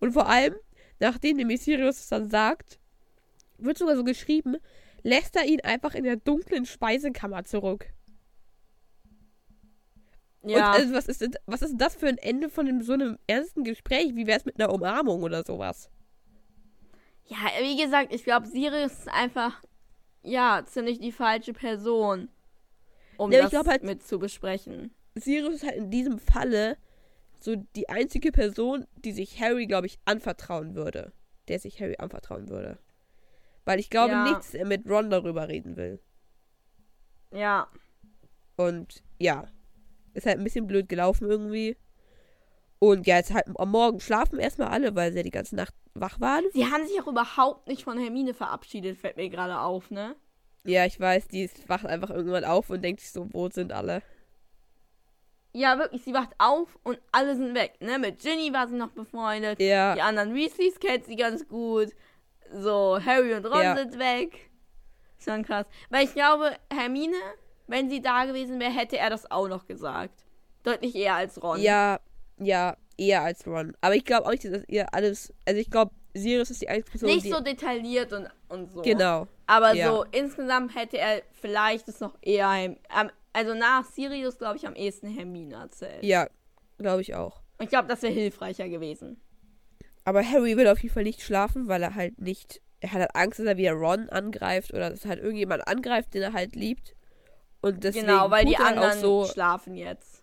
Und 0.00 0.12
vor 0.12 0.28
allem, 0.28 0.54
nachdem 0.98 1.38
dem 1.38 1.54
Sirius 1.56 1.98
es 2.00 2.08
dann 2.08 2.28
sagt, 2.28 2.78
wird 3.58 3.78
sogar 3.78 3.96
so 3.96 4.04
geschrieben, 4.04 4.56
lässt 5.02 5.36
er 5.36 5.44
ihn 5.44 5.60
einfach 5.60 5.94
in 5.94 6.04
der 6.04 6.16
dunklen 6.16 6.66
Speisekammer 6.66 7.44
zurück. 7.44 7.86
Ja, 10.42 10.56
Und 10.72 10.78
also, 10.80 10.94
was 10.94 11.08
ist, 11.08 11.20
denn- 11.20 11.34
was 11.46 11.62
ist 11.62 11.74
das 11.78 11.96
für 11.96 12.06
ein 12.08 12.18
Ende 12.18 12.48
von 12.48 12.80
so 12.82 12.92
einem 12.92 13.18
ernsten 13.26 13.64
Gespräch? 13.64 14.14
Wie 14.14 14.26
wäre 14.26 14.38
es 14.38 14.44
mit 14.44 14.58
einer 14.60 14.72
Umarmung 14.72 15.22
oder 15.22 15.42
sowas? 15.44 15.90
Ja, 17.28 17.38
wie 17.60 17.76
gesagt, 17.82 18.12
ich 18.12 18.24
glaube, 18.24 18.46
Sirius 18.46 18.92
ist 18.92 19.08
einfach, 19.08 19.62
ja, 20.22 20.62
ziemlich 20.66 20.98
die 20.98 21.12
falsche 21.12 21.52
Person, 21.52 22.28
um 23.16 23.30
Ja, 23.32 23.48
das 23.48 23.66
halt- 23.66 23.82
mit 23.84 24.02
zu 24.02 24.18
besprechen. 24.18 24.94
Sirius 25.14 25.54
ist 25.56 25.64
halt 25.64 25.76
in 25.76 25.90
diesem 25.90 26.18
Falle 26.18 26.76
so 27.40 27.54
die 27.76 27.88
einzige 27.88 28.32
Person, 28.32 28.86
die 28.96 29.12
sich 29.12 29.40
Harry, 29.40 29.66
glaube 29.66 29.86
ich, 29.86 29.98
anvertrauen 30.04 30.74
würde. 30.74 31.12
Der 31.48 31.58
sich 31.58 31.80
Harry 31.80 31.96
anvertrauen 31.98 32.48
würde. 32.48 32.78
Weil 33.64 33.78
ich 33.80 33.90
glaube 33.90 34.10
Ja. 34.12 34.24
nicht, 34.24 34.36
dass 34.38 34.54
er 34.54 34.66
mit 34.66 34.88
Ron 34.88 35.08
darüber 35.10 35.48
reden 35.48 35.76
will. 35.76 36.00
Ja, 37.32 37.68
Und 38.56 39.02
ja, 39.18 39.46
ist 40.14 40.26
halt 40.26 40.38
ein 40.38 40.44
bisschen 40.44 40.66
blöd 40.66 40.88
gelaufen 40.88 41.28
irgendwie. 41.30 41.76
Und 42.80 43.06
ja, 43.06 43.16
jetzt 43.16 43.32
halt 43.34 43.46
am 43.56 43.70
Morgen 43.70 43.98
schlafen 44.00 44.38
erstmal 44.38 44.68
alle, 44.68 44.94
weil 44.94 45.10
sie 45.10 45.18
ja 45.18 45.22
die 45.24 45.30
ganze 45.32 45.56
Nacht 45.56 45.74
wach 45.94 46.20
waren. 46.20 46.44
sie 46.52 46.66
haben 46.70 46.86
sich 46.86 47.00
auch 47.00 47.08
überhaupt 47.08 47.66
nicht 47.66 47.82
von 47.84 47.98
Hermine 47.98 48.34
verabschiedet, 48.34 48.96
fällt 48.98 49.16
mir 49.16 49.28
gerade 49.28 49.58
auf, 49.58 49.90
ne? 49.90 50.14
Ja, 50.64 50.84
ich 50.86 51.00
weiß, 51.00 51.26
die 51.28 51.42
ist- 51.44 51.68
wacht 51.68 51.86
einfach 51.86 52.10
irgendwann 52.10 52.44
auf 52.44 52.70
und 52.70 52.82
denkt 52.82 53.00
sich 53.00 53.10
so, 53.10 53.26
wo 53.32 53.48
sind 53.50 53.72
alle? 53.72 54.02
Ja, 55.52 55.78
wirklich, 55.78 56.02
sie 56.04 56.12
wacht 56.14 56.30
auf 56.38 56.78
und 56.84 57.00
alle 57.10 57.34
sind 57.34 57.54
weg, 57.54 57.74
ne? 57.80 57.98
Mit 57.98 58.20
Ginny 58.20 58.52
war 58.52 58.68
sie 58.68 58.76
noch 58.76 58.90
befreundet. 58.90 59.60
Ja, 59.60 59.94
Die 59.94 60.02
anderen 60.02 60.34
Weasleys 60.34 60.78
kennt 60.78 61.06
sie 61.06 61.16
ganz 61.16 61.48
gut. 61.48 61.88
So, 62.52 62.98
Harry 63.04 63.34
und 63.34 63.44
Ron 63.46 63.62
Ja. 63.62 63.76
sind 63.76 63.98
weg. 63.98 64.50
Schon 65.18 65.42
krass. 65.44 65.66
Weil 65.90 66.04
ich 66.04 66.12
glaube, 66.14 66.52
Hermine, 66.72 67.16
wenn 67.66 67.90
sie 67.90 68.00
da 68.00 68.24
gewesen 68.24 68.60
wäre, 68.60 68.70
hätte 68.70 68.98
er 68.98 69.10
das 69.10 69.30
auch 69.30 69.48
noch 69.48 69.66
gesagt. 69.66 70.24
Deutlich 70.62 70.94
eher 70.94 71.14
als 71.14 71.42
Ron. 71.42 71.60
ja, 71.60 71.98
ja, 72.40 72.76
eher 72.96 73.22
als 73.22 73.46
Ron. 73.46 73.76
Aber 73.80 73.94
ich 73.94 74.04
glaube 74.04 74.26
auch 74.26 74.30
nicht, 74.32 74.44
dass 74.44 74.64
ihr 74.68 74.92
alles. 74.92 75.32
Also 75.46 75.60
ich 75.60 75.70
glaube, 75.70 75.92
Sirius 76.14 76.50
ist 76.50 76.62
die 76.62 76.68
einzige 76.68 76.90
Person, 76.90 77.08
Nicht 77.10 77.30
so 77.30 77.40
detailliert 77.40 78.12
und, 78.12 78.28
und 78.48 78.72
so. 78.72 78.82
Genau. 78.82 79.28
Aber 79.46 79.72
ja. 79.74 79.90
so 79.90 80.04
insgesamt 80.10 80.74
hätte 80.74 80.98
er 80.98 81.22
vielleicht 81.40 81.88
es 81.88 82.00
noch 82.00 82.16
eher. 82.22 82.48
Am- 82.88 83.10
Also 83.32 83.54
nach 83.54 83.84
Sirius, 83.84 84.38
glaube 84.38 84.56
ich, 84.56 84.66
am 84.66 84.74
ehesten 84.74 85.08
Hermine 85.08 85.56
erzählt. 85.56 86.02
Ja, 86.02 86.28
glaube 86.78 87.02
ich 87.02 87.14
auch. 87.14 87.40
Und 87.58 87.64
ich 87.64 87.70
glaube, 87.70 87.88
das 87.88 88.02
wäre 88.02 88.12
hilfreicher 88.12 88.68
gewesen. 88.68 89.20
Aber 90.04 90.24
Harry 90.24 90.56
will 90.56 90.68
auf 90.68 90.82
jeden 90.82 90.94
Fall 90.94 91.02
nicht 91.02 91.22
schlafen, 91.22 91.68
weil 91.68 91.82
er 91.82 91.94
halt 91.94 92.20
nicht. 92.20 92.60
Er 92.80 92.92
hat 92.92 93.00
halt 93.00 93.14
Angst, 93.14 93.38
dass 93.40 93.46
er 93.46 93.56
wieder 93.56 93.72
Ron 93.72 94.08
angreift 94.08 94.72
oder 94.72 94.90
dass 94.90 95.04
halt 95.04 95.20
irgendjemand 95.20 95.66
angreift, 95.68 96.14
den 96.14 96.22
er 96.22 96.32
halt 96.32 96.54
liebt. 96.56 96.94
Und 97.60 97.82
deswegen 97.84 98.06
genau, 98.06 98.30
weil 98.30 98.46
die 98.46 98.56
anderen 98.56 98.98
so. 99.00 99.24
schlafen 99.26 99.74
jetzt. 99.74 100.22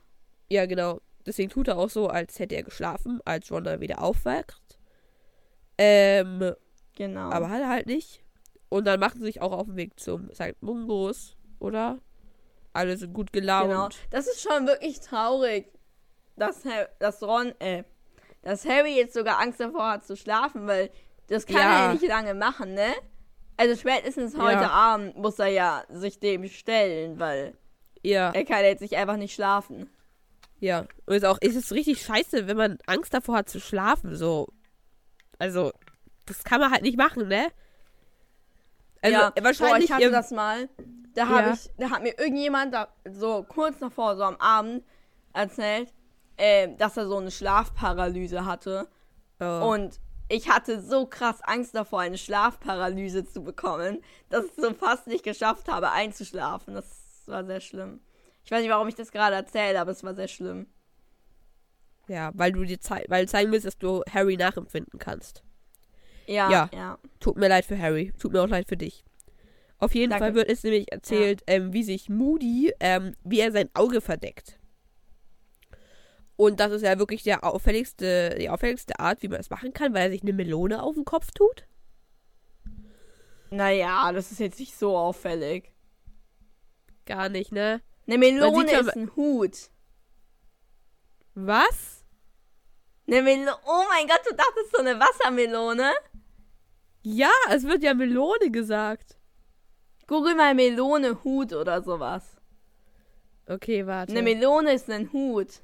Ja, 0.49 0.65
genau. 0.65 1.01
Deswegen 1.25 1.49
tut 1.49 1.67
er 1.67 1.77
auch 1.77 1.89
so, 1.89 2.07
als 2.07 2.37
hätte 2.39 2.55
er 2.55 2.63
geschlafen, 2.63 3.19
als 3.25 3.51
Ron 3.51 3.63
dann 3.63 3.81
wieder 3.81 4.01
aufwacht. 4.01 4.77
Ähm, 5.77 6.53
Genau. 6.95 7.29
aber 7.31 7.49
hat 7.49 7.61
er 7.61 7.69
halt 7.69 7.87
nicht. 7.87 8.21
Und 8.69 8.85
dann 8.85 8.99
machen 8.99 9.19
sie 9.19 9.25
sich 9.25 9.41
auch 9.41 9.51
auf 9.51 9.65
den 9.67 9.75
Weg 9.75 9.99
zum 9.99 10.29
St. 10.33 10.61
Mungos, 10.61 11.35
oder? 11.59 11.99
Alle 12.73 12.95
sind 12.97 13.13
gut 13.13 13.31
gelaunt. 13.33 13.69
Genau. 13.69 13.89
Das 14.11 14.27
ist 14.27 14.41
schon 14.41 14.67
wirklich 14.67 14.99
traurig, 15.01 15.67
dass, 16.35 16.61
dass 16.99 17.21
Ron, 17.23 17.53
äh, 17.59 17.83
dass 18.41 18.65
Harry 18.65 18.95
jetzt 18.95 19.13
sogar 19.13 19.39
Angst 19.39 19.59
davor 19.59 19.91
hat 19.91 20.05
zu 20.05 20.15
schlafen, 20.15 20.67
weil 20.67 20.89
das 21.27 21.45
kann 21.45 21.57
Ja. 21.57 21.61
er 21.61 21.87
ja 21.87 21.93
nicht 21.93 22.07
lange 22.07 22.33
machen, 22.33 22.73
ne? 22.73 22.93
Also 23.57 23.75
spätestens 23.75 24.37
heute 24.37 24.63
Ja. 24.63 24.69
Abend 24.69 25.15
muss 25.17 25.39
er 25.39 25.47
ja 25.47 25.83
sich 25.89 26.19
dem 26.19 26.47
stellen, 26.47 27.19
weil 27.19 27.53
Ja, 28.03 28.31
er 28.31 28.43
kann 28.45 28.63
jetzt 28.63 28.81
nicht 28.81 28.95
einfach 28.95 29.15
nicht 29.17 29.33
schlafen. 29.33 29.89
Ja. 30.59 30.85
Und 31.05 31.15
ist 31.15 31.25
auch, 31.25 31.37
ist 31.41 31.55
es 31.55 31.71
richtig 31.71 32.01
scheiße, 32.01 32.47
wenn 32.47 32.57
man 32.57 32.77
Angst 32.85 33.13
davor 33.13 33.37
hat 33.37 33.49
zu 33.49 33.59
schlafen, 33.59 34.15
so. 34.15 34.47
Also, 35.37 35.71
das 36.25 36.43
kann 36.43 36.59
man 36.59 36.71
halt 36.71 36.81
nicht 36.81 36.97
machen, 36.97 37.27
ne? 37.27 37.47
Also, 39.01 39.17
ja, 39.17 39.33
wahrscheinlich. 39.41 39.89
Boah, 39.89 39.97
ich 39.99 40.05
hatte 40.05 40.11
das 40.11 40.31
mal. 40.31 40.69
Da 41.13 41.27
habe 41.27 41.47
Ja. 41.47 41.53
ich, 41.53 41.69
da 41.77 41.89
hat 41.91 42.03
mir 42.03 42.17
irgendjemand 42.17 42.73
da 42.73 42.87
so 43.09 43.43
kurz 43.43 43.79
davor, 43.79 44.17
so 44.17 44.23
am 44.23 44.35
Abend, 44.37 44.83
erzählt, 45.33 45.93
äh, 46.37 46.69
dass 46.77 46.97
er 46.97 47.07
so 47.07 47.17
eine 47.17 47.31
Schlafparalyse 47.31 48.45
hatte. 48.45 48.87
oh. 49.39 49.69
Und 49.69 49.99
ich 50.27 50.49
hatte 50.49 50.81
so 50.81 51.05
krass 51.05 51.41
Angst 51.43 51.75
davor, 51.75 51.99
eine 51.99 52.17
Schlafparalyse 52.17 53.25
zu 53.25 53.43
bekommen, 53.43 54.01
dass 54.29 54.45
ich 54.45 54.51
es 54.57 54.63
so 54.63 54.73
fast 54.73 55.07
nicht 55.07 55.23
geschafft 55.23 55.67
habe, 55.67 55.91
einzuschlafen. 55.91 56.73
Das 56.73 56.85
war 57.27 57.45
sehr 57.45 57.61
schlimm. 57.61 57.99
Ich 58.45 58.51
weiß 58.51 58.61
nicht, 58.61 58.69
warum 58.69 58.87
ich 58.87 58.95
das 58.95 59.11
gerade 59.11 59.35
erzähle, 59.35 59.79
aber 59.79 59.91
es 59.91 60.03
war 60.03 60.13
sehr 60.15 60.27
schlimm. 60.27 60.67
ja, 62.07 62.31
weil 62.35 62.51
du 62.51 62.63
dir 62.63 62.79
zei 62.79 63.03
weil 63.07 63.25
du 63.25 63.31
zeigen 63.31 63.51
willst, 63.51 63.65
dass 63.65 63.77
du 63.77 64.03
Harry 64.11 64.37
nachempfinden 64.37 64.99
kannst. 64.99 65.43
Ja, 66.27 66.49
Ja. 66.51 66.69
ja. 66.73 66.99
Tut 67.19 67.37
mir 67.37 67.49
leid 67.49 67.65
für 67.65 67.77
Harry. 67.79 68.13
Tut 68.19 68.31
mir 68.31 68.41
auch 68.43 68.47
leid 68.47 68.67
für 68.67 68.77
dich. 68.77 69.03
Auf 69.79 69.93
jeden 69.95 70.11
Danke. 70.11 70.25
Fall 70.25 70.35
wird 70.35 70.49
es 70.49 70.63
nämlich 70.63 70.91
erzählt, 70.91 71.41
ähm, 71.47 71.73
wie 71.73 71.83
sich 71.83 72.07
Moody, 72.09 72.73
ähm, 72.79 73.15
wie 73.23 73.39
er 73.39 73.51
sein 73.51 73.69
Auge 73.73 73.99
verdeckt. 74.01 74.59
Und 76.37 76.59
das 76.59 76.71
ist 76.71 76.81
ja 76.83 76.97
wirklich 76.99 77.23
der 77.23 77.43
auffälligste, 77.43 78.35
die 78.39 78.49
auffälligste 78.49 78.99
Art, 78.99 79.21
wie 79.21 79.27
man 79.27 79.37
das 79.37 79.49
machen 79.49 79.73
kann, 79.73 79.93
weil 79.93 80.03
er 80.03 80.11
sich 80.11 80.21
eine 80.21 80.33
Melone 80.33 80.81
auf 80.83 80.95
den 80.95 81.05
Kopf 81.05 81.31
tut. 81.31 81.65
Naja, 83.49 84.11
das 84.11 84.31
ist 84.31 84.39
jetzt 84.39 84.59
nicht 84.59 84.77
so 84.77 84.97
auffällig. 84.97 85.71
Gar 87.05 87.29
nicht, 87.29 87.51
ne? 87.51 87.81
Eine 88.07 88.17
Melone 88.17 88.71
ist 88.71 88.95
ein 88.95 89.15
Hut. 89.15 89.69
Was? 91.33 92.03
Eine 93.07 93.21
Melone. 93.21 93.57
Oh 93.65 93.83
mein 93.89 94.07
Gott, 94.07 94.21
du 94.27 94.35
dachtest 94.35 94.71
so 94.71 94.79
eine 94.79 94.99
Wassermelone? 94.99 95.91
Ja, 97.01 97.31
es 97.49 97.63
wird 97.63 97.83
ja 97.83 97.93
Melone 97.93 98.51
gesagt. 98.51 99.17
Google 100.07 100.35
mal 100.35 100.53
Melone 100.53 101.23
Hut 101.23 101.53
oder 101.53 101.81
sowas. 101.81 102.37
Okay, 103.47 103.85
warte. 103.85 104.11
Eine 104.11 104.23
Melone 104.23 104.73
ist 104.73 104.89
ein 104.89 105.11
Hut. 105.11 105.61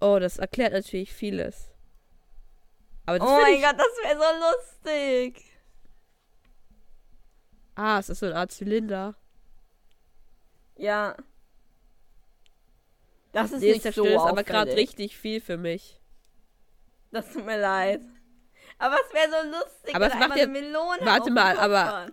oh, 0.00 0.18
das 0.20 0.38
erklärt 0.38 0.72
natürlich 0.72 1.12
vieles. 1.12 1.70
Oh 3.08 3.18
mein 3.18 3.54
ich, 3.54 3.62
Gott, 3.62 3.76
das 3.76 3.86
wäre 4.02 4.16
so 4.16 4.86
lustig. 4.86 5.44
Ah, 7.74 7.98
es 7.98 8.08
ist 8.08 8.20
so 8.20 8.26
eine 8.26 8.36
Art 8.36 8.52
Zylinder. 8.52 9.16
Ja. 10.82 11.16
Das 13.30 13.52
ist 13.52 13.60
Nee, 13.60 13.68
nicht 13.74 13.82
so 13.84 13.92
zerstört 13.92 14.18
aber 14.28 14.42
gerade 14.42 14.72
auffällig. 14.72 14.90
richtig 14.90 15.16
viel 15.16 15.40
für 15.40 15.56
mich. 15.56 16.00
Das 17.12 17.32
tut 17.32 17.46
mir 17.46 17.58
leid. 17.60 18.02
Aber 18.78 18.96
es 18.96 19.14
wäre 19.14 19.30
so 19.30 19.50
lustig, 19.58 19.94
Aber 19.94 20.08
es 20.08 20.14
macht 20.14 20.36
ja- 20.36 20.42
eine 20.42 20.48
Melone 20.48 20.98
Warte 21.02 21.30
mal, 21.30 21.56
aber-. 21.56 22.10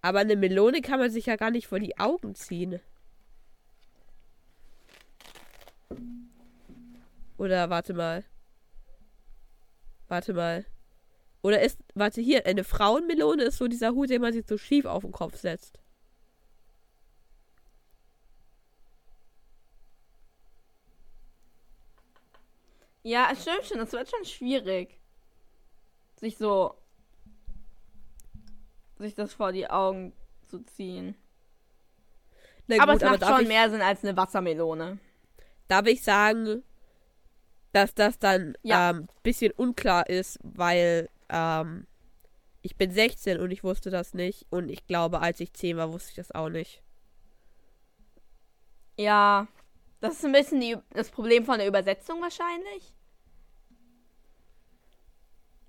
Aber 0.00 0.20
eine 0.20 0.34
Melone 0.36 0.80
kann 0.80 0.98
man 0.98 1.10
sich 1.10 1.26
ja 1.26 1.36
gar 1.36 1.50
nicht 1.50 1.66
vor 1.66 1.78
die 1.78 1.98
Augen 1.98 2.34
ziehen. 2.34 2.80
Oder 7.36 7.68
warte 7.68 7.92
mal. 7.92 8.24
Warte 10.08 10.32
mal. 10.32 10.64
Oder 11.42 11.60
ist, 11.60 11.78
warte 11.94 12.20
hier, 12.20 12.46
eine 12.46 12.64
Frauenmelone 12.64 13.42
ist 13.44 13.58
so 13.58 13.66
dieser 13.68 13.92
Hut, 13.92 14.10
den 14.10 14.22
man 14.22 14.32
sich 14.32 14.46
so 14.46 14.56
schief 14.56 14.84
auf 14.86 15.02
den 15.02 15.12
Kopf 15.12 15.36
setzt. 15.36 15.81
Ja, 23.02 23.28
es 23.32 23.42
stimmt 23.42 23.64
schon, 23.66 23.78
das 23.78 23.92
wird 23.92 24.08
schon 24.10 24.24
schwierig. 24.24 24.98
Sich 26.16 26.36
so. 26.38 26.74
sich 28.98 29.14
das 29.16 29.34
vor 29.34 29.50
die 29.50 29.68
Augen 29.68 30.12
zu 30.46 30.60
ziehen. 30.60 31.16
Na 32.68 32.80
aber 32.80 32.92
gut, 32.92 33.02
es 33.02 33.08
macht 33.08 33.22
darf 33.22 33.30
schon 33.30 33.42
ich, 33.42 33.48
mehr 33.48 33.68
Sinn 33.68 33.82
als 33.82 34.04
eine 34.04 34.16
Wassermelone. 34.16 34.98
darf 35.66 35.86
ich 35.86 36.02
sagen, 36.04 36.62
dass 37.72 37.94
das 37.94 38.18
dann 38.20 38.56
Ja. 38.62 38.90
ähm, 38.90 39.08
bisschen 39.24 39.50
unklar 39.52 40.08
ist, 40.08 40.38
weil 40.44 41.08
ähm, 41.30 41.86
ich 42.60 42.76
bin 42.76 42.92
16 42.92 43.40
und 43.40 43.50
ich 43.50 43.64
wusste 43.64 43.90
das 43.90 44.14
nicht. 44.14 44.46
Und 44.50 44.68
ich 44.70 44.86
glaube, 44.86 45.20
als 45.20 45.40
ich 45.40 45.52
10 45.52 45.76
war, 45.76 45.92
wusste 45.92 46.10
ich 46.10 46.16
das 46.16 46.30
auch 46.30 46.48
nicht. 46.48 46.82
Ja. 48.96 49.48
Das 50.02 50.14
ist 50.14 50.24
ein 50.24 50.32
bisschen 50.32 50.60
die, 50.60 50.76
das 50.90 51.10
Problem 51.10 51.44
von 51.46 51.58
der 51.58 51.68
Übersetzung 51.68 52.20
wahrscheinlich. 52.20 52.92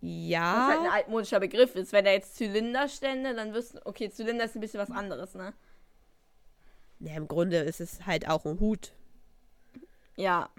Was 0.02 0.10
halt 0.10 0.80
ein 0.80 0.86
Ja. 0.86 0.92
altmodischer 0.92 1.40
Begriff 1.40 1.76
ist. 1.76 1.94
Wenn 1.94 2.04
da 2.04 2.12
jetzt 2.12 2.36
Zylinder 2.36 2.90
stände, 2.90 3.34
dann 3.36 3.54
wüssten, 3.54 3.80
okay, 3.86 4.10
Zylinder 4.10 4.44
ist 4.46 4.56
ein 4.56 4.60
bisschen 4.60 4.80
was 4.82 4.92
anderes, 4.92 5.34
ne? 5.36 5.54
ja. 7.00 7.16
Im 7.16 7.28
Grunde 7.28 7.58
ist 7.60 7.80
es 7.80 8.06
halt 8.06 8.28
auch 8.28 8.44
ein 8.46 8.60
Hut. 8.60 8.92
Ja. 10.18 10.50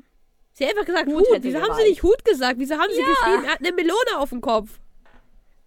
Sie 0.53 0.65
haben 0.65 0.71
einfach 0.71 0.87
gesagt 0.87 1.07
Hut 1.09 1.27
Hut. 1.29 1.39
Wieso 1.43 1.61
haben 1.61 1.75
sie 1.75 1.83
nicht 1.89 2.03
Hut 2.03 2.25
gesagt? 2.25 2.59
Wieso 2.59 2.77
haben 2.77 2.91
sie 2.93 3.01
Ja. 3.01 3.07
geschrieben, 3.09 3.45
er 3.45 3.53
hat 3.53 3.59
eine 3.61 3.73
Melone 3.73 4.19
auf 4.19 4.31
dem 4.31 4.41
Kopf? 4.41 4.79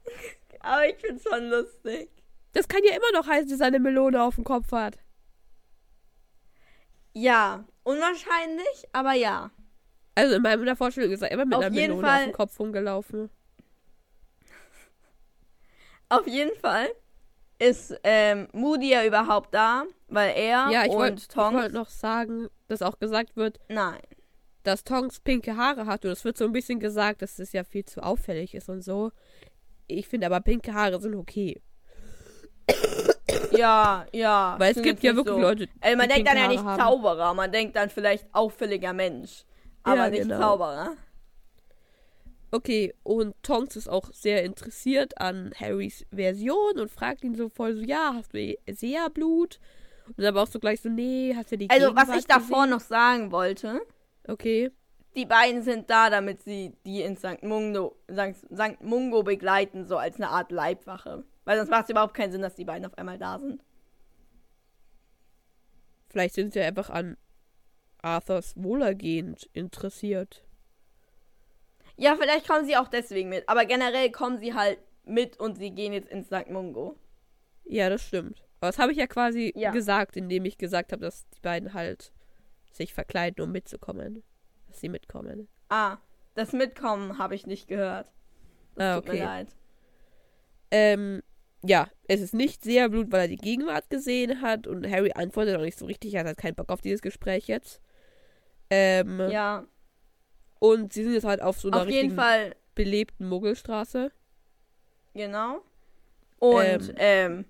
Aber 0.61 0.87
ich 0.87 0.95
find's 0.95 1.23
schon 1.29 1.49
lustig. 1.49 2.09
Das 2.53 2.67
kann 2.67 2.81
ja 2.85 2.95
immer 2.95 3.11
noch 3.19 3.27
heißen, 3.27 3.49
dass 3.49 3.59
er 3.59 3.67
eine 3.67 3.79
Melone 3.79 4.23
auf 4.23 4.35
dem 4.35 4.43
Kopf 4.45 4.71
hat. 4.71 4.97
Ja. 7.13 7.65
Unwahrscheinlich, 7.87 8.85
aber 8.91 9.13
ja. 9.13 9.49
Also 10.15 10.35
in 10.35 10.41
meiner 10.41 10.75
Vorstellung 10.75 11.11
ist 11.11 11.21
er 11.21 11.31
immer 11.31 11.45
mit 11.45 11.55
Auf 11.55 11.63
einer 11.63 11.75
jeden 11.75 11.93
Melone 11.97 12.07
auf 12.07 12.13
Fall- 12.13 12.25
dem 12.25 12.33
Kopf 12.33 12.59
rumgelaufen. 12.59 13.29
Auf 16.09 16.27
jeden 16.27 16.55
Fall 16.59 16.89
ist 17.59 17.95
ähm, 18.03 18.47
Moody 18.53 18.91
ja 18.91 19.05
überhaupt 19.05 19.53
da, 19.53 19.83
weil 20.07 20.33
er 20.35 20.69
Ja, 20.69 20.83
ich 20.85 20.91
und 20.91 20.97
wollte 20.97 21.27
Tonks. 21.27 21.55
wollt 21.61 21.73
noch 21.73 21.89
sagen, 21.89 22.47
dass 22.67 22.81
auch 22.81 22.99
gesagt 22.99 23.35
wird, 23.35 23.59
Nein. 23.67 23.99
dass 24.63 24.83
Tonks 24.83 25.19
pinke 25.19 25.57
Haare 25.57 25.85
hat. 25.85 26.05
Und 26.05 26.11
es 26.11 26.23
wird 26.23 26.37
so 26.37 26.45
ein 26.45 26.51
bisschen 26.53 26.79
gesagt, 26.79 27.21
dass 27.21 27.35
das 27.37 27.51
ja 27.53 27.63
viel 27.63 27.83
zu 27.85 28.01
auffällig 28.01 28.53
ist 28.53 28.69
und 28.69 28.81
so. 28.81 29.11
Ich 29.87 30.07
finde 30.07 30.27
aber 30.27 30.39
pinke 30.41 30.73
Haare 30.73 30.99
sind 31.01 31.15
okay. 31.15 31.61
Ja, 33.57 34.05
ja. 34.13 34.55
Weil 34.57 34.71
es 34.75 34.81
gibt 34.81 35.03
ja 35.03 35.15
wirklich 35.15 35.35
so. 35.35 35.41
Leute, 35.41 35.67
Ey, 35.81 35.95
man 35.95 36.09
denkt 36.09 36.27
dann 36.27 36.37
ja 36.37 36.47
nicht 36.47 36.63
haben. 36.63 36.81
Zauberer, 36.81 37.33
man 37.33 37.51
denkt 37.51 37.75
dann 37.75 37.89
vielleicht 37.89 38.27
auffälliger 38.33 38.93
Mensch. 38.93 39.43
Aber 39.83 39.95
Ja, 40.05 40.09
nicht 40.09 40.21
genau. 40.23 40.39
Zauberer. 40.39 40.95
Okay, 42.49 42.93
und 43.03 43.35
Tonks 43.43 43.75
ist 43.75 43.89
auch 43.89 44.13
sehr 44.13 44.43
interessiert 44.43 45.19
an 45.19 45.51
Harrys 45.59 46.05
Version 46.13 46.79
und 46.79 46.89
fragt 46.89 47.23
ihn 47.23 47.35
so 47.35 47.49
voll 47.49 47.75
so, 47.75 47.81
ja, 47.81 48.13
hast 48.15 48.33
du 48.33 48.55
Seerblut? 48.69 49.59
Und 50.07 50.19
dann 50.19 50.27
aber 50.27 50.43
auch 50.43 50.47
so 50.47 50.59
gleich 50.59 50.81
so, 50.81 50.87
nee, 50.89 51.33
hast 51.35 51.51
du 51.51 51.57
die 51.57 51.69
Also, 51.69 51.87
was 51.87 52.03
Gegenwart 52.03 52.19
ich 52.19 52.27
davor 52.27 52.63
gesehen? 52.63 52.69
noch 52.69 52.79
sagen 52.79 53.31
wollte, 53.31 53.81
Okay, 54.29 54.71
die 55.15 55.25
beiden 55.25 55.63
sind 55.63 55.89
da, 55.89 56.09
damit 56.09 56.43
sie 56.43 56.73
die 56.85 57.01
in 57.01 57.17
St. 57.17 57.41
Mungo. 57.43 57.97
St. 58.09 58.81
Mungo 58.81 59.23
begleiten, 59.23 59.83
so 59.83 59.97
als 59.97 60.17
eine 60.17 60.29
Art 60.29 60.51
Leibwache. 60.51 61.23
Weil 61.47 61.57
sonst 61.59 61.69
macht 61.69 61.85
es 61.85 61.89
überhaupt 61.91 62.13
keinen 62.13 62.33
Sinn, 62.33 62.41
dass 62.41 62.55
die 62.55 62.65
beiden 62.65 62.85
auf 62.85 62.97
einmal 62.97 63.17
da 63.17 63.39
sind. 63.39 63.63
vielleicht 66.09 66.35
sind 66.35 66.51
sie 66.51 66.59
einfach 66.61 66.89
an 66.89 67.15
Arthurs 68.01 68.53
Wohlergehen 68.57 69.35
interessiert. 69.53 70.43
Ja, 71.95 72.15
vielleicht 72.17 72.47
kommen 72.47 72.65
sie 72.65 72.75
auch 72.75 72.87
deswegen 72.89 73.29
mit. 73.29 73.47
Aber 73.47 73.65
generell 73.65 74.11
kommen 74.11 74.39
sie 74.39 74.53
halt 74.53 74.79
mit 75.05 75.39
und 75.39 75.57
sie 75.57 75.71
gehen 75.71 75.93
jetzt 75.93 76.09
ins 76.09 76.27
St. 76.27 76.49
Mungo. 76.49 76.97
Ja, 77.63 77.89
das 77.89 78.01
stimmt. 78.03 78.43
Aber 78.59 78.67
das 78.71 78.77
habe 78.79 78.91
ich 78.91 78.97
ja 78.97 79.07
quasi 79.07 79.53
Ja. 79.55 79.71
gesagt, 79.71 80.17
indem 80.17 80.43
ich 80.45 80.57
gesagt 80.57 80.91
habe, 80.91 81.01
dass 81.01 81.29
die 81.29 81.39
beiden 81.41 81.73
halt 81.73 82.11
sich 82.71 82.93
verkleiden, 82.93 83.41
um 83.43 83.51
mitzukommen. 83.53 84.21
Dass 84.67 84.81
sie 84.81 84.89
mitkommen. 84.89 85.47
Ah, 85.69 85.97
das 86.35 86.51
Mitkommen 86.51 87.17
habe 87.19 87.35
ich 87.35 87.47
nicht 87.47 87.67
gehört. 87.69 88.11
Das 88.75 88.83
Ah, 88.85 88.95
tut 88.95 89.05
mir 89.05 89.11
okay. 89.13 89.23
leid. 89.23 89.55
Ähm, 90.71 91.21
ja, 91.63 91.87
es 92.07 92.21
ist 92.21 92.33
nicht 92.33 92.63
sehr 92.63 92.89
Blut, 92.89 93.11
weil 93.11 93.21
er 93.21 93.27
die 93.27 93.37
Gegenwart 93.37 93.89
gesehen 93.89 94.41
hat 94.41 94.67
und 94.67 94.89
Harry 94.89 95.11
antwortet 95.13 95.57
auch 95.57 95.61
nicht 95.61 95.77
so 95.77 95.85
richtig, 95.85 96.13
er 96.13 96.21
hat 96.21 96.27
halt 96.27 96.37
keinen 96.37 96.55
Bock 96.55 96.69
auf 96.71 96.81
dieses 96.81 97.01
Gespräch 97.01 97.47
jetzt. 97.47 97.81
Ähm, 98.69 99.29
Ja, 99.29 99.65
und 100.59 100.93
sie 100.93 101.03
sind 101.03 101.13
jetzt 101.13 101.25
halt 101.25 101.41
auf 101.41 101.59
so 101.59 101.69
einer 101.69 101.81
auf 101.83 101.89
jeden 101.89 102.15
Fall, 102.15 102.55
belebten 102.75 103.27
Muggelstraße. 103.27 104.11
genau. 105.13 105.61
Und, 106.39 106.89
Ähm. 106.89 106.95
ähm, 106.97 107.45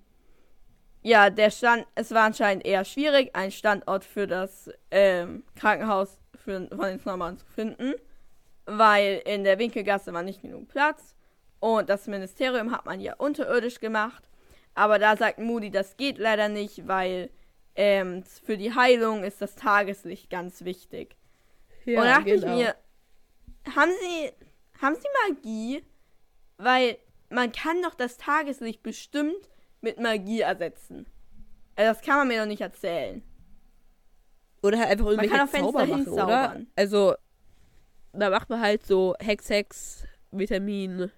ja, 1.02 1.30
der 1.30 1.50
Stand, 1.50 1.86
es 1.94 2.10
war 2.10 2.24
anscheinend 2.24 2.66
eher 2.66 2.84
schwierig, 2.84 3.34
einen 3.34 3.52
Standort 3.52 4.04
für 4.04 4.26
das 4.26 4.70
ähm, 4.90 5.44
Krankenhaus 5.54 6.18
für, 6.34 6.66
von 6.68 6.80
den 6.86 6.98
Snowman 6.98 7.38
zu 7.38 7.46
finden, 7.46 7.94
weil 8.66 9.22
in 9.24 9.44
der 9.44 9.58
Winkelgasse 9.58 10.12
war 10.12 10.22
nicht 10.22 10.42
genug 10.42 10.68
Platz 10.68 11.14
und 11.60 11.88
das 11.88 12.06
Ministerium 12.06 12.72
hat 12.72 12.86
man 12.86 13.00
ja 13.00 13.14
unterirdisch 13.16 13.80
gemacht, 13.80 14.28
aber 14.74 14.98
da 14.98 15.16
sagt 15.16 15.38
Moody, 15.38 15.70
das 15.70 15.96
geht 15.96 16.18
leider 16.18 16.48
nicht, 16.48 16.86
weil 16.86 17.30
ähm, 17.74 18.22
für 18.24 18.56
die 18.56 18.74
Heilung 18.74 19.24
ist 19.24 19.42
das 19.42 19.54
Tageslicht 19.54 20.30
ganz 20.30 20.64
wichtig. 20.64 21.16
Ja, 21.84 22.00
und 22.00 22.06
da 22.06 22.18
dachte 22.18 22.30
genau. 22.30 22.46
ich 22.46 22.52
mir, 22.52 22.74
haben 23.74 23.90
Sie, 24.00 24.32
haben 24.80 24.94
Sie 24.94 25.28
Magie? 25.28 25.84
Weil 26.58 26.98
man 27.30 27.52
kann 27.52 27.82
doch 27.82 27.94
das 27.94 28.16
Tageslicht 28.16 28.82
bestimmt 28.82 29.48
mit 29.80 30.00
Magie 30.00 30.40
ersetzen. 30.40 31.06
Also 31.76 31.92
das 31.92 32.02
kann 32.02 32.16
man 32.18 32.28
mir 32.28 32.40
doch 32.40 32.48
nicht 32.48 32.60
erzählen. 32.60 33.22
Oder 34.62 34.78
halt 34.78 34.90
einfach 34.90 35.06
irgendwelche 35.06 35.36
kann 35.36 35.46
auch 35.46 35.50
Fenster 35.50 35.72
Zauber 35.72 35.86
machen, 35.86 36.08
oder? 36.08 36.60
Also, 36.74 37.14
da 38.12 38.30
macht 38.30 38.50
man 38.50 38.60
halt 38.60 38.84
so 38.84 39.14
Hex 39.20 39.48
Hex 39.48 40.04
Vitamin 40.32 41.12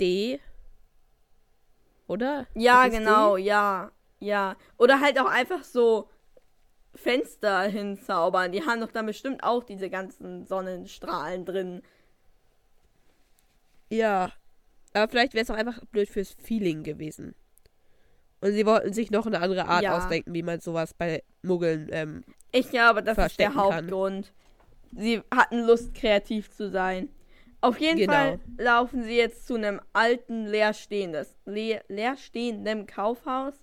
D. 0.00 0.40
Oder? 2.06 2.46
Ja, 2.54 2.88
genau, 2.88 3.36
ja, 3.36 3.90
ja. 4.20 4.56
Oder 4.78 5.00
halt 5.00 5.18
auch 5.18 5.26
einfach 5.26 5.64
so 5.64 6.08
Fenster 6.94 7.62
hinzaubern. 7.62 8.52
Die 8.52 8.64
haben 8.66 8.80
doch 8.80 8.92
dann 8.92 9.06
bestimmt 9.06 9.42
auch 9.42 9.64
diese 9.64 9.88
ganzen 9.88 10.46
Sonnenstrahlen 10.46 11.44
drin. 11.44 11.82
D? 13.90 13.98
Ja. 13.98 14.32
Aber 14.94 15.08
vielleicht 15.10 15.32
wäre 15.32 15.42
es 15.44 15.50
auch 15.50 15.54
einfach 15.56 15.80
blöd 15.86 16.08
fürs 16.08 16.32
Feeling 16.34 16.82
gewesen. 16.82 17.34
Und 18.42 18.52
sie 18.52 18.66
wollten 18.66 18.92
sich 18.92 19.10
noch 19.10 19.24
eine 19.26 19.40
andere 19.40 19.66
Art 19.66 19.84
Ja. 19.84 19.96
ausdenken, 19.96 20.34
wie 20.34 20.42
man 20.42 20.60
sowas 20.60 20.92
bei 20.92 21.22
Muggeln, 21.42 21.88
ähm, 21.92 22.24
Ich 22.50 22.68
glaube, 22.68 23.02
das 23.02 23.12
ist 23.12 23.38
der 23.38 23.50
verstecken 23.52 23.54
kann. 23.54 23.62
Hauptgrund. 23.72 24.32
Sie 24.94 25.22
hatten 25.34 25.60
Lust, 25.60 25.94
kreativ 25.94 26.50
zu 26.50 26.68
sein. 26.70 27.08
Auf 27.62 27.78
jeden 27.80 27.98
Genau. 27.98 28.12
Fall 28.12 28.40
laufen 28.58 29.04
sie 29.04 29.16
jetzt 29.16 29.46
zu 29.46 29.54
einem 29.54 29.80
alten, 29.92 30.46
leerstehendes, 30.46 31.38
leer, 31.46 31.82
leerstehenden 31.88 32.86
Kaufhaus. 32.86 33.54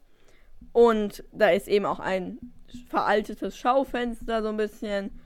Und 0.71 1.23
da 1.31 1.49
ist 1.49 1.67
eben 1.67 1.85
auch 1.85 1.99
ein 1.99 2.39
veraltetes 2.87 3.57
Schaufenster, 3.57 4.41
so 4.41 4.49
ein 4.49 4.57
bisschen. 4.57 5.19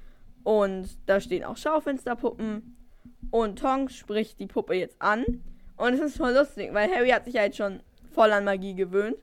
Und 0.43 0.89
da 1.07 1.21
stehen 1.21 1.43
auch 1.43 1.55
Schaufensterpuppen. 1.57 2.75
Und 3.31 3.59
Tonks 3.59 3.95
spricht 3.95 4.39
die 4.39 4.47
Puppe 4.47 4.73
jetzt 4.73 5.01
an. 5.01 5.23
Und 5.77 5.93
es 5.93 5.99
ist 5.99 6.17
voll 6.17 6.33
lustig, 6.33 6.73
weil 6.73 6.89
Harry 6.91 7.09
hat 7.09 7.25
sich 7.25 7.35
ja 7.35 7.43
jetzt 7.43 7.57
schon 7.57 7.81
voll 8.13 8.31
an 8.31 8.43
Magie 8.43 8.75
gewöhnt. 8.75 9.17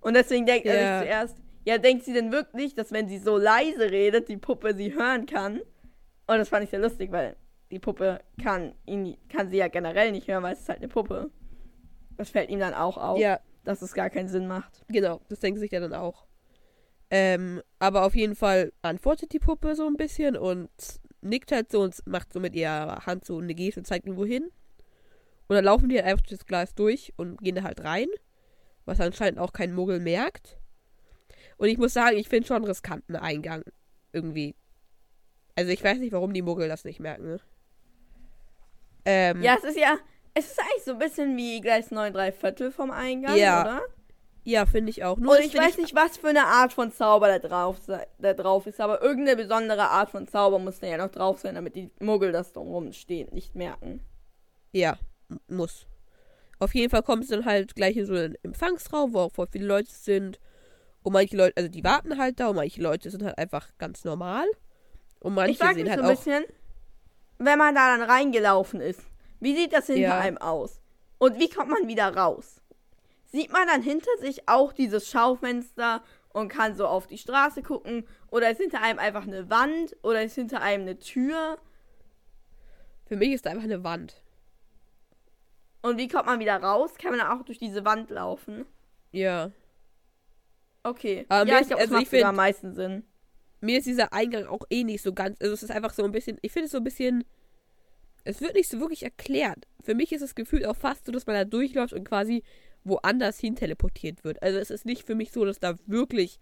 Und 0.00 0.14
deswegen 0.14 0.46
denkt 0.46 0.66
er 0.66 0.80
Ja. 0.80 0.98
sich 0.98 1.08
zuerst, 1.08 1.36
ja, 1.64 1.78
denkt 1.78 2.04
sie 2.04 2.12
denn 2.12 2.30
wirklich, 2.30 2.74
dass 2.74 2.92
wenn 2.92 3.08
sie 3.08 3.18
so 3.18 3.38
leise 3.38 3.90
redet, 3.90 4.28
die 4.28 4.36
Puppe 4.36 4.74
sie 4.74 4.92
hören 4.94 5.26
kann? 5.26 5.60
Und 6.26 6.38
das 6.38 6.48
fand 6.48 6.64
ich 6.64 6.70
sehr 6.70 6.80
lustig, 6.80 7.10
weil 7.10 7.36
die 7.74 7.78
Puppe 7.80 8.20
kann 8.42 8.74
ihn, 8.86 9.16
kann 9.28 9.50
sie 9.50 9.58
ja 9.58 9.68
generell 9.68 10.12
nicht 10.12 10.28
hören, 10.28 10.42
weil 10.42 10.54
es 10.54 10.60
ist 10.60 10.68
halt 10.68 10.78
eine 10.78 10.88
Puppe. 10.88 11.30
Das 12.16 12.30
fällt 12.30 12.48
ihm 12.50 12.60
dann 12.60 12.74
auch 12.74 12.96
auf, 12.96 13.18
Ja, 13.18 13.40
dass 13.64 13.82
es 13.82 13.92
gar 13.94 14.08
keinen 14.10 14.28
Sinn 14.28 14.46
macht. 14.46 14.84
genau. 14.88 15.20
Das 15.28 15.40
denken 15.40 15.60
sich 15.60 15.72
ja 15.72 15.80
dann 15.80 15.92
auch. 15.94 16.26
Ähm, 17.10 17.60
aber 17.78 18.04
auf 18.06 18.14
jeden 18.16 18.34
Fall 18.34 18.72
antwortet 18.82 19.32
die 19.32 19.38
Puppe 19.38 19.74
so 19.76 19.86
ein 19.86 19.96
bisschen 19.96 20.36
und 20.36 20.70
nickt 21.20 21.52
halt 21.52 21.70
so 21.70 21.82
und 21.82 21.94
macht 22.06 22.32
so 22.32 22.40
mit 22.40 22.54
ihrer 22.54 23.06
Hand 23.06 23.24
so 23.24 23.38
eine 23.38 23.54
Geste 23.54 23.80
und 23.80 23.84
zeigt 23.84 24.06
ihn 24.06 24.16
wohin. 24.16 24.44
Und 25.46 25.56
dann 25.56 25.64
laufen 25.64 25.88
die 25.88 25.96
halt 25.96 26.06
einfach 26.06 26.22
durch 26.24 26.38
das 26.38 26.46
Glas 26.46 26.74
durch 26.74 27.12
und 27.16 27.40
gehen 27.40 27.54
da 27.56 27.62
halt 27.62 27.84
rein. 27.84 28.06
Was 28.86 29.00
anscheinend 29.00 29.38
auch 29.38 29.52
kein 29.52 29.74
Muggel 29.74 30.00
merkt. 30.00 30.58
Und 31.56 31.68
ich 31.68 31.78
muss 31.78 31.92
sagen, 31.94 32.16
ich 32.16 32.28
finde 32.28 32.46
schon 32.46 32.56
einen 32.56 32.64
riskanten 32.66 33.16
Eingang. 33.16 33.62
Irgendwie. 34.12 34.54
Also 35.56 35.70
ich 35.70 35.82
weiß 35.84 35.98
nicht, 35.98 36.12
warum 36.12 36.32
die 36.34 36.42
Muggel 36.42 36.68
das 36.68 36.84
nicht 36.84 37.00
merken. 37.00 37.38
Ähm, 39.04 39.42
Ja, 39.42 39.56
es 39.58 39.64
ist 39.64 39.78
ja, 39.78 39.96
es 40.34 40.46
ist 40.50 40.58
eigentlich 40.60 40.84
so 40.84 40.92
ein 40.92 40.98
bisschen 40.98 41.36
wie 41.36 41.60
Gleis 41.60 41.90
9 41.90 42.12
3 42.12 42.32
Viertel 42.32 42.70
vom 42.70 42.90
Eingang, 42.90 43.36
Ja. 43.36 43.62
oder? 43.62 43.82
ja 44.44 44.66
finde 44.66 44.90
ich 44.90 45.04
auch. 45.04 45.16
Nur 45.16 45.32
Und 45.36 45.40
ich 45.40 45.56
weiß 45.56 45.78
nicht, 45.78 45.94
was 45.94 46.16
für 46.18 46.28
eine 46.28 46.44
Art 46.46 46.72
von 46.72 46.92
Zauber 46.92 47.28
da 47.28 47.38
drauf, 47.38 47.78
da 48.18 48.34
drauf 48.34 48.66
ist, 48.66 48.80
aber 48.80 49.02
irgendeine 49.02 49.36
besondere 49.36 49.88
Art 49.88 50.10
von 50.10 50.26
Zauber 50.28 50.58
muss 50.58 50.80
da 50.80 50.86
ja 50.86 50.96
noch 50.98 51.10
drauf 51.10 51.40
sein, 51.40 51.54
damit 51.54 51.76
die 51.76 51.90
Muggel 52.00 52.32
das 52.32 52.52
drumherum 52.52 52.92
stehen, 52.92 53.28
nicht 53.32 53.54
merken. 53.54 54.00
Ja, 54.72 54.96
muss. 55.48 55.86
Auf 56.58 56.74
jeden 56.74 56.90
Fall 56.90 57.02
kommt 57.02 57.24
es 57.24 57.30
dann 57.30 57.44
halt 57.44 57.74
gleich 57.74 57.96
in 57.96 58.06
so 58.06 58.14
einen 58.14 58.36
Empfangsraum, 58.42 59.12
wo 59.14 59.20
auch 59.20 59.32
voll 59.32 59.48
viele 59.50 59.66
Leute 59.66 59.90
sind. 59.90 60.38
Und 61.02 61.12
manche 61.12 61.36
Leute, 61.36 61.56
also 61.56 61.68
die 61.68 61.84
warten 61.84 62.16
halt 62.18 62.40
da 62.40 62.48
und 62.48 62.56
manche 62.56 62.80
Leute 62.80 63.10
sind 63.10 63.22
halt 63.22 63.36
einfach 63.38 63.68
ganz 63.78 64.04
normal. 64.04 64.46
Und 65.20 65.34
manche 65.34 65.52
ich 65.52 65.58
sehen 65.58 65.88
halt 65.90 66.00
so 66.00 66.04
ein 66.06 66.10
auch. 66.12 66.16
bisschen, 66.16 66.44
wenn 67.38 67.58
man 67.58 67.74
da 67.74 67.96
dann 67.96 68.08
reingelaufen 68.08 68.80
ist, 68.80 69.00
wie 69.40 69.54
sieht 69.56 69.72
das 69.72 69.86
hinter 69.86 70.00
Ja. 70.00 70.18
einem 70.20 70.38
aus? 70.38 70.80
Und 71.18 71.38
wie 71.38 71.48
kommt 71.48 71.70
man 71.70 71.86
wieder 71.88 72.14
raus? 72.14 72.60
Sieht 73.24 73.52
man 73.52 73.66
dann 73.66 73.82
hinter 73.82 74.10
sich 74.20 74.48
auch 74.48 74.72
dieses 74.72 75.10
Schaufenster 75.10 76.02
und 76.32 76.48
kann 76.48 76.74
so 76.74 76.86
auf 76.86 77.06
die 77.06 77.18
Straße 77.18 77.62
gucken? 77.62 78.06
Oder 78.30 78.50
ist 78.50 78.60
hinter 78.60 78.80
einem 78.82 78.98
einfach 78.98 79.22
eine 79.26 79.50
Wand? 79.50 79.96
Oder 80.02 80.22
ist 80.22 80.34
hinter 80.34 80.60
einem 80.60 80.82
eine 80.82 80.98
Tür? 80.98 81.58
Für 83.06 83.16
mich 83.16 83.32
ist 83.32 83.46
da 83.46 83.50
einfach 83.50 83.64
eine 83.64 83.84
Wand. 83.84 84.22
Und 85.82 85.98
wie 85.98 86.08
kommt 86.08 86.26
man 86.26 86.40
wieder 86.40 86.56
raus? 86.56 86.94
Kann 86.96 87.10
man 87.10 87.20
dann 87.20 87.38
auch 87.38 87.44
durch 87.44 87.58
diese 87.58 87.84
Wand 87.84 88.10
laufen? 88.10 88.64
Ja. 89.12 89.50
Okay. 90.82 91.26
Aber 91.28 91.48
ja, 91.48 91.60
ich 91.60 91.66
glaube, 91.66 91.82
das 91.82 91.90
also 91.90 91.94
macht 91.94 92.02
ich 92.04 92.10
sogar 92.10 92.28
am 92.30 92.36
meisten 92.36 92.74
Sinn. 92.74 93.04
Mir 93.64 93.78
ist 93.78 93.86
dieser 93.86 94.12
Eingang 94.12 94.46
auch 94.46 94.62
eh 94.70 94.84
nicht 94.84 95.02
so 95.02 95.12
ganz. 95.12 95.40
Also 95.40 95.54
es 95.54 95.62
ist 95.62 95.70
einfach 95.70 95.94
so 95.94 96.04
ein 96.04 96.12
bisschen. 96.12 96.38
Ich 96.42 96.52
finde 96.52 96.66
es 96.66 96.72
so 96.72 96.78
ein 96.78 96.84
bisschen. 96.84 97.24
Es 98.24 98.40
wird 98.40 98.54
nicht 98.54 98.68
so 98.68 98.80
wirklich 98.80 99.02
erklärt. 99.02 99.66
Für 99.82 99.94
mich 99.94 100.12
ist 100.12 100.22
das 100.22 100.34
Gefühl 100.34 100.64
auch 100.66 100.76
fast 100.76 101.06
so, 101.06 101.12
dass 101.12 101.26
man 101.26 101.36
da 101.36 101.44
durchläuft 101.44 101.92
und 101.92 102.04
quasi 102.04 102.42
woanders 102.84 103.38
hin 103.38 103.56
teleportiert 103.56 104.24
wird. 104.24 104.42
Also 104.42 104.58
es 104.58 104.70
ist 104.70 104.84
nicht 104.86 105.06
für 105.06 105.14
mich 105.14 105.30
so, 105.32 105.44
dass 105.44 105.60
da 105.60 105.78
wirklich 105.86 106.38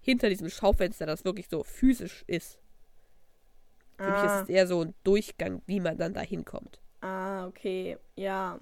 hinter 0.00 0.28
diesem 0.28 0.48
Schaufenster 0.50 1.06
das 1.06 1.24
wirklich 1.24 1.48
so 1.48 1.64
physisch 1.64 2.24
ist. 2.26 2.58
Für 4.02 4.12
mich 4.12 4.22
Ah, 4.22 4.22
ist 4.22 4.48
es 4.48 4.48
eher 4.50 4.66
so 4.66 4.82
ein 4.84 4.94
Durchgang, 5.02 5.62
wie 5.66 5.80
man 5.80 5.96
dann 5.96 6.12
da 6.12 6.20
hinkommt. 6.20 6.80
ah, 7.02 7.46
okay. 7.46 7.96
Ja. 8.16 8.58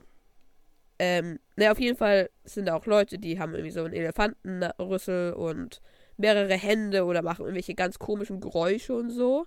Ähm, 0.99 1.39
ne, 1.57 1.71
auf 1.73 1.81
jeden 1.81 1.97
Fall 1.97 2.31
sind 2.45 2.67
da 2.67 2.75
auch 2.77 2.87
Leute, 2.87 3.19
die 3.19 3.39
haben 3.39 3.55
irgendwie 3.55 3.71
so 3.71 3.85
einen 3.85 3.95
Elefantenrüssel 3.95 5.33
und 5.33 5.81
mehrere 6.21 6.55
Hände 6.55 7.05
oder 7.05 7.23
machen 7.23 7.43
irgendwelche 7.43 7.75
ganz 7.75 7.99
komischen 7.99 8.41
Geräusche 8.41 8.95
und 8.95 9.11
so. 9.11 9.47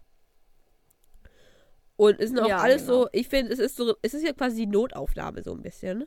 Und 1.95 2.19
es 2.19 2.29
sind 2.29 2.39
auch 2.39 2.47
Ja, 2.49 2.57
alles 2.57 2.87
genau. 2.87 3.03
so, 3.03 3.09
ich 3.11 3.27
finde, 3.27 3.53
es 3.53 3.59
ist 3.59 3.75
so, 3.75 3.95
es 4.01 4.13
ist 4.13 4.23
ja 4.25 4.33
quasi 4.33 4.57
die 4.57 4.67
Notaufnahme 4.67 5.43
so 5.43 5.53
ein 5.53 5.61
bisschen. 5.61 6.05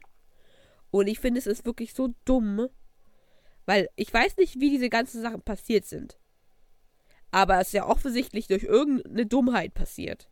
Und 0.91 1.07
ich 1.07 1.21
finde, 1.21 1.39
es 1.39 1.47
ist 1.47 1.65
wirklich 1.65 1.95
so 1.95 2.15
dumm, 2.25 2.69
weil 3.67 3.89
ich 3.97 4.13
weiß 4.13 4.37
nicht, 4.37 4.61
wie 4.61 4.71
diese 4.71 4.89
ganzen 4.89 5.23
Sachen 5.23 5.43
passiert 5.43 5.85
sind. 5.85 6.19
Aber 7.31 7.61
es 7.61 7.69
ist 7.69 7.75
ja 7.75 7.87
offensichtlich 7.87 8.47
durch 8.47 8.65
irgendeine 8.65 9.27
Dummheit 9.27 9.75
passiert. 9.75 10.29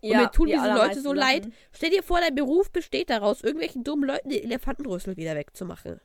Und 0.00 0.10
ja, 0.10 0.20
mir 0.22 0.30
tun 0.30 0.46
die 0.46 0.52
diese 0.52 0.74
Leute 0.74 1.00
so 1.00 1.12
leid. 1.12 1.48
Stell 1.72 1.90
dir 1.90 2.02
vor, 2.02 2.20
dein 2.20 2.34
Beruf 2.34 2.70
besteht 2.70 3.10
daraus, 3.10 3.42
irgendwelchen 3.42 3.84
dummen 3.84 4.08
Leuten 4.08 4.28
den 4.28 4.42
Elefantenrüssel 4.42 5.16
wieder 5.16 5.34
wegzumachen. 5.34 6.00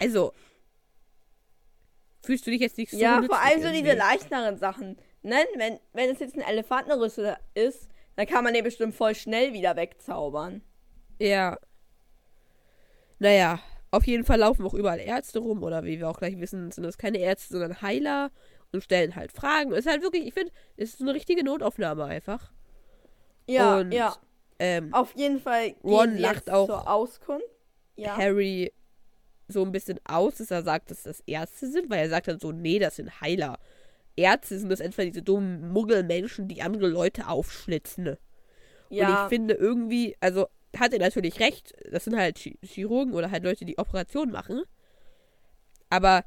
Also. 0.00 0.32
Fühlst 2.22 2.46
du 2.46 2.50
dich 2.50 2.60
jetzt 2.60 2.78
nicht 2.78 2.90
so 2.90 2.98
Ja, 2.98 3.22
vor 3.22 3.38
allem 3.40 3.62
so 3.62 3.68
diese 3.68 3.78
irgendwie? 3.88 3.96
leichteren 3.96 4.56
Sachen. 4.58 4.96
Ne? 5.22 5.36
Wenn, 5.56 5.78
wenn 5.92 6.10
es 6.10 6.18
jetzt 6.20 6.34
ein 6.36 6.42
Elefantenrüssel 6.42 7.36
ist, 7.54 7.88
dann 8.16 8.26
kann 8.26 8.44
man 8.44 8.54
den 8.54 8.64
bestimmt 8.64 8.94
voll 8.94 9.14
schnell 9.14 9.52
wieder 9.52 9.76
wegzaubern. 9.76 10.62
Ja. 11.18 11.58
Naja, 13.18 13.60
auf 13.90 14.06
jeden 14.06 14.24
Fall 14.24 14.38
laufen 14.38 14.64
auch 14.64 14.74
überall 14.74 15.00
Ärzte 15.00 15.40
rum, 15.40 15.62
oder 15.62 15.84
wie 15.84 15.98
wir 15.98 16.08
auch 16.08 16.18
gleich 16.18 16.38
wissen, 16.40 16.70
sind 16.70 16.84
das 16.84 16.96
keine 16.98 17.18
Ärzte, 17.18 17.52
sondern 17.54 17.82
Heiler 17.82 18.30
und 18.72 18.82
stellen 18.84 19.16
halt 19.16 19.32
Fragen. 19.32 19.72
Es 19.72 19.80
ist 19.80 19.86
halt 19.90 20.02
wirklich, 20.02 20.26
ich 20.26 20.34
finde, 20.34 20.52
es 20.76 20.94
ist 20.94 21.00
eine 21.02 21.14
richtige 21.14 21.44
Notaufnahme 21.44 22.04
einfach. 22.04 22.52
Ja, 23.46 23.78
und, 23.78 23.92
ja. 23.92 24.16
Ähm, 24.58 24.92
Auf 24.92 25.14
jeden 25.16 25.40
Fall 25.40 25.70
gehen 25.70 25.78
Ron 25.82 26.16
lacht 26.18 26.50
auch. 26.50 26.66
zur 26.66 26.88
Auskunft. 26.88 27.46
Ja. 27.96 28.16
Harry 28.16 28.72
so 29.50 29.64
ein 29.64 29.72
bisschen 29.72 30.00
aus, 30.04 30.36
dass 30.36 30.50
er 30.50 30.62
sagt, 30.62 30.90
dass 30.90 31.02
das 31.02 31.20
Ärzte 31.26 31.70
sind, 31.70 31.90
weil 31.90 32.00
er 32.00 32.08
sagt 32.08 32.28
dann 32.28 32.40
so, 32.40 32.52
nee, 32.52 32.78
das 32.78 32.96
sind 32.96 33.20
Heiler. 33.20 33.58
Ärzte 34.16 34.58
sind 34.58 34.68
das 34.70 34.80
entweder 34.80 35.06
diese 35.06 35.22
dummen 35.22 35.72
Muggelmenschen, 35.72 36.48
die 36.48 36.62
andere 36.62 36.88
Leute 36.88 37.28
aufschlitzen. 37.28 38.08
Und 38.08 38.16
ja. 38.90 39.24
ich 39.24 39.28
finde 39.28 39.54
irgendwie, 39.54 40.16
also 40.20 40.48
hat 40.76 40.92
er 40.92 40.98
natürlich 40.98 41.40
recht, 41.40 41.74
das 41.90 42.04
sind 42.04 42.16
halt 42.16 42.36
Chi- 42.36 42.58
Chirurgen 42.62 43.14
oder 43.14 43.30
halt 43.30 43.44
Leute, 43.44 43.64
die 43.64 43.78
Operationen 43.78 44.32
machen. 44.32 44.62
Aber 45.88 46.24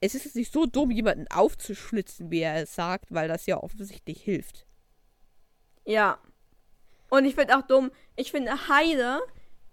es 0.00 0.14
ist 0.14 0.24
jetzt 0.24 0.36
nicht 0.36 0.52
so 0.52 0.66
dumm, 0.66 0.90
jemanden 0.90 1.26
aufzuschlitzen, 1.28 2.30
wie 2.30 2.40
er 2.40 2.62
es 2.62 2.74
sagt, 2.74 3.12
weil 3.12 3.28
das 3.28 3.46
ja 3.46 3.60
offensichtlich 3.60 4.22
hilft. 4.22 4.66
Ja. 5.84 6.18
Und 7.10 7.24
ich 7.24 7.34
finde 7.34 7.56
auch 7.56 7.62
dumm, 7.62 7.90
ich 8.16 8.30
finde 8.30 8.68
Heide 8.68 9.20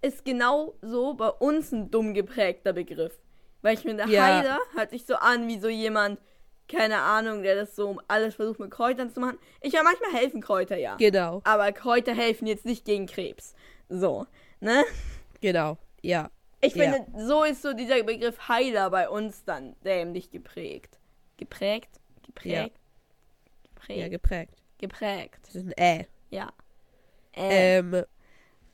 ist 0.06 0.24
genau 0.24 0.74
so 0.82 1.14
bei 1.14 1.28
uns 1.28 1.72
ein 1.72 1.90
dumm 1.90 2.14
geprägter 2.14 2.72
Begriff. 2.72 3.18
Weil 3.62 3.74
ich 3.74 3.80
finde, 3.80 4.04
Ja. 4.08 4.38
Heide 4.38 4.58
hört 4.74 4.90
sich 4.90 5.04
so 5.06 5.16
an 5.16 5.48
wie 5.48 5.58
so 5.58 5.68
jemand, 5.68 6.20
keine 6.68 6.98
Ahnung, 6.98 7.42
der 7.42 7.54
das 7.56 7.74
so 7.76 7.98
alles 8.08 8.34
versucht 8.36 8.58
mit 8.60 8.70
Kräutern 8.70 9.10
zu 9.12 9.20
machen. 9.20 9.38
Ich 9.60 9.72
meine, 9.72 9.84
manchmal 9.84 10.12
helfen 10.12 10.40
Kräuter 10.40 10.76
ja. 10.76 10.96
Genau, 10.96 11.40
aber 11.44 11.72
Kräuter 11.72 12.14
helfen 12.14 12.46
jetzt 12.46 12.64
nicht 12.64 12.84
gegen 12.84 13.06
Krebs. 13.06 13.54
So, 13.88 14.26
ne? 14.60 14.84
genau, 15.40 15.78
ja. 16.02 16.30
Ich 16.60 16.74
Ja. 16.74 16.92
finde, 16.92 17.26
so 17.28 17.44
ist 17.44 17.62
so 17.62 17.72
dieser 17.72 18.02
Begriff 18.02 18.48
Heiler 18.48 18.90
bei 18.90 19.08
uns 19.08 19.44
dann 19.44 19.76
dämlich 19.84 20.30
geprägt. 20.30 20.98
Geprägt? 21.36 22.00
Geprägt? 22.24 22.76
Geprägt? 23.74 24.00
Ja, 24.00 24.08
geprägt. 24.08 24.54
geprägt. 24.78 25.38
Das 25.44 25.54
ist 25.54 25.66
ein 25.66 25.72
Äh. 25.72 26.04
Ja. 26.30 26.50
Äh, 27.32 27.78
Ähm, 27.78 28.04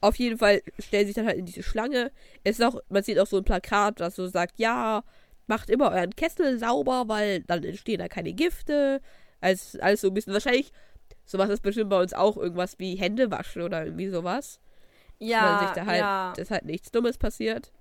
auf 0.03 0.17
jeden 0.17 0.37
Fall 0.37 0.63
stellen 0.79 1.07
sich 1.07 1.15
dann 1.15 1.27
halt 1.27 1.39
in 1.39 1.47
diese 1.47 1.63
Schlange. 1.63 2.11
Es 2.45 2.59
ist 2.59 2.65
auch, 2.65 2.81
man 2.91 3.03
sieht 3.03 3.19
auch 3.19 3.27
so 3.27 3.39
ein 3.39 3.45
Plakat, 3.45 4.01
das 4.01 4.17
so 4.17 4.27
sagt, 4.27 4.59
ja, 4.59 5.05
macht 5.47 5.71
immer 5.71 5.91
euren 5.93 6.15
Kessel 6.15 6.59
sauber, 6.59 7.05
weil 7.07 7.41
dann 7.45 7.65
entstehen 7.65 7.99
da 7.99 8.09
keine 8.09 8.33
Gifte. 8.33 9.01
Alles, 9.41 9.79
alles 9.81 10.01
so 10.01 10.09
ein 10.09 10.15
bisschen, 10.15 10.33
wahrscheinlich, 10.33 10.73
sowas 11.25 11.49
ist 11.51 11.63
bestimmt 11.63 11.91
bei 11.91 12.01
uns 12.01 12.13
auch 12.13 12.37
irgendwas 12.37 12.79
wie 12.79 12.97
Hände 12.97 13.31
waschen 13.31 13.63
oder 13.63 13.85
irgendwie 13.85 14.09
sowas. 14.09 14.61
Dass 15.21 15.29
ja, 15.29 15.61
sich 15.61 15.71
da 15.71 15.87
halt, 15.87 16.01
ja. 16.01 16.33
dass 16.37 16.51
halt 16.51 16.65
nichts 16.65 16.91
Dummes 16.91 17.17
passiert. 17.17 17.73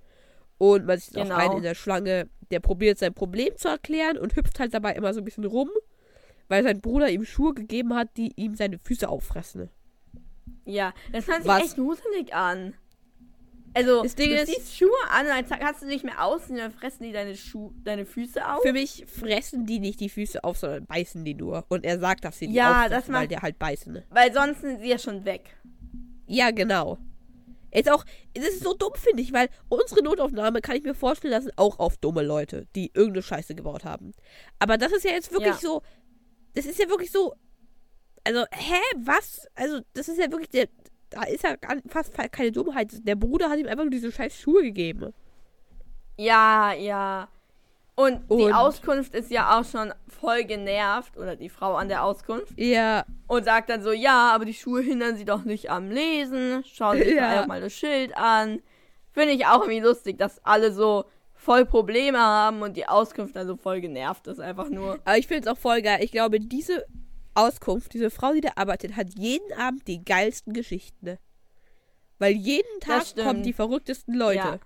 Und 0.58 0.86
man 0.86 0.98
sieht 0.98 1.14
Genau. 1.14 1.34
auch 1.34 1.38
einen 1.38 1.56
in 1.56 1.62
der 1.64 1.74
Schlange, 1.74 2.28
der 2.52 2.60
probiert 2.60 2.98
sein 2.98 3.14
Problem 3.14 3.56
zu 3.56 3.66
erklären 3.66 4.16
und 4.16 4.36
hüpft 4.36 4.60
halt 4.60 4.72
dabei 4.74 4.94
immer 4.94 5.12
so 5.12 5.20
ein 5.20 5.24
bisschen 5.24 5.44
rum, 5.44 5.70
weil 6.48 6.62
sein 6.62 6.80
Bruder 6.80 7.10
ihm 7.10 7.24
Schuhe 7.24 7.52
gegeben 7.52 7.94
hat, 7.94 8.16
die 8.16 8.32
ihm 8.36 8.54
seine 8.54 8.78
Füße 8.78 9.08
auffressen. 9.08 9.70
Ja, 10.64 10.92
das 11.12 11.26
hört 11.26 11.42
sich 11.42 11.52
echt 11.52 11.74
gruselig 11.76 12.34
an. 12.34 12.74
Also, 13.74 14.02
Das 14.02 14.14
Ding 14.14 14.30
du 14.30 14.44
ziehst 14.44 14.76
Schuhe 14.76 14.90
an 15.10 15.24
und 15.26 15.50
dann 15.50 15.58
kannst 15.58 15.80
du 15.82 15.86
nicht 15.86 16.04
mehr 16.04 16.22
ausziehen, 16.22 16.58
dann 16.58 16.72
fressen 16.72 17.04
die 17.04 17.12
deine, 17.12 17.34
Schuh 17.34 17.72
deine 17.84 18.04
Füße 18.04 18.46
auf. 18.46 18.60
Für 18.62 18.74
mich 18.74 19.06
fressen 19.06 19.64
die 19.64 19.78
nicht 19.78 19.98
die 20.00 20.10
Füße 20.10 20.44
auf, 20.44 20.58
sondern 20.58 20.84
beißen 20.84 21.24
die 21.24 21.32
nur. 21.34 21.64
Und 21.70 21.84
er 21.86 21.98
sagt, 21.98 22.24
dass 22.26 22.38
sie 22.38 22.48
die 22.48 22.54
Ja, 22.54 22.88
das 22.90 23.08
weil 23.08 23.12
macht- 23.22 23.30
der 23.30 23.40
halt 23.40 23.58
beißen. 23.58 23.92
ne? 23.94 24.04
Weil 24.10 24.30
sonst 24.32 24.60
sind 24.60 24.80
sie 24.82 24.88
ja 24.88 24.98
schon 24.98 25.24
weg. 25.24 25.56
Ja, 26.26 26.50
genau. 26.50 26.98
Ist 27.70 27.90
auch, 27.90 28.04
das 28.34 28.44
ist 28.48 28.62
so 28.62 28.74
dumm, 28.74 28.92
finde 28.94 29.22
ich, 29.22 29.32
weil 29.32 29.48
unsere 29.70 30.02
Notaufnahme 30.02 30.60
kann 30.60 30.76
ich 30.76 30.82
mir 30.82 30.94
vorstellen, 30.94 31.32
das 31.32 31.44
sind 31.44 31.56
auch 31.56 31.78
auf 31.78 31.96
dumme 31.96 32.22
Leute, 32.22 32.66
die 32.76 32.90
irgendeine 32.92 33.22
Scheiße 33.22 33.54
gebaut 33.54 33.84
haben. 33.86 34.12
Aber 34.58 34.76
das 34.76 34.92
ist 34.92 35.04
ja 35.06 35.12
jetzt 35.12 35.32
wirklich 35.32 35.54
Ja. 35.54 35.58
so, 35.58 35.82
das 36.54 36.66
ist 36.66 36.78
ja 36.78 36.90
wirklich 36.90 37.10
so, 37.10 37.34
also, 38.24 38.44
hä, 38.52 38.80
was? 38.98 39.46
Also, 39.54 39.80
das 39.94 40.08
ist 40.08 40.18
ja 40.18 40.30
wirklich 40.30 40.50
der, 40.50 40.68
da 41.10 41.22
ist 41.24 41.44
ja 41.44 41.54
fast 41.88 42.14
keine 42.32 42.52
Dummheit. 42.52 42.90
Der 43.06 43.16
Bruder 43.16 43.50
hat 43.50 43.58
ihm 43.58 43.66
einfach 43.68 43.84
nur 43.84 43.90
diese 43.90 44.10
scheiß 44.12 44.38
Schuhe 44.40 44.62
gegeben. 44.62 45.12
Ja, 46.16 46.72
ja. 46.72 47.28
Und 47.94 48.22
die 48.30 48.34
Und- 48.44 48.52
Auskunft 48.54 49.14
ist 49.14 49.30
ja 49.30 49.58
auch 49.58 49.64
schon 49.64 49.92
voll 50.08 50.44
genervt, 50.44 51.16
oder 51.18 51.36
die 51.36 51.50
Frau 51.50 51.74
an 51.74 51.88
der 51.88 52.04
Auskunft, 52.04 52.54
Ja, 52.58 53.04
und 53.26 53.44
sagt 53.44 53.68
dann 53.68 53.82
so, 53.82 53.92
ja, 53.92 54.30
aber 54.34 54.44
die 54.46 54.54
Schuhe 54.54 54.80
hindern 54.80 55.16
sie 55.16 55.24
doch 55.26 55.44
nicht 55.44 55.70
am 55.70 55.90
Lesen. 55.90 56.64
Schauen 56.64 56.96
Sie 56.98 57.04
sich 57.04 57.14
Ja. 57.16 57.28
einfach 57.28 57.46
mal 57.48 57.60
das 57.60 57.72
Schild 57.74 58.16
an. 58.16 58.62
Finde 59.12 59.32
ich 59.34 59.44
auch 59.46 59.60
irgendwie 59.62 59.80
lustig, 59.80 60.16
dass 60.18 60.42
alle 60.44 60.72
so 60.72 61.04
voll 61.34 61.66
Probleme 61.66 62.18
haben 62.18 62.62
und 62.62 62.76
die 62.78 62.86
Auskunft 62.88 63.36
dann 63.36 63.46
so 63.46 63.56
voll 63.56 63.80
genervt 63.82 64.26
ist, 64.26 64.40
einfach 64.40 64.70
nur. 64.70 64.98
aber 65.04 65.18
ich 65.18 65.26
finde 65.26 65.42
es 65.48 65.54
auch 65.54 65.60
voll 65.60 65.82
geil. 65.82 65.98
Ich 66.02 66.12
glaube, 66.12 66.40
diese 66.40 66.86
Auskunft, 67.34 67.94
diese 67.94 68.10
Frau, 68.10 68.32
die 68.32 68.40
da 68.40 68.52
arbeitet, 68.56 68.96
hat 68.96 69.14
jeden 69.18 69.52
Abend 69.54 69.86
die 69.88 70.04
geilsten 70.04 70.52
Geschichten. 70.52 71.06
Ne? 71.06 71.18
Weil 72.18 72.32
jeden 72.32 72.80
Tag 72.80 73.04
kommen 73.16 73.42
die 73.42 73.52
verrücktesten 73.52 74.14
Leute. 74.14 74.38
Ja. 74.38 74.60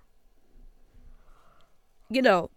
Genau. 2.10 2.50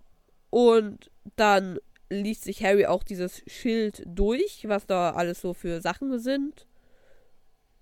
Und 0.50 1.12
dann 1.36 1.80
liest 2.10 2.44
sich 2.44 2.64
Harry 2.64 2.86
auch 2.86 3.04
dieses 3.04 3.44
Schild 3.48 4.04
durch, 4.06 4.68
was 4.68 4.86
da 4.88 5.12
alles 5.12 5.42
so 5.42 5.54
für 5.54 5.82
Sachen 5.82 6.18
sind. 6.20 6.68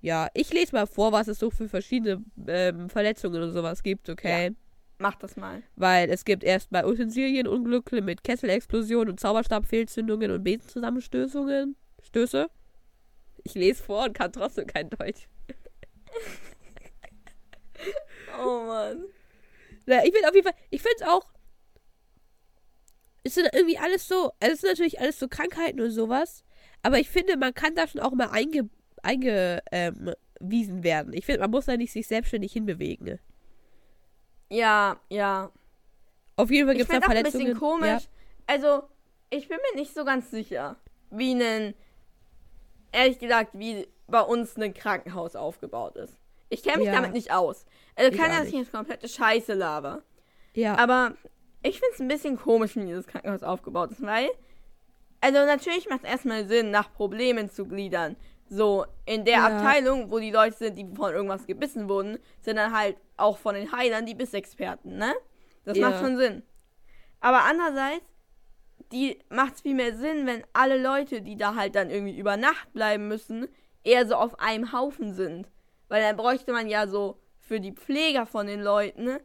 Ja, 0.02 0.28
ich 0.34 0.54
lese 0.54 0.76
mal 0.76 0.86
vor, 0.86 1.12
was 1.12 1.28
es 1.28 1.40
so 1.40 1.50
für 1.50 1.68
verschiedene 1.68 2.24
ähm, 2.48 2.90
Verletzungen 2.90 3.42
und 3.42 3.52
sowas 3.52 3.84
gibt, 3.84 4.10
okay? 4.10 4.52
Mach 5.00 5.16
das 5.16 5.38
mal. 5.38 5.64
Weil 5.76 6.10
es 6.10 6.26
gibt 6.26 6.44
erstmal 6.44 6.86
Utensilienunglücke 6.86 8.02
mit 8.02 8.24
Kesselexplosionen 8.24 9.10
und 9.10 9.20
Zauberstabfehlzündungen 9.20 10.32
und 10.32 10.44
Besenzusammenstößungen. 10.44 11.76
Stöße. 12.08 12.50
Ich 13.44 13.54
lese 13.54 13.84
vor 13.84 14.06
und 14.06 14.14
kann 14.14 14.32
trotzdem 14.32 14.68
kein 14.68 14.90
Deutsch. 14.90 15.28
Oh 18.42 18.64
Mann. 18.66 19.04
Ja, 19.86 20.04
ich 20.04 20.12
finde 20.14 20.28
auf 20.28 20.36
jeden 20.36 20.46
Fall, 20.48 20.58
ich 20.70 20.82
finde 20.82 20.96
es 21.00 21.08
auch. 21.08 21.26
Es 23.24 23.36
sind 23.36 23.50
irgendwie 23.54 23.78
alles 23.78 24.08
so, 24.08 24.32
also 24.40 24.54
es 24.54 24.62
sind 24.62 24.72
natürlich 24.72 25.00
alles 25.00 25.20
so 25.20 25.28
Krankheiten 25.28 25.82
und 25.82 25.92
sowas, 25.92 26.44
aber 26.82 27.00
ich 27.00 27.10
finde, 27.10 27.38
man 27.38 27.54
kann 27.54 27.76
da 27.76 27.88
schon 27.88 28.02
auch 28.02 28.14
mal 28.14 28.30
einge, 28.32 28.70
eingewiesen 29.04 30.84
werden. 30.84 31.14
Ich 31.14 31.26
finde, 31.26 31.42
man 31.42 31.52
muss 31.52 31.66
da 31.66 31.76
nicht 31.78 31.92
sich 31.92 32.08
selbstständig 32.08 32.54
hinbewegen. 32.54 33.20
Ja, 34.50 35.00
ja. 35.10 35.52
Auf 36.38 36.52
jeden 36.52 36.68
Fall 36.68 36.76
Ich 36.76 36.88
gibt 36.88 36.94
es 36.94 37.00
da 37.00 37.02
finde 37.02 37.08
auch 37.08 37.10
ein 37.10 37.32
Verletzungen. 37.32 37.46
bisschen 37.48 37.60
komisch. 37.60 38.04
Ja. 38.04 38.10
Also, 38.48 38.84
ich 39.30 39.50
bin 39.50 39.58
mir 39.58 39.80
nicht 39.82 39.94
so 39.94 40.06
ganz 40.06 40.32
sicher, 40.32 40.78
wie 41.10 41.34
ein, 41.34 41.74
ehrlich 42.98 43.20
gesagt, 43.20 43.52
wie 43.54 43.88
bei 44.08 44.22
uns 44.22 44.58
ein 44.58 44.74
Krankenhaus 44.74 45.36
aufgebaut 45.36 45.96
ist. 45.98 46.18
Ich 46.50 46.64
kenne 46.64 46.78
mich 46.78 46.88
Ja. 46.88 46.94
damit 46.94 47.14
nicht 47.14 47.32
aus. 47.32 47.66
Also 47.96 48.18
kann 48.18 48.32
ich 48.46 48.54
jetzt 48.54 48.72
komplette 48.72 49.08
Scheiße 49.10 49.54
laber. 49.54 50.04
ja. 50.54 50.78
Aber 50.78 51.14
ich 51.64 51.80
finde 51.80 51.94
es 51.94 52.00
ein 52.00 52.08
bisschen 52.08 52.38
komisch, 52.38 52.76
wie 52.76 52.86
dieses 52.86 53.08
Krankenhaus 53.08 53.44
aufgebaut 53.44 53.92
ist, 53.92 54.02
weil, 54.02 54.30
also 55.22 55.40
natürlich 55.46 55.90
macht 55.90 56.04
es 56.04 56.10
erstmal 56.10 56.48
Sinn, 56.48 56.72
nach 56.72 56.94
Problemen 56.94 57.50
zu 57.50 57.66
gliedern. 57.66 58.16
So, 58.50 58.86
in 59.06 59.26
der 59.26 59.40
Ja. 59.40 59.48
Abteilung, 59.48 60.10
wo 60.10 60.20
die 60.20 60.32
Leute 60.32 60.56
sind, 60.56 60.76
die 60.78 60.88
von 60.96 61.12
irgendwas 61.14 61.46
gebissen 61.48 61.90
wurden, 61.90 62.18
sind 62.40 62.56
dann 62.56 62.74
halt 62.74 62.96
auch 63.18 63.38
von 63.38 63.56
den 63.56 63.72
Heilern 63.74 64.06
die 64.06 64.16
Bissexperten, 64.16 64.96
ne? 64.98 65.14
Das 65.66 65.78
Ja. 65.78 65.90
macht 65.90 66.00
schon 66.00 66.16
Sinn. 66.18 66.44
Aber 67.20 67.44
andererseits, 67.44 68.06
die 68.92 69.20
macht 69.30 69.56
es 69.56 69.62
viel 69.62 69.76
mehr 69.76 69.96
Sinn, 69.96 70.26
wenn 70.26 70.44
alle 70.54 70.82
Leute, 70.82 71.22
die 71.22 71.36
da 71.38 71.56
halt 71.56 71.76
dann 71.76 71.90
irgendwie 71.90 72.18
über 72.18 72.38
Nacht 72.38 72.72
bleiben 72.74 73.08
müssen, 73.08 73.48
eher 73.84 74.08
so 74.08 74.16
auf 74.16 74.40
einem 74.40 74.72
Haufen 74.72 75.14
sind. 75.14 75.50
Weil 75.90 76.02
dann 76.02 76.18
bräuchte 76.18 76.52
man 76.52 76.68
ja 76.68 76.88
so 76.88 77.20
für 77.40 77.60
die 77.60 77.72
Pfleger 77.72 78.26
von 78.26 78.48
den 78.48 78.62
Leuten, 78.62 79.04
ne? 79.06 79.22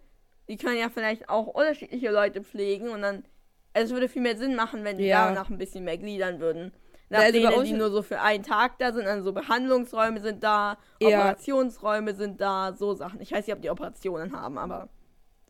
die 0.49 0.57
können 0.57 0.79
ja 0.79 0.89
vielleicht 0.89 1.29
auch 1.29 1.47
unterschiedliche 1.47 2.11
Leute 2.11 2.43
pflegen 2.43 2.89
und 2.91 3.03
dann, 3.03 3.25
also 3.73 3.87
es 3.87 3.93
würde 3.93 4.09
viel 4.09 4.23
mehr 4.23 4.37
Sinn 4.37 4.55
machen, 4.55 4.85
wenn 4.85 4.99
die 4.99 5.05
Ja. 5.07 5.27
danach 5.29 5.51
ein 5.51 5.59
bisschen 5.59 5.85
mehr 5.85 5.99
gliedern 5.99 6.41
würden. 6.41 6.73
Nach 7.09 7.21
Also 7.21 7.33
denen, 7.33 7.65
die 7.65 7.73
nur 7.73 7.91
so 7.91 8.03
für 8.03 8.21
einen 8.21 8.43
Tag 8.43 8.79
da 8.79 8.93
sind, 8.93 9.07
also 9.07 9.25
so 9.25 9.33
Behandlungsräume 9.33 10.21
sind 10.21 10.43
da, 10.43 10.79
Ja. 11.01 11.09
Operationsräume 11.09 12.15
sind 12.15 12.41
da, 12.41 12.73
so 12.75 12.95
Sachen. 12.95 13.21
Ich 13.21 13.33
weiß 13.33 13.47
nicht, 13.47 13.55
ob 13.55 13.63
die 13.63 13.71
Operationen 13.71 14.33
haben, 14.33 14.57
aber 14.59 14.89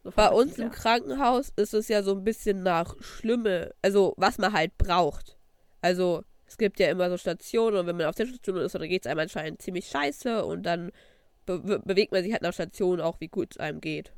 Bei 0.02 0.30
uns 0.30 0.58
im. 0.58 0.70
Krankenhaus 0.70 1.52
ist 1.56 1.74
es 1.74 1.88
ja 1.88 2.02
so 2.02 2.12
ein 2.12 2.24
bisschen 2.24 2.62
nach 2.62 2.96
Schlimme, 3.00 3.72
also 3.82 4.14
was 4.16 4.38
man 4.38 4.52
halt 4.52 4.76
braucht. 4.76 5.38
Also 5.80 6.24
es 6.46 6.56
gibt 6.58 6.80
ja 6.80 6.90
immer 6.90 7.08
so 7.08 7.16
Stationen 7.16 7.76
und 7.78 7.86
wenn 7.86 7.96
man 7.96 8.06
auf 8.06 8.14
der 8.14 8.26
Station 8.26 8.56
ist, 8.58 8.74
dann 8.74 8.88
geht 8.88 9.06
es 9.06 9.10
einem 9.10 9.20
anscheinend 9.20 9.62
ziemlich 9.62 9.86
scheiße 9.86 10.44
und 10.44 10.64
dann 10.64 10.90
be 11.46 11.58
be 11.60 11.78
bewegt 11.80 12.12
man 12.12 12.22
sich 12.22 12.32
halt 12.32 12.42
nach 12.42 12.52
Station 12.52 13.00
auch, 13.00 13.20
wie 13.20 13.28
gut 13.28 13.52
es 13.52 13.58
einem 13.58 13.80
geht. 13.80 14.12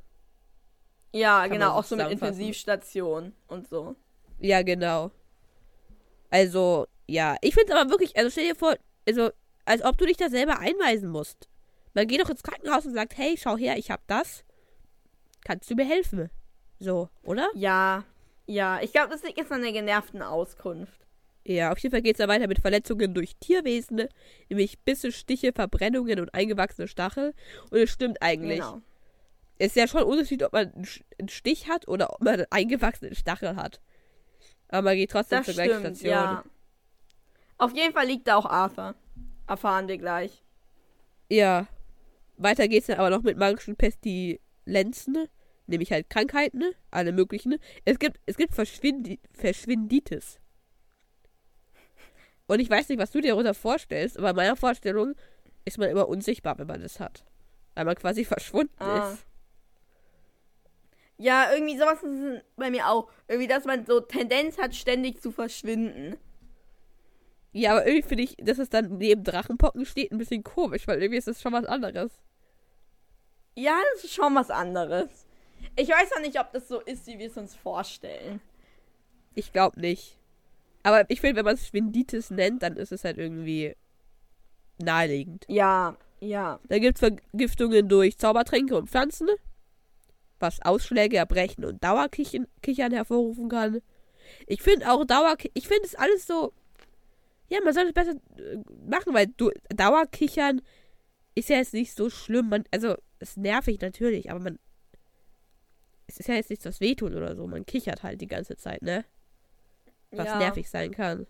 Ja, 1.13 1.43
kann 1.43 1.53
genau, 1.53 1.69
so 1.69 1.73
auch 1.75 1.85
so 1.85 1.97
mit. 1.97 2.11
Intensivstationen 2.11 3.35
und 3.47 3.69
so. 3.69 3.95
Ja, 4.41 4.63
genau. 4.63 5.13
Also, 6.31 6.87
ja, 7.07 7.37
ich 7.41 7.55
finde 7.55 7.73
es 7.73 7.79
aber 7.79 7.91
wirklich, 7.91 8.17
also 8.17 8.31
stell 8.31 8.49
dir 8.49 8.57
vor, 8.57 8.75
also 9.07 9.31
als 9.65 9.85
ob 9.85 9.97
du 9.97 10.07
dich 10.07 10.17
da 10.17 10.29
selber 10.29 10.59
einweisen 10.59 11.09
musst. 11.09 11.49
Man 11.95 12.09
geht 12.09 12.21
doch 12.21 12.31
ins 12.31 12.43
Krankenhaus 12.43 12.85
und 12.87 12.95
sagt, 12.95 13.17
hey, 13.17 13.37
schau 13.39 13.57
her, 13.57 13.77
ich 13.79 13.91
hab 13.91 14.05
das. 14.09 14.45
Kannst 15.45 15.71
du 15.71 15.75
mir 15.75 15.85
helfen? 15.85 16.31
So, 16.81 17.09
oder? 17.23 17.49
Ja, 17.55 18.05
ja, 18.47 18.81
ich 18.83 18.93
glaube, 18.93 19.11
das 19.11 19.23
liegt 19.23 19.39
jetzt 19.39 19.53
an 19.53 19.63
der 19.63 19.73
genervten 19.73 20.23
Auskunft. 20.23 21.07
Ja, 21.47 21.73
auf 21.73 21.79
jeden 21.79 21.93
Fall 21.93 22.03
geht 22.03 22.15
es 22.15 22.19
da 22.19 22.29
weiter 22.29 22.49
mit 22.49 22.59
Verletzungen 22.61 23.13
durch 23.13 23.37
Tierwesen, 23.37 24.09
nämlich 24.49 24.79
Bisse, 24.81 25.13
Stiche, 25.13 25.53
Verbrennungen 25.53 26.19
und 26.21 26.33
eingewachsene 26.35 26.89
Stachel. 26.89 27.35
Und 27.71 27.79
es 27.79 27.91
stimmt 27.91 28.23
eigentlich. 28.23 28.61
Genau. 28.61 28.81
Es 29.59 29.69
ist 29.69 29.77
ja 29.77 29.87
schon 29.87 30.01
ein 30.01 30.07
Unterschied, 30.07 30.43
ob 30.43 30.53
man 30.53 30.73
einen 31.19 31.29
Stich 31.29 31.69
hat 31.69 31.87
oder 31.87 32.15
ob 32.15 32.23
man 32.23 32.35
einen 32.35 32.47
eingewachsenen 32.51 33.15
Stachel 33.15 33.57
hat. 33.57 33.81
Aber 34.69 34.83
man 34.83 34.97
geht 34.97 35.11
trotzdem 35.11 35.39
Das 35.39 35.47
zur 35.47 35.55
gleichen 35.55 35.81
stimmt, 35.81 35.99
Station. 35.99 36.13
ja. 36.13 36.45
Auf 37.59 37.75
jeden 37.77 37.93
Fall 37.93 38.07
liegt 38.07 38.27
da 38.27 38.37
auch 38.37 38.47
Arthur. 38.47 38.95
Erfahren 39.47 39.87
wir 39.87 39.99
gleich. 39.99 40.43
Ja. 41.29 41.67
Weiter 42.37 42.67
geht's 42.69 42.87
dann 42.89 42.99
aber 42.99 43.11
noch 43.11 43.23
mit 43.23 43.37
magischen 43.37 43.77
Pestilenzen, 44.65 45.29
nämlich 45.67 45.93
halt 45.93 46.11
Krankheiten, 46.11 46.59
ne? 46.59 46.73
alle 46.91 47.13
möglichen. 47.13 47.57
Es 47.85 47.99
gibt, 47.99 48.21
es 48.27 48.37
gibt 48.37 48.55
Verschwindi 48.55 49.21
Verschwinditis. 49.33 50.39
Und 52.47 52.61
ich 52.61 52.69
weiß 52.69 52.89
nicht, 52.91 52.99
was 52.99 53.11
du 53.11 53.21
dir 53.21 53.29
darunter 53.29 53.55
vorstellst, 53.55 54.19
aber 54.19 54.31
in 54.31 54.37
meiner 54.37 54.57
Vorstellung 54.57 55.15
ist 55.65 55.79
man 55.79 55.89
immer 55.89 56.09
unsichtbar, 56.09 56.59
wenn 56.59 56.67
man 56.67 56.83
das 56.83 57.01
hat. 57.01 57.25
Weil 57.75 57.87
man 57.87 57.95
quasi 57.97 58.25
verschwunden 58.25 58.75
Ah. 58.79 59.13
ist. 59.13 59.25
Ja, 61.17 61.53
irgendwie 61.55 61.79
sowas 61.79 62.03
ist 62.03 62.43
bei 62.57 62.71
mir 62.71 62.89
auch. 62.89 63.09
Irgendwie, 63.29 63.47
dass 63.47 63.65
man 63.65 63.87
so 63.87 64.01
Tendenz 64.01 64.59
hat, 64.59 64.75
ständig 64.75 65.23
zu 65.23 65.31
verschwinden. 65.31 66.17
Ja, 67.53 67.71
aber 67.71 67.87
irgendwie 67.87 68.07
finde 68.09 68.25
ich, 68.25 68.37
dass 68.39 68.59
es 68.59 68.69
dann 68.69 68.99
neben 68.99 69.23
Drachenpocken 69.23 69.87
steht, 69.87 70.11
ein 70.11 70.19
bisschen 70.19 70.43
komisch, 70.43 70.87
weil 70.89 71.01
irgendwie 71.01 71.19
ist 71.19 71.29
das 71.29 71.41
schon 71.41 71.53
was 71.53 71.65
anderes. 71.65 72.11
Ja, 73.57 73.79
das 73.95 74.05
ist 74.05 74.15
schon 74.15 74.35
was 74.35 74.51
anderes. 74.51 75.27
Ich 75.77 75.89
weiß 75.89 76.11
noch 76.15 76.21
nicht, 76.21 76.39
ob 76.39 76.53
das 76.53 76.69
so 76.69 76.81
ist, 76.81 77.07
wie 77.07 77.19
wir 77.19 77.29
es 77.29 77.37
uns 77.37 77.55
vorstellen. 77.55 78.41
Ich 79.35 79.53
glaube 79.53 79.81
nicht. 79.81 80.17
Aber 80.83 81.09
ich 81.09 81.21
finde, 81.21 81.37
wenn 81.37 81.45
man 81.45 81.55
es 81.55 81.69
Schwinditis 81.69 82.31
nennt, 82.31 82.63
dann 82.63 82.77
ist 82.77 82.93
es 82.93 83.05
halt 83.05 83.19
irgendwie 83.19 83.75
naheliegend. 84.79 85.45
Ja, 85.49 85.97
ja. 86.21 86.61
Da 86.69 86.79
gibt 86.79 87.01
es 87.01 87.09
Vergiftungen 87.09 87.89
durch 87.89 88.19
Zaubertränke 88.19 88.77
und 88.77 88.91
Pflanzen, 88.91 89.29
was 90.39 90.61
Ausschläge, 90.63 91.17
Erbrechen 91.17 91.65
und 91.65 91.83
Dauerkichern 91.83 92.47
Kichern 92.63 92.93
hervorrufen 92.93 93.49
kann. 93.49 93.81
Ich 94.47 94.63
finde 94.63 94.91
auch 94.91 95.05
Dauer, 95.05 95.37
ich 95.55 95.69
finde 95.69 95.85
es 95.85 95.95
alles 95.95 96.27
so, 96.27 96.53
ja, 97.49 97.61
man 97.63 97.75
sollte 97.75 97.89
es 97.89 97.95
besser 97.95 98.17
äh, 98.39 98.57
machen, 98.89 99.15
weil 99.15 99.29
du, 99.37 99.51
Dauerkichern 99.75 100.63
ist 101.35 101.49
ja 101.49 101.57
jetzt 101.57 101.75
nicht 101.75 101.95
so 101.95 102.11
schlimm. 102.11 102.49
Man, 102.49 102.65
also, 102.71 102.97
ist 103.31 103.37
nervig 103.37 103.81
natürlich, 103.81 104.31
aber 104.31 104.41
man, 104.41 104.59
es 106.07 106.19
ist 106.19 106.29
ja 106.29 106.35
jetzt 106.35 106.51
nichts, 106.51 106.65
was 106.65 106.81
wehtut 106.81 107.15
oder 107.15 107.35
so. 107.35 107.47
Man 107.47 107.67
kichert 107.67 108.03
halt 108.03 108.21
die 108.21 108.27
ganze 108.27 108.57
Zeit, 108.57 108.83
ne? 108.83 109.05
Was 110.11 110.27
ja. 110.27 110.39
nervig 110.39 110.69
sein 110.69 110.93
kann. 110.93 111.27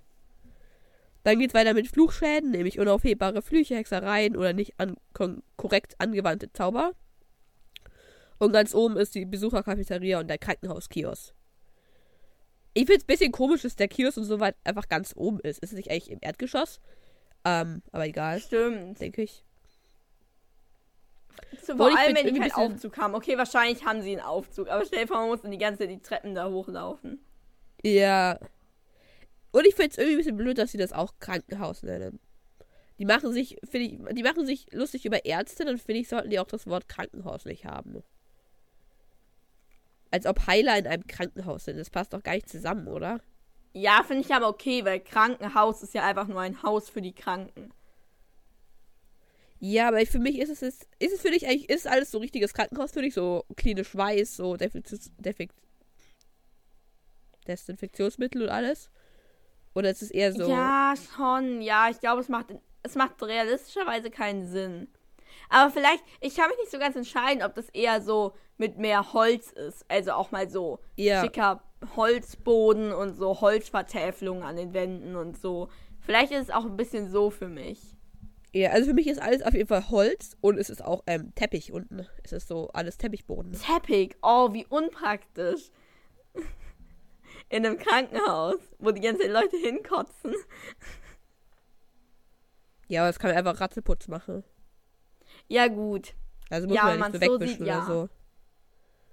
Dann 1.23 1.39
geht's 1.39 1.55
weiter 1.55 1.73
mit 1.73 1.89
Fluchschäden, 1.89 2.51
nämlich 2.51 2.79
unaufhebbare 2.79 3.41
Flüche, 3.41 3.77
Hexereien 3.77 4.37
oder 4.37 4.53
nicht 4.53 4.75
an, 4.79 4.97
korrekt 5.57 5.95
angewandte 5.99 6.53
Zauber. 6.53 6.93
Und 8.39 8.53
ganz 8.53 8.75
oben 8.75 8.99
ist 8.99 9.15
die 9.15 9.25
Besuchercafeteria 9.25 10.21
und 10.21 10.29
der 10.29 10.39
Krankenhauskiosk. 10.39 11.35
Ich 12.75 12.87
find's 12.87 13.05
ein 13.05 13.07
bisschen 13.07 13.33
komisch, 13.33 13.63
dass 13.63 13.77
der 13.77 13.89
Kiosk 13.89 14.19
und 14.19 14.25
so 14.25 14.41
weit 14.41 14.57
einfach 14.65 14.89
ganz 14.89 15.15
oben 15.17 15.41
ist. 15.41 15.61
Ist 15.61 15.73
es 15.73 15.77
nicht 15.77 15.91
eigentlich 15.91 16.11
im 16.11 16.19
Erdgeschoss? 16.21 16.81
Ähm, 17.45 17.83
aber 17.93 18.07
egal, 18.07 18.41
Stimmt. 18.41 19.01
denke 19.01 19.23
ich. 19.23 19.45
Obwohl, 21.63 21.91
vor 21.93 21.99
allem, 21.99 22.17
wenn 22.17 22.35
die 22.35 22.41
keinen 22.41 22.53
Aufzug 22.53 22.97
haben. 22.99 23.15
Okay, 23.15 23.39
wahrscheinlich 23.39 23.85
haben 23.85 24.03
sie 24.03 24.13
einen 24.13 24.21
Aufzug. 24.21 24.69
Aber 24.69 24.85
stell 24.85 25.03
dir 25.03 25.07
vor, 25.09 25.19
man 25.19 25.29
muss 25.29 25.43
dann 25.43 25.51
die 25.51 25.59
ganze 25.59 25.81
Zeit 25.81 25.91
die 25.91 26.01
Treppen 26.01 26.35
da 26.35 26.49
hochlaufen. 26.49 27.25
Ja. 27.83 28.39
Und 29.53 29.67
ich 29.67 29.75
find's 29.75 29.97
irgendwie 29.97 30.17
ein 30.17 30.19
bisschen 30.19 30.37
blöd, 30.37 30.59
dass 30.59 30.73
sie 30.73 30.79
das 30.79 30.93
auch 30.93 31.15
Krankenhaus 31.21 31.83
nennen. 31.83 32.21
Die 32.99 33.05
machen 33.05 33.33
sich, 33.33 33.59
finde 33.69 33.87
ich, 33.87 34.15
die 34.15 34.23
machen 34.23 34.47
sich 34.47 34.67
lustig 34.73 35.05
über 35.05 35.25
Ärzte, 35.25 35.65
dann 35.65 35.79
finde 35.79 36.01
ich, 36.01 36.09
sollten 36.09 36.31
die 36.31 36.39
auch 36.39 36.47
das 36.47 36.67
Wort 36.67 36.89
Krankenhaus 36.89 37.45
nicht 37.45 37.65
haben. 37.65 38.03
als 40.15 40.27
ob 40.27 40.47
Heiler 40.47 40.79
in 40.79 40.87
einem 40.87 41.07
Krankenhaus 41.07 41.65
sind. 41.65 41.77
Das 41.77 41.91
passt 41.91 42.13
doch 42.13 42.23
gar 42.23 42.35
nicht 42.35 42.49
zusammen, 42.49 42.87
oder? 42.87 43.21
Ja, 43.73 44.05
finde 44.07 44.23
ich 44.23 44.33
aber 44.33 44.49
okay, 44.49 44.85
weil 44.85 45.01
Krankenhaus 45.01 45.83
ist 45.83 45.93
ja 45.93 46.05
einfach 46.05 46.29
nur 46.29 46.41
ein 46.41 46.63
Haus 46.63 46.89
für 46.89 47.03
die 47.03 47.13
Kranken. 47.13 47.73
Ja, 49.67 49.89
aber 49.89 50.05
für 50.05 50.19
mich 50.19 50.39
ist 50.39 50.51
es, 50.51 50.61
ist, 50.61 50.87
ist 50.99 51.15
es 51.15 51.23
für 51.23 51.31
dich 51.31 51.47
eigentlich, 51.47 51.71
ist 51.71 51.87
alles 51.87 52.11
so 52.11 52.19
richtiges 52.19 52.53
Krankenhaus 52.53 52.93
für 52.93 53.01
dich? 53.01 53.15
So 53.15 53.47
klinisch 53.57 53.97
weiß, 53.97 54.37
so 54.37 54.59
Defekt, 54.59 55.55
Desinfektionsmittel 57.49 58.43
und 58.43 58.51
alles? 58.51 58.91
Oder 59.75 59.89
ist 59.89 60.03
es 60.03 60.11
eher 60.11 60.35
so. 60.35 60.51
Ja, 60.51 60.93
schon. 61.17 61.63
Ja, 61.63 61.89
ich 61.89 61.99
glaube, 61.99 62.21
es 62.21 62.29
macht, 62.29 62.49
es 62.83 62.95
macht 62.95 63.23
realistischerweise 63.23 64.11
keinen 64.11 64.47
Sinn. 64.47 64.89
Aber 65.49 65.71
vielleicht, 65.71 66.05
ich 66.21 66.37
kann 66.37 66.51
mich 66.51 66.59
nicht 66.59 66.71
so 66.71 66.79
ganz 66.79 66.95
entscheiden, 66.95 67.43
ob 67.43 67.55
das 67.55 67.71
eher 67.71 68.03
so 68.03 68.35
mit 68.59 68.77
mehr 68.77 69.15
Holz 69.15 69.51
ist. 69.51 69.87
Also 69.89 70.13
auch 70.13 70.31
mal 70.31 70.51
so 70.51 70.79
Ja. 70.97 71.23
schicker 71.23 71.63
Holzboden 71.97 72.93
und 72.93 73.15
so 73.15 73.41
Holzvertäfelungen 73.41 74.43
an 74.43 74.57
den 74.57 74.75
Wänden 74.75 75.17
und 75.17 75.39
so. 75.39 75.71
Vielleicht 76.01 76.33
ist 76.33 76.43
es 76.43 76.51
auch 76.51 76.67
ein 76.67 76.77
bisschen 76.77 77.11
so 77.11 77.31
für 77.31 77.49
mich. 77.49 77.94
Ja, 78.55 78.71
also 78.71 78.87
für 78.87 78.95
mich 78.95 79.09
ist 79.09 79.21
alles 79.21 79.43
auf 79.43 79.53
jeden 79.53 79.67
Fall 79.67 79.91
Holz 79.91 80.37
und 80.41 80.59
es 80.59 80.71
ist 80.71 80.81
auch 80.83 81.03
ähm, 81.09 81.35
Teppich 81.35 81.73
unten. 81.73 82.07
Es 82.23 82.33
ist 82.33 82.47
so 82.47 82.69
alles 82.69 82.97
Teppichboden. 82.99 83.53
Teppich, 83.53 84.15
oh, 84.23 84.53
wie 84.53 84.65
unpraktisch. 84.67 85.73
In 87.49 87.67
einem 87.67 87.79
Krankenhaus, 87.79 88.61
wo 88.79 88.93
die 88.93 89.01
ganzen 89.01 89.33
Leute 89.33 89.57
hinkotzen. 89.57 90.35
Ja, 92.87 93.01
aber 93.03 93.09
das 93.09 93.19
kann 93.19 93.31
man 93.31 93.39
einfach 93.39 93.61
Ratzelputz 93.61 94.07
machen. 94.07 94.45
Ja, 95.49 95.67
gut. 95.67 96.15
Also 96.49 96.69
muss 96.69 96.77
Ja, 96.77 96.85
man 96.85 97.01
ja 97.01 97.09
nicht 97.09 97.15
so 97.15 97.21
wegwischen 97.33 97.59
sieht, 97.59 97.67
ja. 97.67 97.79
oder 97.79 97.87
so. 97.87 98.09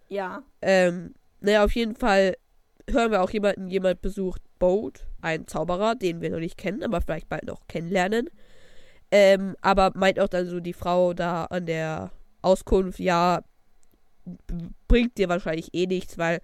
Ja. 0.09 0.43
Ähm, 0.61 1.15
naja, 1.39 1.63
auf 1.63 1.73
jeden 1.73 1.95
Fall 1.95 2.37
hören 2.87 3.09
wir 3.11 3.23
auch 3.23 3.31
jemanden, 3.31 3.69
jemand 3.69 4.03
besucht 4.03 4.43
Boat, 4.59 5.07
einen 5.21 5.47
Zauberer, 5.47 5.95
den 5.95 6.21
wir 6.21 6.29
noch 6.29 6.39
nicht 6.39 6.57
kennen, 6.59 6.83
aber 6.83 7.01
vielleicht 7.01 7.27
bald 7.27 7.45
noch 7.45 7.65
kennenlernen. 7.67 8.29
Ähm, 9.11 9.55
aber 9.61 9.91
meint 9.95 10.19
auch 10.19 10.29
dann 10.29 10.47
so 10.47 10.59
die 10.59 10.73
Frau 10.73 11.13
da 11.13 11.45
an 11.45 11.65
der 11.65 12.11
Auskunft, 12.41 12.99
ja, 12.99 13.43
bringt 14.87 15.17
dir 15.17 15.27
wahrscheinlich 15.29 15.73
eh 15.73 15.85
nichts, 15.85 16.17
weil 16.17 16.39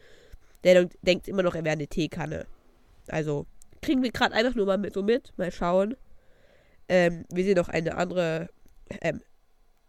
der 0.63 0.73
denk- 0.75 0.93
denkt 1.01 1.27
immer 1.27 1.43
noch, 1.43 1.55
er 1.55 1.63
wäre 1.63 1.73
eine 1.73 1.87
Teekanne. 1.87 2.45
Also, 3.07 3.45
kriegen 3.81 4.03
wir 4.03 4.11
gerade 4.11 4.35
einfach 4.35 4.55
nur 4.55 4.65
mal 4.65 4.77
mit, 4.77 4.93
so 4.93 5.03
mit, 5.03 5.31
mal 5.37 5.51
schauen. 5.51 5.95
Ähm, 6.89 7.25
wir 7.29 7.43
sehen 7.43 7.55
noch 7.55 7.69
eine 7.69 7.95
andere, 7.95 8.49
ähm, 9.01 9.21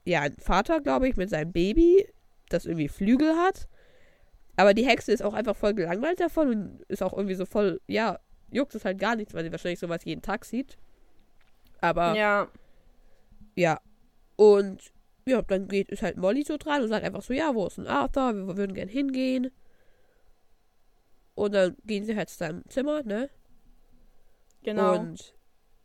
ja, 0.04 0.20
ein 0.20 0.36
Vater, 0.38 0.80
glaube 0.80 1.08
ich, 1.08 1.16
mit 1.16 1.30
seinem 1.30 1.52
Baby, 1.52 2.06
das 2.48 2.64
irgendwie 2.64 2.88
Flügel 2.88 3.34
hat. 3.36 3.68
Aber 4.56 4.74
die 4.74 4.86
Hexe 4.86 5.12
ist 5.12 5.22
auch 5.22 5.34
einfach 5.34 5.56
voll 5.56 5.74
gelangweilt 5.74 6.20
davon 6.20 6.48
und 6.48 6.82
ist 6.88 7.02
auch 7.02 7.12
irgendwie 7.12 7.34
so 7.34 7.44
voll, 7.44 7.80
ja, 7.86 8.18
juckt 8.50 8.74
es 8.74 8.84
halt 8.84 8.98
gar 8.98 9.16
nichts, 9.16 9.34
weil 9.34 9.44
sie 9.44 9.52
wahrscheinlich 9.52 9.78
sowas 9.78 10.04
jeden 10.04 10.22
Tag 10.22 10.44
sieht. 10.44 10.76
Aber 11.80 12.14
ja. 12.14 12.48
Ja. 13.58 13.80
Und 14.36 14.92
ja, 15.26 15.42
dann 15.42 15.66
geht 15.66 15.88
ist 15.88 16.02
halt 16.02 16.16
Molly 16.16 16.44
so 16.44 16.56
dran 16.56 16.82
und 16.82 16.88
sagt 16.88 17.04
einfach 17.04 17.22
so, 17.22 17.32
ja, 17.34 17.54
wo 17.54 17.66
ist 17.66 17.76
denn 17.76 17.88
Arthur? 17.88 18.34
Wir 18.34 18.56
würden 18.56 18.74
gern 18.74 18.88
hingehen. 18.88 19.50
Und 21.34 21.54
dann 21.54 21.76
gehen 21.84 22.04
sie 22.04 22.14
halt 22.14 22.28
zu 22.28 22.36
seinem 22.38 22.62
Zimmer, 22.68 23.02
ne? 23.02 23.28
Genau. 24.62 24.96
Und 24.96 25.34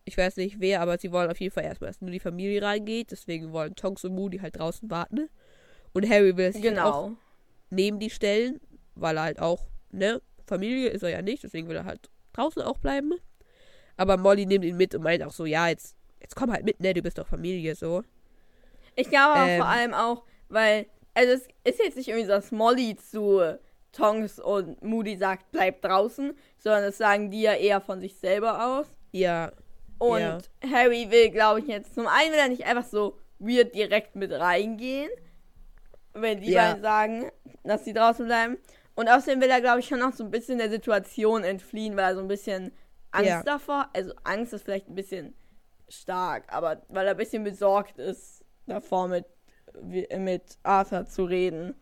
ich 0.05 0.17
weiß 0.17 0.37
nicht 0.37 0.59
wer, 0.59 0.81
aber 0.81 0.99
sie 0.99 1.11
wollen 1.11 1.31
auf 1.31 1.39
jeden 1.39 1.53
Fall 1.53 1.63
erstmal, 1.63 1.89
dass 1.89 1.99
nur 1.99 2.11
die 2.11 2.19
Familie 2.19 2.61
reingeht. 2.61 3.09
Deswegen 3.09 3.51
wollen 3.53 3.73
Tonks 3.75 4.05
und 4.05 4.13
Moody 4.13 4.37
halt 4.37 4.59
draußen 4.59 4.91
warten. 4.91 5.29
Und 5.93 6.07
Harry 6.07 6.37
will 6.37 6.53
sich 6.53 6.63
halt 6.63 6.77
auch 6.77 7.05
genau. 7.07 7.17
neben 7.71 7.99
die 7.99 8.11
stellen, 8.11 8.61
weil 8.93 9.17
er 9.17 9.23
halt 9.23 9.39
auch, 9.39 9.67
ne, 9.89 10.21
Familie 10.45 10.89
ist 10.89 11.01
er 11.01 11.09
ja 11.09 11.21
nicht, 11.23 11.43
deswegen 11.43 11.67
will 11.67 11.75
er 11.75 11.85
halt 11.85 12.11
draußen 12.33 12.61
auch 12.61 12.77
bleiben. 12.77 13.13
Aber 13.97 14.17
Molly 14.17 14.45
nimmt 14.45 14.65
ihn 14.65 14.77
mit 14.77 14.93
und 14.93 15.01
meint 15.01 15.23
auch 15.23 15.31
so, 15.31 15.45
ja, 15.45 15.69
jetzt, 15.69 15.95
jetzt 16.23 16.35
komm 16.35 16.51
halt 16.51 16.65
mit, 16.65 16.79
ne, 16.79 16.93
du 16.93 17.01
bist 17.03 17.17
doch 17.19 17.27
Familie, 17.27 17.75
so. 17.75 18.03
Ich 18.95 19.09
glaube 19.09 19.33
aber 19.33 19.49
Ähm. 19.49 19.57
vor 19.57 19.67
allem 19.67 19.93
auch, 19.93 20.23
weil, 20.49 20.87
also 21.13 21.31
es 21.33 21.47
ist 21.63 21.79
jetzt 21.79 21.97
nicht 21.97 22.07
irgendwie 22.07 22.25
so, 22.25 22.31
dass 22.31 22.51
Molly 22.51 22.95
zu 22.95 23.59
Tongs 23.91 24.39
und 24.39 24.81
Moody 24.81 25.15
sagt, 25.17 25.51
bleib 25.51 25.81
draußen, 25.81 26.35
sondern 26.57 26.83
das 26.83 26.97
sagen 26.97 27.29
die 27.29 27.41
ja 27.43 27.53
eher 27.53 27.81
von 27.81 27.99
sich 28.01 28.15
selber 28.15 28.65
aus. 28.79 28.87
Ja, 29.11 29.51
Und 29.99 30.19
Ja. 30.19 30.37
Harry 30.71 31.11
will, 31.11 31.29
glaube 31.29 31.59
ich, 31.59 31.67
jetzt 31.67 31.93
zum 31.93 32.07
einen 32.07 32.31
will 32.31 32.39
er 32.39 32.49
nicht 32.49 32.65
einfach 32.65 32.85
so 32.85 33.19
weird 33.39 33.75
direkt 33.75 34.15
mit 34.15 34.31
reingehen, 34.31 35.09
wenn 36.13 36.41
die 36.41 36.51
Ja. 36.51 36.69
beiden 36.69 36.81
sagen, 36.81 37.31
dass 37.63 37.85
sie 37.85 37.93
draußen 37.93 38.25
bleiben. 38.25 38.57
Und 38.95 39.07
außerdem 39.09 39.41
will 39.41 39.49
er, 39.49 39.61
glaube 39.61 39.79
ich, 39.79 39.87
schon 39.87 39.99
noch 39.99 40.13
so 40.13 40.23
ein 40.23 40.31
bisschen 40.31 40.57
der 40.59 40.69
Situation 40.69 41.43
entfliehen, 41.43 41.95
weil 41.95 42.05
er 42.11 42.15
so 42.15 42.21
ein 42.21 42.27
bisschen 42.27 42.71
Angst 43.11 43.27
Ja. 43.27 43.43
davor, 43.43 43.89
also 43.93 44.13
Angst 44.23 44.53
ist 44.53 44.63
vielleicht 44.65 44.87
ein 44.87 44.95
bisschen 44.95 45.35
stark, 46.01 46.43
aber 46.53 46.81
weil 46.89 47.05
er 47.07 47.11
ein 47.11 47.17
bisschen 47.17 47.43
besorgt 47.43 47.97
ist 47.99 48.43
davor 48.67 49.07
mit, 49.07 49.25
mit 50.17 50.43
Arthur 50.63 51.05
zu 51.05 51.25
reden. 51.25 51.75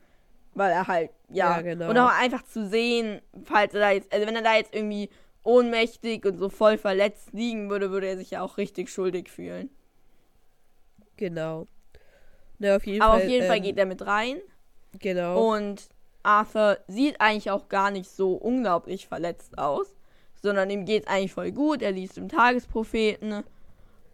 Weil 0.54 0.72
er 0.72 0.88
halt, 0.88 1.12
ja, 1.30 1.56
Ja, 1.58 1.62
genau. 1.62 1.90
und 1.90 1.98
auch 1.98 2.12
einfach 2.12 2.44
zu 2.44 2.68
sehen, 2.68 3.22
falls 3.46 3.74
er 3.74 3.80
da 3.80 3.92
jetzt, 3.92 4.12
also 4.14 4.28
wenn 4.28 4.36
er 4.36 4.42
da 4.42 4.56
jetzt 4.56 4.76
irgendwie 4.76 5.10
ohnmächtig 5.44 6.26
und 6.26 6.38
so 6.38 6.50
voll 6.50 6.78
verletzt 6.78 7.32
liegen 7.32 7.70
würde, 7.70 7.90
würde 7.92 8.08
er 8.08 8.18
sich 8.18 8.32
ja 8.32 8.42
auch 8.42 8.58
richtig 8.58 8.90
schuldig 8.90 9.30
fühlen. 9.32 9.70
genau. 11.18 11.66
Ne, 12.60 12.76
auf 12.76 12.86
jeden 12.86 13.02
Aber 13.02 13.14
Fall. 13.14 13.24
auf 13.24 13.30
jeden 13.30 13.48
Fall 13.48 13.58
ähm, 13.58 13.64
geht 13.64 13.78
er 13.80 13.86
mit 13.88 14.06
rein 14.06 14.38
Genau. 15.00 15.54
und 15.54 15.90
Arthur 16.22 16.78
sieht 16.88 17.20
eigentlich 17.20 17.50
auch 17.50 17.70
gar 17.70 17.90
nicht 17.90 18.10
so 18.12 18.34
unglaublich 18.34 19.08
verletzt 19.08 19.58
aus, 19.58 19.88
sondern 20.44 20.70
ihm 20.70 20.86
geht's 20.86 21.08
eigentlich 21.08 21.34
voll 21.34 21.52
gut. 21.52 21.82
Er 21.82 21.92
liest 21.92 22.18
im 22.20 22.30
Tagespropheten 22.30 23.44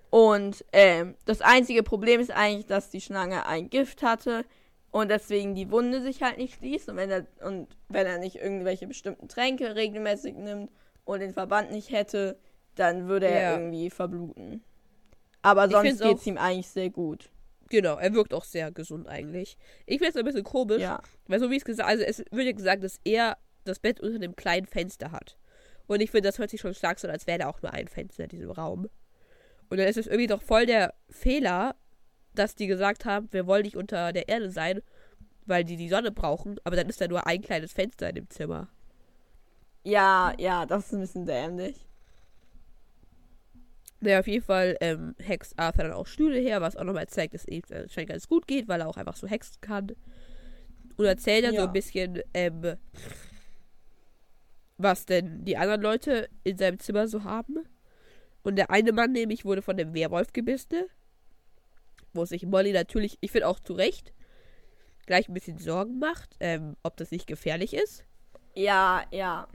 und 0.09 0.63
ähm, 0.73 1.15
das 1.25 1.41
einzige 1.41 1.83
Problem 1.83 2.19
ist 2.21 2.31
eigentlich, 2.31 2.65
dass 2.65 2.89
die 2.89 3.01
Schlange 3.01 3.45
ein 3.45 3.69
Gift 3.69 4.01
hatte 4.03 4.45
und 4.91 5.09
deswegen 5.09 5.53
die 5.55 5.69
Wunde 5.71 6.01
sich 6.01 6.21
halt 6.23 6.37
nicht 6.37 6.55
schließt 6.55 6.89
und 6.89 6.95
wenn 6.97 7.09
er 7.11 7.25
und 7.45 7.67
wenn 7.89 8.07
er 8.07 8.17
nicht 8.17 8.37
irgendwelche 8.37 8.87
bestimmten 8.87 9.27
Tränke 9.27 9.75
regelmäßig 9.75 10.35
nimmt 10.35 10.71
und 11.05 11.19
den 11.19 11.33
Verband 11.33 11.71
nicht 11.71 11.91
hätte, 11.91 12.37
dann 12.75 13.07
würde 13.07 13.27
er 13.27 13.41
Ja. 13.41 13.57
irgendwie 13.57 13.89
verbluten. 13.89 14.63
Aber 15.41 15.69
sonst 15.69 15.99
geht's 15.99 16.01
auch- 16.21 16.25
ihm 16.25 16.37
eigentlich 16.37 16.67
sehr 16.69 16.89
gut. 16.89 17.29
Genau, 17.69 17.97
er 17.97 18.13
wirkt 18.13 18.33
auch 18.33 18.45
sehr 18.45 18.71
gesund 18.71 19.07
eigentlich. 19.09 19.57
Ich 19.85 19.97
finde 19.97 20.11
es 20.11 20.15
ein 20.15 20.23
bisschen 20.23 20.43
komisch, 20.45 20.81
Ja. 20.81 21.01
weil 21.27 21.39
so 21.39 21.51
wie 21.51 21.57
es 21.57 21.65
gesagt, 21.65 21.89
also 21.89 22.03
es 22.03 22.19
wird 22.31 22.45
ja 22.45 22.51
gesagt, 22.53 22.81
dass 22.83 22.99
er 23.03 23.37
das 23.65 23.79
Bett 23.79 23.99
unter 23.99 24.19
dem 24.19 24.37
kleinen 24.37 24.65
Fenster 24.67 25.11
hat. 25.11 25.37
Und 25.85 26.01
ich 26.01 26.11
finde, 26.11 26.29
das 26.29 26.39
hört 26.39 26.49
sich 26.49 26.61
schon 26.61 26.73
stark 26.73 26.97
so, 26.99 27.07
an, 27.07 27.13
als 27.13 27.27
wäre 27.27 27.39
da 27.39 27.47
auch 27.49 27.61
nur 27.61 27.73
ein 27.73 27.87
Fenster 27.89 28.23
in 28.23 28.29
diesem 28.29 28.51
Raum. 28.51 28.87
Und 29.69 29.77
dann 29.77 29.87
ist 29.87 29.97
es 29.97 30.07
irgendwie 30.07 30.27
doch 30.27 30.41
voll 30.41 30.65
der 30.65 30.93
Fehler, 31.09 31.75
dass 32.35 32.55
die 32.55 32.67
gesagt 32.67 33.05
haben, 33.05 33.27
wir 33.31 33.47
wollen 33.47 33.63
nicht 33.63 33.75
unter 33.75 34.13
der 34.13 34.29
Erde 34.29 34.49
sein, 34.49 34.81
weil 35.45 35.63
die 35.63 35.77
die 35.77 35.89
Sonne 35.89 36.11
brauchen, 36.11 36.57
aber 36.63 36.75
dann 36.75 36.87
ist 36.89 37.01
da 37.01 37.07
nur 37.07 37.25
ein 37.27 37.41
kleines 37.41 37.73
Fenster 37.73 38.09
in 38.09 38.15
dem 38.15 38.29
Zimmer. 38.29 38.69
Ja, 39.83 40.33
ja, 40.37 40.65
das 40.65 40.87
ist 40.87 40.93
ein 40.93 40.99
bisschen 41.01 41.25
dämlich. 41.25 41.75
Naja, 43.99 44.19
auf 44.19 44.27
jeden 44.27 44.43
Fall 44.45 44.77
ähm, 44.81 45.15
hext 45.17 45.57
Arthur 45.57 45.85
dann 45.85 45.93
auch 45.93 46.05
Stühle 46.05 46.37
her, 46.39 46.61
was 46.61 46.75
auch 46.75 46.83
nochmal 46.83 47.07
zeigt, 47.07 47.33
dass 47.33 47.45
ihm 47.47 47.63
anscheinend 47.71 48.09
ganz 48.11 48.27
gut 48.27 48.45
geht, 48.47 48.67
weil 48.67 48.81
er 48.81 48.87
auch 48.87 48.97
einfach 48.97 49.15
so 49.15 49.27
hexen 49.27 49.59
kann. 49.61 49.91
Und 50.97 51.05
erzählt 51.05 51.45
dann 51.45 51.55
so 51.55 51.61
Ja. 51.61 51.67
ein 51.67 51.73
bisschen, 51.73 52.21
ähm, 52.33 52.75
was 54.77 55.05
denn 55.05 55.45
die 55.45 55.57
anderen 55.57 55.81
Leute 55.81 56.29
in 56.43 56.57
seinem 56.57 56.79
Zimmer 56.79 57.07
so 57.07 57.23
haben. 57.23 57.57
Und 58.47 58.55
der 58.55 58.69
eine 58.69 58.93
Mann 58.93 59.11
nämlich 59.11 59.43
wurde 59.43 59.61
von 59.61 59.75
dem 59.75 59.93
Werwolf 59.93 60.31
gebissen. 60.31 60.85
Wo 62.13 62.23
sich 62.23 62.45
Molly 62.45 62.71
natürlich, 62.71 63.17
ich 63.19 63.31
finde 63.31 63.45
auch 63.49 63.59
zu 63.59 63.73
Recht, 63.73 64.13
gleich 65.05 65.27
ein 65.27 65.33
bisschen 65.33 65.57
Sorgen 65.57 65.99
macht, 65.99 66.37
ähm, 66.39 66.77
ob 66.81 66.95
das 66.95 67.11
nicht 67.11 67.27
gefährlich 67.27 67.73
ist. 67.73 68.05
Ja, 68.55 69.03
ja. 69.11 69.49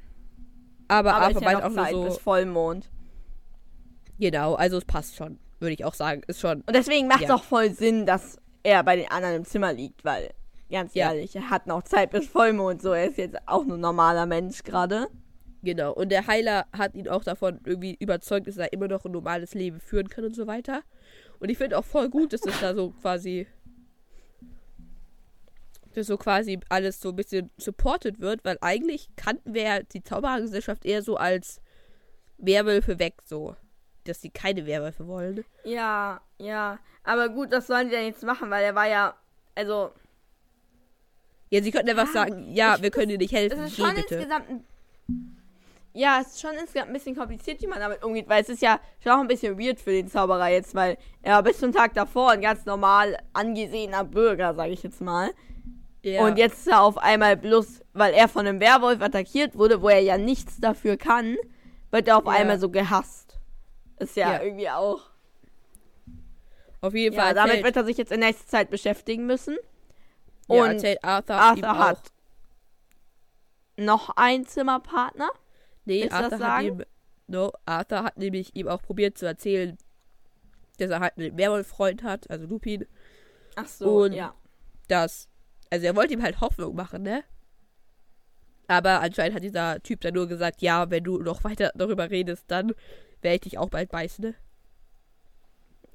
Aber, 0.89 1.15
Aber 1.15 1.25
Arthur 1.25 1.41
ist 1.41 1.49
ja 1.49 1.53
noch 1.61 1.65
auch 1.71 1.75
Zeit 1.75 1.93
so, 1.93 2.05
bis 2.05 2.19
Vollmond. 2.19 2.91
genau, 4.19 4.57
also 4.57 4.77
es 4.77 4.85
passt 4.85 5.17
schon, 5.17 5.39
würde 5.59 5.73
ich 5.73 5.87
auch 5.87 5.95
sagen. 5.95 6.21
Ist 6.27 6.41
schon, 6.41 6.61
Und 6.61 6.77
deswegen 6.77 7.09
macht 7.09 7.23
es 7.23 7.29
Ja. 7.31 7.37
auch 7.37 7.45
voll 7.45 7.71
Sinn, 7.73 8.05
dass 8.05 8.37
er 8.63 8.85
bei 8.85 8.97
den 8.97 9.11
anderen 9.11 9.37
im 9.37 9.45
Zimmer 9.47 9.73
liegt, 9.73 10.05
weil, 10.05 10.35
ganz 10.71 10.93
Ja. 10.93 11.15
ehrlich, 11.15 11.35
er 11.35 11.49
hat 11.49 11.67
noch 11.67 11.83
Zeit 11.85 12.11
bis 12.11 12.27
Vollmond, 12.29 12.83
so 12.83 12.93
er 12.93 13.07
ist 13.07 13.17
jetzt 13.17 13.39
auch 13.49 13.65
nur 13.65 13.79
ein 13.79 13.81
normaler 13.81 14.27
Mensch 14.27 14.63
gerade. 14.65 15.09
Genau, 15.65 15.93
und 15.93 16.09
der 16.11 16.27
Heiler 16.27 16.67
hat 16.73 16.95
ihn 16.95 17.09
auch 17.09 17.23
davon 17.23 17.61
irgendwie 17.65 17.97
überzeugt, 18.01 18.49
dass 18.49 18.57
er 18.57 18.73
immer 18.73 18.89
noch 18.89 19.05
ein 19.05 19.13
normales 19.13 19.55
Leben 19.55 19.79
führen 19.81 20.09
kann 20.09 20.25
und 20.25 20.35
so 20.35 20.47
weiter. 20.49 20.83
Und 21.39 21.51
ich 21.51 21.59
finde 21.59 21.79
auch 21.79 21.85
voll 21.85 22.09
gut, 22.11 22.33
dass 22.33 22.41
das 22.41 22.61
da 22.61 22.75
so 22.75 22.91
quasi. 22.91 23.47
dass 25.95 26.07
so 26.07 26.17
quasi 26.17 26.59
alles 26.69 27.01
so 27.01 27.11
ein 27.11 27.17
bisschen 27.17 27.51
supported 27.59 28.19
wird, 28.21 28.45
weil 28.45 28.57
eigentlich 28.61 29.09
kannten 29.15 29.55
wir 29.55 29.63
ja 29.63 29.83
die 29.83 30.03
Zauberergesellschaft 30.03 30.85
eher 30.85 31.03
so 31.03 31.17
als 31.17 31.61
Werwölfe 32.39 32.99
weg, 32.99 33.17
so. 33.25 33.55
Dass 34.05 34.21
sie 34.21 34.31
keine 34.31 34.67
Werwölfe 34.67 35.07
wollen. 35.07 35.45
Ja, 35.65 36.21
ja. 36.39 36.81
Aber 37.05 37.29
gut, 37.29 37.53
das 37.53 37.67
sollen 37.69 37.89
die 37.89 37.95
dann 37.95 38.05
jetzt 38.07 38.25
machen, 38.25 38.51
weil 38.51 38.65
er 38.65 38.75
war 38.75 38.89
ja, 38.89 39.15
also, 39.55 39.93
Ja, 41.51 41.63
sie 41.63 41.71
könnten 41.71 41.91
einfach 41.91 42.07
Ja, 42.07 42.13
sagen, 42.13 42.53
ja, 42.53 42.83
wir 42.83 42.91
können 42.91 43.11
dir 43.11 43.19
nicht 43.19 43.33
helfen. 43.35 43.61
Es 43.61 43.71
ist 43.73 43.77
schon 43.77 43.95
bitte. 43.95 44.15
insgesamt 44.17 44.49
ein 44.49 44.65
ja, 45.95 46.19
es 46.21 46.29
ist 46.29 46.41
schon 46.41 46.53
insgesamt 46.55 46.89
ein 46.89 46.93
bisschen 46.95 47.15
kompliziert, 47.17 47.61
wie 47.61 47.67
man 47.67 47.81
damit 47.81 48.03
umgeht, 48.03 48.29
weil 48.29 48.43
es 48.43 48.49
ist 48.49 48.63
ja 48.63 48.81
schon 49.03 49.13
auch 49.13 49.21
ein 49.21 49.29
bisschen 49.29 49.59
weird 49.59 49.79
für 49.81 49.91
den 49.93 50.09
Zauberer 50.09 50.49
jetzt, 50.49 50.75
weil 50.75 50.97
er 51.23 51.35
war 51.35 51.43
bis 51.43 51.59
zum 51.59 51.73
Tag 51.73 51.95
davor 51.95 52.31
ein 52.31 52.41
ganz 52.41 52.65
normal 52.65 53.19
angesehener 53.33 54.05
Bürger, 54.05 54.55
sage 54.55 54.73
ich 54.73 54.83
jetzt 54.83 55.01
mal. 55.01 55.31
Ja. 56.03 56.25
Und 56.25 56.37
jetzt 56.39 56.59
ist 56.61 56.69
er 56.69 56.83
auf 56.83 56.99
einmal 56.99 57.37
bloß, 57.37 57.83
weil 57.93 58.13
er 58.15 58.29
von 58.29 58.47
einem 58.47 58.59
Werwolf 58.61 59.01
attackiert 59.03 59.57
wurde, 59.57 59.83
wo 59.83 59.89
er 59.89 60.01
ja 60.01 60.19
nichts 60.19 60.59
dafür 60.59 60.97
kann, 60.97 61.37
wird 61.91 62.09
er 62.09 62.17
auf 62.19 62.25
Ja. 62.25 62.31
einmal 62.33 62.59
so 62.59 62.71
gehasst. 62.71 63.39
Ist 63.99 64.17
ja, 64.17 64.33
Ja. 64.33 64.43
irgendwie 64.43 64.69
auch. 64.71 65.11
Auf 66.81 66.95
jeden 66.95 67.15
Fall 67.15 67.35
damit 67.35 67.51
erzählt, 67.51 67.65
wird 67.67 67.77
er 67.77 67.85
sich 67.85 67.97
jetzt 67.99 68.11
in 68.11 68.21
nächster 68.21 68.47
Zeit 68.49 68.71
beschäftigen 68.71 69.27
müssen. 69.27 69.57
Und 70.49 70.85
Arthur, 71.03 71.37
Arthur 71.37 71.79
hat 71.79 72.01
noch 73.77 74.11
einen 74.17 74.47
Zimmerpartner. 74.47 75.31
Nee, 75.85 76.03
Willst 76.03 76.13
das 76.13 76.33
Arthur 76.33 76.47
hat, 76.47 76.65
ihm, 76.65 76.85
no, 77.27 77.53
Arthur 77.67 78.05
hat 78.05 78.17
nämlich 78.19 78.55
ihm 78.55 78.69
auch 78.69 78.83
probiert 78.83 79.19
zu 79.19 79.27
erzählen, 79.27 79.77
dass 80.79 80.91
er 80.91 81.01
halt 81.01 81.19
einen 81.19 81.37
Werwolf-Freund 81.37 82.03
hat, 82.03 82.31
also 82.31 82.47
Lupin, 82.47 82.87
Ach 83.57 83.67
so, 83.69 84.03
Und- 84.05 84.13
ja. 84.13 84.35
dass, 84.89 85.29
also 85.71 85.85
er 85.87 85.95
wollte 85.97 86.15
ihm 86.15 86.23
halt 86.23 86.41
Hoffnung 86.41 86.75
machen, 86.75 87.03
ne? 87.03 87.25
Aber 88.69 89.01
anscheinend 89.01 89.35
hat 89.37 89.43
dieser 89.43 89.83
Typ 89.83 90.01
dann 90.01 90.15
nur 90.15 90.29
gesagt, 90.29 90.63
ja, 90.63 90.89
wenn 90.91 91.05
du 91.05 91.19
noch 91.19 91.45
weiter 91.45 91.73
darüber 91.75 92.09
redest, 92.11 92.45
dann 92.49 92.73
werde 93.21 93.35
ich 93.35 93.41
dich 93.43 93.59
auch 93.59 93.69
bald 93.69 93.91
beißen, 93.91 94.25
ne? 94.25 94.35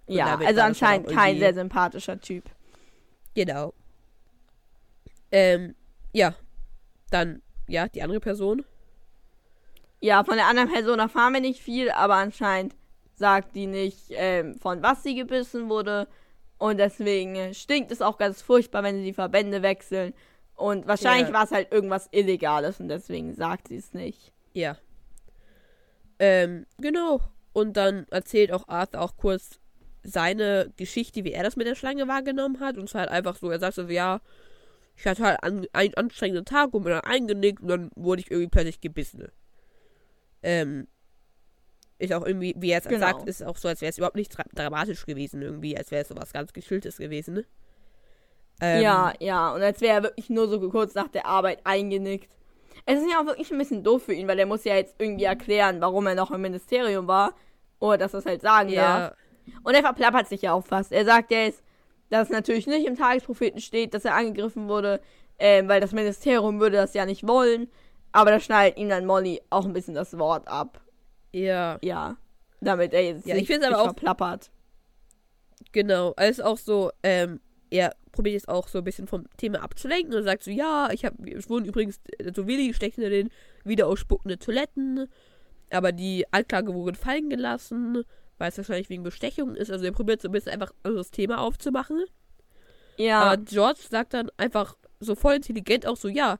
Und 0.05 0.15
Ja, 0.15 0.35
also 0.35 0.45
das 0.57 0.59
anscheinend 0.59 1.07
kein 1.09 1.39
sehr 1.39 1.53
sympathischer 1.53 2.19
Typ. 2.19 2.49
Genau. 3.33 3.73
Ähm, 5.31 5.75
ja. 6.13 6.35
Dann, 7.09 7.41
ja, 7.67 7.87
die 7.87 8.01
andere 8.03 8.19
Person. 8.19 8.63
Ja, 9.99 10.23
von 10.23 10.35
der 10.35 10.45
anderen 10.47 10.71
Person 10.71 10.99
erfahren 10.99 11.33
wir 11.33 11.41
nicht 11.41 11.61
viel, 11.61 11.89
aber 11.89 12.15
anscheinend 12.15 12.75
sagt 13.15 13.55
die 13.55 13.65
nicht, 13.67 13.97
ähm, 14.11 14.55
von 14.55 14.83
was 14.83 15.01
sie 15.03 15.15
gebissen 15.15 15.69
wurde. 15.69 16.07
Und 16.59 16.77
deswegen 16.77 17.53
stinkt 17.53 17.91
es 17.91 18.01
auch 18.01 18.17
ganz 18.17 18.41
furchtbar, 18.41 18.83
wenn 18.83 18.97
sie 18.97 19.03
die 19.05 19.13
Verbände 19.13 19.61
wechseln. 19.61 20.13
Und 20.55 20.87
wahrscheinlich 20.87 21.27
Ja. 21.29 21.33
war 21.33 21.43
es 21.43 21.51
halt 21.51 21.71
irgendwas 21.71 22.09
Illegales 22.11 22.79
und 22.79 22.89
deswegen 22.89 23.33
sagt 23.35 23.67
sie 23.67 23.75
es 23.77 23.93
nicht. 23.93 24.31
Ja. 24.53 24.77
Ähm, 26.19 26.65
genau. 26.79 27.21
Und 27.53 27.77
dann 27.77 28.05
erzählt 28.09 28.51
auch 28.51 28.67
Arthur 28.67 29.01
auch 29.01 29.17
kurz 29.17 29.59
seine 30.03 30.71
Geschichte, 30.77 31.23
wie 31.23 31.33
er 31.33 31.43
das 31.43 31.55
mit 31.55 31.67
der 31.67 31.75
Schlange 31.75 32.07
wahrgenommen 32.07 32.59
hat. 32.59 32.77
Und 32.77 32.89
zwar 32.89 33.01
halt 33.01 33.11
einfach 33.11 33.35
so, 33.35 33.49
er 33.49 33.59
sagt 33.59 33.75
so, 33.75 33.83
ja, 33.83 34.21
ich 34.95 35.05
hatte 35.05 35.23
halt 35.23 35.43
an, 35.43 35.67
einen 35.73 35.93
anstrengenden 35.95 36.45
Tag 36.45 36.73
und 36.73 36.83
bin 36.83 36.91
dann 36.93 37.01
eingenickt 37.01 37.61
und 37.61 37.67
dann 37.67 37.91
wurde 37.95 38.21
ich 38.21 38.31
irgendwie 38.31 38.49
plötzlich 38.49 38.81
gebissen. 38.81 39.27
Ähm, 40.47 40.87
ist 41.99 42.13
auch 42.13 42.25
irgendwie, 42.25 42.53
wie 42.57 42.69
er 42.71 42.79
es 42.79 42.85
Genau. 42.85 42.99
sagt, 42.99 43.27
ist 43.27 43.43
auch 43.43 43.57
so, 43.57 43.67
als 43.67 43.81
wäre 43.81 43.89
es 43.89 43.97
überhaupt 43.97 44.15
nicht 44.15 44.29
dra 44.29 44.43
dramatisch 44.53 45.05
gewesen 45.05 45.41
irgendwie, 45.41 45.75
als 45.77 45.91
wäre 45.91 46.03
es 46.03 46.07
so 46.07 46.15
was 46.15 46.31
ganz 46.31 46.53
Geschiltes 46.53 46.97
gewesen. 46.97 47.33
Ne? 47.33 47.45
Ähm, 48.61 48.81
ja, 48.81 49.13
ja. 49.19 49.53
Und 49.53 49.61
als 49.61 49.81
wäre 49.81 49.97
er 49.97 50.03
wirklich 50.03 50.29
nur 50.29 50.47
so 50.47 50.59
kurz 50.69 50.93
nach 50.95 51.09
der 51.09 51.25
Arbeit 51.25 51.59
eingenickt. 51.63 52.29
Es 52.85 52.99
ist 53.01 53.09
ja 53.11 53.19
auch 53.19 53.25
wirklich 53.25 53.51
ein 53.51 53.57
bisschen 53.57 53.83
doof 53.83 54.03
für 54.03 54.13
ihn, 54.13 54.27
weil 54.27 54.39
er 54.39 54.45
muss 54.45 54.63
ja 54.63 54.75
jetzt 54.75 54.95
irgendwie 54.99 55.25
erklären, 55.25 55.81
warum 55.81 56.07
er 56.07 56.15
noch 56.15 56.31
im 56.31 56.41
Ministerium 56.41 57.07
war. 57.07 57.33
Oder 57.79 57.97
dass 57.97 58.13
er 58.13 58.19
es 58.19 58.25
halt 58.25 58.41
sagen 58.41 58.73
darf. 58.73 59.11
Ja, 59.45 59.53
Und 59.63 59.73
er 59.73 59.81
verplappert 59.81 60.27
sich 60.27 60.43
ja 60.43 60.53
auch 60.53 60.65
fast. 60.65 60.91
Er 60.91 61.03
sagt 61.05 61.31
ja 61.31 61.39
jetzt, 61.39 61.61
dass 62.09 62.27
es 62.27 62.29
natürlich 62.29 62.67
nicht 62.67 62.87
im 62.87 62.95
Tagespropheten 62.95 63.59
steht, 63.59 63.93
dass 63.93 64.05
er 64.05 64.15
angegriffen 64.15 64.69
wurde, 64.69 65.01
ähm, 65.39 65.67
weil 65.67 65.81
das 65.81 65.91
Ministerium 65.91 66.59
würde 66.59 66.77
das 66.77 66.93
ja 66.93 67.05
nicht 67.05 67.27
wollen. 67.27 67.69
Aber 68.17 68.31
da 68.31 68.39
schneidet 68.39 68.79
ihm 68.79 68.89
dann 68.89 69.05
Molly 69.05 69.41
auch 69.51 69.65
ein 69.65 69.73
bisschen 69.73 69.93
das 69.93 70.17
Wort 70.17 70.47
ab. 70.47 70.81
ja. 71.31 71.77
Ja. 71.83 72.17
Damit 72.61 72.91
er 72.93 73.03
jetzt 73.03 73.27
Ja, 73.27 73.35
ich 73.35 73.47
nicht 73.47 73.63
aber 73.63 73.79
auch- 73.79 73.85
verplappert. 73.85 74.49
Genau, 75.71 76.13
also 76.17 76.43
auch 76.43 76.57
so, 76.57 76.91
ähm, 77.03 77.39
er 77.69 77.95
probiert 78.11 78.33
jetzt 78.33 78.49
auch 78.49 78.67
so 78.67 78.79
ein 78.79 78.83
bisschen 78.83 79.07
vom 79.07 79.25
Thema 79.37 79.61
abzulenken 79.61 80.15
und 80.15 80.23
sagt 80.23 80.43
so, 80.43 80.49
ja, 80.49 80.89
ich 80.91 81.05
habe, 81.05 81.15
es 81.31 81.47
wurden 81.49 81.65
übrigens, 81.65 81.99
äh, 82.17 82.31
so 82.35 82.47
Willi 82.47 82.73
steckt 82.73 82.95
hinter 82.95 83.09
den 83.11 83.29
wieder 83.63 83.85
ausspuckende 83.87 84.39
Toiletten, 84.39 85.07
aber 85.69 85.91
die 85.91 86.25
Anklage 86.31 86.73
wurde 86.73 86.97
fallen 86.97 87.29
gelassen, 87.29 88.03
weil 88.39 88.49
es 88.49 88.57
wahrscheinlich 88.57 88.89
wegen 88.89 89.03
Bestechung 89.03 89.55
ist. 89.55 89.69
Also 89.71 89.85
er 89.85 89.91
probiert 89.91 90.21
so 90.21 90.29
ein 90.29 90.31
bisschen 90.31 90.53
einfach 90.53 90.71
also 90.81 90.97
das 90.97 91.11
Thema 91.11 91.39
aufzumachen. 91.41 92.05
Ja. 92.97 93.21
Aber 93.21 93.37
George 93.43 93.81
sagt 93.87 94.13
dann 94.15 94.31
einfach 94.37 94.75
so 94.99 95.13
voll 95.13 95.35
intelligent 95.35 95.85
auch 95.85 95.97
so, 95.97 96.07
ja, 96.07 96.37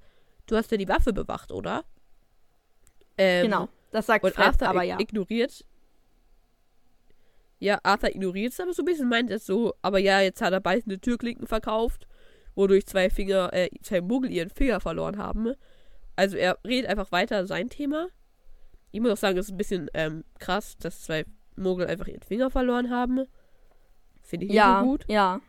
du 0.47 0.55
hast 0.55 0.71
ja 0.71 0.77
die 0.77 0.87
Waffe 0.87 1.13
bewacht, 1.13 1.51
oder? 1.51 1.83
Ähm, 3.17 3.45
genau. 3.45 3.69
Das 3.91 4.05
sagt 4.05 4.25
und 4.25 4.33
Fred, 4.33 4.47
Arthur 4.47 4.69
aber 4.69 4.83
ja. 4.83 4.99
ignoriert. 4.99 5.65
Ja, 7.59 7.79
Arthur 7.83 8.09
ignoriert 8.09 8.53
es 8.53 8.59
aber 8.59 8.73
so 8.73 8.81
ein 8.83 8.85
bisschen, 8.85 9.09
meint 9.09 9.31
es 9.31 9.45
so, 9.45 9.73
aber 9.81 9.97
ja, 9.99 10.21
jetzt 10.21 10.41
hat 10.41 10.53
er 10.53 10.59
beißende 10.59 10.99
Türklinken 10.99 11.47
verkauft, 11.47 12.07
wodurch 12.55 12.85
zwei 12.85 13.09
Finger, 13.09 13.51
äh, 13.53 13.69
zwei 13.81 14.01
Muggel 14.01 14.31
ihren 14.31 14.49
Finger 14.49 14.79
verloren 14.79 15.17
haben. 15.17 15.53
Also 16.15 16.37
er 16.37 16.57
redet 16.65 16.89
einfach 16.89 17.11
weiter 17.11 17.45
sein 17.47 17.69
Thema. 17.69 18.07
Ich 18.91 19.01
muss 19.01 19.11
auch 19.11 19.17
sagen, 19.17 19.37
es 19.37 19.47
ist 19.47 19.51
ein 19.53 19.57
bisschen 19.57 19.89
ähm, 19.93 20.23
krass, 20.39 20.77
dass 20.77 21.03
zwei 21.03 21.25
Muggel 21.55 21.87
einfach 21.87 22.07
ihren 22.07 22.21
Finger 22.21 22.49
verloren 22.51 22.89
haben. 22.89 23.25
Finde 24.21 24.45
ich 24.45 24.51
Ja, 24.51 24.81
nicht 24.81 24.85
so 24.85 24.91
gut. 24.91 25.05
ja. 25.07 25.41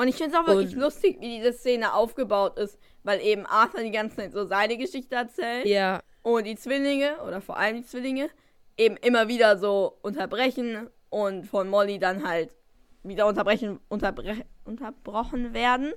Und 0.00 0.08
ich 0.08 0.16
finde 0.16 0.34
es 0.34 0.40
auch 0.42 0.46
wirklich 0.46 0.74
Und- 0.74 0.80
lustig, 0.80 1.18
wie 1.20 1.36
diese 1.38 1.52
Szene 1.52 1.92
aufgebaut 1.92 2.58
ist, 2.58 2.78
weil 3.02 3.20
eben 3.20 3.44
Arthur 3.44 3.82
die 3.82 3.90
ganze 3.90 4.16
Zeit 4.16 4.32
so 4.32 4.46
seine 4.46 4.78
Geschichte 4.78 5.14
erzählt. 5.14 5.66
Ja, 5.66 6.00
und 6.22 6.46
die 6.46 6.56
Zwillinge, 6.56 7.18
oder 7.26 7.42
vor 7.42 7.58
allem 7.58 7.76
die 7.76 7.84
Zwillinge, 7.84 8.30
eben 8.78 8.96
immer 8.96 9.28
wieder 9.28 9.58
so 9.58 9.98
unterbrechen 10.00 10.88
und 11.10 11.44
von 11.46 11.68
Molly 11.68 11.98
dann 11.98 12.26
halt 12.26 12.54
wieder 13.02 13.26
unterbrechen, 13.26 13.78
unterbre 13.90 14.36
unterbrochen 14.64 15.52
werden. 15.52 15.92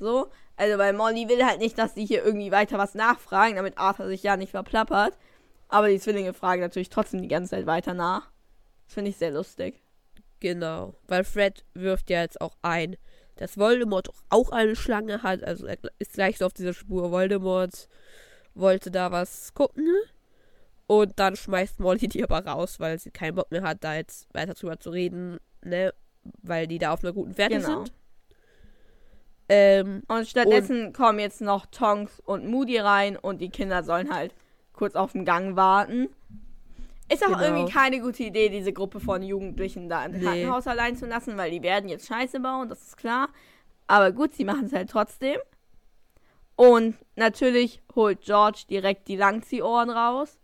So. 0.00 0.30
Also, 0.56 0.76
weil 0.78 0.92
Molly 0.92 1.28
will 1.28 1.44
halt 1.44 1.60
nicht, 1.60 1.78
dass 1.78 1.94
die 1.94 2.06
hier 2.06 2.24
irgendwie 2.24 2.50
weiter 2.50 2.76
was 2.76 2.94
nachfragen, 2.94 3.54
damit 3.54 3.78
Arthur 3.78 4.08
sich 4.08 4.24
ja 4.24 4.36
nicht 4.36 4.50
verplappert. 4.50 5.16
Aber 5.68 5.88
die 5.88 6.00
Zwillinge 6.00 6.32
fragen 6.34 6.60
natürlich 6.60 6.88
trotzdem 6.88 7.22
die 7.22 7.28
ganze 7.28 7.50
Zeit 7.50 7.66
weiter 7.66 7.94
nach. 7.94 8.30
Das 8.86 8.94
finde 8.94 9.10
ich 9.10 9.16
sehr 9.16 9.30
lustig. 9.30 9.80
Genau, 10.40 10.94
weil 11.06 11.22
Fred 11.24 11.64
wirft 11.74 12.10
ja 12.10 12.20
jetzt 12.20 12.40
auch 12.40 12.56
ein, 12.62 12.96
dass 13.36 13.58
Voldemort 13.58 14.08
doch 14.08 14.22
auch 14.30 14.50
eine 14.50 14.76
Schlange 14.76 15.22
hat. 15.22 15.42
Also 15.42 15.66
er 15.66 15.78
ist 15.98 16.14
gleich 16.14 16.38
so 16.38 16.46
auf 16.46 16.52
dieser 16.52 16.74
Spur. 16.74 17.10
Voldemort 17.10 17.88
wollte 18.54 18.90
da 18.90 19.10
was 19.10 19.52
gucken. 19.54 19.88
Und 20.86 21.18
dann 21.18 21.34
schmeißt 21.36 21.80
Molly 21.80 22.08
die 22.08 22.22
aber 22.22 22.44
raus, 22.46 22.78
weil 22.80 22.98
sie 22.98 23.10
keinen 23.10 23.34
Bock 23.36 23.50
mehr 23.50 23.62
hat, 23.62 23.82
da 23.82 23.94
jetzt 23.94 24.32
weiter 24.34 24.54
drüber 24.54 24.78
zu 24.78 24.90
reden, 24.90 25.38
ne? 25.62 25.92
Weil 26.42 26.66
die 26.66 26.78
da 26.78 26.92
auf 26.92 27.02
einer 27.02 27.12
guten 27.12 27.34
Fährte 27.34 27.56
Genau. 27.56 27.84
sind. 27.84 27.92
Ähm, 29.48 30.02
Und 30.08 30.26
stattdessen 30.26 30.92
kommen 30.92 31.18
jetzt 31.18 31.42
noch 31.42 31.66
Tonks 31.66 32.20
und 32.20 32.46
Moody 32.46 32.78
rein 32.78 33.16
und 33.16 33.40
die 33.40 33.50
Kinder 33.50 33.82
sollen 33.84 34.12
halt 34.14 34.34
kurz 34.72 34.94
auf 34.94 35.12
den 35.12 35.24
Gang 35.26 35.54
warten. 35.56 36.08
Ist 37.12 37.22
auch 37.22 37.28
Genau. 37.28 37.42
irgendwie 37.42 37.72
keine 37.72 38.00
gute 38.00 38.22
Idee, 38.24 38.48
diese 38.48 38.72
Gruppe 38.72 38.98
von 39.00 39.22
Jugendlichen 39.22 39.88
da 39.88 40.04
im 40.06 40.12
Nee. 40.12 40.20
Krankenhaus 40.24 40.66
allein 40.66 40.96
zu 40.96 41.06
lassen, 41.06 41.36
weil 41.36 41.50
die 41.50 41.62
werden 41.62 41.88
jetzt 41.88 42.06
Scheiße 42.06 42.40
bauen, 42.40 42.68
das 42.68 42.82
ist 42.82 42.96
klar. 42.96 43.28
Aber 43.86 44.10
gut, 44.12 44.32
sie 44.34 44.44
machen 44.44 44.64
es 44.66 44.72
halt 44.72 44.88
trotzdem. 44.90 45.38
Und 46.56 46.96
natürlich 47.16 47.82
holt 47.94 48.22
George 48.22 48.64
direkt 48.70 49.08
die 49.08 49.16
Langziehohren 49.16 49.90
raus. 49.90 50.38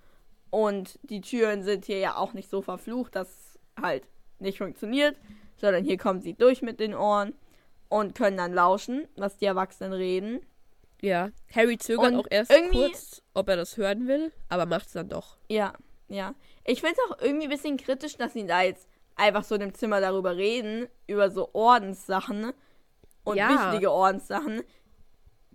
Und 0.50 0.98
die 1.02 1.20
Türen 1.20 1.62
sind 1.62 1.84
hier 1.84 1.98
ja 1.98 2.16
auch 2.16 2.32
nicht 2.32 2.50
so 2.50 2.60
verflucht, 2.60 3.14
dass 3.14 3.58
halt 3.80 4.02
nicht 4.40 4.58
funktioniert, 4.58 5.16
sondern 5.56 5.84
hier 5.84 5.96
kommen 5.96 6.20
sie 6.20 6.34
durch 6.34 6.60
mit 6.60 6.80
den 6.80 6.94
Ohren 6.94 7.34
und 7.88 8.14
können 8.16 8.36
dann 8.36 8.52
lauschen, 8.52 9.06
was 9.16 9.36
die 9.36 9.44
Erwachsenen 9.46 9.92
reden. 9.92 10.40
ja, 11.02 11.30
Harry 11.54 11.78
zögert 11.78 12.12
Und 12.12 12.16
auch 12.16 12.26
erst 12.30 12.52
kurz, 12.72 13.22
ob 13.32 13.48
er 13.48 13.56
das 13.56 13.76
hören 13.76 14.06
will, 14.08 14.32
aber 14.48 14.66
macht's 14.66 14.92
dann 14.92 15.08
doch. 15.08 15.36
Ja, 15.48 15.72
ja. 16.10 16.34
Ich 16.64 16.80
finde 16.80 16.96
es 16.96 17.10
auch 17.10 17.20
irgendwie 17.22 17.44
ein 17.44 17.50
bisschen 17.50 17.76
kritisch, 17.78 18.16
dass 18.18 18.34
sie 18.34 18.46
da 18.46 18.60
jetzt 18.62 18.86
einfach 19.16 19.44
so 19.44 19.54
in 19.54 19.60
dem 19.62 19.74
Zimmer 19.74 20.00
darüber 20.00 20.36
reden, 20.36 20.86
über 21.06 21.30
so 21.30 21.48
Ordenssachen 21.54 22.52
und 23.24 23.36
Ja. 23.36 23.48
wichtige 23.70 23.90
Ordenssachen. 23.90 24.62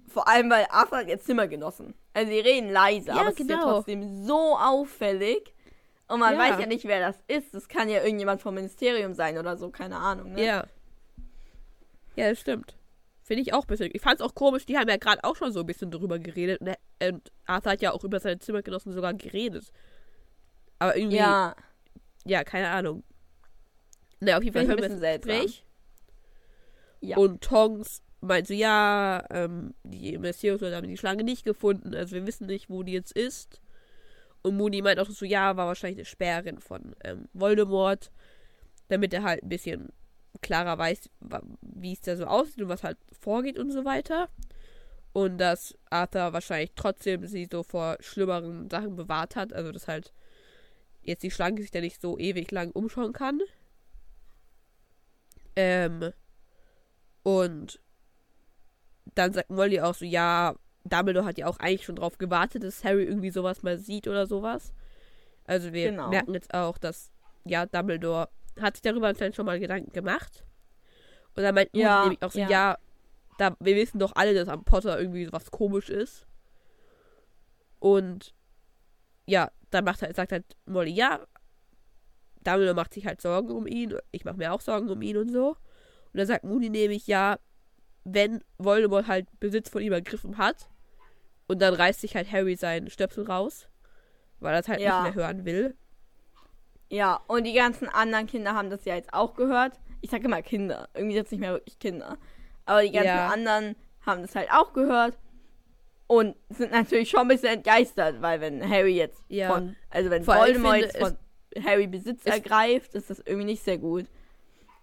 Vor 0.07 0.27
allem, 0.27 0.49
weil 0.49 0.65
Arthur 0.69 0.99
hat 0.99 1.07
ihr 1.07 1.19
Zimmer 1.19 1.47
genossen. 1.47 1.93
Also 2.13 2.31
sie 2.31 2.39
reden 2.39 2.69
leise, 2.71 3.07
Ja, 3.09 3.15
aber 3.17 3.29
es 3.29 3.39
ist 3.39 3.49
ja 3.49 3.55
genau. 3.57 3.71
trotzdem 3.73 4.25
so 4.25 4.57
auffällig. 4.57 5.53
Und 6.07 6.19
man 6.19 6.33
Ja. 6.35 6.39
weiß 6.39 6.59
ja 6.59 6.67
nicht, 6.67 6.85
wer 6.85 6.99
das 6.99 7.17
ist. 7.27 7.53
Das 7.53 7.67
kann 7.67 7.89
ja 7.89 8.03
irgendjemand 8.03 8.41
vom 8.41 8.53
Ministerium 8.55 9.13
sein 9.13 9.37
oder 9.37 9.57
so, 9.57 9.69
keine 9.71 9.97
Ahnung. 9.97 10.33
Ne? 10.33 10.45
Ja. 10.45 10.65
Ja, 12.15 12.29
das 12.29 12.39
stimmt. 12.39 12.75
Finde 13.23 13.41
ich 13.41 13.53
auch 13.53 13.63
ein 13.63 13.67
bisschen. 13.67 13.89
Ich 13.93 14.01
fand 14.01 14.19
es 14.19 14.25
auch 14.25 14.35
komisch, 14.35 14.65
die 14.67 14.77
haben 14.77 14.87
ja 14.87 14.97
gerade 14.97 15.23
auch 15.23 15.35
schon 15.35 15.51
so 15.51 15.61
ein 15.61 15.65
bisschen 15.65 15.89
drüber 15.89 16.19
geredet. 16.19 16.61
Und, 16.61 16.67
er- 16.99 17.09
und 17.13 17.31
Arthur 17.45 17.71
hat 17.71 17.81
ja 17.81 17.91
auch 17.91 18.03
über 18.03 18.19
seine 18.19 18.37
Zimmergenossen 18.37 18.93
sogar 18.93 19.13
geredet. 19.15 19.71
Aber 20.79 20.95
irgendwie, 20.95 21.17
ja, 21.17 21.55
Ja, 22.25 22.43
keine 22.43 22.69
Ahnung. 22.69 23.03
Na, 24.19 24.37
auf 24.37 24.43
jeden 24.43 24.53
Fall 24.53 24.67
hören 24.67 24.81
wir 24.81 24.89
das. 24.89 25.21
Gespräch. 25.21 25.65
Ja. 27.01 27.17
Und 27.17 27.41
Tongs 27.41 28.01
meint 28.21 28.47
so, 28.47 28.53
ja, 28.53 29.23
ähm, 29.29 29.75
die 29.83 30.17
Mysteriumsleute 30.17 30.75
haben 30.75 30.87
die 30.87 30.97
Schlange 30.97 31.23
nicht 31.23 31.43
gefunden, 31.45 31.93
also 31.93 32.15
wir 32.15 32.25
wissen 32.25 32.47
nicht, 32.47 32.69
wo 32.69 32.81
die 32.81 32.93
jetzt 32.93 33.11
ist. 33.11 33.61
Und 34.41 34.57
Moody 34.57 34.81
meint 34.81 34.99
auch 34.99 35.09
so, 35.09 35.25
ja, 35.25 35.55
war 35.57 35.67
wahrscheinlich 35.67 35.99
eine 35.99 36.05
Sperrin 36.05 36.59
von 36.59 36.95
ähm, 37.03 37.27
Voldemort, 37.33 38.11
damit 38.87 39.13
er 39.13 39.23
halt 39.23 39.43
ein 39.43 39.49
bisschen 39.49 39.89
klarer 40.41 40.77
weiß, 40.77 41.09
wie 41.61 41.93
es 41.93 42.01
da 42.01 42.15
so 42.15 42.25
aussieht 42.25 42.61
und 42.61 42.69
was 42.69 42.83
halt 42.83 42.97
vorgeht 43.11 43.57
und 43.57 43.71
so 43.71 43.85
weiter. 43.85 44.29
Und 45.13 45.37
dass 45.37 45.75
Arthur 45.89 46.33
wahrscheinlich 46.33 46.71
trotzdem 46.75 47.25
sie 47.25 47.47
so 47.49 47.63
vor 47.63 47.97
schlimmeren 48.01 48.69
Sachen 48.69 48.95
bewahrt 48.95 49.35
hat, 49.35 49.53
also 49.53 49.71
dass 49.71 49.87
halt 49.87 50.13
jetzt 51.05 51.23
die 51.23 51.31
Schlange 51.31 51.61
sich 51.61 51.71
da 51.71 51.81
nicht 51.81 52.01
so 52.01 52.17
ewig 52.17 52.51
lang 52.51 52.71
umschauen 52.71 53.13
kann. 53.13 53.41
Ähm, 55.55 56.11
und 57.23 57.79
dann 59.13 59.33
sagt 59.33 59.49
Molly 59.49 59.79
auch 59.81 59.95
so, 59.95 60.05
ja, 60.05 60.55
Dumbledore 60.83 61.25
hat 61.25 61.37
ja 61.37 61.47
auch 61.47 61.57
eigentlich 61.57 61.85
schon 61.85 61.95
drauf 61.95 62.17
gewartet, 62.17 62.63
dass 62.63 62.83
Harry 62.83 63.03
irgendwie 63.03 63.31
sowas 63.31 63.63
mal 63.63 63.77
sieht 63.77 64.07
oder 64.07 64.27
sowas. 64.27 64.73
Also 65.45 65.73
wir 65.73 65.91
genau. 65.91 66.09
merken 66.09 66.33
jetzt 66.33 66.53
auch, 66.53 66.77
dass, 66.77 67.11
ja, 67.45 67.65
Dumbledore 67.65 68.29
hat 68.59 68.75
sich 68.75 68.81
darüber 68.81 69.07
anscheinend 69.07 69.35
schon 69.35 69.45
mal 69.45 69.59
Gedanken 69.59 69.91
gemacht. 69.91 70.43
Und 71.35 71.43
dann 71.43 71.55
meint 71.55 71.69
ja, 71.73 72.01
nämlich 72.03 72.21
auch 72.21 72.31
so, 72.31 72.39
ja, 72.39 72.49
ja 72.49 72.77
da, 73.37 73.55
wir 73.59 73.75
wissen 73.75 73.99
doch 73.99 74.15
alle, 74.15 74.33
dass 74.33 74.47
am 74.47 74.63
Potter 74.63 74.99
irgendwie 74.99 75.31
was 75.31 75.51
komisch 75.51 75.89
ist. 75.89 76.25
Und 77.79 78.33
ja, 79.25 79.51
dann 79.71 79.83
macht 79.85 80.01
halt, 80.01 80.15
sagt 80.15 80.31
halt 80.31 80.45
Molly, 80.65 80.91
ja, 80.91 81.19
Dumbledore 82.43 82.75
macht 82.75 82.93
sich 82.93 83.05
halt 83.05 83.21
Sorgen 83.21 83.49
um 83.49 83.67
ihn. 83.67 83.97
Ich 84.11 84.23
mache 84.23 84.37
mir 84.37 84.53
auch 84.53 84.61
Sorgen 84.61 84.89
um 84.89 85.01
ihn 85.01 85.17
und 85.17 85.29
so. 85.29 85.49
Und 85.49 86.19
dann 86.19 86.27
sagt 86.27 86.43
Moody 86.43 86.69
nämlich, 86.69 87.07
ja, 87.07 87.39
wenn 88.03 88.43
Voldemort 88.57 89.07
halt 89.07 89.27
Besitz 89.39 89.69
von 89.69 89.81
ihm 89.81 89.93
ergriffen 89.93 90.37
hat 90.37 90.69
und 91.47 91.61
dann 91.61 91.73
reißt 91.73 92.01
sich 92.01 92.15
halt 92.15 92.31
Harry 92.31 92.55
seinen 92.55 92.89
Stöpsel 92.89 93.25
raus, 93.25 93.67
weil 94.39 94.53
er 94.53 94.59
es 94.59 94.67
halt 94.67 94.79
ja. 94.79 95.03
nicht 95.03 95.15
mehr 95.15 95.23
hören 95.25 95.43
will. 95.43 95.75
Ja, 96.89 97.19
und 97.27 97.45
die 97.45 97.53
ganzen 97.53 97.89
anderen 97.89 98.27
Kinder 98.27 98.53
haben 98.53 98.69
das 98.69 98.85
ja 98.85 98.95
jetzt 98.95 99.11
auch 99.13 99.33
gehört. 99.33 99.79
Ich 100.01 100.11
sage 100.11 100.25
immer 100.25 100.43
Kinder, 100.43 100.87
irgendwie 100.93 101.15
jetzt 101.15 101.31
nicht 101.31 101.41
mehr 101.41 101.53
wirklich 101.53 101.79
Kinder. 101.79 102.17
Aber 102.65 102.83
die 102.83 102.91
ganzen 102.91 103.07
ja. 103.07 103.29
anderen 103.29 103.75
haben 104.05 104.21
das 104.21 104.35
halt 104.35 104.51
auch 104.51 104.71
gehört 104.73 105.17
und 106.07 106.35
sind 106.49 106.71
natürlich 106.71 107.09
schon 107.09 107.21
ein 107.21 107.27
bisschen 107.27 107.55
entgeistert, 107.55 108.21
weil 108.21 108.41
wenn 108.41 108.67
Harry 108.67 108.95
jetzt 108.95 109.21
ja. 109.27 109.53
von, 109.53 109.75
also 109.89 110.09
wenn 110.09 110.23
Vor 110.23 110.35
Voldemort 110.35 110.77
jetzt 110.77 110.97
von 110.97 111.17
Harry 111.63 111.87
Besitz 111.87 112.25
ergreift, 112.25 112.93
ist 112.95 113.09
das 113.09 113.19
irgendwie 113.19 113.45
nicht 113.45 113.63
sehr 113.63 113.77
gut. 113.77 114.05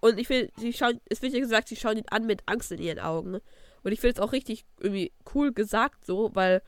Und 0.01 0.19
ich 0.19 0.27
finde, 0.27 0.51
sie 0.57 0.73
schauen, 0.73 0.99
es 1.09 1.21
wird 1.21 1.33
ja 1.33 1.39
gesagt, 1.39 1.69
sie 1.69 1.77
schauen 1.77 1.97
ihn 1.97 2.05
an 2.09 2.25
mit 2.25 2.43
Angst 2.45 2.71
in 2.71 2.81
ihren 2.81 2.99
Augen. 2.99 3.31
Ne? 3.31 3.41
Und 3.83 3.91
ich 3.91 4.01
finde 4.01 4.15
es 4.15 4.19
auch 4.19 4.33
richtig 4.33 4.65
irgendwie 4.79 5.13
cool 5.33 5.53
gesagt 5.53 6.05
so, 6.05 6.31
weil 6.33 6.61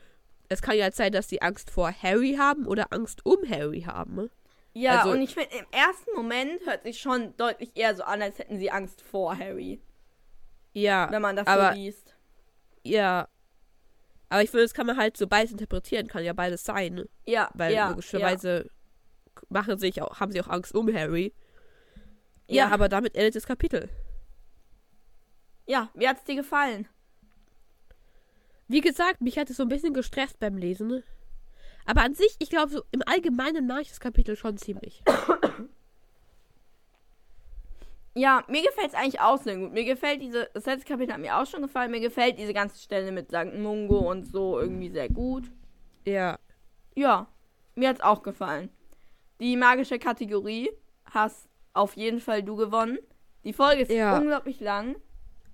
es 0.48 0.62
kann 0.62 0.76
ja 0.76 0.90
sein, 0.90 1.12
dass 1.12 1.28
sie 1.28 1.42
Angst 1.42 1.70
vor 1.70 1.92
Harry 1.92 2.36
haben 2.38 2.66
oder 2.66 2.92
Angst 2.92 3.26
um 3.26 3.38
Harry 3.48 3.82
haben. 3.82 4.14
Ne? 4.14 4.30
Ja, 4.72 5.00
also, 5.00 5.10
und 5.10 5.22
ich 5.22 5.34
finde, 5.34 5.50
im 5.56 5.66
ersten 5.70 6.14
Moment 6.14 6.64
hört 6.66 6.84
sich 6.84 6.98
schon 6.98 7.36
deutlich 7.36 7.72
eher 7.74 7.94
so 7.94 8.04
an, 8.04 8.22
als 8.22 8.38
hätten 8.38 8.58
sie 8.58 8.70
Angst 8.70 9.02
vor 9.02 9.36
Harry. 9.36 9.80
Ja. 10.72 11.10
Wenn 11.10 11.22
man 11.22 11.36
das 11.36 11.46
aber, 11.46 11.72
so 11.72 11.78
liest. 11.78 12.14
Ja. 12.84 13.28
Aber 14.28 14.42
ich 14.42 14.50
finde, 14.50 14.64
das 14.64 14.74
kann 14.74 14.86
man 14.86 14.96
halt 14.96 15.16
so 15.16 15.26
beides 15.26 15.52
interpretieren, 15.52 16.08
kann 16.08 16.24
ja 16.24 16.32
beides 16.32 16.64
sein. 16.64 16.94
Ne? 16.94 17.08
Ja. 17.26 17.50
Weil 17.54 17.74
ja, 17.74 17.90
logischerweise 17.90 18.64
ja. 18.64 19.42
machen 19.48 19.78
sich 19.78 20.02
auch, 20.02 20.20
haben 20.20 20.32
sie 20.32 20.40
auch 20.40 20.48
Angst 20.48 20.74
um 20.74 20.92
Harry. 20.92 21.32
Ja, 22.48 22.68
aber 22.68 22.88
damit 22.88 23.14
endet 23.16 23.34
das 23.34 23.46
Kapitel. 23.46 23.88
Ja, 25.66 25.90
wie 25.94 26.08
hat 26.08 26.18
es 26.18 26.24
dir 26.24 26.36
gefallen? 26.36 26.86
Wie 28.68 28.80
gesagt, 28.80 29.20
mich 29.20 29.38
hat 29.38 29.50
es 29.50 29.56
so 29.56 29.64
ein 29.64 29.68
bisschen 29.68 29.94
gestresst 29.94 30.38
beim 30.38 30.56
Lesen. 30.56 31.02
Aber 31.84 32.02
an 32.02 32.14
sich, 32.14 32.36
ich 32.40 32.50
glaube, 32.50 32.70
so 32.70 32.82
im 32.90 33.02
Allgemeinen 33.06 33.66
mag 33.66 33.82
ich 33.82 33.88
das 33.88 34.00
Kapitel 34.00 34.36
schon 34.36 34.56
ziemlich. 34.58 35.02
Ja, 38.16 38.42
mir 38.48 38.62
gefällt 38.62 38.88
es 38.88 38.94
eigentlich 38.94 39.20
auch 39.20 39.36
sehr 39.36 39.56
gut. 39.56 39.72
Mir 39.72 39.84
gefällt 39.84 40.22
diese, 40.22 40.48
das 40.54 40.64
letzte 40.64 40.88
Kapitel 40.88 41.12
hat 41.12 41.20
mir 41.20 41.36
auch 41.36 41.44
schon 41.44 41.60
gefallen. 41.60 41.90
Mir 41.90 42.00
gefällt 42.00 42.38
diese 42.38 42.54
ganze 42.54 42.82
Stelle 42.82 43.12
mit 43.12 43.28
St. 43.28 43.54
Mungo 43.58 44.10
und 44.10 44.26
so 44.26 44.58
irgendwie 44.58 44.88
sehr 44.88 45.10
gut. 45.10 45.44
Ja. 46.06 46.38
Ja, 46.94 47.28
mir 47.74 47.90
hat 47.90 47.96
es 47.96 48.02
auch 48.02 48.22
gefallen. 48.22 48.70
Die 49.38 49.54
magische 49.58 49.98
Kategorie 49.98 50.70
hast 51.10 51.46
auf 51.74 51.94
jeden 51.94 52.20
Fall 52.20 52.42
du 52.42 52.56
gewonnen. 52.56 52.98
Die 53.44 53.52
Folge 53.52 53.82
ist 53.82 53.92
ja. 53.92 54.16
unglaublich 54.16 54.60
lang. 54.60 54.94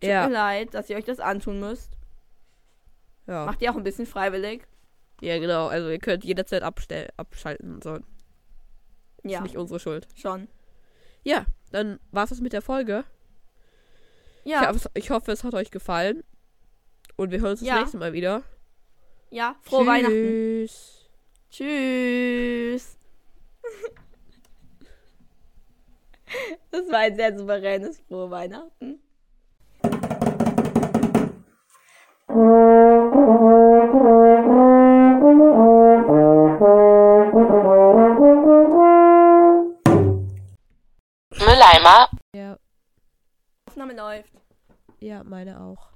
Tut 0.01 0.10
ja. 0.10 0.28
mir 0.28 0.32
leid, 0.32 0.72
dass 0.72 0.89
ihr 0.89 0.97
euch 0.97 1.05
das 1.05 1.18
antun 1.18 1.59
müsst. 1.59 1.98
Ja. 3.26 3.44
Macht 3.44 3.60
ihr 3.60 3.72
auch 3.72 3.76
ein 3.76 3.82
bisschen 3.82 4.06
freiwillig. 4.06 4.62
Ja, 5.20 5.40
genau. 5.40 5.66
Also 5.66 5.90
ihr 5.90 5.98
könnt 5.98 6.24
jederzeit 6.24 6.62
abstell 6.62 7.09
abschalten. 7.16 7.82
So. 7.82 7.98
Ja. 9.24 9.39
Ist 9.39 9.43
nicht 9.43 9.56
unsere 9.56 9.80
Schuld. 9.80 10.06
Schon. 10.14 10.47
Ja, 11.24 11.47
dann 11.70 12.01
war 12.11 12.31
es 12.31 12.40
mit 12.40 12.53
der 12.53 12.62
Folge. 12.62 13.05
Ja. 14.44 14.73
Ich, 14.74 14.85
ich, 14.94 15.11
hoffe, 15.11 15.32
es 15.32 15.44
hat 15.44 15.55
euch 15.55 15.70
gefallen. 15.70 16.24
Und 17.16 17.31
wir 17.31 17.40
hören 17.40 17.53
uns 17.53 17.61
ja. 17.61 17.74
das 17.74 17.81
nächste 17.82 17.99
Mal 17.99 18.12
wieder. 18.12 18.43
Ja, 19.31 19.57
frohe 19.62 19.85
Tschüss. 19.85 19.89
Weihnachten. 19.89 20.69
Tschüss. 21.51 22.99
Das 26.70 26.90
war 26.90 27.01
ein 27.01 27.15
sehr 27.15 27.39
souveränes 27.39 28.01
frohe 28.09 28.31
Weihnachten. 28.31 29.01
Ja. 42.34 42.59
Aufnahme 43.66 43.94
läuft. 43.94 44.32
Ja, 45.00 45.22
meine 45.24 45.60
auch. 45.60 45.92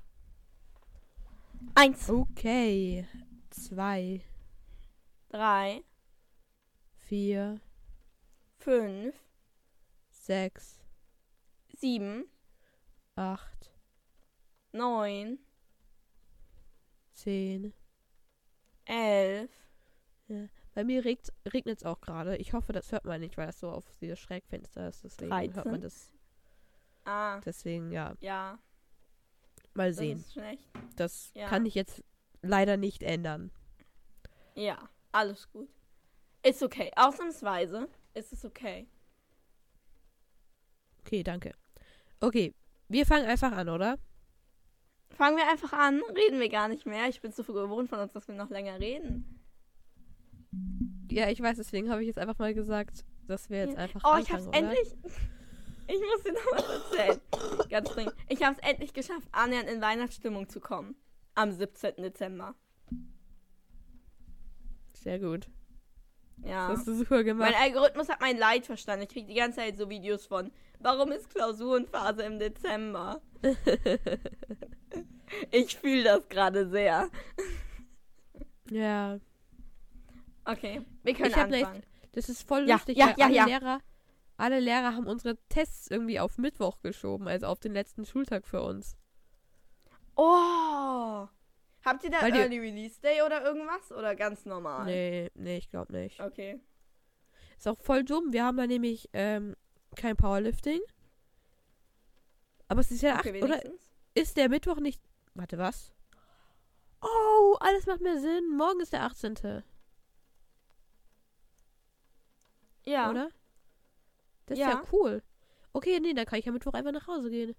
Eins. 1.75 2.09
Okay. 2.11 3.07
Zwei. 3.51 4.23
Drei. 5.31 5.83
Vier. 6.99 7.61
Fünf 8.59 9.15
sechs, 10.27 10.81
sieben, 11.77 12.25
acht, 13.15 13.73
neun, 14.73 15.39
zehn, 17.13 17.73
elf. 18.85 19.51
Ja. 20.27 20.49
Bei 20.75 20.83
mir 20.85 21.05
regnet 21.05 21.79
es 21.79 21.85
auch 21.85 22.01
gerade. 22.01 22.37
Ich 22.37 22.53
hoffe, 22.53 22.73
das 22.73 22.91
hört 22.91 23.05
man 23.05 23.21
nicht, 23.21 23.37
weil 23.37 23.47
das 23.47 23.61
so 23.61 23.71
auf 23.71 23.85
dieses 24.01 24.19
Schrägfenster 24.19 24.89
ist. 24.89 25.05
Deswegen 25.05 25.31
13. 25.31 25.55
hört 25.55 25.67
man 25.67 25.81
das. 25.81 26.13
Ah. 27.07 27.41
Deswegen, 27.45 27.91
ja. 27.93 28.15
Ja. 28.21 28.59
Mal 29.75 29.93
sehen. 29.93 30.19
Das, 30.19 30.27
ist 30.27 30.33
schlecht. 30.33 30.69
das 30.97 31.31
ja. 31.35 31.49
kann 31.49 31.65
ich 31.65 31.75
jetzt 31.75 32.03
leider 32.43 32.77
nicht 32.77 33.03
ändern. 33.03 33.51
Ja, 34.55 34.89
alles 35.13 35.51
gut. 35.51 35.69
Ist 36.43 36.63
okay. 36.63 36.91
Ausnahmsweise 36.97 37.89
ist 38.15 38.33
es 38.33 38.45
okay. 38.45 38.89
Okay, 41.01 41.23
danke. 41.23 41.53
Okay, 42.21 42.55
wir 42.89 43.07
fangen 43.07 43.27
einfach 43.27 43.53
an, 43.53 43.69
oder? 43.69 43.99
Fangen 45.11 45.37
wir 45.37 45.49
einfach 45.49 45.73
an. 45.73 46.03
Reden 46.17 46.41
wir 46.41 46.49
gar 46.49 46.69
nicht 46.69 46.87
mehr. 46.87 47.09
Ich 47.09 47.21
bin 47.21 47.33
zu 47.33 47.45
gewohnt 47.45 47.89
von 47.89 48.01
uns, 48.01 48.13
dass 48.13 48.27
wir 48.27 48.35
noch 48.35 48.51
länger 48.51 48.81
reden. 48.81 49.45
Ja, 51.11 51.29
ich 51.29 51.41
weiß, 51.41 51.57
deswegen 51.57 51.91
habe 51.91 52.03
ich 52.03 52.09
jetzt 52.09 52.19
einfach 52.19 52.39
mal 52.39 52.55
gesagt, 52.55 53.05
dass 53.27 53.49
wir 53.51 53.59
jetzt 53.59 53.75
ja. 53.75 53.79
einfach. 53.79 54.03
Oh, 54.05 54.09
anfangen, 54.09 54.25
ich 54.25 54.33
hab's 54.33 54.47
oder? 54.49 54.59
endlich. 54.59 54.97
Ich 55.89 56.01
muss 56.01 56.23
dir 56.23 56.33
noch 56.33 56.53
was 56.53 56.69
erzählen. 56.69 57.21
Ganz 57.71 57.89
dringend. 57.91 58.15
Ich 58.29 58.43
habe 58.43 58.57
es 58.61 58.69
endlich 58.69 58.93
geschafft, 58.93 59.29
annähernd 59.33 59.69
in 59.69 59.81
Weihnachtsstimmung 59.81 60.49
zu 60.49 60.61
kommen. 60.61 60.97
Am 61.35 61.53
17. 61.53 61.97
Dezember. 61.97 62.55
Sehr 64.95 65.19
gut. 65.19 65.49
Ja. 66.45 66.69
Das 66.69 66.79
hast 66.79 66.89
du 66.89 66.95
super 66.95 67.25
gemacht. 67.25 67.51
Mein 67.51 67.63
Algorithmus 67.63 68.09
hat 68.09 68.21
mein 68.21 68.39
Leid 68.39 68.67
verstanden. 68.67 69.05
Ich 69.05 69.11
kriege 69.11 69.27
die 69.27 69.35
ganze 69.35 69.59
Zeit 69.59 69.77
so 69.77 69.89
Videos 69.89 70.27
von, 70.27 70.53
warum 70.81 71.13
ist 71.13 71.31
Klausurenphase 71.31 72.23
im 72.23 72.39
Dezember? 72.39 73.21
ich 75.51 75.77
fühle 75.77 76.05
das 76.05 76.29
gerade 76.29 76.69
sehr. 76.69 77.09
Ja. 78.71 79.19
Okay, 80.45 80.83
wir 81.03 81.15
können 81.15 81.31
ich 81.31 81.37
anfangen. 81.37 81.77
Nicht, 81.77 81.89
das 82.13 82.29
ist 82.29 82.47
voll 82.47 82.69
ja, 82.69 82.75
lustig, 82.75 82.97
ja, 82.97 83.15
ja, 83.17 83.27
alle, 83.27 83.35
ja. 83.35 83.45
Lehrer, 83.47 83.81
alle 84.37 84.61
Lehrer 84.61 84.95
haben 84.95 85.07
unsere 85.07 85.37
Tests 85.49 85.91
irgendwie 85.91 86.21
auf 86.21 86.39
Mittwoch 86.39 86.81
geschoben, 86.83 87.29
also 87.29 87.47
auf 87.47 87.61
den 87.61 87.73
letzten 87.73 88.05
Schultag 88.05 88.47
für 88.47 88.63
uns. 88.63 88.97
Oh! 90.17 91.29
Habt 91.85 92.03
ihr 92.05 92.11
da 92.11 92.23
Weil 92.23 92.35
Early 92.35 92.59
Release 92.59 93.01
Day 93.01 93.23
oder 93.23 93.45
irgendwas? 93.45 93.93
Oder 93.93 94.17
ganz 94.17 94.45
normal? 94.45 94.87
Nee, 94.87 95.31
nee, 95.35 95.59
ich 95.59 95.71
glaube 95.71 95.93
nicht. 95.93 96.21
Okay. 96.21 96.61
Ist 97.57 97.69
auch 97.69 97.81
voll 97.81 98.05
dumm. 98.05 98.33
Wir 98.33 98.45
haben 98.45 98.57
da 98.57 98.67
nämlich 98.67 99.09
ähm, 99.13 99.55
kein 99.95 100.17
Powerlifting. 100.17 100.81
Aber 102.69 102.81
es 102.81 102.91
ist 102.91 103.03
ja 103.03 103.19
okay, 103.19 103.41
acht, 103.41 103.45
oder 103.45 103.63
ist 104.15 104.37
der 104.37 104.49
Mittwoch 104.49 104.81
nicht 104.81 105.01
Warte, 105.37 105.59
was? 105.59 105.93
Oh, 107.03 107.57
alles 107.61 107.85
macht 107.87 108.01
mehr 108.01 108.19
Sinn. 108.19 108.57
Morgen 108.57 108.81
ist 108.81 108.95
der 108.95 109.03
18. 109.03 109.63
Ja. 112.85 113.11
Oder? 113.11 113.29
Das 114.47 114.59
ist 114.59 114.65
ja. 114.65 114.71
Ja. 114.71 114.83
cool. 114.93 115.23
Okay, 115.73 116.01
nee, 116.01 116.15
dann 116.15 116.25
kann 116.27 116.39
ich 116.39 116.45
ja 116.47 116.53
Mittwoch 116.53 116.73
einfach 116.75 116.93
nach 116.93 117.07
Hause 117.07 117.31
gehen. 117.31 117.55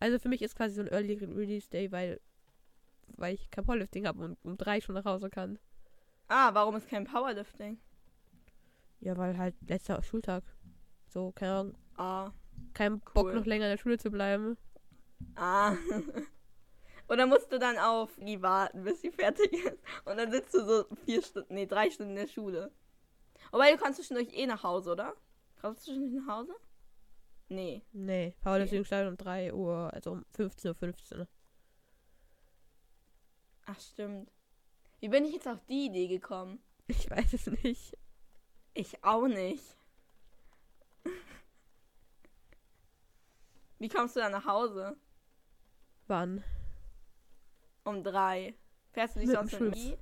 Also 0.00 0.18
für 0.18 0.28
mich 0.28 0.42
ist 0.42 0.54
quasi 0.56 0.74
so 0.74 0.82
ein 0.82 0.88
Early 0.88 1.14
Release 1.14 1.68
Day, 1.68 1.90
weil, 1.90 2.20
weil 3.16 3.34
ich 3.34 3.50
kein 3.50 3.64
Powerlifting 3.64 4.06
habe 4.06 4.22
und 4.22 4.38
um 4.42 4.56
drei 4.56 4.80
schon 4.80 4.94
nach 4.94 5.04
Hause 5.04 5.30
kann. 5.30 5.58
Ah, 6.28 6.52
warum 6.52 6.76
ist 6.76 6.88
kein 6.88 7.04
Powerlifting? 7.04 7.80
Ja, 9.00 9.16
weil 9.16 9.38
halt 9.38 9.54
letzter 9.66 10.02
Schultag. 10.02 10.44
So, 11.08 11.32
keine 11.32 11.52
Ahnung. 11.52 11.74
Ah. 11.96 12.30
Kein 12.74 13.00
Bock 13.00 13.26
Cool. 13.26 13.34
noch 13.34 13.46
länger 13.46 13.66
in 13.66 13.70
der 13.72 13.78
Schule 13.78 13.98
zu 13.98 14.10
bleiben. 14.10 14.56
Ah. 15.36 15.74
Oder 17.08 17.26
musst 17.26 17.50
du 17.50 17.58
dann 17.58 17.78
auf 17.78 18.10
die 18.18 18.42
warten, 18.42 18.84
bis 18.84 19.00
sie 19.00 19.10
fertig 19.10 19.50
ist? 19.52 19.78
Und 20.04 20.18
dann 20.18 20.30
sitzt 20.30 20.52
du 20.52 20.64
so 20.66 20.84
vier 21.06 21.22
Stunden, 21.22 21.54
nee, 21.54 21.66
drei 21.66 21.90
Stunden 21.90 22.10
in 22.10 22.26
der 22.26 22.28
Schule. 22.28 22.70
Wobei 23.50 23.72
du 23.72 23.78
kannst 23.78 23.96
zwischendurch 23.98 24.28
eh 24.36 24.46
nach 24.46 24.62
Hause, 24.62 24.92
oder? 24.92 25.14
Kommst 25.60 25.80
du 25.80 25.92
zwischendurch 25.92 26.24
nach 26.24 26.34
Hause? 26.36 26.54
Nee. 27.48 27.82
Nee, 27.92 28.34
Powerlifting 28.42 28.84
startet 28.84 29.10
um 29.10 29.16
3 29.16 29.54
Uhr, 29.54 29.92
also 29.92 30.12
um 30.12 30.24
15.15 30.36 31.18
Uhr. 31.18 31.28
Ach, 33.66 33.80
stimmt. 33.80 34.30
Wie 35.00 35.08
bin 35.08 35.24
ich 35.24 35.32
jetzt 35.32 35.48
auf 35.48 35.64
die 35.66 35.86
Idee 35.86 36.08
gekommen? 36.08 36.60
Ich 36.86 37.10
weiß 37.10 37.32
es 37.34 37.46
nicht. 37.62 37.96
Ich 38.74 39.04
auch 39.04 39.26
nicht. 39.26 39.76
Wie 43.78 43.88
kommst 43.88 44.16
du 44.16 44.20
dann 44.20 44.32
nach 44.32 44.46
Hause? 44.46 44.96
Wann? 46.06 46.42
Um 47.84 48.02
drei. 48.02 48.54
Fährst 48.92 49.16
du 49.16 49.20
dich 49.20 49.28
Mit 49.28 49.36
sonst 49.36 49.60
wie? 49.60 49.96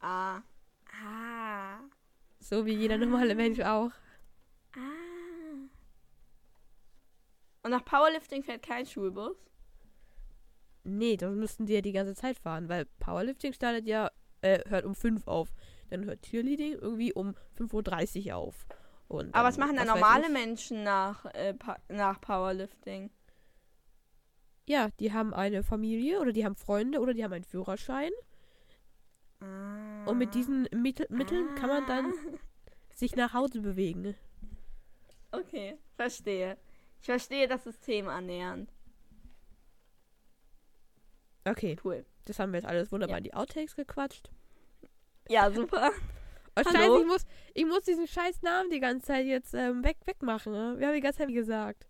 Ah. 0.00 0.42
Ah. 1.04 1.80
So 2.40 2.64
wie 2.64 2.74
jeder 2.74 2.96
normale 2.96 3.34
Mensch 3.34 3.60
auch. 3.60 3.90
Ah. 4.74 5.68
Und 7.66 7.72
nach 7.72 7.84
Powerlifting 7.84 8.44
fährt 8.44 8.62
kein 8.62 8.86
Schulbus? 8.86 9.36
Nee, 10.84 11.16
dann 11.16 11.36
müssten 11.36 11.66
die 11.66 11.72
ja 11.72 11.80
die 11.80 11.90
ganze 11.90 12.14
Zeit 12.14 12.38
fahren, 12.38 12.68
weil 12.68 12.84
Powerlifting 13.00 13.52
startet 13.52 13.88
ja, 13.88 14.08
äh, 14.40 14.60
hört 14.68 14.84
um 14.84 14.94
5 14.94 15.26
auf. 15.26 15.52
Dann 15.90 16.04
hört 16.04 16.22
Cheerleading 16.22 16.74
irgendwie 16.74 17.12
um 17.12 17.34
5.30 17.58 18.28
Uhr 18.28 18.36
auf. 18.36 18.66
Und 19.08 19.34
Aber 19.34 19.48
was 19.48 19.58
machen 19.58 19.74
dann 19.74 19.88
normale 19.88 20.28
Menschen 20.28 20.84
nach, 20.84 21.24
äh, 21.34 21.54
nach 21.88 22.20
Powerlifting? 22.20 23.10
Ja, 24.68 24.90
die 25.00 25.12
haben 25.12 25.34
eine 25.34 25.64
Familie 25.64 26.20
oder 26.20 26.30
die 26.30 26.44
haben 26.44 26.54
Freunde 26.54 27.00
oder 27.00 27.14
die 27.14 27.24
haben 27.24 27.32
einen 27.32 27.42
Führerschein. 27.42 28.12
Und 29.40 30.18
mit 30.18 30.36
diesen 30.36 30.68
Mittel 30.72 31.08
Mitteln 31.10 31.52
kann 31.56 31.68
man 31.68 31.84
dann 31.88 32.12
sich 32.94 33.16
nach 33.16 33.34
Hause 33.34 33.60
bewegen. 33.60 34.14
Okay, 35.32 35.76
verstehe. 35.96 36.58
Ich 37.06 37.08
verstehe 37.08 37.46
das 37.46 37.62
System 37.62 38.08
annähernd. 38.08 38.68
Okay, 41.44 41.76
Cool. 41.84 42.04
das 42.24 42.40
haben 42.40 42.50
wir 42.52 42.58
jetzt 42.58 42.68
alles 42.68 42.90
wunderbar 42.90 43.14
Ja. 43.14 43.18
in 43.18 43.22
die 43.24 43.32
Outtakes 43.34 43.76
gequatscht. 43.76 44.28
Ja, 45.28 45.48
super. 45.52 45.92
Oh, 46.58 46.62
Hallo? 46.64 46.70
scheiße, 46.72 47.00
ich 47.02 47.06
muss, 47.06 47.26
ich 47.54 47.64
muss 47.64 47.82
diesen 47.84 48.08
scheiß 48.08 48.42
Namen 48.42 48.70
die 48.70 48.80
ganze 48.80 49.06
Zeit 49.06 49.24
jetzt 49.26 49.54
ähm, 49.54 49.84
weg, 49.84 49.98
wegmachen. 50.04 50.52
Ne? 50.52 50.74
Wir 50.78 50.88
haben 50.88 50.94
die 50.94 51.00
ganze 51.00 51.18
Zeit 51.20 51.28
gesagt. 51.28 51.86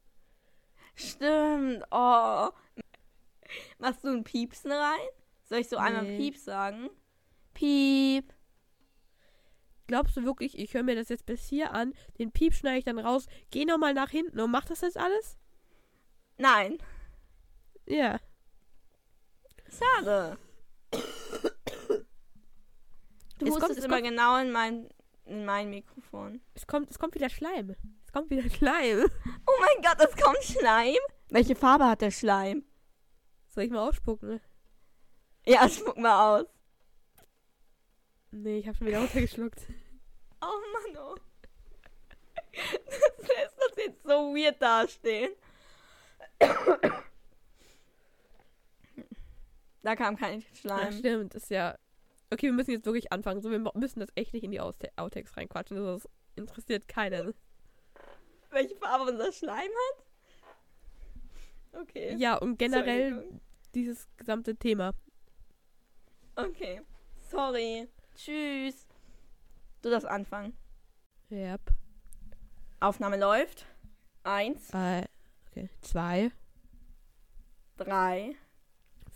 Stimmt. 0.96 1.82
Oh. 1.90 2.50
Machst 3.78 4.04
du 4.04 4.08
ein 4.08 4.22
Piepsen 4.22 4.70
rein? 4.70 4.98
Soll 5.44 5.60
ich 5.60 5.68
so 5.70 5.78
einmal 5.78 6.02
Nee. 6.02 6.18
Piep 6.18 6.36
sagen? 6.36 6.90
Piep. 7.54 8.34
Glaubst 9.86 10.16
du 10.16 10.24
wirklich, 10.24 10.58
ich 10.58 10.74
höre 10.74 10.82
mir 10.82 10.96
das 10.96 11.08
jetzt 11.08 11.26
bis 11.26 11.46
hier 11.46 11.72
an, 11.72 11.94
den 12.18 12.32
Piep 12.32 12.54
schneide 12.54 12.78
ich 12.78 12.84
dann 12.84 12.98
raus, 12.98 13.26
geh 13.50 13.64
nochmal 13.64 13.94
nach 13.94 14.10
hinten 14.10 14.40
und 14.40 14.50
mach 14.50 14.64
das 14.64 14.80
jetzt 14.80 14.96
alles? 14.98 15.36
Nein. 16.38 16.78
Ja. 17.86 18.18
Schade. 19.70 20.38
Du 23.38 23.46
Es 23.46 23.50
hustest 23.50 23.60
kommt- 23.66 23.78
es 23.78 23.84
immer 23.84 23.96
kommt- 23.96 24.08
genau 24.08 24.36
in 24.38 24.50
mein, 24.50 24.88
in 25.24 25.44
mein 25.44 25.70
Mikrofon. 25.70 26.40
Es 26.54 26.66
kommt, 26.66 26.90
es 26.90 26.98
kommt 26.98 27.14
wieder 27.14 27.28
Schleim. 27.28 27.74
Es 28.04 28.12
kommt 28.12 28.30
wieder 28.30 28.48
Schleim. 28.50 29.04
Oh 29.46 29.60
mein 29.60 29.82
Gott, 29.82 30.00
es 30.08 30.16
kommt 30.16 30.42
Schleim. 30.42 30.96
Welche 31.28 31.54
Farbe 31.54 31.86
hat 31.86 32.00
der 32.00 32.10
Schleim? 32.10 32.64
Soll 33.48 33.64
ich 33.64 33.70
mal 33.70 33.88
ausspucken? 33.88 34.40
Ja, 35.46 35.68
spuck 35.68 35.96
mal 35.98 36.40
aus. 36.40 36.46
Nee, 38.38 38.58
ich 38.58 38.66
habe 38.66 38.76
schon 38.76 38.86
wieder 38.86 39.00
runtergeschluckt. 39.00 39.60
Oh 40.42 40.60
Mann, 40.70 41.02
oh. 41.02 41.14
Das 42.52 43.28
lässt 43.28 43.56
das 43.58 43.76
jetzt 43.78 44.02
so 44.02 44.34
weird 44.34 44.60
dastehen. 44.60 45.30
Da 49.82 49.96
kam 49.96 50.14
kein 50.16 50.40
Ja, 50.40 50.46
Schleim. 50.54 50.92
stimmt, 50.92 51.34
ist 51.34 51.48
ja. 51.50 51.76
Okay, 52.30 52.46
wir 52.48 52.52
müssen 52.52 52.72
jetzt 52.72 52.84
wirklich 52.84 53.10
anfangen. 53.12 53.40
So, 53.40 53.50
wir 53.50 53.58
müssen 53.74 54.00
das 54.00 54.10
echt 54.14 54.34
nicht 54.34 54.44
in 54.44 54.50
die 54.50 54.60
Outtakes 54.60 55.36
reinquatschen. 55.38 55.78
Das 55.78 56.06
interessiert 56.36 56.86
keinen. 56.86 57.32
Welche 58.50 58.76
Farbe 58.76 59.10
unser 59.10 59.32
Schleim 59.32 59.70
hat? 59.70 60.04
Okay. 61.80 62.14
Ja, 62.18 62.36
und 62.36 62.58
generell 62.58 63.40
dieses 63.74 64.06
gesamte 64.18 64.54
Thema. 64.54 64.92
Okay. 66.36 66.82
Sorry. 67.30 67.88
Tschüss. 68.16 68.86
Du 69.82 69.90
darfst 69.90 70.06
anfangen. 70.08 70.56
Yep. 71.30 71.60
Aufnahme 72.80 73.18
läuft. 73.18 73.66
Eins, 74.24 74.70
Äh, 74.74 75.04
okay. 75.50 75.70
Zwei, 75.82 76.32
drei, 77.76 78.34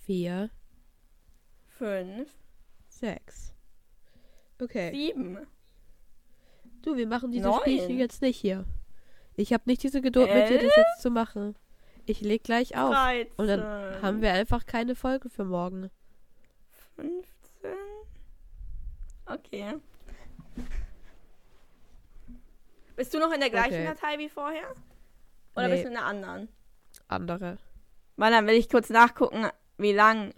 vier, 0.04 0.50
fünf, 1.66 2.30
sechs. 2.88 3.52
Okay. 4.60 4.92
sieben. 4.92 5.38
Du, 6.82 6.96
wir 6.96 7.08
machen 7.08 7.32
diese 7.32 7.48
Neun. 7.48 7.60
Spielchen 7.60 7.98
jetzt 7.98 8.22
nicht 8.22 8.38
hier. 8.38 8.64
Ich 9.34 9.52
habe 9.52 9.64
nicht 9.66 9.82
diese 9.82 10.00
Geduld 10.00 10.32
mit 10.32 10.48
dir, 10.48 10.58
das 10.58 10.76
jetzt 10.76 11.00
zu 11.02 11.10
machen. 11.10 11.56
Ich 12.06 12.20
leg 12.20 12.44
gleich 12.44 12.76
auf. 12.76 12.92
13, 12.94 13.32
Und 13.36 13.46
dann 13.48 14.02
haben 14.02 14.22
wir 14.22 14.32
einfach 14.32 14.64
keine 14.66 14.94
Folge 14.94 15.28
für 15.28 15.44
morgen. 15.44 15.90
15. 16.96 17.24
Okay. 19.32 19.74
Bist 22.96 23.14
du 23.14 23.18
noch 23.18 23.32
in 23.32 23.40
der 23.40 23.50
gleichen 23.50 23.74
Okay. 23.74 23.86
Datei 23.86 24.18
wie 24.18 24.28
vorher? 24.28 24.74
Oder 25.56 25.68
Nee. 25.68 25.72
bist 25.74 25.84
du 25.84 25.88
in 25.88 25.94
der 25.94 26.04
anderen? 26.04 26.48
Andere. 27.08 27.58
Weil 28.16 28.30
dann 28.30 28.46
will 28.46 28.54
ich 28.54 28.68
kurz 28.68 28.90
nachgucken, 28.90 29.46
wie 29.78 29.92
lang 29.92 30.34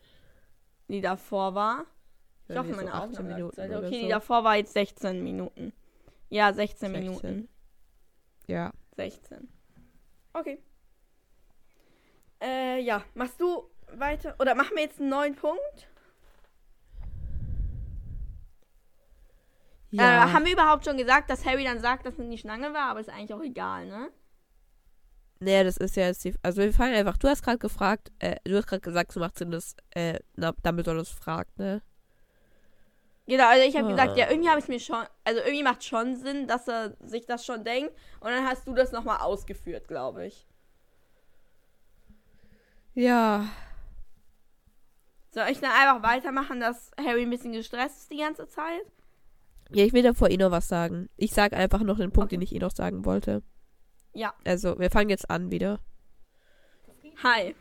die 0.89 1.01
davor 1.01 1.55
war. 1.55 1.87
Ich 2.49 2.57
hoffe, 2.57 2.71
meine 2.71 2.89
so 2.91 2.95
18 2.97 3.11
Aufnahme 3.11 3.35
Minuten 3.35 3.61
oder 3.61 3.79
Okay, 3.79 3.91
die 3.91 4.01
so. 4.03 4.09
davor 4.09 4.45
war 4.45 4.57
jetzt 4.57 4.73
16 4.75 5.23
Minuten. 5.25 5.73
Ja, 6.29 6.53
16, 6.53 6.91
16. 6.93 6.93
Minuten. 6.93 7.49
Ja. 8.47 8.73
16. 8.97 9.49
Okay. 10.35 10.63
Äh, 12.43 12.81
ja. 12.81 13.05
Machst 13.15 13.41
du 13.41 13.71
weiter? 13.93 14.35
Oder 14.39 14.55
machen 14.55 14.75
wir 14.77 14.83
jetzt 14.83 15.01
einen 15.01 15.09
neuen 15.11 15.35
Punkt? 15.35 15.89
Ja. 19.93 20.25
Äh, 20.27 20.33
haben 20.33 20.45
wir 20.45 20.53
überhaupt 20.53 20.85
schon 20.85 20.97
gesagt, 20.97 21.31
dass 21.31 21.45
Harry 21.45 21.65
dann 21.65 21.81
sagt, 21.81 22.05
dass 22.07 22.19
es 22.19 22.29
die 22.29 22.39
Schlange 22.39 22.73
war? 22.75 22.91
Aber 22.91 23.01
ist 23.01 23.09
eigentlich 23.11 23.33
auch 23.35 23.43
egal, 23.43 23.87
ne? 23.87 24.11
Nee, 25.39 25.65
das 25.65 25.77
ist 25.77 25.97
ja 25.97 26.07
jetzt 26.07 26.25
die. 26.25 26.35
Also 26.43 26.63
wir 26.63 26.73
fangen 26.73 26.95
einfach. 26.95 27.17
Du 27.19 27.29
hast 27.29 27.43
gerade 27.43 27.59
gefragt, 27.59 28.11
äh, 28.21 28.37
du 28.45 28.57
hast 28.57 28.67
gerade 28.67 28.81
gesagt, 28.81 29.15
du 29.15 29.21
machst 29.21 29.39
Sinn, 29.39 29.51
dass 29.51 29.77
äh, 29.91 30.19
Dumbledore 30.37 30.97
das 30.99 31.11
fragt, 31.11 31.59
ne? 31.59 31.83
Genau, 33.27 33.47
also 33.49 33.65
ich 33.67 33.77
habe 33.77 33.89
gesagt, 33.89 34.17
ja, 34.17 34.27
Ah. 34.27 34.31
irgendwie 34.31 34.49
habe 34.51 34.61
ich 34.61 34.69
mir 34.69 34.81
schon, 34.81 35.05
also 35.25 35.41
irgendwie 35.41 35.63
macht 35.63 35.85
schon 35.85 36.17
Sinn, 36.17 36.47
dass 36.49 36.67
er 36.69 36.97
sich 37.01 37.27
das 37.27 37.45
schon 37.45 37.63
denkt. 37.65 37.93
Und 38.21 38.31
dann 38.31 38.47
hast 38.47 38.67
du 38.67 38.75
das 38.75 38.93
nochmal 38.93 39.19
ausgeführt, 39.21 39.89
glaube 39.89 40.27
ich. 40.27 40.47
Ja. 42.95 43.47
Soll 45.31 45.49
ich 45.51 45.61
dann 45.61 45.71
einfach 45.71 46.03
weitermachen, 46.03 46.61
dass 46.61 46.91
Harry 46.99 47.23
ein 47.23 47.31
bisschen 47.31 47.53
gestresst 47.53 48.03
ist 48.03 48.13
die 48.13 48.19
ganze 48.19 48.49
Zeit? 48.49 48.83
Ja, 49.75 49.85
ich 49.85 49.93
will 49.93 50.03
davor 50.03 50.31
eh 50.31 50.37
noch 50.37 50.51
was 50.51 50.69
sagen. 50.69 51.09
Ich 51.17 51.33
sage 51.33 51.57
einfach 51.57 51.81
noch 51.81 51.99
den 51.99 52.13
Punkt, 52.13 52.29
Okay. 52.29 52.37
den 52.37 52.43
ich 52.43 52.55
eh 52.55 52.59
noch 52.59 52.73
sagen 52.75 53.05
wollte. 53.05 53.43
Ja. 54.15 54.35
Also, 54.45 54.79
wir 54.79 54.91
fangen 54.91 55.11
jetzt 55.11 55.31
an 55.31 55.51
wieder. 55.51 55.81
Hi. 57.23 57.55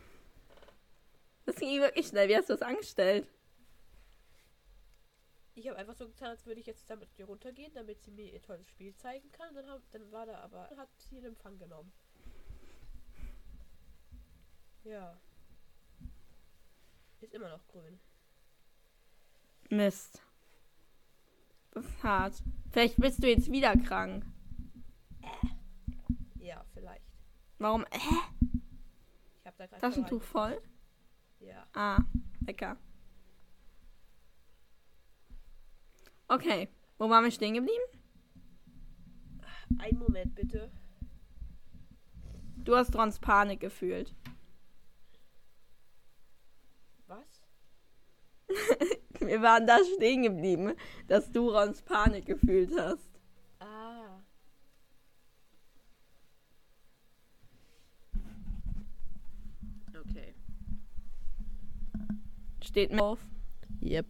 Das 1.46 1.56
ging 1.56 1.80
wirklich 1.80 2.06
schnell. 2.06 2.28
Wie 2.28 2.36
hast 2.36 2.48
du 2.48 2.54
das 2.54 2.62
angestellt? 2.62 3.26
Ich 5.54 5.68
habe 5.68 5.78
einfach 5.78 5.94
so 5.94 6.06
getan, 6.08 6.28
als 6.28 6.46
würde 6.46 6.60
ich 6.60 6.66
jetzt 6.66 6.88
damit 6.88 7.08
mit 7.10 7.18
ihr 7.18 7.26
runtergehen, 7.26 7.72
damit 7.74 8.02
sie 8.02 8.10
mir 8.10 8.32
ihr 8.32 8.40
tolles 8.42 8.66
Spiel 8.68 8.94
zeigen 8.96 9.30
kann. 9.32 9.54
Dann, 9.54 9.68
hab, 9.68 9.82
dann 9.90 10.10
war 10.10 10.24
da 10.26 10.38
aber, 10.38 10.70
hat 10.76 10.88
sie 10.98 11.16
den 11.16 11.26
Empfang 11.26 11.58
genommen. 11.58 11.92
Ja. 14.84 15.18
Ist 17.20 17.34
immer 17.34 17.50
noch 17.50 17.66
grün. 17.68 18.00
Mist. 19.70 20.22
Das 21.72 21.86
ist 21.86 22.02
hart. 22.04 22.42
Vielleicht 22.70 22.96
bist 22.96 23.22
du 23.22 23.28
jetzt 23.28 23.50
wieder 23.50 23.74
krank. 23.76 24.24
Ja, 26.38 26.64
vielleicht. 26.74 27.04
Warum? 27.58 27.84
Hä? 27.90 28.14
Ich 29.40 29.46
habe 29.46 29.56
da 29.56 29.66
gerade 29.66 29.80
Taschentuch 29.80 30.22
voll? 30.22 30.60
Ja. 31.40 31.66
Ah, 31.72 31.98
lecker. 32.46 32.76
Okay. 36.28 36.68
Wo 36.98 37.08
waren 37.08 37.24
wir 37.24 37.30
stehen 37.30 37.54
geblieben? 37.54 37.82
Einen 39.78 39.98
Moment 39.98 40.34
bitte. 40.34 40.70
Du 42.56 42.76
hast 42.76 42.94
Rons 42.94 43.18
Panik 43.18 43.60
gefühlt. 43.60 44.14
Was? 47.06 47.42
Wir 49.26 49.42
waren 49.42 49.66
da 49.66 49.78
stehen 49.96 50.22
geblieben, 50.22 50.72
dass 51.08 51.30
du 51.30 51.50
Rons 51.50 51.82
Panik 51.82 52.26
gefühlt 52.26 52.70
hast. 52.78 53.08
Ah. 53.60 54.20
Okay. 59.94 60.34
Steht 62.62 62.92
mir 62.92 63.02
auf. 63.02 63.18
Yep. 63.82 64.06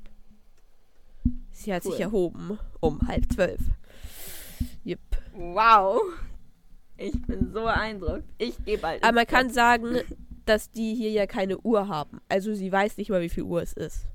Sie 1.50 1.72
hat 1.72 1.84
Cool. 1.84 1.92
sich 1.92 2.00
erhoben 2.00 2.58
um 2.80 3.00
halb 3.06 3.30
zwölf. 3.32 3.60
Yep. 4.84 5.00
Wow. 5.34 6.00
Ich 6.96 7.20
bin 7.22 7.52
so 7.52 7.62
beeindruckt. 7.62 8.24
Ich 8.38 8.62
gehe 8.64 8.78
bald. 8.78 9.02
Aber 9.02 9.12
man 9.12 9.22
ins 9.22 9.30
kann 9.30 9.50
sagen, 9.50 10.00
dass 10.44 10.70
die 10.70 10.94
hier 10.94 11.10
ja 11.10 11.26
keine 11.26 11.58
Uhr 11.58 11.88
haben. 11.88 12.20
Also 12.28 12.54
sie 12.54 12.70
weiß 12.70 12.96
nicht 12.96 13.10
mal, 13.10 13.22
wie 13.22 13.28
viel 13.28 13.44
Uhr 13.44 13.62
es 13.62 13.72
ist. 13.72 14.06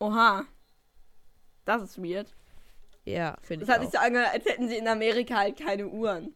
Oha. 0.00 0.44
Das 1.64 1.82
ist 1.82 2.02
weird. 2.02 2.34
Ja, 3.04 3.36
finde 3.42 3.64
Das 3.64 3.68
ich 3.68 3.74
hat 3.74 3.80
auch. 3.86 3.90
sich 3.90 3.98
so 4.00 4.04
angehört, 4.06 4.32
als 4.32 4.44
hätten 4.44 4.68
sie 4.68 4.76
in 4.76 4.88
Amerika 4.88 5.36
halt 5.36 5.58
keine 5.58 5.88
Uhren. 5.88 6.34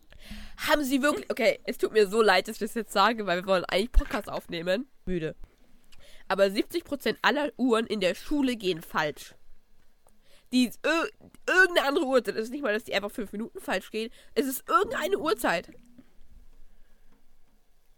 Haben 0.68 0.84
sie 0.84 1.02
wirklich. 1.02 1.30
Okay, 1.30 1.60
es 1.64 1.78
tut 1.78 1.92
mir 1.92 2.06
so 2.06 2.22
leid, 2.22 2.48
dass 2.48 2.56
ich 2.56 2.60
das 2.60 2.74
jetzt 2.74 2.92
sage, 2.92 3.26
weil 3.26 3.42
wir 3.42 3.46
wollen 3.46 3.64
eigentlich 3.64 3.92
Podcast 3.92 4.28
aufnehmen. 4.30 4.86
Müde. 5.04 5.34
Aber 6.28 6.44
70% 6.44 7.16
aller 7.22 7.50
Uhren 7.56 7.86
in 7.86 8.00
der 8.00 8.14
Schule 8.14 8.56
gehen 8.56 8.80
falsch. 8.82 9.34
Die 10.52 10.66
ir 10.66 11.08
irgendeine 11.46 11.88
andere 11.88 12.04
Uhrzeit. 12.06 12.36
Es 12.36 12.44
ist 12.44 12.50
nicht 12.50 12.62
mal, 12.62 12.72
dass 12.72 12.84
die 12.84 12.94
einfach 12.94 13.10
fünf 13.10 13.32
Minuten 13.32 13.60
falsch 13.60 13.90
gehen. 13.90 14.10
Es 14.34 14.46
ist 14.46 14.68
irgendeine 14.68 15.18
Uhrzeit. 15.18 15.70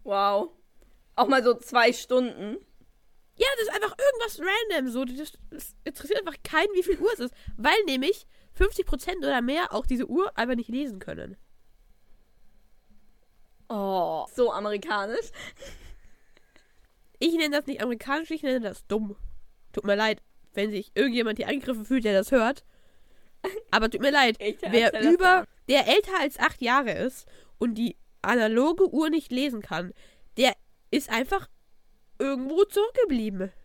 Wow. 0.04 0.50
Auch 1.16 1.28
mal 1.28 1.42
so 1.44 1.54
zwei 1.54 1.92
Stunden. 1.92 2.56
Ja, 3.36 3.46
das 3.56 3.68
ist 3.68 3.74
einfach 3.74 3.96
irgendwas 3.98 4.40
random. 4.40 4.92
So, 4.92 5.04
das, 5.04 5.32
das 5.50 5.74
interessiert 5.84 6.20
einfach 6.20 6.40
keinen, 6.42 6.72
wie 6.74 6.82
viel 6.82 6.98
Uhr 6.98 7.12
es 7.12 7.20
ist. 7.20 7.34
Weil 7.56 7.82
nämlich 7.86 8.26
50% 8.58 9.18
oder 9.18 9.42
mehr 9.42 9.72
auch 9.72 9.86
diese 9.86 10.06
Uhr 10.06 10.36
einfach 10.38 10.54
nicht 10.54 10.68
lesen 10.68 11.00
können. 11.00 11.36
Oh. 13.68 14.26
So 14.34 14.52
amerikanisch. 14.52 15.30
Ich 17.18 17.34
nenne 17.34 17.56
das 17.56 17.66
nicht 17.66 17.82
amerikanisch, 17.82 18.30
ich 18.30 18.42
nenne 18.42 18.60
das 18.60 18.86
dumm. 18.86 19.16
Tut 19.72 19.84
mir 19.84 19.96
leid, 19.96 20.22
wenn 20.52 20.70
sich 20.70 20.92
irgendjemand 20.94 21.38
hier 21.38 21.48
angegriffen 21.48 21.84
fühlt, 21.84 22.04
der 22.04 22.12
das 22.12 22.30
hört. 22.30 22.64
Aber 23.70 23.90
tut 23.90 24.00
mir 24.00 24.12
leid, 24.12 24.38
wer 24.70 25.00
über, 25.02 25.46
der 25.68 25.88
älter 25.88 26.20
als 26.20 26.38
acht 26.38 26.62
Jahre 26.62 26.92
ist 26.92 27.26
und 27.58 27.74
die 27.74 27.96
analoge 28.22 28.88
Uhr 28.92 29.10
nicht 29.10 29.32
lesen 29.32 29.62
kann, 29.62 29.92
der 30.36 30.54
ist 30.90 31.10
einfach 31.10 31.48
irgendwo 32.18 32.64
zurückgeblieben. 32.64 33.52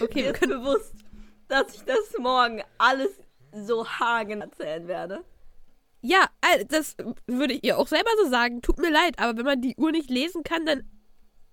Okay, 0.00 0.22
Mir 0.24 0.32
ist 0.32 0.40
können. 0.40 0.60
bewusst, 0.62 0.94
dass 1.48 1.74
ich 1.74 1.82
das 1.84 2.14
morgen 2.18 2.62
alles 2.76 3.10
so 3.52 3.88
hagen 3.88 4.40
erzählen 4.42 4.86
werde. 4.88 5.24
Ja, 6.02 6.28
das 6.68 6.96
würde 7.26 7.54
ich 7.54 7.64
ihr 7.64 7.78
auch 7.78 7.88
selber 7.88 8.10
so 8.22 8.28
sagen. 8.28 8.60
Tut 8.62 8.78
mir 8.78 8.90
leid, 8.90 9.18
aber 9.18 9.38
wenn 9.38 9.44
man 9.46 9.62
die 9.62 9.74
Uhr 9.76 9.90
nicht 9.92 10.10
lesen 10.10 10.42
kann, 10.42 10.66
dann 10.66 10.90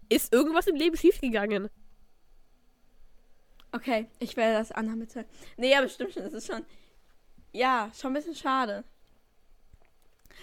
ist 0.10 0.34
irgendwas 0.34 0.68
im 0.68 0.76
Leben 0.76 0.98
schiefgegangen. 0.98 1.70
Okay, 3.72 4.08
ich 4.20 4.36
werde 4.36 4.58
das 4.60 4.72
Anna 4.72 4.96
mitteilen. 4.96 5.28
Nee, 5.58 5.74
aber 5.76 5.88
stimmt 5.88 6.14
schon, 6.14 6.24
es 6.24 6.34
ist 6.34 6.48
schon. 6.48 6.66
Ja, 7.54 7.90
schon 8.00 8.12
ein 8.12 8.16
bisschen 8.16 8.36
schade. 8.36 8.84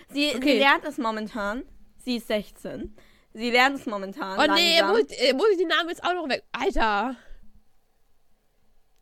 Sie, 0.09 0.31
Okay. 0.35 0.53
sie 0.55 0.59
lernt 0.59 0.85
es 0.85 0.97
momentan. 0.99 1.65
Sie 2.05 2.17
ist 2.17 2.29
16. 2.29 2.97
Sie 3.33 3.51
lernt 3.51 3.77
es 3.79 3.87
momentan. 3.87 4.39
Oh 4.39 4.55
nee, 4.55 4.83
muss, 4.83 5.03
muss 5.35 5.49
ich 5.53 5.59
den 5.59 5.69
Namen 5.69 5.89
jetzt 5.89 6.03
auch 6.03 6.15
noch 6.15 6.29
weg. 6.29 6.43
Alter. 6.53 7.17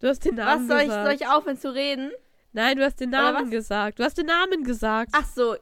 Du 0.01 0.09
hast 0.09 0.25
den 0.25 0.37
Was 0.37 0.45
Namen 0.45 0.69
soll 0.69 0.79
ich, 0.81 0.85
gesagt. 0.87 1.05
soll 1.07 1.15
ich 1.15 1.27
aufhören 1.27 1.59
zu 1.59 1.75
reden? 1.75 2.12
Nein, 2.53 2.77
du 2.77 2.85
hast 2.85 3.01
den 3.01 3.11
Namen 3.11 3.45
was? 3.45 3.51
gesagt. 3.51 3.99
Du 3.99 4.05
hast 4.05 4.19
den 4.19 4.27
Namen 4.27 4.65
gesagt. 4.65 5.11
Ach 5.15 5.27
so. 5.27 5.57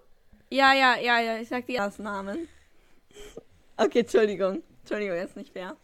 Ja, 0.51 0.73
ja, 0.75 0.97
ja, 0.99 1.21
ja. 1.21 1.39
Ich 1.39 1.49
sag 1.49 1.67
die 1.67 1.77
ersten 1.77 2.05
Namen. 2.05 2.49
Okay, 3.77 4.01
Entschuldigung. 4.01 4.63
Entschuldigung, 4.81 5.17
ist 5.17 5.37
nicht 5.37 5.53
fair. 5.53 5.77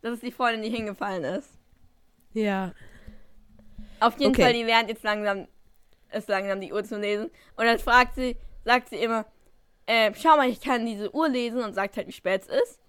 Das 0.00 0.14
ist 0.14 0.22
die 0.22 0.32
Freundin, 0.32 0.62
die 0.62 0.70
hingefallen 0.76 1.24
ist. 1.24 1.50
Ja. 2.32 2.72
Auf 4.00 4.18
jeden 4.18 4.32
Okay. 4.32 4.42
Fall, 4.42 4.52
die 4.52 4.64
lernt 4.64 4.88
jetzt 4.88 5.04
langsam, 5.04 5.46
ist 6.12 6.28
langsam 6.28 6.60
die 6.60 6.72
Uhr 6.72 6.82
zu 6.84 6.98
lesen. 6.98 7.30
Und 7.56 7.64
dann 7.66 7.78
fragt 7.78 8.16
sie, 8.16 8.36
sagt 8.64 8.88
sie 8.88 8.96
immer, 8.96 9.26
äh, 9.86 10.12
schau 10.14 10.36
mal, 10.36 10.48
ich 10.48 10.60
kann 10.60 10.86
diese 10.86 11.14
Uhr 11.14 11.28
lesen 11.28 11.62
und 11.62 11.74
sagt 11.74 11.96
halt, 11.96 12.06
wie 12.08 12.12
spät 12.12 12.42
es 12.42 12.48
ist. 12.48 12.80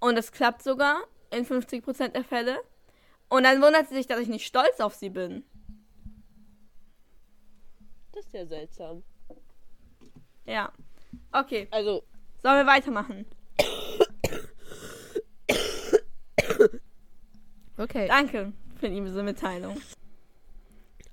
Und 0.00 0.16
es 0.18 0.32
klappt 0.32 0.62
sogar 0.62 0.98
in 1.30 1.44
50% 1.46 2.08
der 2.08 2.24
Fälle. 2.24 2.58
Und 3.28 3.42
dann 3.44 3.60
wundert 3.60 3.88
sie 3.88 3.94
sich, 3.96 4.06
dass 4.06 4.20
ich 4.20 4.28
nicht 4.28 4.46
stolz 4.46 4.78
auf 4.80 4.94
sie 4.94 5.10
bin. 5.10 5.44
Das 8.12 8.24
ist 8.26 8.32
ja 8.34 8.46
seltsam. 8.46 9.02
Ja. 10.44 10.72
Okay, 11.32 11.66
Also, 11.70 12.02
sollen 12.42 12.58
wir 12.64 12.66
weitermachen? 12.72 13.26
okay. 17.78 18.06
Danke 18.08 18.52
für 18.78 18.88
diese 18.88 19.22
Mitteilung. 19.22 19.80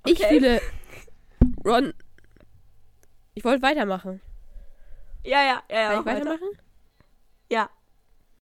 Ich 0.06 0.18
Okay. 0.20 0.28
fühle. 0.28 0.60
Ron. 1.64 1.92
Ich 3.34 3.44
wollte 3.44 3.62
weitermachen. 3.62 4.20
Ja, 5.24 5.42
ja, 5.42 5.62
ja, 5.70 5.76
ja. 5.80 5.88
Kann 5.88 5.96
mach 5.96 6.00
ich 6.00 6.06
weiter. 6.06 6.30
weitermachen? 6.30 6.58
Ja. 7.50 7.70